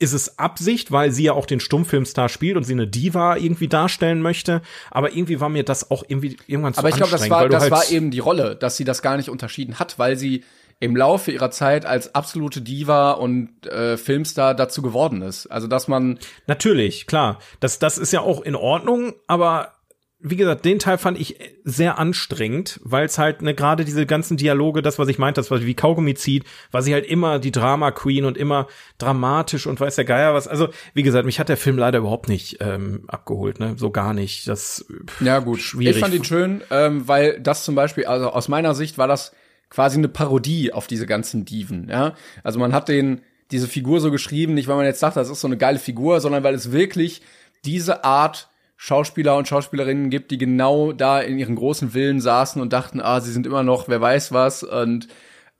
Ist 0.00 0.12
es 0.12 0.38
Absicht, 0.38 0.92
weil 0.92 1.10
sie 1.10 1.24
ja 1.24 1.32
auch 1.32 1.46
den 1.46 1.58
Stummfilmstar 1.58 2.28
spielt 2.28 2.56
und 2.56 2.64
sie 2.64 2.72
eine 2.72 2.86
Diva 2.86 3.36
irgendwie 3.36 3.66
darstellen 3.66 4.22
möchte? 4.22 4.62
Aber 4.90 5.12
irgendwie 5.12 5.40
war 5.40 5.48
mir 5.48 5.64
das 5.64 5.90
auch 5.90 6.04
irgendwie 6.06 6.36
irgendwann 6.46 6.74
zu 6.74 6.78
Aber 6.78 6.88
ich 6.88 6.96
glaube, 6.96 7.10
das 7.10 7.28
war 7.28 7.48
das 7.48 7.62
halt 7.62 7.72
war 7.72 7.90
eben 7.90 8.10
die 8.10 8.20
Rolle, 8.20 8.54
dass 8.54 8.76
sie 8.76 8.84
das 8.84 9.02
gar 9.02 9.16
nicht 9.16 9.28
unterschieden 9.28 9.78
hat, 9.78 9.98
weil 9.98 10.16
sie 10.16 10.44
im 10.80 10.94
Laufe 10.94 11.32
ihrer 11.32 11.50
Zeit 11.50 11.84
als 11.84 12.14
absolute 12.14 12.60
Diva 12.60 13.12
und 13.12 13.66
äh, 13.66 13.96
Filmstar 13.96 14.54
dazu 14.54 14.82
geworden 14.82 15.22
ist. 15.22 15.46
Also 15.48 15.66
dass 15.66 15.88
man 15.88 16.18
natürlich 16.46 17.06
klar, 17.06 17.40
das 17.60 17.78
das 17.78 17.98
ist 17.98 18.12
ja 18.12 18.20
auch 18.20 18.42
in 18.42 18.54
Ordnung, 18.54 19.14
aber 19.26 19.72
wie 20.20 20.36
gesagt, 20.36 20.64
den 20.64 20.80
Teil 20.80 20.98
fand 20.98 21.20
ich 21.20 21.38
sehr 21.62 21.96
anstrengend, 21.98 22.80
weil 22.82 23.06
es 23.06 23.18
halt 23.18 23.40
ne, 23.40 23.54
gerade 23.54 23.84
diese 23.84 24.04
ganzen 24.04 24.36
Dialoge, 24.36 24.82
das, 24.82 24.98
was 24.98 25.06
ich 25.06 25.18
meinte, 25.18 25.38
das, 25.38 25.50
was 25.52 25.64
wie 25.64 25.74
Kaugummi 25.74 26.14
zieht, 26.14 26.44
war 26.72 26.82
sie 26.82 26.92
halt 26.92 27.06
immer 27.06 27.38
die 27.38 27.52
Drama 27.52 27.92
Queen 27.92 28.24
und 28.24 28.36
immer 28.36 28.66
dramatisch 28.98 29.68
und 29.68 29.78
weiß 29.78 29.94
der 29.94 30.04
Geier 30.04 30.34
was. 30.34 30.48
Also, 30.48 30.70
wie 30.92 31.04
gesagt, 31.04 31.24
mich 31.24 31.38
hat 31.38 31.48
der 31.48 31.56
Film 31.56 31.78
leider 31.78 32.00
überhaupt 32.00 32.28
nicht 32.28 32.58
ähm, 32.60 33.04
abgeholt, 33.06 33.60
ne? 33.60 33.74
So 33.76 33.90
gar 33.90 34.12
nicht. 34.12 34.48
Das 34.48 34.84
ja 35.20 35.38
gut. 35.38 35.60
Schwierig. 35.60 35.96
Ich 35.96 36.02
fand 36.02 36.14
ihn 36.14 36.24
schön, 36.24 36.62
ähm, 36.70 37.06
weil 37.06 37.38
das 37.40 37.64
zum 37.64 37.76
Beispiel, 37.76 38.06
also 38.06 38.30
aus 38.30 38.48
meiner 38.48 38.74
Sicht 38.74 38.98
war 38.98 39.06
das 39.06 39.32
quasi 39.70 39.98
eine 39.98 40.08
Parodie 40.08 40.72
auf 40.72 40.88
diese 40.88 41.06
ganzen 41.06 41.44
Diven, 41.44 41.88
ja. 41.88 42.14
Also 42.42 42.58
man 42.58 42.72
hat 42.72 42.88
den 42.88 43.20
diese 43.52 43.68
Figur 43.68 44.00
so 44.00 44.10
geschrieben, 44.10 44.54
nicht 44.54 44.66
weil 44.68 44.76
man 44.76 44.84
jetzt 44.84 45.00
sagt, 45.00 45.16
das 45.16 45.30
ist 45.30 45.40
so 45.40 45.46
eine 45.46 45.56
geile 45.56 45.78
Figur, 45.78 46.20
sondern 46.20 46.42
weil 46.42 46.54
es 46.54 46.72
wirklich 46.72 47.22
diese 47.64 48.04
Art 48.04 48.48
Schauspieler 48.80 49.36
und 49.36 49.48
Schauspielerinnen 49.48 50.08
gibt, 50.08 50.30
die 50.30 50.38
genau 50.38 50.92
da 50.92 51.20
in 51.20 51.36
ihren 51.36 51.56
großen 51.56 51.90
Villen 51.90 52.20
saßen 52.20 52.62
und 52.62 52.72
dachten, 52.72 53.00
ah, 53.00 53.20
sie 53.20 53.32
sind 53.32 53.44
immer 53.44 53.64
noch, 53.64 53.88
wer 53.88 54.00
weiß 54.00 54.30
was, 54.30 54.62
und 54.62 55.08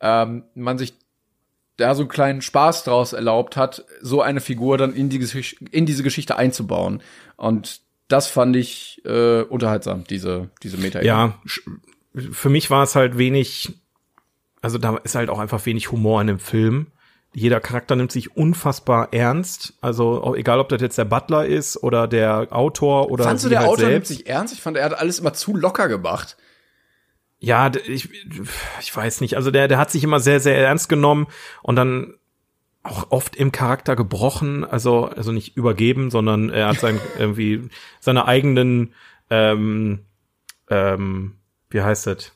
ähm, 0.01 0.45
man 0.55 0.79
sich 0.79 0.95
da 1.77 1.97
so 1.97 2.03
einen 2.03 2.09
kleinen 2.09 2.43
Spaß 2.43 2.85
draus 2.85 3.13
erlaubt 3.13 3.57
hat, 3.57 3.85
so 4.01 4.23
eine 4.23 4.41
Figur 4.41 4.79
dann 4.79 4.95
in, 4.95 5.09
die, 5.09 5.21
in 5.73 5.85
diese 5.85 6.05
Geschichte 6.05 6.37
einzubauen. 6.37 7.03
Und 7.37 7.81
das 8.07 8.29
fand 8.29 8.55
ich 8.55 9.03
äh, 9.05 9.43
unterhaltsam, 9.43 10.05
diese, 10.05 10.51
diese 10.63 10.77
meta 10.77 11.01
-Ebene. 11.01 11.05
Ja, 11.05 11.43
für 12.15 12.51
mich 12.51 12.71
war 12.71 12.85
es 12.85 12.95
halt 12.95 13.19
wenig, 13.19 13.81
also 14.63 14.79
da 14.79 14.97
ist 14.99 15.17
halt 15.17 15.29
auch 15.29 15.41
einfach 15.41 15.67
wenig 15.67 15.91
Humor 15.91 16.21
in 16.21 16.29
dem 16.29 16.39
Film 16.39 16.87
jeder 17.33 17.61
Charakter 17.61 17.95
nimmt 17.95 18.11
sich 18.11 18.37
unfassbar 18.37 19.09
ernst. 19.13 19.75
Also 19.81 20.35
egal, 20.35 20.61
ob 20.61 20.69
das 20.69 20.81
jetzt 20.81 20.99
der 20.99 21.05
Butler 21.05 21.47
ist 21.47 21.83
oder 21.83 22.09
der 22.09 22.49
Autor 22.51 23.11
oder 23.11 23.25
Fandst 23.25 23.45
du 23.45 23.49
der 23.49 23.61
halt 23.61 23.69
Autor 23.69 23.87
selbst. 23.87 24.11
nimmt 24.11 24.19
sich 24.19 24.27
ernst? 24.29 24.55
Ich 24.55 24.61
fand, 24.63 24.77
er 24.77 24.85
hat 24.85 24.99
alles 24.99 25.19
immer 25.19 25.35
zu 25.35 25.55
locker 25.55 25.89
gemacht. 25.89 26.37
Ja, 27.39 27.71
ich, 27.87 28.09
ich 28.81 28.97
weiß 28.97 29.21
nicht. 29.21 29.37
Also 29.37 29.51
der, 29.51 29.69
der 29.69 29.79
hat 29.79 29.91
sich 29.91 30.03
immer 30.03 30.21
sehr, 30.21 30.41
sehr 30.41 30.59
ernst 30.59 30.89
genommen 30.89 31.29
und 31.63 31.77
dann 31.77 32.15
auch 32.83 33.11
oft 33.11 33.37
im 33.37 33.53
Charakter 33.53 33.95
gebrochen. 33.95 34.65
Also, 34.65 35.05
also 35.05 35.31
nicht 35.31 35.57
übergeben, 35.57 36.11
sondern 36.11 36.51
er 36.51 36.69
hat 36.69 36.81
sein 36.81 36.99
irgendwie 37.19 37.69
seine 38.01 38.27
eigenen, 38.27 38.95
ähm, 39.31 40.01
ähm, 40.71 41.37
wie 41.71 41.83
heißt 41.83 42.07
das? 42.07 42.33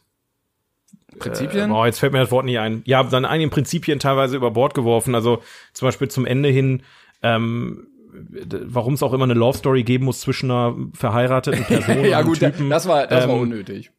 Prinzipien? 1.19 1.71
Äh, 1.71 1.73
oh, 1.73 1.85
jetzt 1.85 1.99
fällt 1.99 2.13
mir 2.13 2.21
das 2.21 2.31
Wort 2.31 2.45
nicht 2.45 2.59
ein. 2.59 2.83
Ja, 2.85 3.03
dann 3.03 3.25
einige 3.25 3.51
Prinzipien 3.51 3.99
teilweise 3.99 4.37
über 4.37 4.51
Bord 4.51 4.75
geworfen. 4.75 5.15
Also 5.15 5.43
zum 5.73 5.89
Beispiel 5.89 6.09
zum 6.09 6.27
Ende 6.27 6.49
hin, 6.49 6.83
ähm, 7.23 7.87
warum 8.13 8.95
es 8.95 9.03
auch 9.03 9.13
immer 9.13 9.25
eine 9.25 9.35
Love 9.35 9.59
Story 9.59 9.83
geben 9.85 10.05
muss 10.05 10.21
zwischen 10.21 10.51
einer 10.51 10.77
verheirateten 10.95 11.65
Person 11.69 12.05
ja, 12.05 12.21
und 12.21 12.27
gut, 12.27 12.39
Typen. 12.41 12.71
Das 12.71 12.87
war, 12.87 13.07
das 13.07 13.25
ähm, 13.25 13.31
war 13.31 13.37
unnötig. 13.37 13.91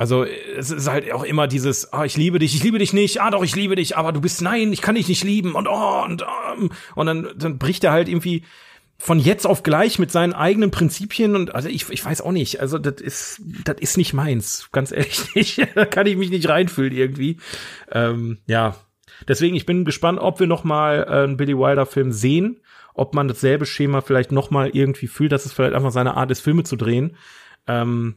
Also 0.00 0.24
es 0.24 0.70
ist 0.70 0.88
halt 0.88 1.12
auch 1.12 1.24
immer 1.24 1.48
dieses, 1.48 1.92
ah, 1.92 2.04
ich 2.04 2.16
liebe 2.16 2.38
dich, 2.38 2.54
ich 2.54 2.62
liebe 2.62 2.78
dich 2.78 2.92
nicht, 2.92 3.20
ah 3.20 3.32
doch, 3.32 3.42
ich 3.42 3.56
liebe 3.56 3.74
dich, 3.74 3.96
aber 3.96 4.12
du 4.12 4.20
bist 4.20 4.40
nein, 4.42 4.72
ich 4.72 4.80
kann 4.80 4.94
dich 4.94 5.08
nicht 5.08 5.24
lieben 5.24 5.56
und 5.56 5.66
oh 5.66 6.04
und 6.04 6.24
um, 6.56 6.70
und 6.94 7.06
dann 7.06 7.28
dann 7.36 7.58
bricht 7.58 7.82
er 7.82 7.90
halt 7.90 8.08
irgendwie 8.08 8.44
von 9.00 9.20
jetzt 9.20 9.46
auf 9.46 9.62
gleich 9.62 9.98
mit 9.98 10.10
seinen 10.10 10.32
eigenen 10.32 10.70
Prinzipien 10.70 11.36
und 11.36 11.54
also 11.54 11.68
ich, 11.68 11.88
ich 11.88 12.04
weiß 12.04 12.20
auch 12.20 12.32
nicht, 12.32 12.60
also 12.60 12.78
das 12.78 13.00
ist 13.00 13.40
das 13.64 13.76
ist 13.78 13.96
nicht 13.96 14.12
meins, 14.12 14.68
ganz 14.72 14.90
ehrlich 14.90 15.22
nicht. 15.34 15.60
da 15.76 15.84
kann 15.84 16.06
ich 16.06 16.16
mich 16.16 16.30
nicht 16.30 16.48
reinfühlen 16.48 16.92
irgendwie. 16.92 17.38
Ähm, 17.92 18.38
ja, 18.46 18.74
deswegen 19.28 19.54
ich 19.54 19.66
bin 19.66 19.84
gespannt, 19.84 20.18
ob 20.18 20.40
wir 20.40 20.48
noch 20.48 20.64
mal 20.64 21.06
äh, 21.08 21.22
einen 21.22 21.36
Billy 21.36 21.56
Wilder 21.56 21.86
Film 21.86 22.10
sehen, 22.10 22.60
ob 22.92 23.14
man 23.14 23.28
dasselbe 23.28 23.66
Schema 23.66 24.00
vielleicht 24.00 24.32
noch 24.32 24.50
mal 24.50 24.70
irgendwie 24.70 25.06
fühlt, 25.06 25.30
dass 25.30 25.46
es 25.46 25.52
vielleicht 25.52 25.74
einfach 25.74 25.92
seine 25.92 26.16
Art 26.16 26.32
ist, 26.32 26.40
Filme 26.40 26.64
zu 26.64 26.74
drehen. 26.74 27.16
Ähm, 27.68 28.16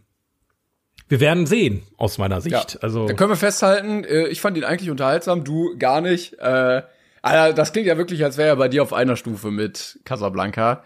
wir 1.08 1.20
werden 1.20 1.46
sehen, 1.46 1.84
aus 1.98 2.18
meiner 2.18 2.42
Sicht. 2.42 2.74
Ja, 2.74 2.80
also 2.82 3.06
dann 3.06 3.18
können 3.18 3.32
wir 3.32 3.38
festhalten, 3.38 4.04
äh, 4.04 4.28
ich 4.30 4.42
fand 4.42 4.58
ihn 4.58 4.64
eigentlich 4.64 4.90
unterhaltsam, 4.90 5.44
du 5.44 5.78
gar 5.78 6.02
nicht. 6.02 6.40
Äh 6.40 6.82
Alter, 7.22 7.54
das 7.54 7.72
klingt 7.72 7.88
ja 7.88 7.98
wirklich, 7.98 8.24
als 8.24 8.38
wäre 8.38 8.50
er 8.50 8.56
bei 8.56 8.68
dir 8.68 8.84
auf 8.84 8.94
einer 8.94 9.16
Stufe 9.16 9.52
mit 9.52 10.00
Casablanca. 10.06 10.84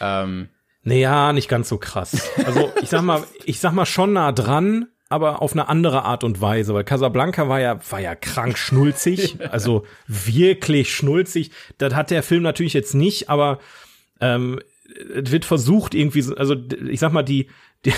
Ähm. 0.00 0.48
Naja, 0.82 1.32
nicht 1.32 1.48
ganz 1.48 1.68
so 1.68 1.78
krass. 1.78 2.30
Also 2.44 2.72
ich 2.82 2.88
sag 2.88 3.02
mal, 3.02 3.24
ich 3.44 3.60
sag 3.60 3.72
mal 3.72 3.86
schon 3.86 4.14
nah 4.14 4.32
dran, 4.32 4.88
aber 5.08 5.42
auf 5.42 5.52
eine 5.52 5.68
andere 5.68 6.04
Art 6.04 6.24
und 6.24 6.40
Weise, 6.40 6.74
weil 6.74 6.84
Casablanca 6.84 7.48
war 7.48 7.60
ja, 7.60 7.78
war 7.90 8.00
ja 8.00 8.14
krank 8.14 8.56
schnulzig, 8.58 9.36
also 9.50 9.84
wirklich 10.06 10.94
schnulzig. 10.94 11.50
Das 11.78 11.94
hat 11.94 12.10
der 12.10 12.22
Film 12.22 12.42
natürlich 12.42 12.74
jetzt 12.74 12.94
nicht, 12.94 13.28
aber 13.28 13.58
ähm, 14.20 14.60
es 15.14 15.30
wird 15.30 15.44
versucht 15.44 15.94
irgendwie, 15.94 16.24
also 16.36 16.56
ich 16.88 17.00
sag 17.00 17.12
mal, 17.12 17.22
die, 17.22 17.48
die, 17.84 17.92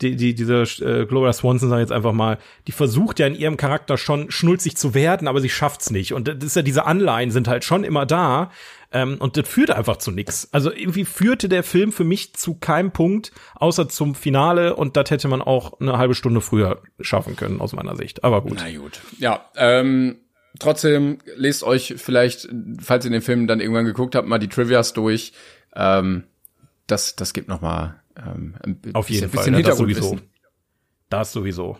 die, 0.00 0.16
die 0.16 0.34
diese 0.34 0.62
äh, 0.84 1.06
Gloria 1.06 1.32
Swanson, 1.32 1.68
sag 1.68 1.80
jetzt 1.80 1.92
einfach 1.92 2.12
mal, 2.12 2.38
die 2.66 2.72
versucht 2.72 3.18
ja 3.18 3.26
in 3.26 3.34
ihrem 3.34 3.56
Charakter 3.56 3.96
schon 3.98 4.30
schnulzig 4.30 4.76
zu 4.76 4.94
werden, 4.94 5.26
aber 5.26 5.40
sie 5.40 5.48
schafft's 5.48 5.90
nicht. 5.90 6.12
Und 6.12 6.28
das 6.28 6.36
ist 6.44 6.56
ja, 6.56 6.62
diese 6.62 6.86
Anleihen 6.86 7.30
sind 7.30 7.48
halt 7.48 7.64
schon 7.64 7.84
immer 7.84 8.06
da. 8.06 8.50
Ähm, 8.92 9.16
und 9.18 9.36
das 9.36 9.48
führt 9.48 9.70
einfach 9.70 9.96
zu 9.96 10.10
nix. 10.10 10.48
Also 10.52 10.72
irgendwie 10.72 11.04
führte 11.04 11.48
der 11.48 11.62
Film 11.62 11.92
für 11.92 12.04
mich 12.04 12.34
zu 12.34 12.54
keinem 12.54 12.92
Punkt, 12.92 13.32
außer 13.54 13.88
zum 13.88 14.14
Finale. 14.14 14.76
Und 14.76 14.96
das 14.96 15.10
hätte 15.10 15.28
man 15.28 15.42
auch 15.42 15.80
eine 15.80 15.98
halbe 15.98 16.14
Stunde 16.14 16.40
früher 16.40 16.82
schaffen 17.00 17.36
können, 17.36 17.60
aus 17.60 17.72
meiner 17.72 17.96
Sicht. 17.96 18.24
Aber 18.24 18.42
gut. 18.42 18.58
Na 18.60 18.78
gut. 18.78 19.00
Ja, 19.18 19.44
ähm, 19.56 20.16
trotzdem 20.58 21.18
lest 21.36 21.62
euch 21.62 21.94
vielleicht, 21.98 22.48
falls 22.80 23.04
ihr 23.04 23.10
den 23.10 23.22
Film 23.22 23.46
dann 23.46 23.60
irgendwann 23.60 23.84
geguckt 23.84 24.14
habt, 24.14 24.26
mal 24.26 24.38
die 24.38 24.48
Trivias 24.48 24.92
durch. 24.92 25.32
Ähm, 25.74 26.24
das, 26.86 27.14
das 27.14 27.32
gibt 27.32 27.48
noch 27.48 27.60
mal 27.60 28.00
ähm, 28.24 28.54
Auf 28.92 29.10
jeden 29.10 29.30
bisschen 29.30 29.54
Fall, 29.54 29.62
das 29.62 29.78
sowieso. 29.78 30.18
Das 31.08 31.32
sowieso. 31.32 31.76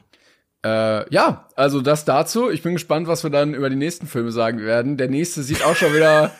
Äh, 0.64 1.12
ja, 1.12 1.48
also 1.56 1.80
das 1.80 2.04
dazu. 2.04 2.50
Ich 2.50 2.62
bin 2.62 2.74
gespannt, 2.74 3.06
was 3.06 3.22
wir 3.22 3.30
dann 3.30 3.54
über 3.54 3.70
die 3.70 3.76
nächsten 3.76 4.06
Filme 4.06 4.30
sagen 4.30 4.60
werden. 4.60 4.96
Der 4.96 5.08
nächste 5.08 5.42
sieht 5.42 5.64
auch 5.64 5.74
schon 5.74 5.94
wieder. 5.94 6.32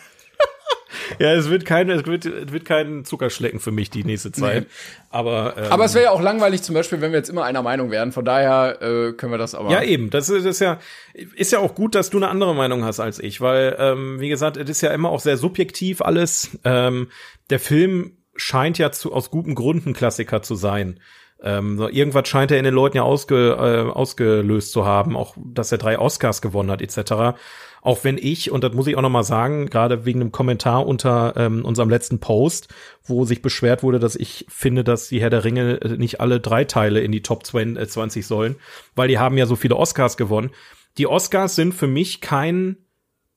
ja, 1.19 1.33
es 1.33 1.49
wird 1.49 1.65
kein, 1.65 1.89
es 1.89 2.05
wird, 2.05 2.25
es 2.25 2.51
wird 2.51 2.65
kein 2.65 3.03
Zuckerschlecken 3.03 3.59
für 3.59 3.71
mich 3.71 3.89
die 3.89 4.03
nächste 4.03 4.31
Zeit. 4.31 4.63
Nee. 4.63 4.69
Aber, 5.09 5.55
ähm, 5.57 5.71
aber 5.71 5.85
es 5.85 5.95
wäre 5.95 6.05
ja 6.05 6.11
auch 6.11 6.21
langweilig, 6.21 6.61
zum 6.61 6.75
Beispiel, 6.75 7.01
wenn 7.01 7.11
wir 7.11 7.17
jetzt 7.17 7.29
immer 7.29 7.45
einer 7.45 7.63
Meinung 7.63 7.89
wären. 7.89 8.11
Von 8.11 8.23
daher 8.23 8.79
äh, 8.81 9.13
können 9.13 9.31
wir 9.31 9.39
das 9.39 9.55
aber. 9.55 9.71
Ja, 9.71 9.81
eben. 9.81 10.11
Das 10.11 10.29
ist, 10.29 10.45
das 10.45 10.55
ist 10.57 10.59
ja, 10.59 10.79
ist 11.13 11.51
ja 11.51 11.57
auch 11.57 11.73
gut, 11.73 11.95
dass 11.95 12.11
du 12.11 12.17
eine 12.17 12.27
andere 12.27 12.53
Meinung 12.53 12.85
hast 12.85 12.99
als 12.99 13.17
ich, 13.17 13.41
weil, 13.41 13.75
ähm, 13.79 14.19
wie 14.19 14.29
gesagt, 14.29 14.55
es 14.57 14.69
ist 14.69 14.81
ja 14.81 14.91
immer 14.91 15.09
auch 15.09 15.19
sehr 15.19 15.37
subjektiv 15.37 16.01
alles. 16.03 16.59
Ähm, 16.63 17.09
der 17.49 17.59
Film 17.59 18.17
scheint 18.35 18.77
ja 18.77 18.91
zu, 18.91 19.13
aus 19.13 19.31
gutem 19.31 19.55
Grund 19.55 19.85
ein 19.85 19.93
Klassiker 19.93 20.41
zu 20.41 20.55
sein. 20.55 20.99
Ähm, 21.43 21.79
irgendwas 21.91 22.27
scheint 22.27 22.51
er 22.51 22.59
in 22.59 22.65
den 22.65 22.73
Leuten 22.73 22.97
ja 22.97 23.03
ausge, 23.03 23.57
äh, 23.57 23.91
ausgelöst 23.91 24.71
zu 24.71 24.85
haben, 24.85 25.17
auch 25.17 25.35
dass 25.37 25.71
er 25.71 25.79
drei 25.79 25.97
Oscars 25.97 26.41
gewonnen 26.41 26.69
hat, 26.69 26.81
etc. 26.81 27.35
Auch 27.81 28.03
wenn 28.03 28.19
ich, 28.19 28.51
und 28.51 28.63
das 28.63 28.73
muss 28.73 28.85
ich 28.85 28.95
auch 28.95 29.01
noch 29.01 29.09
mal 29.09 29.23
sagen, 29.23 29.65
gerade 29.67 30.05
wegen 30.05 30.21
einem 30.21 30.31
Kommentar 30.31 30.85
unter 30.85 31.33
ähm, 31.35 31.65
unserem 31.65 31.89
letzten 31.89 32.19
Post, 32.19 32.67
wo 33.03 33.25
sich 33.25 33.41
beschwert 33.41 33.81
wurde, 33.81 33.97
dass 33.97 34.15
ich 34.15 34.45
finde, 34.49 34.83
dass 34.83 35.09
die 35.09 35.19
Herr 35.19 35.31
der 35.31 35.43
Ringe 35.43 35.81
äh, 35.81 35.97
nicht 35.97 36.21
alle 36.21 36.39
drei 36.39 36.63
Teile 36.63 37.01
in 37.01 37.11
die 37.11 37.23
Top 37.23 37.43
20 37.43 37.79
äh, 37.79 38.21
sollen, 38.21 38.57
weil 38.95 39.07
die 39.07 39.17
haben 39.17 39.37
ja 39.37 39.47
so 39.47 39.55
viele 39.55 39.77
Oscars 39.77 40.17
gewonnen. 40.17 40.51
Die 40.99 41.07
Oscars 41.07 41.55
sind 41.55 41.73
für 41.73 41.87
mich 41.87 42.21
kein 42.21 42.77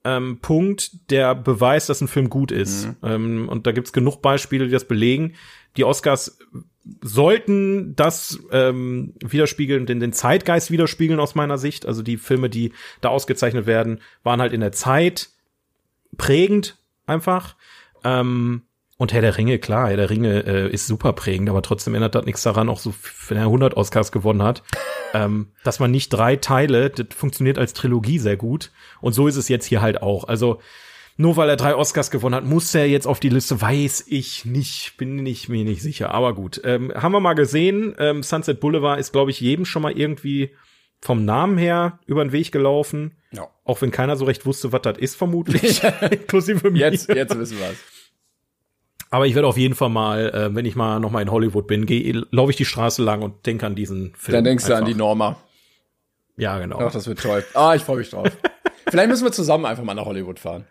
ähm, 0.04 0.38
Punkt, 0.40 1.10
der 1.10 1.34
beweist, 1.34 1.88
dass 1.88 2.00
ein 2.00 2.08
Film 2.08 2.28
gut 2.28 2.52
ist. 2.52 2.86
Mhm. 2.86 2.96
Ähm, 3.02 3.48
und 3.48 3.66
da 3.66 3.72
gibt's 3.72 3.92
genug 3.92 4.22
Beispiele, 4.22 4.66
die 4.66 4.72
das 4.72 4.86
belegen. 4.86 5.34
Die 5.76 5.84
Oscars 5.84 6.38
sollten 7.02 7.96
das 7.96 8.38
ähm, 8.52 9.14
widerspiegeln, 9.24 9.86
den, 9.86 10.00
den 10.00 10.12
Zeitgeist 10.12 10.70
widerspiegeln 10.70 11.20
aus 11.20 11.34
meiner 11.34 11.58
Sicht. 11.58 11.86
Also 11.86 12.02
die 12.02 12.18
Filme, 12.18 12.50
die 12.50 12.72
da 13.00 13.08
ausgezeichnet 13.08 13.66
werden, 13.66 14.00
waren 14.22 14.40
halt 14.40 14.52
in 14.52 14.60
der 14.60 14.72
Zeit 14.72 15.30
prägend 16.16 16.76
einfach. 17.06 17.56
Ähm, 18.04 18.62
und 18.96 19.12
Herr 19.12 19.22
der 19.22 19.36
Ringe, 19.36 19.58
klar, 19.58 19.88
Herr 19.88 19.96
der 19.96 20.10
Ringe 20.10 20.46
äh, 20.46 20.70
ist 20.70 20.86
super 20.86 21.12
prägend, 21.12 21.50
aber 21.50 21.62
trotzdem 21.62 21.94
ändert 21.94 22.14
das 22.14 22.26
nichts 22.26 22.42
daran, 22.42 22.68
auch 22.68 22.78
so, 22.78 22.94
wenn 23.28 23.38
er 23.38 23.44
100 23.44 23.76
Oscars 23.76 24.12
gewonnen 24.12 24.42
hat, 24.42 24.62
ähm, 25.14 25.48
dass 25.64 25.80
man 25.80 25.90
nicht 25.90 26.10
drei 26.10 26.36
Teile, 26.36 26.90
das 26.90 27.06
funktioniert 27.16 27.58
als 27.58 27.72
Trilogie 27.72 28.18
sehr 28.18 28.36
gut. 28.36 28.70
Und 29.00 29.12
so 29.12 29.26
ist 29.26 29.36
es 29.36 29.48
jetzt 29.48 29.66
hier 29.66 29.82
halt 29.82 30.00
auch. 30.02 30.24
Also 30.24 30.60
nur 31.16 31.36
weil 31.36 31.48
er 31.48 31.56
drei 31.56 31.76
Oscars 31.76 32.10
gewonnen 32.10 32.34
hat, 32.34 32.44
muss 32.44 32.74
er 32.74 32.86
jetzt 32.88 33.06
auf 33.06 33.20
die 33.20 33.28
Liste, 33.28 33.60
weiß 33.60 34.06
ich 34.08 34.44
nicht, 34.44 34.96
bin 34.96 35.24
ich 35.26 35.48
mir 35.48 35.64
nicht 35.64 35.82
sicher. 35.82 36.12
Aber 36.12 36.34
gut, 36.34 36.60
ähm, 36.64 36.92
haben 36.94 37.12
wir 37.12 37.20
mal 37.20 37.34
gesehen. 37.34 37.94
Ähm, 37.98 38.22
Sunset 38.22 38.60
Boulevard 38.60 38.98
ist, 38.98 39.12
glaube 39.12 39.30
ich, 39.30 39.40
jedem 39.40 39.64
schon 39.64 39.82
mal 39.82 39.96
irgendwie 39.96 40.50
vom 41.00 41.24
Namen 41.24 41.58
her 41.58 42.00
über 42.06 42.24
den 42.24 42.32
Weg 42.32 42.50
gelaufen. 42.50 43.16
Ja. 43.30 43.48
Auch 43.64 43.80
wenn 43.82 43.90
keiner 43.90 44.16
so 44.16 44.24
recht 44.24 44.46
wusste, 44.46 44.72
was 44.72 44.82
das 44.82 44.98
ist, 44.98 45.16
vermutlich. 45.16 45.82
Inklusive 46.10 46.70
mir. 46.70 46.90
Jetzt, 46.90 47.08
jetzt 47.08 47.38
wissen 47.38 47.58
wir 47.58 47.70
es. 47.70 47.93
Aber 49.14 49.28
ich 49.28 49.36
werde 49.36 49.46
auf 49.46 49.56
jeden 49.56 49.76
Fall 49.76 49.90
mal, 49.90 50.28
äh, 50.30 50.54
wenn 50.56 50.66
ich 50.66 50.74
mal 50.74 50.98
noch 50.98 51.12
mal 51.12 51.22
in 51.22 51.30
Hollywood 51.30 51.68
bin, 51.68 51.86
gehe, 51.86 52.26
laufe 52.32 52.50
ich 52.50 52.56
die 52.56 52.64
Straße 52.64 53.00
lang 53.00 53.22
und 53.22 53.46
denke 53.46 53.64
an 53.64 53.76
diesen 53.76 54.12
Film. 54.16 54.34
Dann 54.34 54.42
denkst 54.42 54.64
einfach. 54.64 54.78
du 54.78 54.82
an 54.82 54.88
die 54.88 54.96
Norma. 54.96 55.36
Ja, 56.36 56.58
genau. 56.58 56.80
Ach, 56.80 56.90
das 56.90 57.06
wird 57.06 57.20
toll. 57.20 57.44
Ah, 57.54 57.76
ich 57.76 57.82
freue 57.82 57.98
mich 57.98 58.10
drauf. 58.10 58.26
Vielleicht 58.88 59.08
müssen 59.08 59.22
wir 59.24 59.30
zusammen 59.30 59.66
einfach 59.66 59.84
mal 59.84 59.94
nach 59.94 60.06
Hollywood 60.06 60.40
fahren. 60.40 60.64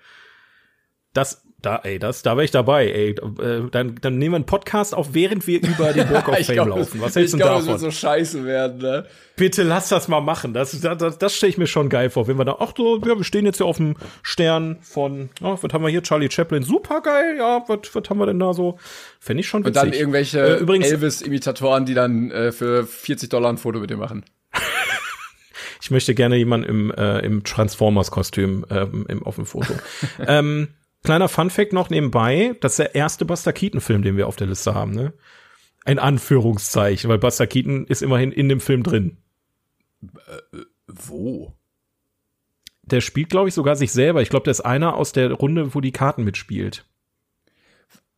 Das, 1.14 1.43
da, 1.64 1.78
ey, 1.78 1.98
das, 1.98 2.24
da 2.24 2.36
wäre 2.36 2.44
ich 2.44 2.52
dabei, 2.52 2.88
ey. 2.92 3.10
Äh, 3.12 3.70
dann, 3.72 3.96
dann 4.02 4.18
nehmen 4.18 4.34
wir 4.34 4.36
einen 4.36 4.46
Podcast 4.46 4.94
auf, 4.94 5.14
während 5.14 5.48
wir 5.48 5.64
über 5.64 5.94
den 5.94 6.10
Walk 6.12 6.28
of 6.28 6.36
Fame 6.40 6.56
glaub, 6.56 6.68
laufen. 6.68 7.00
Was 7.00 7.16
hältst 7.16 7.34
du 7.34 7.38
davon? 7.38 7.60
Ich 7.60 7.64
glaube, 7.64 7.76
es 7.78 7.82
wird 7.82 7.94
so 7.94 8.00
scheiße 8.00 8.46
werden, 8.46 8.80
ne? 8.80 9.06
Bitte 9.38 9.64
lass 9.64 9.88
das 9.88 10.10
mal 10.10 10.20
machen. 10.20 10.54
Das, 10.54 10.78
das, 10.80 11.18
das 11.18 11.36
stelle 11.36 11.50
ich 11.50 11.58
mir 11.58 11.68
schon 11.68 11.88
geil 11.88 12.10
vor. 12.10 12.28
Wenn 12.28 12.38
wir 12.38 12.44
da, 12.44 12.58
ach 12.60 12.74
so, 12.76 13.00
ja, 13.00 13.18
wir 13.18 13.24
stehen 13.24 13.46
jetzt 13.46 13.58
hier 13.58 13.66
auf 13.66 13.78
dem 13.78 13.96
Stern 14.22 14.78
von, 14.82 15.30
oh, 15.42 15.58
was 15.60 15.74
haben 15.74 15.84
wir 15.84 15.90
hier? 15.90 16.04
Charlie 16.04 16.30
Chaplin. 16.30 16.64
Super 16.64 17.02
geil, 17.02 17.38
ja, 17.38 17.64
was, 17.66 17.80
was 17.94 18.10
haben 18.10 18.18
wir 18.18 18.26
denn 18.26 18.40
da 18.40 18.54
so? 18.54 18.78
Fände 19.22 19.40
ich 19.40 19.48
schon 19.48 19.64
witzig. 19.64 19.82
Und 19.82 19.88
dann 19.88 19.98
irgendwelche 19.98 20.40
äh, 20.40 20.84
Elvis-Imitatoren, 20.84 21.86
die 21.86 21.94
dann 21.94 22.30
äh, 22.30 22.52
für 22.52 22.86
40 22.86 23.30
Dollar 23.30 23.50
ein 23.50 23.58
Foto 23.58 23.80
mit 23.80 23.90
dir 23.90 23.98
machen. 23.98 24.26
ich 25.82 25.92
möchte 25.92 26.14
gerne 26.14 26.36
jemanden 26.36 26.68
im, 26.68 26.92
äh, 26.92 27.20
im 27.20 27.46
Transformers-Kostüm 27.46 28.66
ähm, 28.70 29.06
im, 29.08 29.24
auf 29.24 29.36
dem 29.36 29.46
Foto. 29.46 29.74
ähm, 30.28 30.68
Kleiner 31.04 31.28
Funfact 31.28 31.74
noch 31.74 31.90
nebenbei, 31.90 32.56
das 32.62 32.74
ist 32.74 32.80
der 32.80 32.96
erste 32.96 33.26
Buster 33.26 33.52
Keaton-Film, 33.52 34.04
den 34.04 34.16
wir 34.16 34.28
auf 34.28 34.38
der 34.38 34.48
Liste 34.48 34.74
haben, 34.74 34.92
ne? 34.92 35.14
Ein 35.86 36.00
Anführungszeichen, 36.00 37.10
weil 37.10 37.18
Buster 37.18 37.46
Keaton 37.46 37.86
ist 37.88 38.02
immerhin 38.02 38.32
in 38.32 38.48
dem 38.48 38.62
Film 38.62 38.84
drin. 38.84 39.18
Äh, 40.02 40.60
wo? 40.88 41.54
Der 42.84 43.02
spielt, 43.02 43.30
glaube 43.30 43.50
ich, 43.50 43.54
sogar 43.54 43.76
sich 43.76 43.92
selber. 43.92 44.22
Ich 44.22 44.30
glaube, 44.30 44.46
der 44.46 44.52
ist 44.52 44.62
einer 44.62 44.96
aus 44.96 45.12
der 45.12 45.34
Runde, 45.34 45.76
wo 45.76 45.82
die 45.82 45.92
Karten 45.92 46.24
mitspielt. 46.24 46.86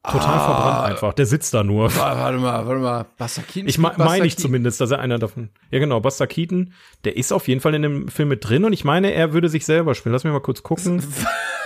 Total 0.04 0.36
ah, 0.36 0.46
verbrannt 0.46 0.92
einfach. 0.92 1.14
Der 1.14 1.26
sitzt 1.26 1.56
da 1.56 1.64
nur. 1.64 1.96
Warte 1.96 2.38
mal, 2.38 2.68
warte 2.68 2.80
mal. 2.80 3.06
Buster 3.18 3.42
Keaton? 3.42 3.68
Ich 3.68 3.80
meine 3.80 4.28
ich 4.28 4.38
zumindest, 4.38 4.80
dass 4.80 4.92
er 4.92 5.00
einer 5.00 5.18
davon. 5.18 5.50
Ja, 5.72 5.80
genau. 5.80 6.00
Buster 6.00 6.28
Keaton, 6.28 6.74
der 7.04 7.18
ist 7.18 7.32
auf 7.32 7.48
jeden 7.48 7.62
Fall 7.62 7.74
in 7.74 7.82
dem 7.82 8.08
Film 8.10 8.30
mit 8.30 8.48
drin 8.48 8.66
und 8.66 8.74
ich 8.74 8.84
meine, 8.84 9.12
er 9.12 9.34
würde 9.34 9.50
sich 9.50 9.66
selber 9.66 9.96
spielen. 9.96 10.14
Lass 10.14 10.24
mich 10.24 10.34
mal 10.34 10.42
kurz 10.42 10.62
gucken. 10.62 11.02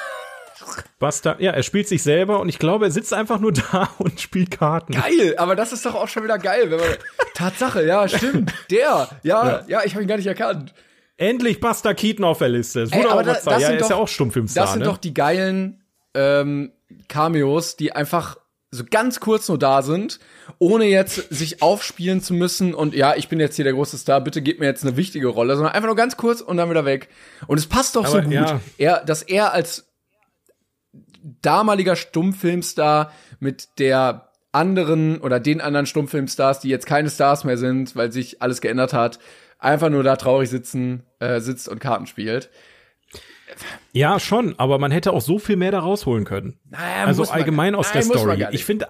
Buster, 1.00 1.38
ja, 1.40 1.52
er 1.52 1.64
spielt 1.64 1.88
sich 1.88 2.04
selber 2.04 2.40
und 2.40 2.50
ich 2.50 2.60
glaube, 2.60 2.86
er 2.86 2.92
sitzt 2.92 3.14
einfach 3.14 3.40
nur 3.40 3.52
da 3.72 3.90
und 3.98 4.20
spielt 4.20 4.52
Karten. 4.52 4.94
Geil, 4.94 5.36
aber 5.38 5.56
das 5.56 5.72
ist 5.72 5.86
doch 5.86 5.96
auch 5.96 6.08
schon 6.08 6.24
wieder 6.24 6.38
geil, 6.38 6.72
wenn 6.72 6.80
man 6.80 6.90
Tatsache, 7.34 7.86
ja, 7.86 8.08
stimmt. 8.08 8.54
Der, 8.72 8.80
ja, 8.80 9.10
ja, 9.24 9.64
ja 9.68 9.82
ich 9.86 9.94
habe 9.94 10.04
ihn 10.04 10.08
gar 10.08 10.18
nicht 10.18 10.28
erkannt. 10.28 10.74
Endlich 11.18 11.60
Buster 11.60 11.94
Keaton 11.94 12.24
auf 12.24 12.38
der 12.38 12.50
Liste. 12.50 12.84
Es 12.84 12.94
wurde 12.94 13.08
Ey, 13.08 13.14
auch 13.14 13.24
da, 13.24 13.40
Zeit. 13.40 13.62
Ja, 13.62 13.70
er 13.70 13.80
ist 13.80 13.90
ja 13.90 13.98
auch 13.98 14.08
Stummfilmstar. 14.08 14.64
Das 14.64 14.72
sind 14.72 14.80
ne? 14.80 14.86
doch 14.86 14.98
die 14.98 15.14
geilen 15.14 15.84
ähm, 16.14 16.72
Cameos, 17.10 17.76
die 17.76 17.92
einfach 17.92 18.38
so 18.72 18.84
ganz 18.90 19.20
kurz 19.20 19.48
nur 19.50 19.58
da 19.58 19.82
sind, 19.82 20.20
ohne 20.60 20.86
jetzt 20.86 21.16
sich 21.34 21.62
aufspielen 21.62 22.22
zu 22.22 22.34
müssen 22.34 22.74
und 22.76 22.94
ja, 22.94 23.16
ich 23.16 23.28
bin 23.28 23.40
jetzt 23.40 23.56
hier 23.56 23.64
der 23.64 23.74
große 23.74 23.98
Star, 23.98 24.22
bitte 24.22 24.42
gib 24.42 24.60
mir 24.60 24.68
jetzt 24.68 24.86
eine 24.86 24.96
wichtige 24.96 25.28
Rolle, 25.28 25.56
sondern 25.56 25.74
einfach 25.74 25.88
nur 25.88 25.96
ganz 25.96 26.18
kurz 26.18 26.42
und 26.42 26.58
dann 26.58 26.70
wieder 26.70 26.86
weg. 26.86 27.10
Und 27.48 27.58
es 27.58 27.66
passt 27.66 27.96
doch 27.96 28.06
Aber, 28.06 28.22
so 28.22 28.22
gut, 28.22 28.32
ja. 28.32 28.62
er, 28.78 29.04
dass 29.04 29.24
er 29.24 29.54
als 29.54 29.89
damaliger 31.42 31.96
Stummfilmstar 31.96 33.12
mit 33.40 33.80
der 33.80 34.30
anderen 34.52 35.20
oder 35.22 35.40
den 35.40 35.62
anderen 35.62 35.86
Stummfilmstars, 35.86 36.60
die 36.60 36.70
jetzt 36.70 36.86
keine 36.86 37.10
Stars 37.10 37.44
mehr 37.44 37.58
sind, 37.58 37.96
weil 37.96 38.12
sich 38.12 38.42
alles 38.42 38.62
geändert 38.62 38.94
hat, 38.94 39.20
einfach 39.60 39.90
nur 39.90 40.04
da 40.04 40.16
traurig 40.16 40.50
sitzen, 40.50 41.04
äh, 41.20 41.40
sitzt 41.40 41.70
und 41.70 41.80
Karten 41.80 42.08
spielt. 42.08 42.50
Ja, 43.92 44.20
schon, 44.20 44.58
aber 44.58 44.78
man 44.78 44.92
hätte 44.92 45.12
auch 45.12 45.22
so 45.22 45.40
viel 45.40 45.56
mehr 45.56 45.72
da 45.72 45.80
rausholen 45.80 46.24
können. 46.24 46.60
Naja, 46.70 47.06
also 47.06 47.24
allgemein 47.24 47.76
aus 47.76 47.94
nein, 47.94 48.08
der 48.08 48.18
Story. 48.18 48.48
Ich 48.52 48.64
finde, 48.64 48.88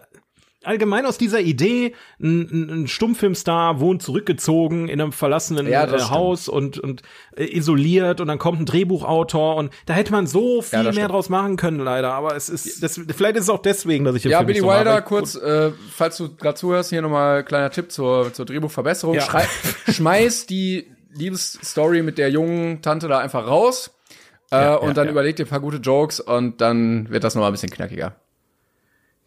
allgemein 0.64 1.05
aus 1.05 1.18
dieser 1.18 1.39
Idee, 1.39 1.93
ein, 2.22 2.84
ein 2.84 2.88
Stummfilmstar 2.88 3.80
wohnt 3.80 4.03
zurückgezogen 4.03 4.89
in 4.89 4.99
einem 4.99 5.12
verlassenen 5.12 5.68
ja, 5.68 5.86
äh, 5.86 6.01
Haus 6.10 6.47
und, 6.47 6.78
und 6.80 7.01
äh, 7.36 7.45
isoliert 7.45 8.20
und 8.20 8.28
dann 8.28 8.39
kommt 8.39 8.60
ein 8.60 8.66
Drehbuchautor 8.66 9.55
und 9.55 9.72
da 9.86 9.93
hätte 9.93 10.12
man 10.12 10.28
so 10.28 10.62
viel 10.62 10.80
ja, 10.80 10.84
mehr 10.84 10.93
stimmt. 10.93 11.12
draus 11.12 11.30
machen 11.30 11.55
können, 11.55 11.80
leider. 11.80 12.14
Aber 12.14 12.36
es 12.36 12.49
ist, 12.49 12.84
das, 12.84 12.99
vielleicht 13.16 13.38
ist 13.38 13.43
es 13.43 13.49
auch 13.49 13.62
deswegen, 13.62 14.03
dass 14.03 14.16
ich 14.16 14.24
den 14.24 14.32
Ja, 14.32 14.39
Film 14.39 14.47
Billy 14.47 14.60
so 14.60 14.68
Wilder, 14.68 14.95
mache. 14.95 15.03
kurz, 15.03 15.36
äh, 15.36 15.72
falls 15.91 16.18
du 16.18 16.36
gerade 16.36 16.55
zuhörst, 16.55 16.89
hier 16.89 17.01
nochmal 17.01 17.43
kleiner 17.43 17.70
Tipp 17.70 17.91
zur, 17.91 18.34
zur 18.34 18.45
Drehbuchverbesserung. 18.45 19.16
Ja. 19.16 19.22
Schrei 19.22 19.45
schmeiß 19.91 20.45
die 20.45 20.91
Liebesstory 21.14 22.03
mit 22.03 22.18
der 22.18 22.30
jungen 22.30 22.82
Tante 22.82 23.07
da 23.07 23.20
einfach 23.20 23.47
raus. 23.47 23.95
Äh, 24.51 24.57
ja, 24.57 24.76
und 24.76 24.97
dann 24.97 25.07
überleg 25.07 25.36
dir 25.36 25.45
ein 25.45 25.49
paar 25.49 25.60
gute 25.60 25.78
Jokes 25.78 26.20
und 26.20 26.60
dann 26.60 27.10
wird 27.10 27.24
das 27.24 27.36
nochmal 27.36 27.51
ein 27.51 27.53
bisschen 27.53 27.70
knackiger. 27.70 28.16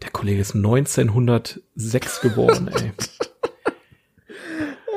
Der 0.02 0.10
Kollege 0.10 0.40
ist 0.40 0.54
1906 0.54 2.20
geboren, 2.20 2.68
ey. 2.68 2.92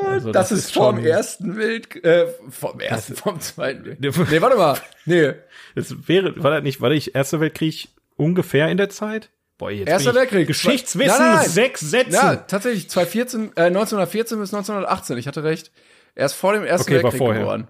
Also, 0.06 0.32
das, 0.32 0.50
das, 0.50 0.60
ist, 0.60 0.74
vom 0.74 1.04
ersten 1.04 1.58
Welt, 1.58 2.04
äh, 2.04 2.28
vom 2.50 2.80
ersten, 2.80 3.16
vom 3.16 3.40
zweiten 3.40 3.86
Welt. 3.86 4.00
Nee, 4.00 4.42
warte 4.42 4.56
mal. 4.56 4.78
Nee. 5.06 5.34
Das 5.74 6.08
wäre, 6.08 6.42
war 6.44 6.52
das 6.52 6.64
nicht, 6.64 6.80
war 6.80 6.92
ich 6.92 7.16
Erster 7.16 7.40
Weltkrieg 7.40 7.90
ungefähr 8.16 8.70
in 8.70 8.78
der 8.78 8.90
Zeit? 8.90 9.30
Boah, 9.58 9.72
jetzt 9.72 9.88
Erster 9.88 10.14
Weltkrieg. 10.14 10.48
Geschichtswissen, 10.48 11.18
nein, 11.18 11.36
nein. 11.36 11.50
sechs 11.50 11.82
Sätze. 11.82 12.12
Ja, 12.12 12.36
tatsächlich, 12.36 12.90
2014, 12.90 13.52
äh, 13.56 13.62
1914 13.64 14.40
bis 14.40 14.54
1918. 14.54 15.18
Ich 15.18 15.28
hatte 15.28 15.44
recht. 15.44 15.72
Er 16.14 16.28
ist 16.28 16.34
vor 16.34 16.54
dem 16.54 16.64
Ersten 16.64 16.94
okay, 16.94 17.04
Weltkrieg 17.04 17.20
geboren. 17.20 17.68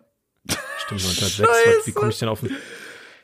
Stimmt, 0.85 1.01
1906. 1.01 1.87
Wie 1.87 1.91
komme 1.93 2.11
ich 2.11 2.19
denn 2.19 2.29
auf 2.29 2.41
den 2.41 2.55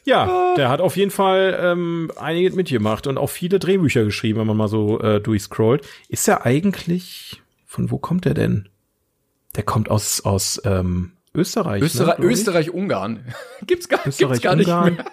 ja, 0.03 0.55
der 0.55 0.69
hat 0.69 0.81
auf 0.81 0.97
jeden 0.97 1.11
Fall 1.11 1.57
ähm, 1.61 2.11
einiges 2.17 2.55
mitgemacht 2.55 3.07
und 3.07 3.17
auch 3.17 3.29
viele 3.29 3.59
Drehbücher 3.59 4.03
geschrieben, 4.03 4.39
wenn 4.39 4.47
man 4.47 4.57
mal 4.57 4.67
so 4.67 4.99
äh, 4.99 5.21
durchscrollt. 5.21 5.87
Ist 6.09 6.27
er 6.27 6.45
eigentlich, 6.45 7.41
von 7.65 7.91
wo 7.91 7.97
kommt 7.97 8.25
er 8.25 8.33
denn? 8.33 8.69
Der 9.55 9.63
kommt 9.63 9.89
aus, 9.89 10.21
aus 10.21 10.61
ähm, 10.65 11.13
Österreich. 11.33 11.83
Österreich, 11.83 12.17
ne, 12.17 12.25
Österreich-Ungarn. 12.25 13.33
gibt's 13.67 13.87
gar, 13.87 14.05
Österreich, 14.05 14.41
gibt's 14.41 14.43
gar 14.43 14.55
nicht 14.55 14.67
mehr. 14.67 15.05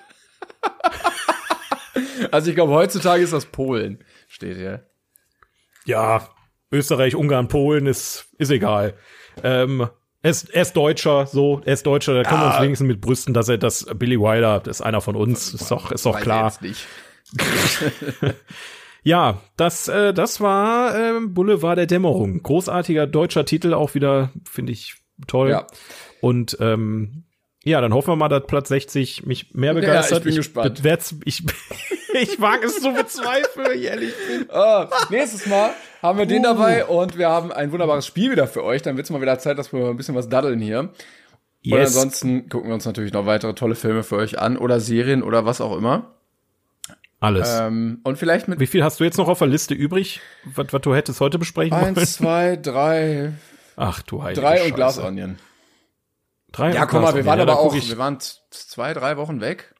also 2.30 2.48
ich 2.48 2.54
glaube, 2.54 2.72
heutzutage 2.72 3.22
ist 3.22 3.32
das 3.32 3.46
Polen, 3.46 4.02
steht 4.26 4.56
hier. 4.56 4.86
Ja, 5.84 6.28
Österreich, 6.70 7.14
Ungarn, 7.14 7.48
Polen 7.48 7.86
ist, 7.86 8.28
ist 8.38 8.50
egal. 8.50 8.94
Ähm, 9.42 9.88
er 10.28 10.30
ist, 10.30 10.50
er 10.50 10.62
ist 10.62 10.76
Deutscher, 10.76 11.26
so, 11.26 11.62
er 11.64 11.72
ist 11.72 11.86
Deutscher, 11.86 12.14
da 12.14 12.22
können 12.22 12.42
ja. 12.42 12.48
wir 12.48 12.54
uns 12.54 12.62
wenigstens 12.62 12.86
mit 12.86 13.00
brüsten, 13.00 13.32
dass 13.32 13.48
er 13.48 13.56
das 13.56 13.86
Billy 13.94 14.20
Wilder 14.20 14.62
ist 14.66 14.82
einer 14.82 15.00
von 15.00 15.16
uns, 15.16 15.54
ist 15.54 15.70
doch, 15.70 15.90
ist 15.90 16.04
doch 16.04 16.20
klar. 16.20 16.52
ja, 19.02 19.40
das, 19.56 19.88
äh, 19.88 20.12
das 20.12 20.42
war 20.42 20.94
äh, 20.94 21.20
Boulevard 21.26 21.78
der 21.78 21.86
Dämmerung. 21.86 22.42
Großartiger 22.42 23.06
deutscher 23.06 23.46
Titel, 23.46 23.72
auch 23.72 23.94
wieder, 23.94 24.30
finde 24.44 24.72
ich 24.72 24.96
toll. 25.26 25.48
Ja. 25.48 25.66
Und 26.20 26.58
ähm, 26.60 27.24
ja, 27.64 27.80
dann 27.80 27.94
hoffen 27.94 28.12
wir 28.12 28.16
mal, 28.16 28.28
dass 28.28 28.46
Platz 28.46 28.68
60 28.68 29.24
mich 29.24 29.54
mehr 29.54 29.72
begeistert. 29.72 30.10
Ja, 30.10 30.16
ich 30.18 30.24
bin 30.24 30.32
ich 30.32 30.36
gespannt. 30.36 30.82
Ich, 31.24 31.40
ich, 31.40 31.44
ich 32.32 32.40
wage 32.40 32.66
es 32.66 32.80
zu 32.80 32.92
bezweifeln, 32.92 33.66
wenn 33.66 33.78
ich 33.78 33.84
ehrlich 33.84 34.12
bin. 34.28 34.46
Oh, 34.52 34.84
nächstes 35.08 35.46
Mal 35.46 35.70
haben 36.02 36.18
wir 36.18 36.26
den 36.26 36.40
uh. 36.40 36.44
dabei 36.44 36.84
und 36.84 37.18
wir 37.18 37.28
haben 37.28 37.52
ein 37.52 37.72
wunderbares 37.72 38.06
Spiel 38.06 38.30
wieder 38.30 38.46
für 38.46 38.64
euch. 38.64 38.82
Dann 38.82 38.96
wird's 38.96 39.10
mal 39.10 39.20
wieder 39.20 39.38
Zeit, 39.38 39.58
dass 39.58 39.72
wir 39.72 39.86
ein 39.86 39.96
bisschen 39.96 40.14
was 40.14 40.28
daddeln 40.28 40.60
hier. 40.60 40.90
Yes. 41.62 41.74
Und 41.74 41.80
ansonsten 41.80 42.48
gucken 42.48 42.70
wir 42.70 42.74
uns 42.74 42.86
natürlich 42.86 43.12
noch 43.12 43.26
weitere 43.26 43.54
tolle 43.54 43.74
Filme 43.74 44.02
für 44.02 44.16
euch 44.16 44.38
an 44.38 44.56
oder 44.56 44.80
Serien 44.80 45.22
oder 45.22 45.44
was 45.44 45.60
auch 45.60 45.76
immer. 45.76 46.14
Alles. 47.20 47.58
Ähm, 47.60 48.00
und 48.04 48.16
vielleicht 48.16 48.46
mit. 48.46 48.60
Wie 48.60 48.66
viel 48.66 48.84
hast 48.84 49.00
du 49.00 49.04
jetzt 49.04 49.18
noch 49.18 49.28
auf 49.28 49.38
der 49.38 49.48
Liste 49.48 49.74
übrig, 49.74 50.20
was, 50.44 50.72
was 50.72 50.80
du 50.82 50.94
hättest 50.94 51.20
heute 51.20 51.38
besprechen 51.38 51.72
Eins, 51.72 51.84
wollen? 51.84 51.96
Eins, 51.96 52.12
zwei, 52.14 52.56
drei. 52.56 53.32
Ach 53.76 54.02
du 54.02 54.22
heilige 54.22 54.40
Drei 54.40 54.64
und 54.64 54.74
Glas 54.74 54.98
Onion. 54.98 55.38
Drei 56.52 56.72
ja, 56.72 56.86
guck 56.86 57.02
mal, 57.02 57.14
wir 57.14 57.26
waren 57.26 57.38
ja, 57.38 57.42
aber 57.42 57.58
auch, 57.58 57.74
wir 57.74 57.98
waren 57.98 58.18
zwei, 58.20 58.94
drei 58.94 59.16
Wochen 59.16 59.40
weg. 59.40 59.74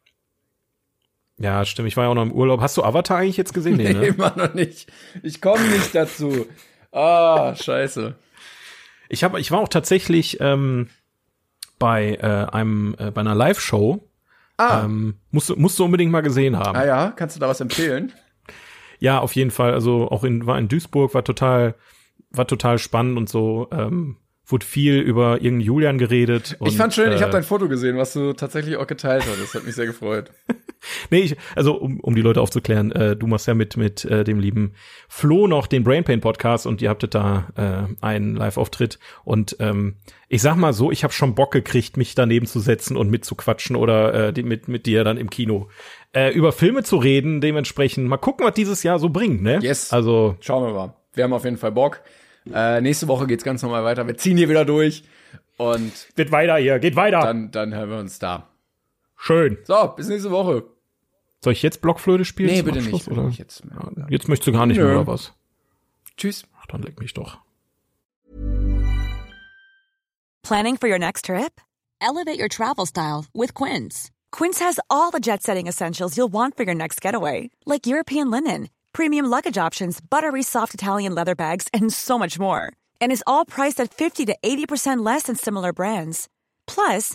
Ja, 1.39 1.65
stimmt. 1.65 1.89
Ich 1.89 1.97
war 1.97 2.05
ja 2.05 2.11
auch 2.11 2.15
noch 2.15 2.23
im 2.23 2.33
Urlaub. 2.33 2.61
Hast 2.61 2.77
du 2.77 2.83
Avatar 2.83 3.19
eigentlich 3.19 3.37
jetzt 3.37 3.55
gesehen? 3.55 3.77
Nee, 3.77 3.93
nee 3.93 3.95
ne? 3.95 4.07
immer 4.09 4.35
noch 4.37 4.55
nicht. 4.55 4.91
Ich 5.23 5.41
komme 5.41 5.65
nicht 5.69 5.95
dazu. 5.95 6.47
Ah, 6.93 7.55
scheiße. 7.55 8.15
Ich 9.09 9.25
habe, 9.25 9.41
ich 9.41 9.51
war 9.51 9.61
auch 9.61 9.69
tatsächlich 9.69 10.39
ähm, 10.41 10.89
bei 11.79 12.15
äh, 12.15 12.53
einem 12.53 12.97
äh, 12.99 13.11
bei 13.11 13.21
einer 13.21 13.35
Live-Show. 13.35 14.05
Ah. 14.57 14.85
Ähm, 14.85 15.15
musst, 15.31 15.57
musst 15.57 15.79
du 15.79 15.85
unbedingt 15.85 16.11
mal 16.11 16.23
gesehen 16.23 16.59
haben. 16.59 16.77
Ah 16.77 16.85
ja, 16.85 17.13
kannst 17.13 17.37
du 17.37 17.41
da 17.41 17.49
was 17.49 17.61
empfehlen? 17.61 18.13
Ja, 18.99 19.21
auf 19.21 19.37
jeden 19.37 19.53
Fall. 19.53 19.73
Also 19.73 20.11
auch 20.11 20.25
in 20.25 20.47
war 20.47 20.59
in 20.59 20.67
Duisburg, 20.67 21.15
war 21.15 21.23
total 21.23 21.77
war 22.31 22.49
total 22.49 22.79
spannend 22.79 23.17
und 23.17 23.29
so. 23.29 23.69
Ähm, 23.71 24.17
wurde 24.45 24.67
viel 24.67 24.99
über 24.99 25.35
irgendeinen 25.35 25.61
Julian 25.61 25.99
geredet. 25.99 26.57
Und, 26.59 26.69
ich 26.69 26.77
fand 26.77 26.95
schön, 26.95 27.13
äh, 27.13 27.15
ich 27.15 27.23
habe 27.23 27.31
dein 27.31 27.45
Foto 27.45 27.69
gesehen, 27.69 27.97
was 27.99 28.15
du 28.15 28.33
tatsächlich 28.33 28.77
auch 28.77 28.87
geteilt 28.87 29.25
hast. 29.29 29.41
Das 29.41 29.55
hat 29.55 29.65
mich 29.65 29.75
sehr 29.75 29.87
gefreut. 29.87 30.31
nee, 31.11 31.21
ich, 31.21 31.37
also 31.55 31.75
um, 31.75 32.01
um 32.01 32.15
die 32.15 32.23
Leute 32.23 32.41
aufzuklären, 32.41 32.93
äh, 32.93 33.17
du 33.17 33.27
machst 33.27 33.47
ja 33.47 33.55
mit 33.55 33.77
mit 33.77 34.05
äh, 34.05 34.25
dem 34.25 34.41
lieben 34.41 34.75
Flo 35.09 35.47
noch 35.47 35.67
den 35.67 35.85
Brain 35.85 36.05
Pain 36.05 36.21
Podcast 36.21 36.67
und 36.67 36.83
ihr 36.83 36.91
habtet 36.91 37.15
da 37.15 37.49
äh, 37.57 38.05
einen 38.05 38.37
Live-Auftritt 38.37 38.99
und 39.25 39.57
ähm, 39.61 39.97
ich 40.29 40.43
sag 40.43 40.57
mal 40.57 40.73
so, 40.73 40.91
ich 40.91 41.05
habe 41.05 41.13
schon 41.13 41.35
Bock 41.35 41.53
gekriegt, 41.53 41.97
mich 41.97 42.15
daneben 42.15 42.47
zu 42.47 42.61
setzen 42.61 42.97
und 42.97 43.11
mitzuquatschen 43.11 43.77
oder 43.77 44.29
äh, 44.29 44.33
die, 44.33 44.43
mit 44.43 44.69
mit 44.69 44.87
dir 44.87 45.05
dann 45.05 45.17
im 45.17 45.31
Kino 45.31 45.69
äh, 46.13 46.33
über 46.33 46.53
Filme 46.53 46.83
zu 46.83 46.97
reden. 46.97 47.41
Dementsprechend 47.41 48.09
mal 48.09 48.17
gucken, 48.17 48.47
was 48.47 48.55
dieses 48.55 48.83
Jahr 48.83 48.99
so 48.99 49.09
bringt, 49.09 49.43
ne? 49.43 49.59
Yes. 49.63 49.93
Also 49.93 50.37
schauen 50.41 50.65
wir 50.65 50.75
mal. 50.75 50.95
Wir 51.15 51.25
haben 51.25 51.33
auf 51.33 51.45
jeden 51.45 51.57
Fall 51.57 51.73
Bock. 51.73 52.03
Äh, 52.53 52.81
nächste 52.81 53.09
Woche 53.09 53.27
geht's 53.27 53.45
ganz 53.45 53.63
normal 53.63 53.85
weiter. 53.85 54.07
Wir 54.07 54.17
ziehen 54.17 54.37
hier 54.37 54.49
wieder 54.49 54.65
durch 54.65 55.05
und 55.57 55.93
geht 56.17 56.33
weiter 56.33 56.57
hier, 56.57 56.79
geht 56.79 56.97
weiter. 56.97 57.21
Dann, 57.21 57.51
dann 57.51 57.75
hören 57.75 57.91
wir 57.91 57.99
uns 57.99 58.19
da. 58.19 58.48
Schön. 59.19 59.59
So, 59.65 59.93
bis 59.95 60.09
nächste 60.09 60.31
Woche. 60.31 60.65
Soll 61.45 61.53
ich 61.53 61.63
jetzt 61.63 61.83
Blockflöte 61.83 62.25
spielen? 62.25 62.51
Nee, 62.51 62.63
bitte 62.63 62.81
nicht, 62.81 63.05
bitte 63.05 63.21
nicht. 63.21 63.39
Jetzt, 63.39 63.63
ja, 63.71 64.07
jetzt 64.09 64.29
möchtest 64.29 64.47
du 64.49 64.53
gar 64.53 64.65
nicht 64.65 64.79
Nö. 64.79 64.85
mehr, 64.85 65.01
oder 65.01 65.07
was? 65.07 65.33
Tschüss. 66.17 66.45
Ach, 66.59 66.67
dann 66.67 66.83
leck 66.83 66.99
mich 66.99 67.13
doch. 67.13 67.39
Planning 70.43 70.79
for 70.79 70.89
your 70.89 70.99
next 70.99 71.27
trip? 71.27 71.61
Elevate 72.01 72.41
your 72.41 72.49
travel 72.49 72.87
style 72.87 73.27
with 73.35 73.53
Quince. 73.53 74.11
Quince 74.33 74.61
has 74.61 74.81
all 74.89 75.11
the 75.11 75.21
jet-setting 75.21 75.67
essentials 75.67 76.17
you'll 76.17 76.33
want 76.33 76.57
for 76.57 76.65
your 76.65 76.75
next 76.75 77.03
getaway, 77.03 77.51
like 77.67 77.87
European 77.87 78.31
linen 78.31 78.69
premium 78.99 79.27
luggage 79.27 79.57
options, 79.57 80.01
buttery 80.01 80.43
soft 80.43 80.75
Italian 80.75 81.15
leather 81.15 81.37
bags, 81.37 81.69
and 81.73 81.93
so 81.93 82.19
much 82.19 82.37
more. 82.37 82.73
And 83.01 83.13
is 83.13 83.23
all 83.27 83.45
priced 83.45 83.81
at 83.81 83.95
50 83.95 84.27
to 84.27 84.37
80% 84.43 85.05
less 85.05 85.23
than 85.25 85.37
similar 85.37 85.73
brands. 85.73 86.29
Plus, 86.67 87.15